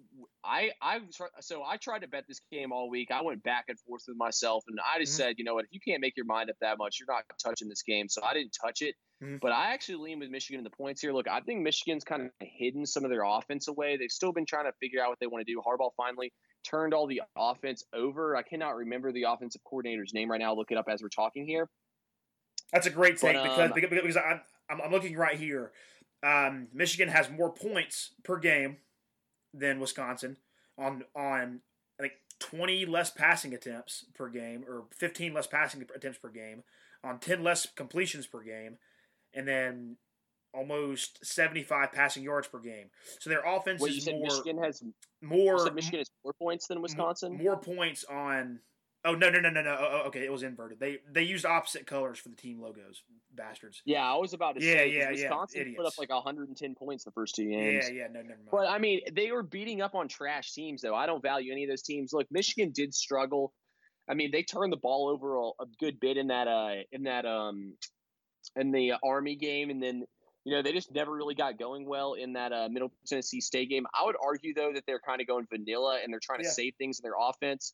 I, 0.45 0.71
I, 0.83 1.01
so 1.41 1.63
I 1.65 1.79
tried 1.79 2.01
to 2.01 2.09
bet 2.09 2.25
this 2.29 2.43
game 2.53 2.73
all 2.73 2.91
week. 2.91 3.09
I 3.11 3.23
went 3.23 3.43
back 3.43 3.65
and 3.69 3.81
forth 3.81 4.03
with 4.07 4.19
myself, 4.19 4.65
and 4.69 4.79
I 4.81 4.99
just 5.01 5.15
Mhm. 5.15 5.17
said, 5.17 5.35
you 5.39 5.45
know 5.45 5.55
what, 5.55 5.65
if 5.65 5.73
you 5.73 5.81
can't 5.81 6.03
make 6.03 6.15
your 6.15 6.27
mind 6.27 6.51
up 6.51 6.57
that 6.61 6.77
much, 6.77 6.99
you're 7.01 7.07
not 7.13 7.25
touching 7.43 7.67
this 7.69 7.83
game. 7.83 8.09
So 8.11 8.23
I 8.23 8.35
didn't 8.35 8.55
touch 8.61 8.83
it. 8.83 8.97
Mhm. 9.23 9.41
But 9.41 9.53
I 9.53 9.73
actually 9.73 9.97
lean 9.97 10.19
with 10.19 10.29
Michigan 10.29 10.59
in 10.61 10.65
the 10.65 10.77
points 10.77 11.01
here. 11.01 11.13
Look, 11.15 11.27
I 11.27 11.41
think 11.41 11.63
Michigan's 11.63 12.05
kind 12.05 12.27
of 12.27 12.31
hidden 12.41 12.85
some 12.85 13.03
of 13.05 13.11
their 13.11 13.23
offense 13.25 13.67
away. 13.69 13.97
They've 13.97 14.11
still 14.11 14.33
been 14.33 14.45
trying 14.45 14.67
to 14.67 14.73
figure 14.75 15.03
out 15.03 15.09
what 15.09 15.21
they 15.21 15.27
want 15.27 15.47
to 15.47 15.51
do. 15.51 15.63
Harbaugh 15.67 15.91
finally 15.97 16.35
turned 16.63 16.93
all 16.93 17.07
the 17.07 17.23
offense 17.35 17.83
over. 17.95 18.37
I 18.37 18.43
cannot 18.43 18.77
remember 18.77 19.11
the 19.11 19.23
offensive 19.23 19.63
coordinator's 19.65 20.13
name 20.13 20.31
right 20.31 20.39
now. 20.39 20.51
I'll 20.51 20.57
look 20.57 20.71
it 20.71 20.77
up 20.77 20.87
as 20.89 21.03
we're 21.03 21.09
talking 21.09 21.47
here. 21.47 21.71
That's 22.73 22.87
a 22.87 22.91
great 22.91 23.17
take 23.17 23.37
But, 23.37 23.43
because 23.43 23.71
um, 23.71 23.73
because, 23.75 23.91
because 23.91 24.17
I'm, 24.19 24.43
I'm 24.69 24.81
I'm 24.83 24.91
looking 24.91 25.17
right 25.17 25.39
here. 25.39 25.73
Um, 26.23 26.69
Michigan 26.75 27.09
has 27.09 27.31
more 27.31 27.51
points 27.53 28.15
per 28.23 28.39
game 28.39 28.77
than 29.53 29.81
Wisconsin 29.81 30.37
on 30.79 31.05
on 31.15 31.61
I 31.99 32.03
think 32.03 32.15
20 32.39 32.87
less 32.87 33.11
passing 33.11 33.55
attempts 33.55 34.05
per 34.15 34.29
game 34.29 34.65
or 34.69 34.85
15 34.95 35.35
less 35.35 35.47
passing 35.47 35.85
attempts 35.95 36.19
per 36.19 36.29
game 36.29 36.63
on 37.05 37.19
10 37.19 37.43
less 37.43 37.67
completions 37.77 38.27
per 38.27 38.43
game 38.43 38.79
and 39.35 39.47
then 39.47 39.97
almost 40.53 41.25
75 41.25 41.93
passing 41.93 42.23
yards 42.23 42.49
per 42.49 42.59
game. 42.59 42.87
So 43.19 43.31
their 43.31 43.45
offense 43.45 43.81
Wait, 43.81 43.93
is 43.93 44.09
more 44.09 44.23
Michigan 44.23 44.59
has 44.63 44.83
more 45.23 45.55
you 45.55 45.59
said 45.61 45.75
Michigan 45.75 46.01
has 46.01 46.11
more 46.25 46.33
points 46.33 46.67
than 46.67 46.83
Wisconsin? 46.83 47.37
more 47.37 47.57
points 47.57 48.05
on 48.05 48.61
Oh 49.05 49.15
no 49.15 49.31
no 49.31 49.41
no 49.41 49.49
no 49.49 49.63
no! 49.63 49.77
Oh, 49.81 49.89
oh, 50.05 50.07
okay, 50.09 50.25
it 50.27 50.31
was 50.33 50.43
inverted. 50.43 50.79
They 50.79 50.99
they 51.11 51.23
used 51.23 51.47
opposite 51.47 51.87
colors 51.87 52.19
for 52.19 52.29
the 52.29 52.37
team 52.37 52.61
logos, 52.61 53.03
bastards. 53.35 53.81
Yeah, 53.87 54.05
I 54.05 54.17
was 54.17 54.35
about 54.35 54.57
to 54.57 54.63
Yeah, 54.65 54.73
say 54.75 54.89
yeah, 54.93 54.99
yeah, 55.05 55.11
Wisconsin 55.11 55.61
put 55.75 55.87
up 55.87 55.95
idiots. 55.95 55.99
like 55.99 56.11
110 56.11 56.75
points 56.75 57.05
the 57.05 57.11
first 57.13 57.35
two 57.35 57.49
games. 57.49 57.87
Yeah, 57.89 57.95
yeah, 57.95 58.07
no, 58.09 58.21
never 58.21 58.29
mind. 58.37 58.49
But 58.51 58.69
I 58.69 58.79
mean, 58.79 59.01
they 59.13 59.33
were 59.33 59.43
beating 59.43 59.81
up 59.81 59.95
on 59.95 60.07
trash 60.07 60.53
teams, 60.53 60.83
though. 60.83 60.95
I 60.95 61.07
don't 61.07 61.23
value 61.23 61.51
any 61.51 61.65
of 61.65 61.71
those 61.71 61.81
teams. 61.83 62.13
Look, 62.13 62.27
Michigan 62.31 62.73
did 62.73 62.93
struggle. 62.95 63.55
I 64.07 64.13
mean, 64.13 64.33
they 64.33 64.43
turned 64.43 64.71
the 64.73 64.77
ball 64.77 65.09
over 65.09 65.37
a, 65.37 65.47
a 65.63 65.67
good 65.79 65.99
bit 65.99 66.19
in 66.19 66.27
that 66.27 66.47
uh 66.47 66.83
in 66.93 67.05
that 67.05 67.25
um 67.25 67.75
in 68.57 68.71
the 68.71 68.93
Army 69.03 69.35
game, 69.37 69.71
and 69.71 69.83
then 69.83 70.05
you 70.45 70.55
know 70.55 70.61
they 70.63 70.73
just 70.73 70.93
never 70.93 71.13
really 71.13 71.35
got 71.35 71.59
going 71.59 71.87
well 71.87 72.15
in 72.15 72.35
that 72.35 72.53
uh, 72.53 72.69
Middle 72.71 72.93
Tennessee 73.07 73.41
State 73.41 73.71
game. 73.71 73.87
I 73.99 74.05
would 74.05 74.17
argue 74.23 74.53
though 74.53 74.73
that 74.75 74.85
they're 74.87 75.01
kind 75.01 75.23
of 75.23 75.27
going 75.27 75.47
vanilla 75.51 76.01
and 76.03 76.13
they're 76.13 76.21
trying 76.23 76.41
to 76.41 76.47
Yeah. 76.47 76.51
save 76.53 76.75
things 76.77 76.99
in 76.99 77.03
their 77.05 77.17
offense. 77.19 77.73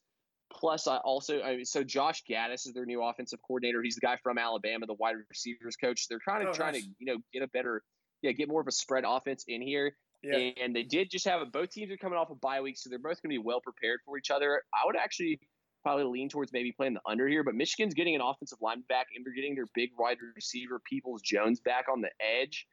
Plus, 0.52 0.86
I 0.86 0.98
also 0.98 1.42
I, 1.42 1.62
so 1.64 1.82
Josh 1.82 2.22
Gattis 2.28 2.66
is 2.66 2.72
their 2.72 2.86
new 2.86 3.02
offensive 3.02 3.40
coordinator. 3.46 3.82
He's 3.82 3.96
the 3.96 4.00
guy 4.00 4.16
from 4.22 4.38
Alabama, 4.38 4.86
the 4.86 4.94
wide 4.94 5.16
receivers 5.28 5.76
coach. 5.76 6.06
They're 6.08 6.20
kind 6.20 6.42
of 6.42 6.50
Oh, 6.50 6.52
trying 6.52 6.74
nice. 6.74 6.84
to 6.84 6.90
you 6.98 7.06
know 7.06 7.18
get 7.32 7.42
a 7.42 7.48
better 7.48 7.82
yeah 8.22 8.32
get 8.32 8.48
more 8.48 8.60
of 8.60 8.66
a 8.68 8.72
spread 8.72 9.04
offense 9.06 9.44
in 9.48 9.60
here. 9.60 9.96
yeah, 10.22 10.50
And 10.62 10.74
they 10.74 10.82
did 10.84 11.10
just 11.10 11.26
have 11.26 11.42
a, 11.42 11.46
both 11.46 11.70
teams 11.70 11.90
are 11.92 11.96
coming 11.96 12.18
off 12.18 12.30
a 12.30 12.34
bye 12.36 12.60
week, 12.60 12.78
so 12.78 12.88
they're 12.88 12.98
both 12.98 13.20
going 13.22 13.30
to 13.34 13.38
be 13.38 13.38
well 13.38 13.60
prepared 13.60 14.00
for 14.06 14.16
each 14.18 14.30
other. 14.30 14.62
I 14.72 14.86
would 14.86 14.96
actually 14.96 15.40
probably 15.82 16.04
lean 16.04 16.28
towards 16.28 16.52
maybe 16.52 16.72
playing 16.72 16.94
the 16.94 17.00
under 17.06 17.28
here, 17.28 17.44
but 17.44 17.54
Michigan's 17.54 17.94
getting 17.94 18.14
an 18.14 18.20
offensive 18.20 18.58
line 18.60 18.82
back, 18.88 19.06
and 19.14 19.24
they're 19.24 19.34
getting 19.34 19.54
their 19.54 19.66
big 19.74 19.90
wide 19.98 20.16
receiver 20.34 20.80
Peoples 20.84 21.22
Jones 21.22 21.60
back 21.60 21.86
on 21.92 22.00
the 22.00 22.10
edge. 22.20 22.66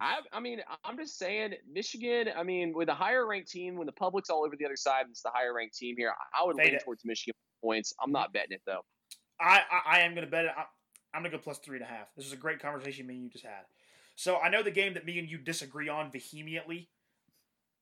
I, 0.00 0.18
I 0.32 0.40
mean, 0.40 0.60
I'm 0.84 0.96
just 0.96 1.18
saying, 1.18 1.54
Michigan. 1.72 2.28
I 2.36 2.42
mean, 2.42 2.72
with 2.74 2.88
a 2.88 2.94
higher 2.94 3.26
ranked 3.26 3.50
team, 3.50 3.76
when 3.76 3.86
the 3.86 3.92
public's 3.92 4.28
all 4.28 4.44
over 4.44 4.56
the 4.56 4.64
other 4.64 4.76
side, 4.76 5.02
and 5.02 5.10
it's 5.10 5.22
the 5.22 5.30
higher 5.32 5.54
ranked 5.54 5.76
team 5.76 5.94
here. 5.96 6.12
I, 6.38 6.44
would 6.44 6.56
lean 6.56 6.78
towards 6.80 7.04
Michigan 7.04 7.34
points. 7.62 7.94
I'm 8.02 8.12
not 8.12 8.32
betting 8.32 8.52
it 8.52 8.62
though. 8.66 8.84
I, 9.40 9.60
I 9.70 9.96
I 9.96 10.00
am 10.00 10.14
going 10.14 10.24
to 10.24 10.30
bet 10.30 10.46
it. 10.46 10.50
I, 10.56 10.64
I'm 11.14 11.22
going 11.22 11.30
to 11.30 11.38
go 11.38 11.42
plus 11.42 11.58
three 11.58 11.76
and 11.78 11.86
a 11.86 11.88
half. 11.88 12.08
This 12.16 12.26
is 12.26 12.32
a 12.32 12.36
great 12.36 12.60
conversation 12.60 13.06
me 13.06 13.14
and 13.14 13.24
you 13.24 13.30
just 13.30 13.44
had. 13.44 13.64
So 14.16 14.36
I 14.36 14.48
know 14.48 14.62
the 14.62 14.70
game 14.70 14.94
that 14.94 15.04
me 15.04 15.18
and 15.18 15.28
you 15.28 15.38
disagree 15.38 15.88
on 15.88 16.10
vehemently 16.10 16.88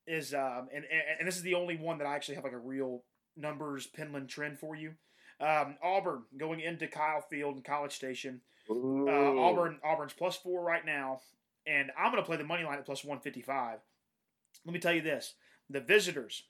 is 0.06 0.34
um 0.34 0.68
and 0.74 0.84
and, 0.84 1.02
and 1.20 1.28
this 1.28 1.36
is 1.36 1.42
the 1.42 1.54
only 1.54 1.76
one 1.76 1.98
that 1.98 2.06
I 2.06 2.14
actually 2.14 2.34
have 2.34 2.44
like 2.44 2.52
a 2.52 2.58
real 2.58 3.04
numbers 3.36 3.88
Penland 3.96 4.28
trend 4.28 4.58
for 4.58 4.74
you. 4.74 4.94
Um, 5.40 5.76
Auburn 5.82 6.22
going 6.36 6.60
into 6.60 6.86
Kyle 6.86 7.24
Field 7.28 7.56
and 7.56 7.64
College 7.64 7.92
Station. 7.92 8.40
Uh, 8.70 8.74
Auburn 8.74 9.78
Auburn's 9.84 10.12
plus 10.12 10.36
four 10.36 10.62
right 10.62 10.84
now, 10.84 11.20
and 11.66 11.90
I'm 11.98 12.10
going 12.10 12.22
to 12.22 12.26
play 12.26 12.36
the 12.36 12.44
money 12.44 12.64
line 12.64 12.78
at 12.78 12.86
plus 12.86 13.04
one 13.04 13.20
fifty 13.20 13.42
five. 13.42 13.78
Let 14.64 14.72
me 14.72 14.80
tell 14.80 14.92
you 14.92 15.02
this: 15.02 15.34
the 15.68 15.80
visitors 15.80 16.44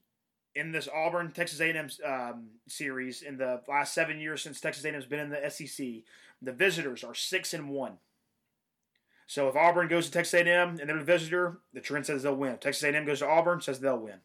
in 0.55 0.73
this 0.73 0.89
Auburn 0.95 1.33
Texas 1.33 1.61
A&M 1.61 1.89
um, 2.05 2.49
series 2.69 3.23
in 3.23 3.39
the 3.39 3.63
last 3.69 3.95
seven 3.95 4.21
years 4.21 4.43
since 4.43 4.61
Texas 4.61 4.85
A&M's 4.85 5.07
been 5.07 5.21
in 5.21 5.31
the 5.31 5.51
SEC, 5.51 5.87
the 6.43 6.53
visitors 6.53 7.03
are 7.03 7.15
six 7.15 7.55
and 7.55 7.71
one. 7.71 7.99
So 9.27 9.49
if 9.49 9.57
Auburn 9.57 9.89
goes 9.89 10.07
to 10.07 10.13
Texas 10.13 10.35
A&M 10.35 10.79
and 10.79 10.89
they're 10.89 10.99
the 10.99 11.05
visitor, 11.05 11.61
the 11.73 11.81
trend 11.81 12.05
says 12.05 12.23
they'll 12.23 12.37
win. 12.37 12.53
If 12.53 12.61
Texas 12.61 12.83
A&M 12.83 13.07
goes 13.07 13.21
to 13.21 13.29
Auburn, 13.29 13.63
says 13.63 13.81
they'll 13.81 13.99
win. 13.99 14.21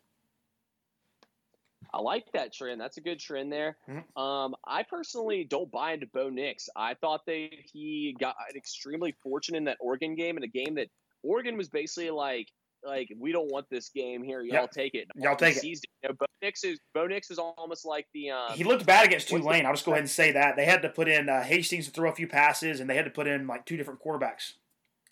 I 1.93 1.99
like 1.99 2.31
that 2.33 2.53
trend. 2.53 2.79
That's 2.79 2.97
a 2.97 3.01
good 3.01 3.19
trend 3.19 3.51
there. 3.51 3.77
Mhm. 3.87 4.03
Um, 4.19 4.55
I 4.65 4.83
personally 4.83 5.43
don't 5.43 5.71
buy 5.71 5.93
into 5.93 6.07
Bo 6.07 6.29
Nix. 6.29 6.69
I 6.75 6.93
thought 6.95 7.25
they 7.25 7.65
he 7.71 8.15
got 8.19 8.35
extremely 8.55 9.13
fortunate 9.23 9.57
in 9.57 9.63
that 9.65 9.77
Oregon 9.79 10.15
game, 10.15 10.37
in 10.37 10.43
a 10.43 10.47
game 10.47 10.75
that 10.75 10.89
Oregon 11.23 11.57
was 11.57 11.69
basically 11.69 12.09
like, 12.11 12.51
like 12.83 13.11
we 13.17 13.31
don't 13.31 13.51
want 13.51 13.67
this 13.69 13.89
game 13.89 14.23
here. 14.23 14.41
Y'all 14.41 14.61
Yep. 14.61 14.71
take 14.71 14.95
it. 14.95 15.07
Y'all 15.15 15.35
take 15.35 15.57
it. 15.57 15.63
You 15.63 15.75
know, 16.03 16.13
Bo 16.13 16.25
Nix 16.41 16.63
is 16.63 16.79
Bo 16.93 17.07
Nix 17.07 17.31
is 17.31 17.39
almost 17.39 17.85
like 17.85 18.07
the 18.13 18.29
um, 18.29 18.53
He 18.53 18.63
looked 18.63 18.85
bad 18.85 19.05
against 19.05 19.29
Tulane. 19.29 19.65
I'll 19.65 19.73
just 19.73 19.85
go 19.85 19.91
ahead 19.91 20.01
and 20.03 20.09
say 20.09 20.31
that 20.31 20.55
they 20.55 20.65
had 20.65 20.81
to 20.83 20.89
put 20.89 21.07
in 21.07 21.27
uh, 21.27 21.41
Hastings 21.41 21.85
to 21.85 21.91
throw 21.91 22.09
a 22.09 22.15
few 22.15 22.27
passes, 22.27 22.79
and 22.79 22.89
they 22.89 22.95
had 22.95 23.05
to 23.05 23.11
put 23.11 23.27
in 23.27 23.47
like 23.47 23.65
two 23.65 23.77
different 23.77 24.01
quarterbacks 24.01 24.53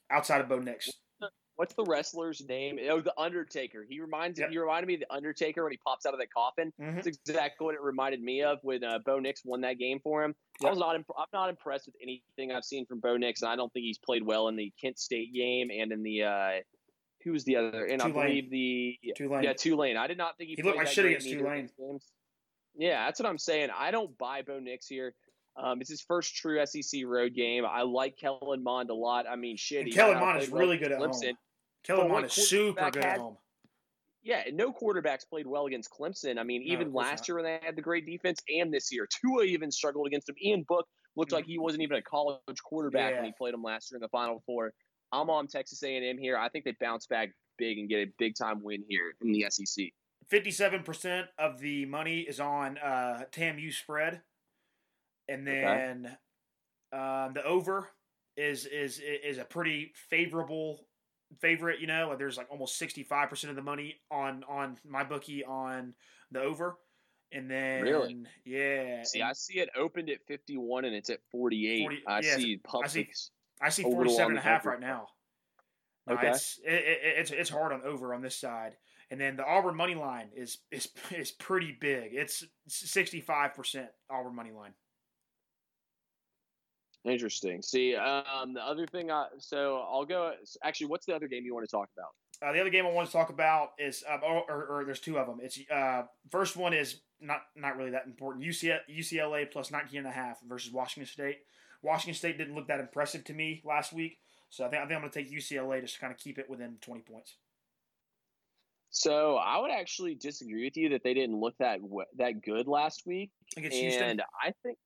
outside 0.09 0.41
of 0.41 0.47
Bo 0.47 0.59
Nix. 0.59 0.91
What's 1.56 1.74
the 1.76 1.84
wrestler's 1.84 2.41
name? 2.47 2.80
Oh, 2.89 2.99
the 3.01 3.14
Undertaker. 3.20 3.86
He 3.88 3.99
reminds 3.99 4.39
Yep. 4.39 4.51
you 4.51 4.62
reminded 4.62 4.88
me 4.88 4.93
of 4.95 4.99
the 5.01 5.14
Undertaker 5.14 5.64
when 5.64 5.72
he 5.72 5.78
pops 5.78 6.06
out 6.06 6.14
of 6.14 6.20
that 6.20 6.32
coffin. 6.32 6.74
Mhm. 6.80 6.95
That's 6.95 7.08
exactly 7.08 7.66
what 7.66 7.76
it 7.76 7.82
reminded 7.82 8.22
me 8.22 8.41
of 8.43 8.60
when 8.64 8.84
uh, 8.84 8.99
Bo 8.99 9.20
Nix 9.20 9.43
won 9.45 9.62
that 9.62 9.78
game 9.78 9.99
for 10.01 10.24
him. 10.24 10.36
I 10.62 10.66
Yep. 10.66 10.72
was 10.72 10.80
not. 10.80 10.95
Imp- 10.95 11.10
I'm 11.18 11.26
not 11.34 11.49
impressed 11.49 11.88
with 11.88 11.95
anything 12.01 12.51
I've 12.51 12.66
seen 12.66 12.86
from 12.86 12.99
Bo 12.99 13.18
Nix, 13.18 13.41
and 13.41 13.49
I 13.51 13.56
don't 13.56 13.72
think 13.74 13.84
he's 13.86 13.97
played 13.99 14.24
well 14.24 14.47
in 14.47 14.56
the 14.56 14.72
Kent 14.82 14.99
State 14.99 15.34
game 15.34 15.70
and 15.72 15.91
in 15.91 16.03
the. 16.03 16.24
Uh, 16.24 16.51
who 17.24 17.32
was 17.32 17.43
the 17.43 17.56
other? 17.56 17.86
And 17.86 18.01
I 18.03 18.12
believe 18.12 18.51
the 18.51 18.99
Tulane. 19.16 19.43
yeah 19.43 19.53
Tulane. 19.53 19.97
I 19.97 20.06
did 20.08 20.18
not 20.20 20.38
think 20.38 20.49
he, 20.51 20.56
He 20.58 20.62
looked 20.62 20.78
like 20.78 20.88
shit 20.88 21.06
against 21.06 21.26
in 21.26 21.34
either 21.34 21.45
of 21.47 21.51
Tulane. 21.51 21.70
games. 21.80 22.12
Yeah, 22.78 23.06
that's 23.06 23.20
what 23.20 23.28
I'm 23.28 23.38
saying. 23.39 23.70
I 23.76 23.89
don't 23.91 24.16
buy 24.18 24.41
Bo 24.43 24.60
Nix 24.60 24.88
here. 24.88 25.16
Um, 25.58 25.80
it's 25.80 25.89
his 25.89 26.01
first 26.01 26.36
true 26.36 26.64
SEC 26.66 27.01
road 27.06 27.34
game. 27.34 27.66
I 27.66 27.84
like 27.84 28.18
Kellen 28.18 28.64
Mond 28.64 28.89
a 28.89 28.93
lot. 28.93 29.26
I 29.30 29.36
mean, 29.36 29.56
shit. 29.58 29.91
Kellen 29.93 30.20
Mond 30.20 30.41
is 30.41 30.49
really 30.49 30.78
good 30.78 30.91
at 30.91 30.99
Clemson. 30.99 31.28
home. 31.28 31.38
Kellen 31.84 32.08
Mond 32.10 32.26
is 32.26 32.34
super 32.34 32.91
good 32.91 33.03
at 33.03 33.20
home. 33.20 33.38
Yeah, 34.24 34.41
and 34.47 34.58
no 34.58 34.74
quarterbacks 34.74 35.28
played 35.30 35.45
well 35.45 35.68
against 35.68 35.91
Clemson. 35.91 36.39
I 36.39 36.43
mean, 36.43 36.64
even 36.64 36.91
course 36.91 37.06
last 37.06 37.20
not. 37.22 37.28
year 37.28 37.36
when 37.36 37.45
they 37.45 37.60
had 37.62 37.76
the 37.76 37.82
great 37.82 38.08
defense, 38.08 38.41
and 38.49 38.74
this 38.74 38.91
year, 38.91 39.08
Tua 39.22 39.43
even 39.43 39.72
struggled 39.72 40.08
against 40.08 40.28
him. 40.28 40.36
Ian 40.43 40.66
Book 40.68 40.88
looked 41.16 41.32
like 41.32 41.45
he 41.45 41.60
wasn't 41.60 41.84
even 41.84 41.97
a 41.97 42.01
college 42.01 42.41
quarterback 42.64 43.12
when 43.12 43.18
Mm-hmm. 43.20 43.26
He 43.28 43.34
played 43.38 43.53
him 43.53 43.62
last 43.62 43.91
year 43.91 43.97
in 43.97 44.01
the 44.01 44.10
Final 44.10 44.41
Four. 44.45 44.74
I'm 45.12 45.30
on 45.30 45.47
Texas 45.47 45.82
A&M 45.84 46.18
here. 46.18 46.38
I 46.38 46.49
think 46.49 46.66
they 46.66 46.74
bounce 46.82 47.06
back 47.06 47.30
big 47.58 47.78
and 47.78 47.88
get 47.88 48.08
a 48.08 48.12
big 48.18 48.36
time 48.36 48.64
win 48.64 48.84
here 48.89 49.14
in 49.22 49.32
the 49.32 49.45
SEC. 49.49 49.86
Fifty-seven 50.28 50.82
percent 50.82 51.28
of 51.38 51.60
the 51.60 51.86
money 51.86 52.22
is 52.22 52.39
on 52.39 52.80
uh, 52.80 53.26
TAMU 53.32 53.72
spread, 53.72 54.22
and 55.28 55.47
Okay. 55.47 55.61
then 55.61 56.17
um, 56.91 57.34
the 57.34 57.43
over 57.43 57.89
is 58.38 58.65
is 58.65 58.99
is 58.99 59.38
a 59.38 59.45
pretty 59.45 59.91
favorable 60.09 60.88
favorite. 61.39 61.80
You 61.80 61.88
know, 61.88 62.15
there's 62.17 62.38
like 62.38 62.47
almost 62.49 62.78
sixty-five 62.78 63.30
percent 63.30 63.49
of 63.49 63.55
the 63.55 63.61
money 63.61 64.01
on 64.11 64.43
on 64.45 64.78
my 64.86 65.03
bookie 65.03 65.43
on 65.43 65.93
the 66.32 66.41
over, 66.41 66.78
and 67.32 67.49
then 67.49 67.84
Really? 67.84 68.17
yeah, 68.45 69.03
See, 69.03 69.19
and 69.19 69.30
I 69.30 69.34
see 69.34 69.59
it 69.59 69.69
opened 69.76 70.09
at 70.09 70.26
51 70.28 70.86
and 70.86 70.95
it's 70.95 71.09
at 71.09 71.19
48. 71.32 71.80
40 71.82 72.03
I 72.07 72.21
yeah, 72.21 72.36
see. 72.36 72.59
I 73.61 73.69
see 73.69 73.84
over 73.84 73.89
the 73.89 73.95
forty-seven 73.95 74.32
and 74.32 74.39
a 74.39 74.41
half 74.41 74.65
right 74.65 74.80
now. 74.80 75.07
No, 76.07 76.13
Okay. 76.13 76.28
it's 76.30 76.59
it, 76.63 76.73
it, 76.73 76.99
it's 77.17 77.32
it's 77.32 77.49
hard 77.49 77.71
on 77.71 77.82
over 77.84 78.13
on 78.13 78.21
this 78.21 78.36
side, 78.36 78.78
and 79.09 79.19
then 79.19 79.38
the 79.38 79.45
Auburn 79.45 79.76
money 79.76 79.95
line 79.95 80.30
is 80.36 80.59
is 80.71 80.89
is 81.11 81.32
pretty 81.32 81.71
big. 81.71 82.13
It's 82.13 82.43
sixty-five 82.67 83.53
percent 83.55 83.89
Auburn 84.09 84.36
money 84.36 84.51
line. 84.51 84.73
Interesting. 87.06 87.62
See, 87.62 87.95
um, 87.95 88.53
the 88.53 88.62
other 88.62 88.88
thing, 88.88 89.12
I, 89.12 89.28
so 89.38 89.86
I'll 89.91 90.06
go. 90.06 90.34
Actually, 90.64 90.88
what's 90.88 91.06
the 91.06 91.16
other 91.16 91.28
game 91.28 91.45
you 91.45 91.53
want 91.53 91.68
to 91.68 91.72
talk 91.72 91.89
about? 91.95 92.10
Uh, 92.41 92.51
the 92.51 92.60
other 92.60 92.70
game 92.70 92.86
I 92.86 92.91
want 92.91 93.08
to 93.08 93.14
talk 93.14 93.30
about 93.30 93.70
is, 93.78 94.03
uh, 94.10 94.18
or, 94.26 94.43
or, 94.49 94.66
or 94.66 94.86
there's 94.86 94.99
two 94.99 95.18
of 95.18 95.28
them. 95.28 95.38
It's 95.41 95.60
uh, 95.72 96.03
first 96.32 96.58
one 96.58 96.74
is 96.74 97.01
not 97.22 97.41
not 97.56 97.78
really 97.78 97.91
that 97.91 98.06
important. 98.06 98.43
UCLA, 98.43 98.80
UCLA 98.91 99.49
plus 99.49 99.72
19 99.72 99.99
and 99.99 100.08
a 100.08 100.12
half 100.12 100.39
versus 100.47 100.72
Washington 100.72 101.12
State. 101.12 101.38
Washington 101.82 102.16
State 102.16 102.38
didn't 102.38 102.56
look 102.56 102.68
that 102.68 102.80
impressive 102.80 103.24
to 103.26 103.34
me 103.34 103.62
last 103.64 103.93
week, 103.93 104.18
so 104.49 104.66
I 104.66 104.70
think 104.70 104.82
I 104.82 104.86
think 104.88 104.95
I'm 104.95 105.01
going 105.01 105.12
to 105.12 105.20
take 105.20 105.32
UCLA 105.32 105.82
just 105.82 105.95
to 105.95 105.99
kind 105.99 106.12
of 106.12 106.18
keep 106.18 106.39
it 106.39 106.49
within 106.49 106.78
20 106.82 107.01
points. 107.01 107.36
So 108.89 109.36
I 109.36 109.60
would 109.60 109.72
actually 109.72 110.16
disagree 110.16 110.64
with 110.64 110.78
you 110.78 110.89
that 110.89 111.03
they 111.03 111.14
didn't 111.14 111.38
look 111.38 111.58
that 111.60 111.80
that 112.18 112.41
good 112.41 112.68
last 112.68 113.03
week. 113.06 113.30
Against 113.58 113.78
Houston, 113.78 114.10
And 114.10 114.22
I 114.41 114.53
think, 114.64 114.78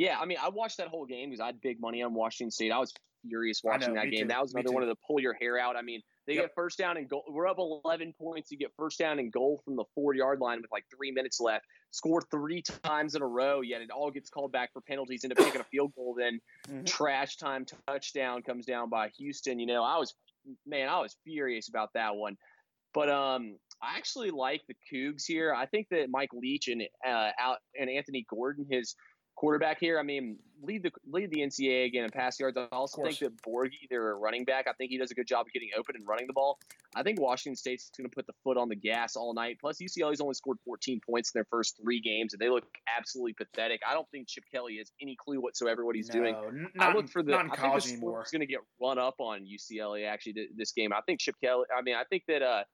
yeah, 0.00 0.18
I 0.18 0.24
mean, 0.24 0.38
I 0.42 0.48
watched 0.48 0.78
that 0.78 0.88
whole 0.88 1.04
game 1.04 1.28
because 1.28 1.40
I 1.42 1.46
had 1.46 1.60
big 1.60 1.78
money 1.78 2.02
on 2.02 2.14
Washington 2.14 2.50
State. 2.50 2.72
I 2.72 2.78
was 2.78 2.90
furious 3.28 3.60
watching 3.62 3.92
know, 3.92 4.00
that 4.00 4.10
game. 4.10 4.22
too, 4.22 4.28
That 4.28 4.40
was 4.40 4.54
me 4.54 4.60
another 4.60 4.70
too. 4.70 4.74
one 4.74 4.82
of 4.82 4.88
the 4.88 4.96
pull 5.06 5.20
your 5.20 5.34
hair 5.34 5.58
out. 5.58 5.76
I 5.76 5.82
mean, 5.82 6.00
they 6.26 6.36
Yep. 6.36 6.44
get 6.44 6.50
first 6.54 6.78
down 6.78 6.96
and 6.96 7.06
goal. 7.06 7.22
We're 7.28 7.46
up 7.46 7.58
11 7.58 8.14
points. 8.18 8.50
You 8.50 8.56
get 8.56 8.72
first 8.78 8.98
down 8.98 9.18
and 9.18 9.30
goal 9.30 9.60
from 9.62 9.76
the 9.76 9.84
four 9.94 10.14
yard 10.14 10.40
line 10.40 10.62
with 10.62 10.72
like 10.72 10.84
three 10.96 11.10
minutes 11.12 11.38
left. 11.38 11.66
Score 11.90 12.22
three 12.30 12.62
times 12.62 13.14
in 13.14 13.20
a 13.20 13.26
row, 13.26 13.60
yet 13.60 13.82
it 13.82 13.90
all 13.90 14.10
gets 14.10 14.30
called 14.30 14.52
back 14.52 14.72
for 14.72 14.80
penalties. 14.80 15.22
End 15.22 15.34
up 15.34 15.38
kicking 15.38 15.60
a 15.60 15.64
field 15.70 15.92
goal, 15.94 16.14
then 16.18 16.40
Mhm. 16.66 16.86
trash 16.86 17.36
time 17.36 17.66
touchdown 17.86 18.42
comes 18.42 18.64
down 18.64 18.88
by 18.88 19.10
Houston. 19.18 19.58
You 19.58 19.66
know, 19.66 19.82
I 19.84 19.98
was 19.98 20.14
man, 20.66 20.88
I 20.88 20.98
was 21.00 21.14
furious 21.24 21.68
about 21.68 21.90
that 21.92 22.16
one. 22.16 22.38
But 22.94 23.08
um, 23.10 23.56
I 23.82 23.96
actually 23.98 24.30
like 24.30 24.62
the 24.66 24.74
Cougs 24.92 25.24
here. 25.26 25.54
I 25.54 25.66
think 25.66 25.88
that 25.90 26.08
Mike 26.10 26.30
Leach 26.32 26.66
and 26.68 26.82
uh, 27.06 27.30
out 27.38 27.58
and 27.78 27.88
Anthony 27.90 28.24
Gordon, 28.28 28.66
his 28.68 28.96
quarterback 29.40 29.80
here. 29.80 29.98
I 29.98 30.02
mean, 30.02 30.36
lead 30.62 30.82
the 30.82 30.90
lead 31.10 31.30
the 31.30 31.40
NCAA 31.40 31.86
again 31.86 32.04
in 32.04 32.10
pass 32.10 32.38
yards. 32.38 32.58
I 32.58 32.66
also 32.70 33.02
think 33.02 33.18
that 33.20 33.42
Borghi, 33.42 33.88
their 33.88 34.14
running 34.18 34.44
back, 34.44 34.66
I 34.68 34.74
think 34.74 34.90
he 34.90 34.98
does 34.98 35.10
a 35.10 35.14
good 35.14 35.26
job 35.26 35.46
of 35.46 35.52
getting 35.52 35.70
open 35.78 35.96
and 35.96 36.06
running 36.06 36.26
the 36.26 36.34
ball. 36.34 36.58
I 36.94 37.02
think 37.02 37.18
Washington 37.18 37.56
State's 37.56 37.90
going 37.96 38.08
to 38.08 38.14
put 38.14 38.26
the 38.26 38.34
foot 38.44 38.58
on 38.58 38.68
the 38.68 38.76
gas 38.76 39.16
all 39.16 39.32
night. 39.32 39.56
Plus, 39.58 39.78
UCLA's 39.78 40.20
only 40.20 40.34
scored 40.34 40.58
14 40.66 41.00
points 41.08 41.30
in 41.34 41.38
their 41.38 41.46
first 41.50 41.78
three 41.82 42.00
games, 42.00 42.34
and 42.34 42.40
they 42.40 42.50
look 42.50 42.64
absolutely 42.98 43.32
pathetic. 43.32 43.80
I 43.88 43.94
don't 43.94 44.08
think 44.10 44.28
Chip 44.28 44.44
Kelly 44.52 44.76
has 44.76 44.92
any 45.00 45.16
clue 45.16 45.40
whatsoever 45.40 45.86
what 45.86 45.96
he's 45.96 46.10
doing. 46.10 46.34
No, 46.34 46.68
I 46.78 46.88
not, 46.88 46.96
look 46.96 47.08
for 47.08 47.22
the. 47.22 47.32
not 47.32 47.46
in 47.46 47.50
I 47.52 47.54
think 47.54 47.66
college 47.66 47.84
the 47.84 47.92
anymore. 47.92 48.10
score's 48.10 48.30
going 48.30 48.40
to 48.40 48.46
get 48.46 48.60
run 48.80 48.98
up 48.98 49.14
on 49.20 49.46
UCLA 49.46 50.06
actually 50.06 50.34
th- 50.34 50.50
this 50.54 50.72
game. 50.72 50.92
I 50.92 51.00
think 51.06 51.20
Chip 51.20 51.36
Kelly. 51.42 51.64
I 51.74 51.80
mean, 51.80 51.94
I 51.94 52.04
think 52.04 52.24
that 52.28 52.42
uh, 52.42 52.64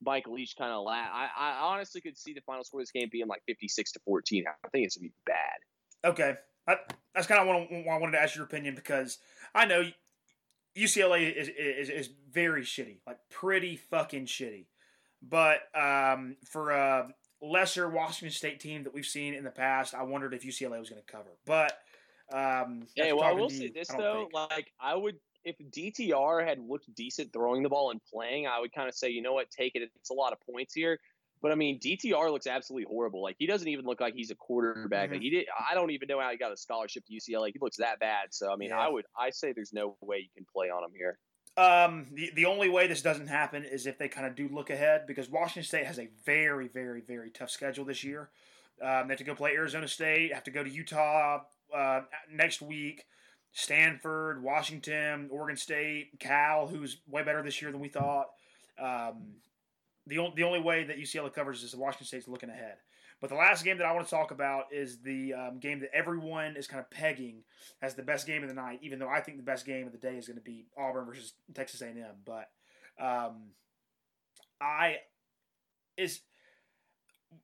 Mike 0.00 0.26
Leach 0.26 0.54
kind 0.56 0.72
of 0.72 0.84
la- 0.84 0.92
I, 0.92 1.28
I 1.36 1.50
honestly 1.60 2.00
could 2.00 2.16
see 2.16 2.32
the 2.32 2.40
final 2.46 2.64
score 2.64 2.80
of 2.80 2.86
this 2.86 2.92
game 2.92 3.08
being 3.12 3.26
like 3.26 3.42
56 3.46 3.92
to 3.92 4.00
14. 4.06 4.44
I 4.48 4.68
think 4.68 4.86
it's 4.86 4.96
going 4.96 5.08
to 5.08 5.12
be 5.12 5.14
bad. 5.26 5.58
Okay, 6.04 6.34
I, 6.68 6.76
that's 7.14 7.26
kind 7.26 7.40
of 7.40 7.46
what 7.46 7.56
I 7.94 7.98
wanted 7.98 8.12
to 8.12 8.22
ask 8.22 8.36
your 8.36 8.44
opinion 8.44 8.74
because 8.74 9.18
I 9.54 9.64
know 9.64 9.84
UCLA 10.76 11.34
is 11.34 11.48
is, 11.48 11.88
is 11.88 12.10
very 12.30 12.62
shitty, 12.62 12.98
like 13.06 13.18
pretty 13.30 13.76
fucking 13.76 14.26
shitty. 14.26 14.66
But 15.22 15.60
um, 15.74 16.36
for 16.44 16.70
a 16.70 17.08
lesser 17.40 17.88
Washington 17.88 18.34
State 18.34 18.60
team 18.60 18.84
that 18.84 18.92
we've 18.92 19.06
seen 19.06 19.34
in 19.34 19.44
the 19.44 19.50
past, 19.50 19.94
I 19.94 20.02
wondered 20.02 20.34
if 20.34 20.44
UCLA 20.44 20.78
was 20.78 20.90
going 20.90 21.02
to 21.02 21.12
cover. 21.12 21.30
But 21.46 21.78
um, 22.32 22.86
hey, 22.94 23.12
well, 23.12 23.24
I 23.24 23.32
will 23.32 23.50
say 23.50 23.70
this 23.70 23.88
though: 23.88 24.28
think. 24.32 24.34
like 24.34 24.72
I 24.80 24.94
would, 24.94 25.16
if 25.44 25.56
DTR 25.58 26.46
had 26.46 26.58
looked 26.58 26.92
decent 26.94 27.32
throwing 27.32 27.62
the 27.62 27.68
ball 27.68 27.90
and 27.90 28.00
playing, 28.12 28.46
I 28.46 28.60
would 28.60 28.72
kind 28.72 28.88
of 28.88 28.94
say, 28.94 29.10
you 29.10 29.22
know 29.22 29.34
what, 29.34 29.50
take 29.50 29.74
it. 29.74 29.82
It's 29.82 30.10
a 30.10 30.14
lot 30.14 30.32
of 30.32 30.38
points 30.40 30.74
here. 30.74 30.98
But 31.44 31.52
I 31.52 31.56
mean, 31.56 31.78
DTR 31.78 32.30
looks 32.30 32.46
absolutely 32.46 32.86
horrible. 32.88 33.22
Like 33.22 33.36
he 33.38 33.46
doesn't 33.46 33.68
even 33.68 33.84
look 33.84 34.00
like 34.00 34.14
he's 34.14 34.30
a 34.30 34.34
quarterback. 34.34 35.10
Mhm. 35.10 35.12
Like 35.12 35.20
he 35.20 35.28
did. 35.28 35.46
I 35.70 35.74
don't 35.74 35.90
even 35.90 36.08
know 36.08 36.18
how 36.18 36.30
he 36.30 36.38
got 36.38 36.52
a 36.52 36.56
scholarship 36.56 37.04
to 37.04 37.12
UCLA. 37.12 37.52
He 37.52 37.58
looks 37.60 37.76
that 37.76 38.00
bad. 38.00 38.28
So 38.32 38.50
I 38.50 38.56
mean, 38.56 38.70
Yeah. 38.70 38.78
I 38.78 38.88
would, 38.88 39.04
I 39.14 39.28
say 39.28 39.52
there's 39.52 39.74
no 39.74 39.94
way 40.00 40.20
you 40.20 40.30
can 40.34 40.46
play 40.50 40.70
on 40.70 40.82
him 40.82 40.92
here. 40.96 41.18
Um, 41.58 42.06
the, 42.14 42.30
the 42.34 42.46
only 42.46 42.70
way 42.70 42.86
this 42.86 43.02
doesn't 43.02 43.26
happen 43.26 43.62
is 43.62 43.86
if 43.86 43.98
they 43.98 44.08
kind 44.08 44.26
of 44.26 44.34
do 44.34 44.48
look 44.48 44.70
ahead 44.70 45.06
because 45.06 45.28
Washington 45.28 45.64
State 45.64 45.84
has 45.84 45.98
a 45.98 46.08
very, 46.24 46.66
very, 46.68 47.02
very 47.02 47.30
tough 47.30 47.50
schedule 47.50 47.84
this 47.84 48.02
year. 48.02 48.30
Um, 48.80 49.08
they 49.08 49.12
have 49.12 49.18
to 49.18 49.24
go 49.24 49.34
play 49.34 49.52
Arizona 49.52 49.86
State, 49.86 50.32
have 50.32 50.44
to 50.44 50.50
go 50.50 50.64
to 50.64 50.70
Utah 50.70 51.42
uh, 51.76 52.00
next 52.32 52.62
week, 52.62 53.04
Stanford, 53.52 54.42
Washington, 54.42 55.28
Oregon 55.30 55.58
State, 55.58 56.18
Cal, 56.20 56.68
who's 56.68 57.02
way 57.06 57.22
better 57.22 57.42
this 57.42 57.60
year 57.60 57.70
than 57.70 57.82
we 57.82 57.88
thought. 57.88 58.28
Um, 58.78 59.34
the, 60.06 60.28
the 60.36 60.42
only 60.42 60.60
way 60.60 60.84
that 60.84 60.98
UCLA 60.98 61.32
covers 61.32 61.62
is 61.62 61.74
Washington 61.74 62.06
State's 62.06 62.28
looking 62.28 62.50
ahead. 62.50 62.76
But 63.20 63.30
the 63.30 63.36
last 63.36 63.64
game 63.64 63.78
that 63.78 63.86
I 63.86 63.92
want 63.92 64.06
to 64.06 64.10
talk 64.10 64.32
about 64.32 64.64
is 64.72 65.00
the 65.00 65.32
um, 65.34 65.58
game 65.58 65.80
that 65.80 65.90
everyone 65.94 66.56
is 66.56 66.66
kind 66.66 66.80
of 66.80 66.90
pegging 66.90 67.42
as 67.80 67.94
the 67.94 68.02
best 68.02 68.26
game 68.26 68.42
of 68.42 68.48
the 68.48 68.54
night, 68.54 68.80
even 68.82 68.98
though 68.98 69.08
I 69.08 69.20
think 69.20 69.38
the 69.38 69.42
best 69.42 69.64
game 69.64 69.86
of 69.86 69.92
the 69.92 69.98
day 69.98 70.16
is 70.16 70.26
going 70.26 70.36
to 70.36 70.42
be 70.42 70.66
Auburn 70.76 71.06
versus 71.06 71.32
Texas 71.54 71.80
A&M. 71.80 72.04
But 72.24 72.50
um, 73.00 73.50
I 74.60 74.98
is 75.96 76.20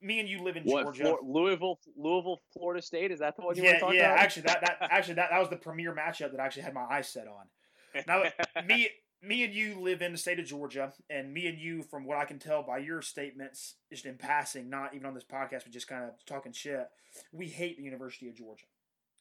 me 0.03 0.21
and 0.21 0.29
you 0.29 0.43
live 0.43 0.57
in 0.57 0.65
What 0.65 0.85
Georgia. 0.85 1.05
Flor- 1.05 1.21
Louisville, 1.25 1.79
Louisville, 1.97 2.41
Florida 2.53 2.83
State? 2.83 3.11
Is 3.11 3.21
that 3.21 3.37
the 3.37 3.43
one 3.43 3.57
you 3.57 3.63
yeah, 3.63 3.71
want 3.71 3.79
to 3.79 3.85
talk 3.87 3.95
yeah. 3.95 4.13
about? 4.13 4.19
Actually, 4.19 4.43
that, 4.43 4.61
that 4.61 4.77
actually 4.91 5.15
that, 5.15 5.31
that 5.31 5.39
was 5.39 5.49
the 5.49 5.57
premier 5.57 5.95
matchup 5.95 6.31
that 6.33 6.41
I 6.41 6.45
actually 6.45 6.63
had 6.63 6.75
my 6.75 6.85
eyes 6.91 7.09
set 7.09 7.27
on. 7.27 8.05
Now, 8.07 8.25
me 8.67 8.89
me 9.23 9.45
and 9.45 9.55
you 9.55 9.79
live 9.81 10.03
in 10.03 10.12
the 10.12 10.18
state 10.18 10.39
of 10.39 10.47
Georgia, 10.47 10.93
and 11.09 11.33
me 11.33 11.47
and 11.47 11.59
you, 11.59 11.83
from 11.83 12.05
what 12.05 12.16
I 12.16 12.25
can 12.25 12.39
tell 12.39 12.62
by 12.62 12.79
your 12.79 13.03
statements, 13.03 13.75
just 13.91 14.07
in 14.07 14.16
passing, 14.16 14.71
not 14.71 14.95
even 14.95 15.07
on 15.07 15.14
this 15.14 15.25
podcast, 15.25 15.64
but 15.64 15.73
just 15.73 15.89
kind 15.89 16.05
of 16.05 16.11
talking 16.27 16.53
shit, 16.53 16.89
we 17.33 17.49
hate 17.49 17.77
the 17.77 17.83
University 17.83 18.29
of 18.29 18.37
Georgia. 18.37 18.66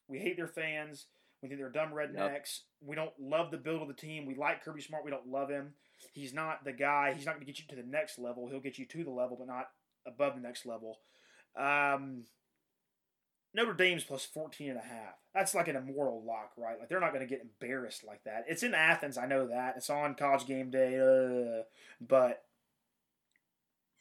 We 0.07 0.19
hate 0.19 0.37
their 0.37 0.47
fans. 0.47 1.07
We 1.41 1.49
think 1.49 1.59
they're 1.59 1.69
dumb 1.69 1.91
rednecks. 1.91 2.59
We 2.81 2.95
don't 2.95 3.13
love 3.19 3.51
the 3.51 3.57
build 3.57 3.81
of 3.81 3.87
the 3.87 3.93
team. 3.93 4.25
We 4.25 4.35
like 4.35 4.63
Kirby 4.63 4.81
Smart. 4.81 5.05
We 5.05 5.11
don't 5.11 5.27
love 5.27 5.49
him. 5.49 5.73
He's 6.13 6.33
not 6.33 6.63
the 6.63 6.73
guy. 6.73 7.13
He's 7.13 7.25
not 7.25 7.35
going 7.35 7.45
to 7.45 7.51
get 7.51 7.59
you 7.59 7.65
to 7.69 7.75
the 7.75 7.87
next 7.87 8.19
level. 8.19 8.47
He'll 8.47 8.59
get 8.59 8.77
you 8.77 8.85
to 8.85 9.03
the 9.03 9.09
level, 9.09 9.37
but 9.37 9.47
not 9.47 9.67
above 10.05 10.35
the 10.35 10.41
next 10.41 10.65
level. 10.65 10.99
Um, 11.57 12.23
Notre 13.53 13.73
Dame's 13.73 14.03
plus 14.03 14.25
14 14.25 14.69
and 14.69 14.77
a 14.77 14.81
half. 14.81 15.15
That's 15.33 15.55
like 15.55 15.67
an 15.67 15.75
immortal 15.75 16.23
lock, 16.25 16.51
right? 16.57 16.79
Like 16.79 16.89
they're 16.89 16.99
not 16.99 17.13
going 17.13 17.27
to 17.27 17.29
get 17.29 17.41
embarrassed 17.41 18.03
like 18.05 18.23
that. 18.25 18.45
It's 18.47 18.63
in 18.63 18.73
Athens, 18.73 19.17
I 19.17 19.25
know 19.25 19.47
that. 19.47 19.75
It's 19.77 19.89
on 19.89 20.15
college 20.15 20.45
game 20.45 20.69
day, 20.69 20.99
uh, 20.99 21.63
but 21.99 22.43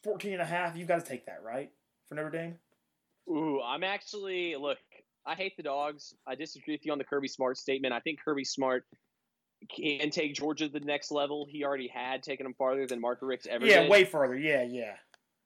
14 0.04 0.34
and 0.34 0.42
a 0.42 0.46
half, 0.46 0.76
you've 0.76 0.88
got 0.88 1.04
to 1.04 1.10
take 1.10 1.26
that, 1.26 1.42
right? 1.42 1.70
For 2.08 2.14
Notre 2.14 2.30
Dame? 2.30 2.58
Ooh, 3.28 3.60
I'm 3.62 3.84
actually 3.84 4.56
look. 4.56 4.78
I 5.26 5.34
hate 5.34 5.56
the 5.56 5.62
dogs. 5.62 6.14
I 6.26 6.34
disagree 6.34 6.74
with 6.74 6.86
you 6.86 6.92
on 6.92 6.98
the 6.98 7.04
Kirby 7.04 7.28
Smart 7.28 7.58
statement. 7.58 7.92
I 7.92 8.00
think 8.00 8.20
Kirby 8.24 8.44
Smart 8.44 8.86
can 9.68 10.10
take 10.10 10.34
Georgia 10.34 10.68
to 10.68 10.78
the 10.78 10.84
next 10.84 11.10
level. 11.10 11.46
He 11.48 11.64
already 11.64 11.88
had 11.88 12.22
taken 12.22 12.44
them 12.44 12.54
farther 12.54 12.86
than 12.86 13.00
Mark 13.00 13.18
Richt's 13.20 13.46
ever. 13.46 13.66
Yeah, 13.66 13.82
did. 13.82 13.90
way 13.90 14.04
further. 14.04 14.36
Yeah, 14.36 14.62
yeah. 14.62 14.94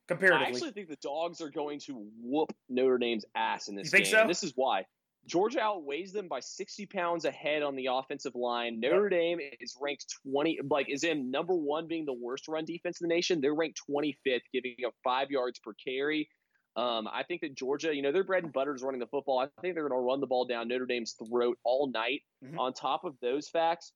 Comparatively, 0.08 0.46
I 0.46 0.48
actually 0.48 0.70
think 0.72 0.88
the 0.88 0.96
dogs 0.96 1.40
are 1.40 1.50
going 1.50 1.78
to 1.80 2.06
whoop 2.20 2.52
Notre 2.68 2.98
Dame's 2.98 3.24
ass 3.34 3.68
in 3.68 3.74
this 3.76 3.86
You 3.86 3.90
think 3.90 4.04
game. 4.06 4.12
so? 4.12 4.26
This 4.26 4.42
is 4.42 4.52
why. 4.56 4.84
Georgia 5.26 5.60
outweighs 5.60 6.12
them 6.12 6.26
by 6.26 6.40
60 6.40 6.86
pounds 6.86 7.24
ahead 7.24 7.62
on 7.62 7.76
the 7.76 7.86
offensive 7.86 8.34
line. 8.34 8.80
Notre 8.80 9.08
Dame 9.08 9.38
is 9.60 9.76
ranked 9.80 10.06
20, 10.26 10.58
like, 10.68 10.88
is 10.90 11.04
in 11.04 11.30
number 11.30 11.54
one 11.54 11.86
being 11.86 12.04
the 12.04 12.12
worst 12.12 12.48
run 12.48 12.64
defense 12.64 13.00
in 13.00 13.08
the 13.08 13.14
nation. 13.14 13.40
They're 13.40 13.54
ranked 13.54 13.80
25th, 13.88 14.40
giving 14.52 14.74
up 14.84 14.94
five 15.04 15.30
yards 15.30 15.60
per 15.60 15.74
carry. 15.74 16.28
Um, 16.74 17.06
I 17.06 17.22
think 17.22 17.42
that 17.42 17.54
Georgia, 17.54 17.94
you 17.94 18.02
know, 18.02 18.10
their 18.10 18.24
bread 18.24 18.42
and 18.42 18.52
butter 18.52 18.74
is 18.74 18.82
running 18.82 18.98
the 18.98 19.06
football. 19.06 19.38
I 19.38 19.46
think 19.60 19.74
they're 19.74 19.88
going 19.88 20.00
to 20.00 20.04
run 20.04 20.20
the 20.20 20.26
ball 20.26 20.44
down 20.46 20.66
Notre 20.66 20.86
Dame's 20.86 21.12
throat 21.12 21.56
all 21.62 21.88
night. 21.88 22.22
Mhm. 22.42 22.58
On 22.58 22.72
top 22.72 23.04
of 23.04 23.14
those 23.20 23.48
facts, 23.48 23.92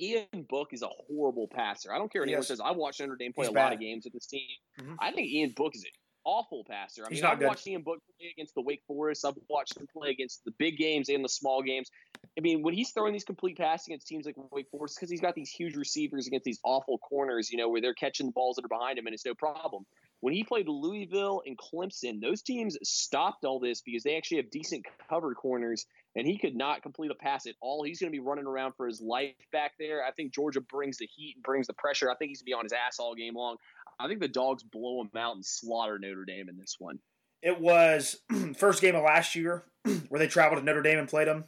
Ian 0.00 0.46
Book 0.48 0.68
is 0.72 0.82
a 0.82 0.88
horrible 0.88 1.48
passer. 1.48 1.92
I 1.92 1.98
don't 1.98 2.10
care 2.12 2.22
what 2.22 2.28
anyone 2.28 2.44
says. 2.44 2.60
I 2.60 2.70
watched 2.72 3.00
Notre 3.00 3.16
Dame 3.16 3.32
play 3.32 3.46
He's 3.46 3.54
a 3.54 3.58
lot 3.58 3.72
of 3.72 3.80
games 3.80 4.04
with 4.04 4.12
this 4.14 4.26
team. 4.26 4.48
Mhm. 4.80 4.96
I 4.98 5.12
think 5.12 5.28
Ian 5.28 5.52
Book 5.54 5.74
is 5.74 5.84
an 5.84 5.90
awful 6.24 6.64
passer. 6.64 7.04
I 7.04 7.08
He's 7.08 7.16
mean, 7.16 7.22
not 7.22 7.32
I've 7.32 7.38
good. 7.40 7.48
watched 7.48 7.66
Ian 7.66 7.82
Book 7.82 8.00
play 8.18 8.30
against 8.30 8.54
the 8.54 8.62
Wake 8.62 8.82
Forest. 8.86 9.24
I've 9.24 9.34
watched 9.48 9.76
him 9.76 9.86
play 9.92 10.10
against 10.10 10.44
the 10.44 10.52
big 10.58 10.76
games 10.78 11.08
and 11.08 11.24
the 11.24 11.28
small 11.28 11.62
games. 11.62 11.90
I 12.38 12.40
mean, 12.40 12.62
when 12.62 12.74
he's 12.74 12.92
throwing 12.92 13.12
these 13.12 13.24
complete 13.24 13.58
passes 13.58 13.88
against 13.88 14.06
teams 14.06 14.24
like 14.24 14.36
Wake 14.52 14.70
Forest, 14.70 14.96
because 14.96 15.10
he's 15.10 15.20
got 15.20 15.34
these 15.34 15.50
huge 15.50 15.76
receivers 15.76 16.26
against 16.26 16.44
these 16.44 16.60
awful 16.64 16.98
corners, 16.98 17.50
you 17.50 17.58
know, 17.58 17.68
where 17.68 17.80
they're 17.80 17.94
catching 17.94 18.26
the 18.26 18.32
balls 18.32 18.56
that 18.56 18.64
are 18.64 18.68
behind 18.68 18.98
him 18.98 19.06
and 19.06 19.14
it's 19.14 19.26
no 19.26 19.34
problem. 19.34 19.84
When 20.20 20.32
he 20.32 20.44
played 20.44 20.68
Louisville 20.68 21.42
and 21.44 21.58
Clemson, 21.58 22.20
those 22.20 22.42
teams 22.42 22.78
stopped 22.84 23.44
all 23.44 23.58
this 23.58 23.82
because 23.82 24.04
they 24.04 24.16
actually 24.16 24.36
have 24.36 24.50
decent 24.50 24.86
cover 25.10 25.34
corners, 25.34 25.84
and 26.16 26.26
he 26.26 26.36
could 26.38 26.54
not 26.56 26.82
complete 26.82 27.10
a 27.10 27.14
pass 27.14 27.46
at 27.46 27.54
all. 27.60 27.82
He's 27.84 28.00
going 28.00 28.12
to 28.12 28.16
be 28.16 28.20
running 28.24 28.46
around 28.46 28.72
for 28.76 28.86
his 28.86 29.00
life 29.00 29.34
back 29.52 29.72
there. 29.78 30.04
I 30.04 30.10
think 30.12 30.32
Georgia 30.34 30.60
brings 30.60 30.98
the 30.98 31.06
heat 31.06 31.34
and 31.36 31.42
brings 31.42 31.66
the 31.66 31.72
pressure. 31.74 32.10
I 32.10 32.14
think 32.16 32.30
he's 32.30 32.38
going 32.40 32.46
to 32.46 32.50
be 32.50 32.54
on 32.54 32.64
his 32.64 32.72
ass 32.72 32.98
all 32.98 33.14
game 33.14 33.34
long. 33.34 33.56
I 33.98 34.08
think 34.08 34.20
the 34.20 34.28
dogs 34.28 34.62
blow 34.62 35.00
him 35.00 35.10
out 35.16 35.34
and 35.36 35.44
slaughter 35.44 35.98
Notre 35.98 36.24
Dame 36.24 36.48
in 36.48 36.58
this 36.58 36.76
one. 36.78 36.98
it 37.42 37.60
was 37.60 38.20
first 38.56 38.80
game 38.82 38.94
of 38.94 39.02
last 39.04 39.34
year 39.34 39.64
where 40.08 40.18
they 40.18 40.26
traveled 40.28 40.60
to 40.60 40.64
Notre 40.64 40.82
Dame 40.82 40.98
and 40.98 41.08
played 41.08 41.28
them 41.28 41.44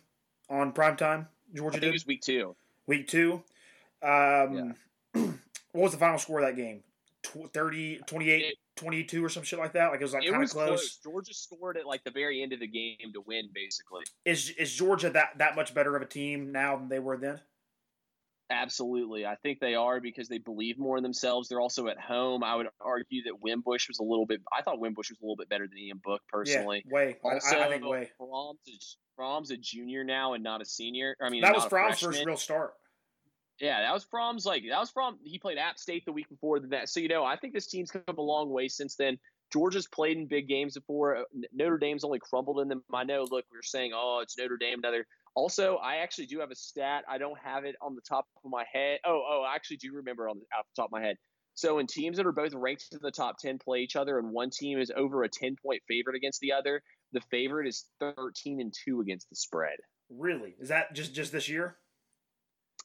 on 0.48 0.72
primetime. 0.72 1.26
I 1.26 1.56
Georgia 1.56 1.72
think 1.74 1.82
it 1.84 1.86
did 1.86 1.92
was 1.92 2.06
week 2.06 2.22
two. 2.22 2.54
week 2.86 3.08
two. 3.08 3.42
Um, 4.02 4.74
what 5.12 5.34
was 5.72 5.92
the 5.92 5.98
final 5.98 6.18
score 6.18 6.40
of 6.40 6.46
that 6.46 6.56
game? 6.56 6.82
Tw- 7.22 7.52
30, 7.52 8.00
28, 8.06 8.42
It- 8.44 8.56
22 8.76 9.24
or 9.24 9.28
some 9.28 9.42
shit 9.42 9.58
like 9.58 9.72
that. 9.74 9.88
Like 9.90 10.00
it 10.00 10.04
was 10.04 10.12
like 10.14 10.28
kind 10.28 10.42
of 10.42 10.50
close. 10.50 10.66
close. 10.68 10.96
Georgia 11.02 11.34
scored 11.34 11.76
at 11.76 11.86
like 11.86 12.02
the 12.04 12.10
very 12.10 12.42
end 12.42 12.52
of 12.52 12.60
the 12.60 12.66
game 12.66 12.96
to 13.12 13.20
win, 13.26 13.48
basically. 13.54 14.02
Is 14.24 14.50
is 14.50 14.72
Georgia 14.72 15.10
that 15.10 15.38
that 15.38 15.56
much 15.56 15.74
better 15.74 15.94
of 15.96 16.02
a 16.02 16.06
team 16.06 16.52
now 16.52 16.76
than 16.76 16.88
they 16.88 16.98
were 16.98 17.16
then? 17.16 17.40
Absolutely. 18.50 19.24
I 19.24 19.36
think 19.36 19.58
they 19.58 19.74
are 19.74 20.00
because 20.00 20.28
they 20.28 20.36
believe 20.38 20.78
more 20.78 20.98
in 20.98 21.02
themselves. 21.02 21.48
They're 21.48 21.60
also 21.60 21.88
at 21.88 21.98
home. 21.98 22.44
I 22.44 22.54
would 22.54 22.68
argue 22.80 23.22
that 23.24 23.40
Wimbush 23.40 23.88
was 23.88 23.98
a 24.00 24.02
little 24.02 24.26
bit 24.26 24.40
I 24.52 24.60
thought 24.62 24.80
Wimbush 24.80 25.10
was 25.10 25.18
a 25.20 25.24
little 25.24 25.36
bit 25.36 25.48
better 25.48 25.66
than 25.66 25.78
Ian 25.78 26.00
Book 26.04 26.20
personally. 26.28 26.84
Yeah, 26.86 26.92
way. 26.94 27.16
I- 27.24 27.34
Also, 27.34 27.56
I, 27.56 27.64
I 27.66 27.68
think 27.70 27.84
way. 27.86 28.10
Fromm's 28.18 28.58
is, 28.66 28.98
Fromm's 29.16 29.50
a 29.50 29.56
junior 29.56 30.04
now 30.04 30.34
and 30.34 30.44
not 30.44 30.60
a 30.60 30.64
senior. 30.66 31.16
I 31.22 31.30
mean, 31.30 31.40
That 31.40 31.54
was 31.54 31.64
a 31.64 31.70
Fromm's 31.70 32.00
freshman. 32.00 32.12
first 32.12 32.26
real 32.26 32.36
start. 32.36 32.74
Yeah, 33.60 33.80
that 33.82 33.92
was 33.92 34.04
Fromm's 34.04 34.44
like 34.44 34.64
that 34.68 34.78
was 34.78 34.90
Fromm. 34.90 35.18
He 35.22 35.38
played 35.38 35.58
App 35.58 35.78
State 35.78 36.04
the 36.04 36.12
week 36.12 36.28
before 36.28 36.60
that. 36.60 36.88
So 36.88 37.00
you 37.00 37.08
know, 37.08 37.24
I 37.24 37.36
think 37.36 37.54
this 37.54 37.66
team's 37.66 37.90
come 37.90 38.02
a 38.08 38.20
long 38.20 38.50
way 38.50 38.68
since 38.68 38.96
then. 38.96 39.18
Georgia's 39.52 39.86
played 39.86 40.16
in 40.16 40.26
big 40.26 40.48
games 40.48 40.74
before. 40.74 41.16
Uh, 41.16 41.22
Notre 41.52 41.78
Dame's 41.78 42.02
only 42.02 42.18
crumbled 42.18 42.60
in 42.60 42.68
them. 42.68 42.82
I 42.92 43.04
know. 43.04 43.20
Look, 43.20 43.44
we 43.52 43.56
were 43.56 43.62
saying, 43.62 43.92
oh, 43.94 44.20
it's 44.22 44.36
Notre 44.36 44.56
Dame. 44.56 44.80
Another. 44.80 45.06
Also, 45.36 45.76
I 45.76 45.96
actually 45.96 46.26
do 46.26 46.40
have 46.40 46.50
a 46.50 46.56
stat. 46.56 47.04
I 47.08 47.18
don't 47.18 47.38
have 47.38 47.64
it 47.64 47.76
on 47.80 47.94
the 47.94 48.00
top 48.00 48.26
of 48.44 48.50
my 48.50 48.64
head. 48.72 48.98
Oh, 49.04 49.22
oh, 49.28 49.44
I 49.48 49.54
actually 49.54 49.76
do 49.76 49.92
remember 49.94 50.28
on 50.28 50.38
the, 50.38 50.44
off 50.56 50.66
the 50.74 50.82
top 50.82 50.88
of 50.88 50.92
my 50.92 51.02
head. 51.02 51.16
So, 51.54 51.78
in 51.78 51.86
teams 51.86 52.16
that 52.16 52.26
are 52.26 52.32
both 52.32 52.54
ranked 52.54 52.88
in 52.90 52.98
the 53.00 53.12
top 53.12 53.38
ten 53.38 53.58
play 53.58 53.80
each 53.80 53.94
other, 53.94 54.18
and 54.18 54.32
one 54.32 54.50
team 54.50 54.80
is 54.80 54.90
over 54.96 55.22
a 55.22 55.28
ten 55.28 55.54
point 55.54 55.82
favorite 55.86 56.16
against 56.16 56.40
the 56.40 56.52
other, 56.52 56.82
the 57.12 57.20
favorite 57.30 57.68
is 57.68 57.84
thirteen 58.00 58.60
and 58.60 58.74
two 58.84 59.00
against 59.00 59.28
the 59.30 59.36
spread. 59.36 59.76
Really? 60.10 60.56
Is 60.58 60.68
that 60.68 60.94
just 60.94 61.14
just 61.14 61.30
this 61.30 61.48
year? 61.48 61.76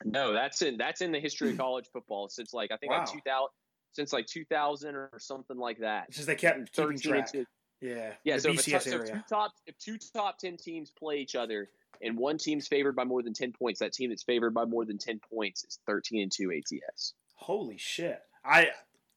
No, 0.06 0.34
that's 0.34 0.62
in 0.62 0.78
that's 0.78 1.02
in 1.02 1.12
the 1.12 1.20
history 1.20 1.52
of 1.52 1.58
college 1.60 1.86
football 1.92 2.30
since 2.30 2.54
like 2.54 2.72
I 2.72 2.78
think 2.78 2.92
like 2.92 3.06
two 3.06 3.20
thousand 3.26 3.50
since 3.92 4.14
like 4.14 4.28
two 4.28 4.46
thousand 4.46 4.96
or 4.96 5.12
something 5.18 5.58
like 5.58 5.80
that. 5.80 6.14
Since 6.14 6.28
they 6.28 6.36
kept 6.36 6.76
Thirteen 6.76 7.26
two. 7.32 7.46
Yeah. 7.82 8.12
Yeah, 8.26 8.38
so, 8.38 8.50
if, 8.50 8.68
a 8.68 8.72
BCS 8.72 8.72
top, 8.72 8.82
so 8.82 8.96
if 8.98 9.06
two 9.06 9.22
top 9.30 9.52
if 9.68 9.78
two 9.78 9.98
top 10.14 10.38
ten 10.38 10.58
teams 10.58 10.92
play 10.92 11.18
each 11.18 11.36
other 11.36 11.70
and 12.02 12.18
one 12.18 12.38
team's 12.38 12.68
favored 12.68 12.96
by 12.96 13.04
more 13.04 13.24
than 13.24 13.34
ten 13.34 13.52
points, 13.52 13.80
that 13.80 13.94
team 13.94 14.10
that's 14.10 14.24
favored 14.24 14.54
by 14.54 14.66
more 14.66 14.86
than 14.86 14.98
ten 14.98 15.20
points 15.34 15.64
is 15.64 15.80
thirteen 15.86 16.24
and 16.24 16.32
two 16.32 16.52
ATS. 16.52 17.14
Holy 17.36 17.78
shit! 17.78 18.22
I 18.44 18.70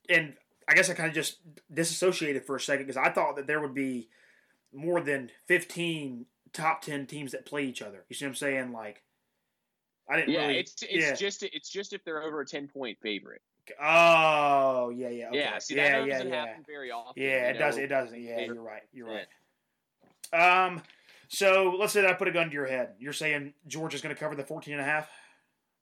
and 0.09 0.35
I 0.69 0.75
guess 0.75 0.91
I 0.91 0.95
kind 0.95 1.09
of 1.09 1.15
just 1.15 1.39
disassociated 1.73 2.45
for 2.45 2.57
a 2.57 2.61
second 2.61 2.87
because 2.87 2.97
I 2.97 3.11
thought 3.11 3.37
that 3.37 3.47
there 3.47 3.61
would 3.61 3.75
be 3.75 4.09
more 4.73 5.01
than 5.01 5.31
fifteen 5.47 6.27
top 6.53 6.83
ten 6.83 7.07
teams 7.07 7.33
that 7.33 7.47
play 7.47 7.65
each 7.65 7.83
other. 7.83 8.05
You 8.09 8.15
see 8.15 8.25
what 8.25 8.31
I'm 8.31 8.35
saying? 8.37 8.73
Like, 8.73 9.03
I 10.09 10.17
didn't 10.17 10.35
Yeah, 10.35 10.47
really. 10.47 10.59
it's 10.59 10.83
it's 10.83 10.93
yeah. 10.93 11.15
just 11.15 11.43
it's 11.43 11.71
just 11.71 11.93
if 11.93 12.05
they're 12.05 12.23
over 12.23 12.41
a 12.41 12.47
ten 12.47 12.69
point 12.69 12.99
favorite. 13.01 13.43
Oh 13.81 14.91
yeah, 14.91 15.09
yeah, 15.09 15.29
okay. 15.29 15.39
Yeah, 15.39 15.59
see 15.59 15.77
yeah, 15.77 16.01
that 16.01 16.07
yeah, 16.07 16.15
doesn't 16.15 16.29
yeah. 16.33 16.47
happen 16.47 16.65
very 16.67 16.91
often. 16.91 17.23
Yeah, 17.23 17.49
it 17.51 17.59
does. 17.59 17.77
know? 17.77 17.83
It 17.83 17.87
doesn't. 17.87 18.21
Yeah, 18.21 18.41
you're 18.41 18.61
right. 18.61 18.83
You're 18.93 19.09
right. 19.09 19.27
Um, 20.67 20.83
so 21.29 21.77
let's 21.79 21.93
say 21.93 22.03
that 22.03 22.11
I 22.11 22.15
put 22.15 22.29
a 22.29 22.33
gun 22.33 22.49
to 22.49 22.53
your 22.53 22.67
head. 22.67 22.95
You're 22.99 23.13
saying 23.13 23.55
Georgia's 23.67 24.03
going 24.03 24.15
to 24.15 24.21
cover 24.21 24.35
the 24.35 24.45
14 24.45 24.73
and 24.75 24.83
a 24.83 24.85
half. 24.85 25.09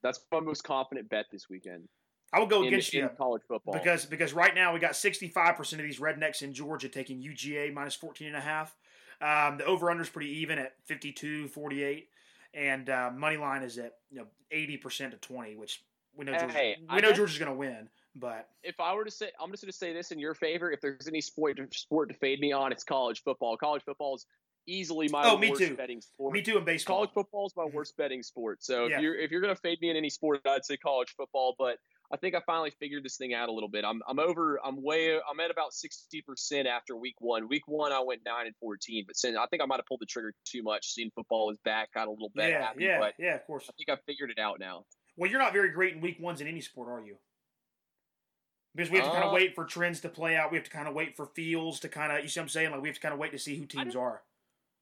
That's 0.03 0.21
my 0.31 0.41
most 0.41 0.65
confident 0.65 1.09
bet 1.09 1.27
this 1.31 1.49
weekend 1.49 1.89
I 2.33 2.39
will 2.39 2.47
go 2.47 2.63
in, 2.63 2.69
against 2.69 2.95
in 2.95 3.03
you 3.03 3.11
college 3.17 3.43
football. 3.49 3.75
because 3.75 4.07
because 4.07 4.33
right 4.33 4.55
now 4.55 4.73
we 4.73 4.79
got 4.79 4.95
65 4.97 5.57
percent 5.57 5.81
of 5.81 5.87
these 5.87 5.99
rednecks 5.99 6.43
in 6.43 6.53
Georgia 6.53 6.89
taking 6.89 7.23
UGA 7.23 7.73
minus 7.73 7.95
14 7.95 8.29
and 8.29 8.37
a 8.37 8.41
half. 8.41 8.77
Um, 9.21 9.59
the 9.59 9.65
over 9.67 9.91
under 9.91 10.03
is 10.03 10.09
pretty 10.09 10.31
even 10.39 10.59
at 10.59 10.73
52, 10.87 11.49
48, 11.49 12.09
and 12.55 12.89
uh, 12.91 13.11
money 13.15 13.37
line 13.37 13.63
is 13.63 13.79
at 13.79 13.95
you 14.11 14.19
know 14.19 14.27
80 14.51 14.77
percent 14.79 15.13
to 15.13 15.19
20, 15.19 15.57
which 15.57 15.83
we 16.15 16.25
know 16.25 16.33
Georgia, 16.37 16.53
Hey, 16.53 16.77
we 16.81 16.87
I 16.89 17.01
know 17.01 17.13
Georgia's 17.13 17.39
going 17.39 17.51
to 17.51 17.57
win. 17.57 17.89
But 18.17 18.49
if 18.65 18.81
I 18.81 18.93
were 18.95 19.05
to 19.05 19.11
say, 19.11 19.31
I'm 19.41 19.51
just 19.53 19.63
going 19.63 19.71
to 19.71 19.77
say 19.79 19.93
this 19.93 20.11
in 20.11 20.19
your 20.19 20.35
favor. 20.35 20.73
If 20.73 20.81
there's 20.81 21.07
any 21.07 21.21
sport 21.21 21.57
to, 21.59 21.69
sport 21.71 22.09
to 22.09 22.15
fade 22.17 22.41
me 22.41 22.51
on, 22.51 22.73
it's 22.73 22.83
college 22.83 23.23
football. 23.23 23.57
College 23.57 23.85
football 23.85 24.17
is 24.17 24.27
easily 24.67 25.09
my 25.09 25.23
Oh, 25.31 25.39
me 25.39 25.51
worst 25.51 25.61
too. 25.63 25.77
betting 25.77 26.01
sport. 26.01 26.33
me 26.35 26.43
too 26.43 26.59
in 26.59 26.65
baseball. 26.65 26.97
College 26.97 27.11
football 27.15 27.47
is 27.47 27.55
my 27.57 27.65
Mhm. 27.65 27.73
worst 27.73 27.97
betting 27.97 28.25
sport. 28.25 28.65
So 28.65 28.87
Yeah. 28.89 28.97
if 28.97 29.03
you're 29.03 29.15
if 29.15 29.31
you're 29.31 29.41
going 29.41 29.55
to 29.55 29.61
fade 29.61 29.81
me 29.81 29.91
in 29.91 29.97
any 29.97 30.11
sport, 30.11 30.41
I'd 30.45 30.65
say 30.65 30.77
college 30.77 31.11
football. 31.17 31.55
But 31.57 31.79
I 32.13 32.17
think 32.17 32.35
I 32.35 32.41
finally 32.45 32.73
figured 32.81 33.05
this 33.05 33.17
thing 33.17 33.35
out 33.35 33.49
a 33.49 33.53
little 33.53 33.69
bit. 33.69 33.85
I'm 33.85 34.03
I'm 34.09 34.19
over. 34.19 34.59
I'm 34.65 34.83
way. 34.83 35.15
I'm 35.15 35.39
at 35.41 35.51
about 35.51 35.73
sixty 35.73 36.23
percent 36.23 36.67
after 36.67 36.97
week 36.97 37.15
one. 37.21 37.49
Week 37.49 37.63
one, 37.67 37.93
I 37.93 38.01
went 38.01 38.23
nine 38.27 38.47
and 38.47 38.55
fourteen. 38.61 39.05
But 39.07 39.17
since 39.17 39.37
I 39.37 39.47
think 39.47 39.63
I 39.63 39.67
might 39.67 39.77
have 39.77 39.87
pulled 39.87 40.01
the 40.01 40.07
trigger 40.07 40.33
too 40.45 40.63
much. 40.63 40.93
Seeing 40.93 41.11
football 41.15 41.47
was 41.47 41.59
back, 41.65 41.93
got 41.95 42.09
a 42.09 42.11
little 42.11 42.33
bit 42.35 42.51
yeah, 42.51 42.67
happy. 42.67 42.85
yeah, 42.85 42.99
But 42.99 43.15
yeah, 43.19 43.37
of 43.37 43.47
course. 43.47 43.69
I 43.69 43.73
think 43.77 43.97
I 43.97 44.01
figured 44.07 44.31
it 44.31 44.41
out 44.41 44.59
now. 44.59 44.85
Well, 45.17 45.31
you're 45.31 45.41
not 45.41 45.53
very 45.53 45.71
great 45.71 45.95
in 45.95 46.01
week 46.01 46.19
ones 46.19 46.41
in 46.41 46.47
any 46.49 46.61
sport, 46.61 46.89
are 46.89 47.05
you? 47.05 47.17
Because 48.75 48.91
we 48.91 48.99
have 48.99 49.07
to 49.07 49.13
kind 49.13 49.25
of 49.25 49.33
Uh, 49.33 49.35
wait 49.35 49.55
for 49.55 49.65
trends 49.65 50.01
to 50.01 50.09
play 50.09 50.37
out. 50.37 50.51
We 50.51 50.57
have 50.57 50.65
to 50.65 50.71
kind 50.71 50.89
of 50.89 50.95
wait 50.95 51.17
for 51.17 51.27
fields 51.27 51.81
to 51.81 51.89
kind 51.89 52.13
of, 52.13 52.23
you 52.23 52.29
see 52.29 52.41
what 52.41 52.45
I'm 52.45 52.49
saying? 52.49 52.71
Like, 52.71 52.81
we 52.81 52.89
have 52.89 52.95
to 52.97 53.01
kind 53.01 53.13
of 53.13 53.19
wait 53.19 53.33
to 53.33 53.39
see 53.39 53.57
who 53.57 53.67
teams 53.67 53.97
are. 53.97 54.23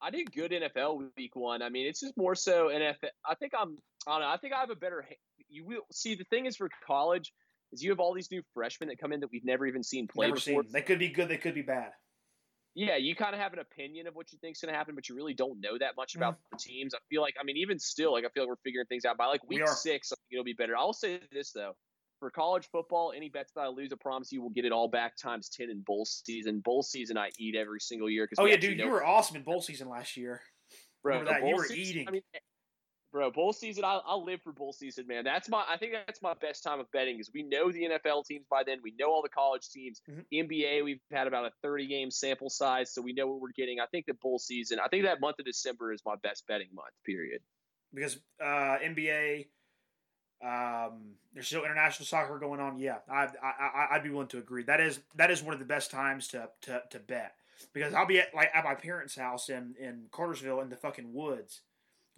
I 0.01 0.11
did 0.11 0.31
good 0.33 0.53
NFL 0.53 1.09
week 1.17 1.35
one. 1.35 1.63
I 1.63 1.71
mean, 1.71 1.87
it's 1.87 2.01
just 2.01 2.17
more 2.17 2.35
so 2.35 2.69
NFL. 2.69 3.09
I 3.27 3.35
think 3.35 3.53
I'm. 3.59 3.79
I 4.07 4.13
don't 4.13 4.21
know. 4.21 4.29
I 4.29 4.37
think 4.37 4.55
I 4.55 4.61
have 4.61 4.71
a 4.71 4.77
better. 4.77 5.05
You 5.49 5.65
will 5.65 5.87
see. 5.93 6.15
The 6.15 6.25
thing 6.25 6.47
is 6.47 6.57
for 6.57 6.69
college 6.87 7.33
is 7.73 7.83
you 7.83 7.91
have 7.91 8.01
all 8.01 8.15
these 8.15 8.31
new 8.31 8.43
freshmen 8.55 8.89
that 8.89 8.99
come 8.99 9.13
in 9.13 9.21
that 9.21 9.31
we've 9.33 9.45
never 9.45 9.67
even 9.67 9.83
seen 9.83 10.07
play 10.09 10.27
Never 10.27 10.37
before. 10.37 10.63
seen. 10.63 10.73
They 10.73 10.83
could 10.83 10.99
be 10.99 11.09
good. 11.09 11.29
They 11.29 11.37
could 11.37 11.55
be 11.55 11.63
bad. 11.63 11.91
Yeah, 12.75 12.97
you 12.97 13.17
kind 13.17 13.35
of 13.35 13.41
have 13.41 13.53
an 13.53 13.59
opinion 13.59 14.07
of 14.07 14.15
what 14.15 14.31
you 14.31 14.39
think's 14.41 14.61
going 14.61 14.73
to 14.73 14.79
happen, 14.79 14.95
but 14.95 15.09
you 15.09 15.17
really 15.17 15.35
don't 15.35 15.61
know 15.61 15.77
that 15.79 15.97
much 15.97 16.15
about 16.15 16.35
mm. 16.35 16.39
the 16.53 16.59
teams. 16.59 16.95
I 16.95 16.99
feel 17.11 17.23
like, 17.23 17.35
I 17.41 17.45
mean, 17.45 17.57
even 17.57 17.79
still, 17.79 18.13
like 18.13 18.25
I 18.25 18.29
feel 18.29 18.45
like 18.45 18.51
we're 18.51 18.57
figuring 18.65 18.87
things 18.87 19.05
out. 19.05 19.17
By 19.17 19.27
like 19.27 19.41
week 19.49 19.63
are. 19.63 19.67
six, 19.67 20.13
I 20.13 20.17
think 20.17 20.33
it'll 20.33 20.45
be 20.45 20.53
better. 20.53 20.77
I'll 20.77 20.93
say 20.93 21.21
this 21.33 21.51
though: 21.51 21.73
for 22.21 22.31
college 22.31 22.69
football, 22.71 23.13
any 23.17 23.31
bets 23.31 23.53
that 23.55 23.63
I 23.63 23.69
lose, 23.69 23.93
I 23.93 23.97
promise 24.01 24.31
you, 24.31 24.43
will 24.43 24.51
get 24.51 24.65
it 24.65 24.73
all 24.73 24.89
back 24.89 25.17
times 25.17 25.49
ten 25.49 25.71
in 25.71 25.81
bowl 25.81 26.05
season. 26.05 26.61
Bowl 26.61 26.83
season, 26.83 27.19
I 27.19 27.31
eat 27.39 27.57
every 27.57 27.81
single 27.81 28.09
year. 28.09 28.27
Cause 28.27 28.37
Oh 28.39 28.47
yeah, 28.47 28.57
dude, 28.57 28.79
you 28.79 28.89
were 28.89 29.05
awesome 29.05 29.37
in 29.37 29.43
bowl 29.43 29.61
season 29.61 29.89
last 29.89 30.17
year. 30.17 30.41
bro. 31.03 31.19
remember 31.19 31.33
that. 31.33 31.49
You 31.49 31.57
were 31.57 31.65
season- 31.65 31.79
eating. 31.83 32.09
I 32.09 32.11
mean, 32.13 32.23
bro, 33.13 33.31
bowl 33.31 33.53
season. 33.53 33.85
I 33.85 34.01
I 34.07 34.15
live 34.15 34.41
for 34.43 34.53
bowl 34.53 34.73
season, 34.73 35.07
man. 35.07 35.25
That's 35.25 35.49
my. 35.49 35.65
I 35.69 35.77
think 35.77 35.93
that's 36.07 36.21
my 36.23 36.35
best 36.41 36.63
time 36.63 36.81
of 36.81 36.91
betting 36.93 37.15
because 37.17 37.31
we 37.33 37.43
know 37.43 37.71
the 37.73 37.85
NFL 37.85 38.25
teams 38.27 38.47
by 38.51 38.63
then. 38.65 38.79
We 38.83 38.95
know 38.99 39.09
all 39.11 39.23
the 39.23 39.29
college 39.29 39.69
teams. 39.71 40.01
Mhm. 40.09 40.25
NBA, 40.33 40.85
we've 40.85 41.01
had 41.11 41.27
about 41.27 41.45
a 41.47 41.51
30 41.63 41.87
game 41.87 42.11
sample 42.11 42.51
size, 42.51 42.93
so 42.93 43.01
we 43.03 43.13
know 43.13 43.27
what 43.27 43.41
we're 43.41 43.53
getting. 43.57 43.81
I 43.81 43.87
think 43.87 44.07
that 44.07 44.21
bowl 44.21 44.39
season. 44.39 44.79
I 44.79 44.89
think 44.89 45.05
that 45.05 45.21
month 45.21 45.39
of 45.39 45.45
December 45.45 45.93
is 45.93 46.03
my 46.05 46.17
best 46.23 46.47
betting 46.47 46.69
month. 46.73 46.93
Period. 47.05 47.41
because 47.95 48.19
uh, 48.41 48.79
NBA, 48.85 49.47
um, 50.45 51.15
there's 51.35 51.47
still 51.47 51.65
international 51.65 52.07
soccer 52.07 52.39
going 52.39 52.61
on. 52.61 52.79
Yeah, 52.79 52.99
I, 53.11 53.25
I, 53.43 53.53
I, 53.61 53.87
I'd 53.93 54.03
be 54.05 54.11
willing 54.11 54.29
to 54.29 54.39
agree. 54.39 54.63
That 54.63 54.81
is 54.81 55.01
that 55.17 55.31
is 55.31 55.43
one 55.43 55.53
of 55.55 55.59
the 55.59 55.67
best 55.67 55.91
times 55.91 56.29
to, 56.29 56.49
to, 56.63 56.83
to 56.91 56.99
bet 57.01 57.33
because 57.75 57.93
I'll 57.95 58.07
be 58.07 58.21
at 58.21 58.33
like 58.35 58.51
at 58.55 58.63
my 58.65 58.75
parents' 58.75 59.17
house 59.17 59.49
in 59.49 59.75
in 59.81 60.05
Cartersville 60.13 60.61
in 60.61 60.69
the 60.69 60.77
fucking 60.77 61.13
woods, 61.13 61.63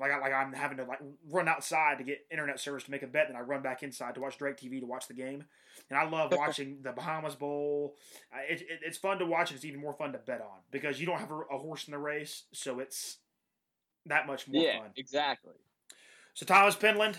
like 0.01 0.11
I, 0.11 0.19
like 0.19 0.33
I'm 0.33 0.53
having 0.53 0.79
to 0.79 0.85
like 0.85 1.01
run 1.31 1.47
outside 1.47 1.99
to 1.99 2.05
get 2.05 2.27
internet 2.31 2.59
service 2.59 2.85
to 2.85 2.91
make 2.91 3.03
a 3.03 3.07
bet, 3.07 3.27
then 3.29 3.37
I 3.37 3.41
run 3.41 3.63
back 3.63 3.83
inside 3.83 4.15
to 4.15 4.21
watch 4.21 4.39
DirecTV 4.39 4.81
to 4.81 4.87
watch 4.87 5.07
the 5.07 5.15
game. 5.15 5.45
And 5.89 5.99
I 5.99 6.09
love 6.09 6.33
watching 6.37 6.79
the 6.83 6.93
Bahamas 6.93 7.35
Bowl. 7.35 7.97
It, 8.49 8.63
it, 8.63 8.81
it's 8.85 8.99
fun 8.99 9.19
to 9.19 9.27
watch, 9.27 9.51
and 9.51 9.57
it's 9.57 9.65
even 9.65 9.81
more 9.81 9.93
fun 9.93 10.13
to 10.13 10.19
bet 10.19 10.41
on 10.41 10.59
because 10.71 11.01
you 11.01 11.07
don't 11.07 11.19
have 11.19 11.31
a, 11.31 11.41
a 11.53 11.59
horse 11.59 11.87
in 11.87 11.93
the 11.93 11.99
race, 11.99 12.45
so 12.53 12.81
it's 12.81 13.19
that 14.07 14.27
much 14.27 14.49
more 14.49 14.63
yeah, 14.63 14.79
fun. 14.81 14.91
exactly. 14.97 15.55
So 16.35 16.47
Thomas 16.47 16.77
Penland, 16.77 17.17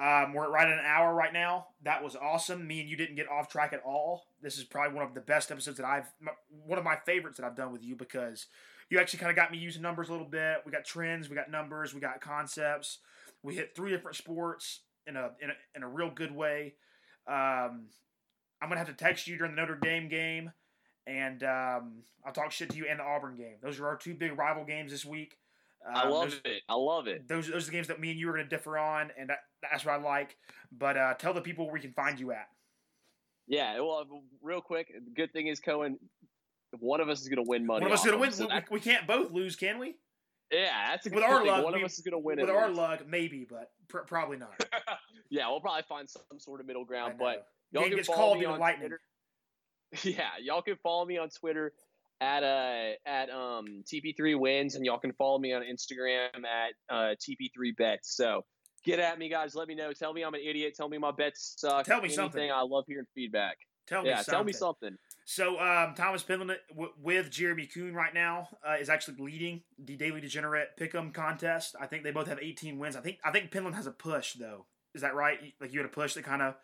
um, 0.00 0.34
we're 0.34 0.50
right 0.50 0.66
at 0.66 0.78
an 0.78 0.84
hour 0.84 1.14
right 1.14 1.32
now. 1.32 1.68
That 1.82 2.02
was 2.02 2.16
awesome. 2.16 2.66
Me 2.66 2.80
and 2.80 2.90
you 2.90 2.96
didn't 2.96 3.16
get 3.16 3.30
off 3.30 3.48
track 3.48 3.72
at 3.72 3.82
all. 3.84 4.26
This 4.42 4.58
is 4.58 4.64
probably 4.64 4.94
one 4.94 5.06
of 5.06 5.14
the 5.14 5.20
best 5.20 5.50
episodes 5.50 5.76
that 5.78 5.86
I've, 5.86 6.10
one 6.48 6.78
of 6.78 6.84
my 6.84 6.96
favorites 6.96 7.38
that 7.38 7.46
I've 7.46 7.56
done 7.56 7.72
with 7.72 7.82
you 7.82 7.96
because 7.96 8.46
you 8.90 8.98
actually 8.98 9.18
kind 9.18 9.30
of 9.30 9.36
got 9.36 9.50
me 9.50 9.58
using 9.58 9.82
numbers 9.82 10.08
a 10.08 10.12
little 10.12 10.28
bit. 10.28 10.58
We 10.64 10.72
got 10.72 10.84
trends, 10.84 11.28
we 11.28 11.36
got 11.36 11.50
numbers, 11.50 11.94
we 11.94 12.00
got 12.00 12.20
concepts. 12.20 12.98
We 13.42 13.54
hit 13.54 13.74
three 13.74 13.90
different 13.90 14.16
sports 14.16 14.80
in 15.06 15.16
a 15.16 15.30
in 15.40 15.50
a, 15.50 15.54
in 15.74 15.82
a 15.82 15.88
real 15.88 16.10
good 16.10 16.34
way. 16.34 16.74
Um, 17.26 17.86
I'm 18.60 18.68
gonna 18.68 18.78
have 18.78 18.88
to 18.88 18.94
text 18.94 19.26
you 19.26 19.36
during 19.36 19.54
the 19.54 19.60
Notre 19.60 19.76
Dame 19.76 20.08
game, 20.08 20.52
and 21.06 21.42
um, 21.42 22.02
I'll 22.24 22.32
talk 22.32 22.52
shit 22.52 22.70
to 22.70 22.76
you 22.76 22.86
and 22.88 23.00
the 23.00 23.04
Auburn 23.04 23.36
game. 23.36 23.56
Those 23.62 23.78
are 23.80 23.86
our 23.86 23.96
two 23.96 24.14
big 24.14 24.38
rival 24.38 24.64
games 24.64 24.92
this 24.92 25.04
week. 25.04 25.38
Um, 25.86 25.94
I 25.94 26.08
love 26.08 26.30
those, 26.30 26.40
it. 26.44 26.62
I 26.68 26.74
love 26.74 27.06
it. 27.06 27.28
Those 27.28 27.48
those 27.48 27.64
are 27.64 27.66
the 27.66 27.72
games 27.72 27.88
that 27.88 28.00
me 28.00 28.10
and 28.10 28.18
you 28.18 28.28
are 28.28 28.32
going 28.32 28.44
to 28.44 28.50
differ 28.50 28.78
on, 28.78 29.10
and 29.18 29.30
that, 29.30 29.38
that's 29.62 29.84
what 29.84 29.94
I 29.94 29.98
like. 29.98 30.36
But 30.76 30.96
uh, 30.96 31.14
tell 31.14 31.34
the 31.34 31.40
people 31.40 31.66
where 31.66 31.74
we 31.74 31.80
can 31.80 31.92
find 31.92 32.18
you 32.18 32.32
at. 32.32 32.48
Yeah, 33.46 33.78
well, 33.80 34.04
real 34.42 34.60
quick. 34.60 34.88
The 34.88 35.10
good 35.14 35.32
thing 35.32 35.46
is, 35.46 35.60
Cohen, 35.60 35.98
one 36.78 37.00
of 37.00 37.08
us 37.08 37.20
is 37.20 37.28
going 37.28 37.42
to 37.42 37.48
win 37.48 37.66
money. 37.66 37.82
One 37.82 37.92
of 37.92 37.98
us 37.98 38.04
is 38.04 38.10
going 38.10 38.18
to 38.18 38.20
win. 38.20 38.32
So 38.32 38.46
we, 38.48 38.60
we, 38.70 38.80
can't 38.80 39.06
both 39.06 39.32
lose, 39.32 39.56
can 39.56 39.78
we? 39.78 39.96
Yeah, 40.52 40.90
that's 40.90 41.06
a 41.06 41.10
with 41.10 41.24
our 41.24 41.38
thing. 41.38 41.48
luck. 41.48 41.64
One 41.64 41.72
we, 41.74 41.80
of 41.80 41.84
us 41.84 41.98
is 41.98 42.04
going 42.04 42.12
to 42.12 42.18
win. 42.18 42.40
With 42.40 42.50
our 42.50 42.68
least. 42.68 42.78
luck, 42.78 43.06
maybe, 43.08 43.46
but 43.48 43.70
pr- 43.88 44.00
probably 44.00 44.36
not. 44.36 44.64
yeah, 45.30 45.48
we'll 45.48 45.60
probably 45.60 45.82
find 45.88 46.08
some 46.08 46.38
sort 46.38 46.60
of 46.60 46.66
middle 46.66 46.84
ground. 46.84 47.14
But 47.18 47.46
y'all 47.72 47.84
Game 47.84 47.94
can 47.94 48.04
follow 48.04 48.34
me 48.34 48.44
on 48.44 48.58
lightning. 48.58 48.88
Twitter. 48.88 49.00
Yeah, 50.02 50.30
y'all 50.42 50.62
can 50.62 50.76
follow 50.82 51.06
me 51.06 51.16
on 51.16 51.28
Twitter 51.30 51.72
at 52.20 52.42
uh 52.42 52.92
at 53.06 53.30
um 53.30 53.84
TP3 53.84 54.38
wins, 54.38 54.74
and 54.74 54.84
y'all 54.84 54.98
can 54.98 55.12
follow 55.12 55.38
me 55.38 55.52
on 55.52 55.62
Instagram 55.62 56.28
at 56.44 56.72
uh 56.90 57.14
TP3 57.14 57.76
bets. 57.78 58.16
So 58.16 58.44
get 58.84 58.98
at 58.98 59.18
me, 59.18 59.28
guys. 59.28 59.54
Let 59.54 59.68
me 59.68 59.74
know. 59.74 59.92
Tell 59.92 60.12
me 60.12 60.22
I'm 60.22 60.34
an 60.34 60.40
idiot. 60.44 60.74
Tell 60.76 60.88
me 60.88 60.98
my 60.98 61.12
bets 61.12 61.54
suck. 61.56 61.86
Tell 61.86 61.98
me 61.98 62.06
Anything. 62.06 62.16
something. 62.16 62.50
I 62.50 62.62
love 62.62 62.84
hearing 62.88 63.06
feedback. 63.14 63.56
Tell 63.86 64.02
me 64.02 64.08
yeah, 64.08 64.16
something. 64.16 64.32
tell 64.32 64.44
me 64.44 64.52
something. 64.52 64.98
So 65.24 65.60
um, 65.60 65.94
Thomas 65.94 66.22
Penland 66.22 66.56
w- 66.70 66.92
with 67.02 67.30
Jeremy 67.30 67.66
Kuhn 67.66 67.94
right 67.94 68.14
now 68.14 68.48
uh, 68.66 68.74
is 68.80 68.88
actually 68.88 69.16
leading 69.18 69.62
the 69.78 69.96
Daily 69.96 70.20
Degenerate 70.20 70.76
Pick'em 70.78 71.12
contest. 71.12 71.74
I 71.80 71.86
think 71.86 72.04
they 72.04 72.12
both 72.12 72.28
have 72.28 72.38
18 72.40 72.78
wins. 72.78 72.96
I 72.96 73.00
think 73.00 73.18
I 73.24 73.32
think 73.32 73.50
Penland 73.50 73.74
has 73.74 73.86
a 73.86 73.92
push 73.92 74.34
though. 74.34 74.66
Is 74.94 75.02
that 75.02 75.14
right? 75.14 75.38
Like 75.60 75.72
you 75.72 75.80
had 75.80 75.86
a 75.86 75.92
push 75.92 76.14
that 76.14 76.24
kind 76.24 76.42
of 76.42 76.54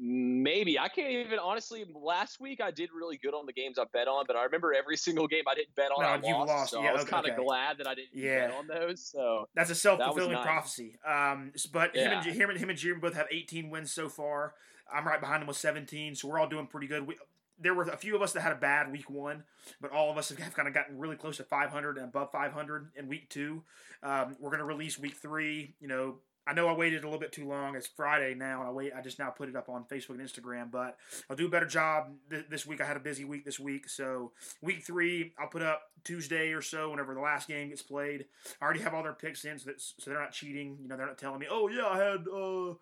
Maybe 0.00 0.78
I 0.78 0.88
can't 0.88 1.10
even 1.10 1.40
honestly. 1.40 1.84
Last 1.92 2.40
week 2.40 2.60
I 2.60 2.70
did 2.70 2.90
really 2.96 3.16
good 3.16 3.34
on 3.34 3.46
the 3.46 3.52
games 3.52 3.78
I 3.80 3.84
bet 3.92 4.06
on, 4.06 4.24
but 4.28 4.36
I 4.36 4.44
remember 4.44 4.72
every 4.72 4.96
single 4.96 5.26
game 5.26 5.42
I 5.50 5.56
didn't 5.56 5.74
bet 5.74 5.90
on. 5.90 6.02
No, 6.02 6.28
I 6.28 6.38
lost, 6.38 6.48
lost. 6.48 6.70
So 6.70 6.82
yeah, 6.82 6.90
I 6.90 6.92
was 6.92 7.02
okay, 7.02 7.10
kind 7.10 7.26
of 7.26 7.32
okay. 7.32 7.42
glad 7.44 7.78
that 7.78 7.88
I 7.88 7.96
didn't 7.96 8.10
yeah. 8.14 8.46
bet 8.46 8.56
on 8.56 8.66
those. 8.68 9.04
So 9.04 9.48
that's 9.56 9.70
a 9.70 9.74
self 9.74 10.00
fulfilling 10.00 10.32
nice. 10.32 10.44
prophecy. 10.44 10.98
Um, 11.04 11.52
but 11.72 11.96
Yeah. 11.96 12.04
him 12.04 12.12
and 12.12 12.36
him 12.36 12.50
and 12.50 12.58
him 12.60 12.70
and 12.70 12.78
Jeremy 12.78 13.00
both 13.00 13.14
have 13.14 13.26
18 13.32 13.70
wins 13.70 13.90
so 13.90 14.08
far. 14.08 14.54
I'm 14.92 15.06
right 15.06 15.20
behind 15.20 15.42
him 15.42 15.48
with 15.48 15.56
17, 15.56 16.14
so 16.14 16.28
we're 16.28 16.38
all 16.38 16.48
doing 16.48 16.66
pretty 16.66 16.86
good. 16.86 17.06
We, 17.06 17.16
there 17.60 17.74
were 17.74 17.84
a 17.84 17.96
few 17.96 18.14
of 18.14 18.22
us 18.22 18.32
that 18.32 18.40
had 18.40 18.52
a 18.52 18.56
bad 18.56 18.92
week 18.92 19.10
one, 19.10 19.44
but 19.80 19.90
all 19.90 20.10
of 20.10 20.18
us 20.18 20.28
have 20.30 20.54
kind 20.54 20.68
of 20.68 20.74
gotten 20.74 20.98
really 20.98 21.16
close 21.16 21.38
to 21.38 21.44
500 21.44 21.96
and 21.96 22.06
above 22.06 22.30
500 22.30 22.90
in 22.96 23.08
week 23.08 23.28
two. 23.28 23.62
Um, 24.02 24.36
we're 24.38 24.50
going 24.50 24.60
to 24.60 24.64
release 24.64 24.98
week 24.98 25.16
three. 25.16 25.74
You 25.80 25.88
know, 25.88 26.16
I 26.46 26.54
know 26.54 26.68
I 26.68 26.72
waited 26.72 27.02
a 27.02 27.06
little 27.06 27.20
bit 27.20 27.32
too 27.32 27.46
long. 27.46 27.76
It's 27.76 27.86
Friday 27.86 28.34
now, 28.34 28.60
and 28.60 28.68
I 28.68 28.72
wait. 28.72 28.92
I 28.96 29.02
just 29.02 29.18
now 29.18 29.28
put 29.28 29.48
it 29.48 29.56
up 29.56 29.68
on 29.68 29.84
Facebook 29.84 30.10
and 30.10 30.20
Instagram, 30.20 30.70
but 30.70 30.96
I'll 31.28 31.36
do 31.36 31.46
a 31.46 31.50
better 31.50 31.66
job 31.66 32.12
th- 32.30 32.46
this 32.48 32.64
week. 32.64 32.80
I 32.80 32.86
had 32.86 32.96
a 32.96 33.00
busy 33.00 33.24
week 33.24 33.44
this 33.44 33.60
week, 33.60 33.88
so 33.88 34.32
week 34.62 34.82
three 34.82 35.34
I'll 35.38 35.48
put 35.48 35.62
up 35.62 35.82
Tuesday 36.04 36.52
or 36.52 36.62
so 36.62 36.90
whenever 36.90 37.12
the 37.12 37.20
last 37.20 37.48
game 37.48 37.68
gets 37.68 37.82
played. 37.82 38.24
I 38.62 38.64
already 38.64 38.80
have 38.80 38.94
all 38.94 39.02
their 39.02 39.12
picks 39.12 39.44
in, 39.44 39.58
so, 39.58 39.66
that, 39.66 39.80
so 39.80 40.10
they're 40.10 40.18
not 40.18 40.32
cheating. 40.32 40.78
You 40.80 40.88
know, 40.88 40.96
they're 40.96 41.06
not 41.06 41.18
telling 41.18 41.40
me, 41.40 41.46
"Oh 41.50 41.68
yeah, 41.68 41.86
I 41.86 41.98
had." 41.98 42.26
Uh, 42.28 42.74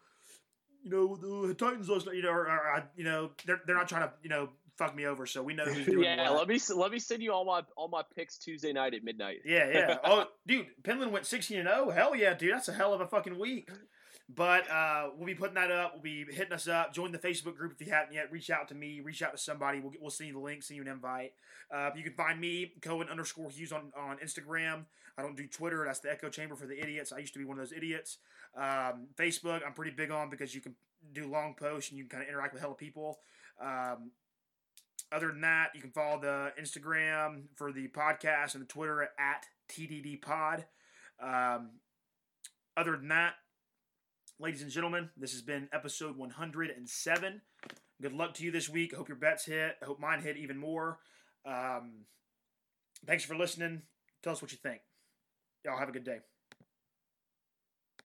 you 0.87 0.93
know 0.93 1.47
the 1.47 1.55
Titans 1.55 1.89
last 1.89 2.07
night, 2.07 2.15
you 2.15 2.23
know, 2.23 2.31
or, 2.31 2.47
or, 2.47 2.89
you 2.97 3.05
know, 3.05 3.31
they're 3.45 3.61
they're 3.67 3.77
not 3.77 3.89
trying 3.89 4.03
to, 4.03 4.13
you 4.23 4.29
know, 4.29 4.51
fuck 4.79 4.95
me 4.95 5.07
over. 5.07 5.27
So 5.27 5.43
we 5.43 5.53
know 5.53 5.65
who's 5.65 5.85
doing 5.85 6.05
yeah, 6.05 6.31
what. 6.31 6.39
let 6.39 6.49
me 6.49 6.61
let 6.77 6.93
me 6.93 6.99
send 7.01 7.23
you 7.23 7.33
all 7.33 7.45
my 7.45 7.63
all 7.77 7.89
my 7.89 8.03
picks 8.15 8.39
Tuesday 8.39 8.73
night 8.73 8.95
at 8.95 9.03
midnight. 9.03 9.41
Yeah, 9.45 9.69
yeah. 9.69 9.99
oh, 10.05 10.27
dude, 10.47 10.67
Penland 10.83 11.11
went 11.11 11.27
sixteen 11.27 11.59
and 11.59 11.69
zero. 11.69 11.91
Hell 11.91 12.15
yeah, 12.15 12.35
dude, 12.35 12.55
that's 12.55 12.69
a 12.69 12.73
hell 12.73 12.95
of 12.95 13.01
a 13.01 13.07
fucking 13.07 13.39
week. 13.39 13.69
But 14.29 14.69
uh, 14.71 15.11
we'll 15.17 15.27
be 15.27 15.35
putting 15.35 15.55
that 15.55 15.71
up. 15.71 15.93
We'll 15.95 16.03
be 16.03 16.25
hitting 16.25 16.53
us 16.53 16.67
up. 16.67 16.93
Join 16.93 17.13
the 17.13 17.19
Facebook 17.19 17.57
group 17.57 17.75
if 17.79 17.87
you 17.87 17.93
haven't 17.93 18.15
yet. 18.15 18.31
Reach 18.33 18.51
out 18.51 18.69
to 18.69 18.75
me. 18.75 19.01
Reach 19.01 19.23
out 19.23 19.33
to 19.33 19.39
somebody. 19.39 19.81
We'll 19.81 19.91
get, 19.91 20.01
we'll 20.01 20.11
send 20.11 20.29
you 20.29 20.35
the 20.35 20.41
link. 20.41 20.63
Send 20.63 20.77
you 20.77 20.83
an 20.83 20.89
invite. 20.89 21.33
Uh, 21.73 21.91
you 21.97 22.03
can 22.03 22.13
find 22.13 22.41
me 22.41 22.73
Cohen 22.81 23.09
underscore 23.09 23.51
Hughes 23.51 23.73
on 23.73 23.93
on 23.97 24.19
Instagram. 24.19 24.85
I 25.19 25.23
don't 25.23 25.37
do 25.37 25.47
Twitter. 25.47 25.85
That's 25.87 26.01
the 26.01 26.11
echo 26.11 26.29
chamber 26.29 26.57
for 26.57 26.67
the 26.67 26.79
idiots. 26.79 27.13
I 27.13 27.19
used 27.19 27.33
to 27.33 27.39
be 27.39 27.45
one 27.45 27.59
of 27.59 27.67
those 27.67 27.77
idiots. 27.77 28.19
Um, 28.57 29.09
Facebook, 29.17 29.61
I'm 29.65 29.75
pretty 29.75 29.93
big 29.93 30.11
on 30.11 30.31
because 30.31 30.55
you 30.55 30.61
can 30.61 30.75
do 31.13 31.29
long 31.29 31.55
posts 31.55 31.91
and 31.91 31.99
you 31.99 32.05
can 32.05 32.19
kind 32.19 32.23
of 32.23 32.29
interact 32.29 32.53
with 32.53 32.63
hella 32.63 32.75
people. 32.75 33.19
Um, 33.61 34.11
other 35.13 35.29
than 35.29 35.43
that, 35.43 35.71
you 35.75 35.81
can 35.81 35.91
follow 35.91 36.21
the 36.21 36.53
Instagram 36.61 37.45
for 37.55 37.73
the 37.73 37.89
podcast 37.89 38.55
and 38.55 38.63
the 38.63 38.67
Twitter 38.67 39.03
at 39.19 39.47
TDD 39.69 40.21
Pod. 40.21 40.65
Um, 41.21 41.71
other 42.77 42.97
than 42.97 43.09
that, 43.09 43.35
ladies 44.39 44.63
and 44.63 44.71
gentlemen, 44.71 45.11
this 45.17 45.33
has 45.33 45.43
been 45.43 45.69
episode 45.73 46.17
107. 46.17 47.41
Good 48.03 48.13
luck 48.13 48.35
to 48.35 48.45
you 48.45 48.51
this 48.51 48.69
week. 48.69 48.93
I 48.93 48.99
hope 48.99 49.09
your 49.09 49.17
bets 49.17 49.47
hit. 49.47 49.77
I 49.81 49.85
hope 49.85 50.01
mine 50.01 50.21
hit 50.21 50.37
even 50.37 50.59
more. 50.59 50.99
Um, 51.47 52.05
thanks 53.07 53.25
for 53.25 53.37
listening. 53.37 53.83
Tell 54.23 54.33
us 54.33 54.43
what 54.43 54.53
you 54.53 54.59
think. 54.59 54.81
Y'all 55.65 55.79
have 55.79 55.89
a 55.89 55.93
good 55.93 56.05
day. 56.05 56.19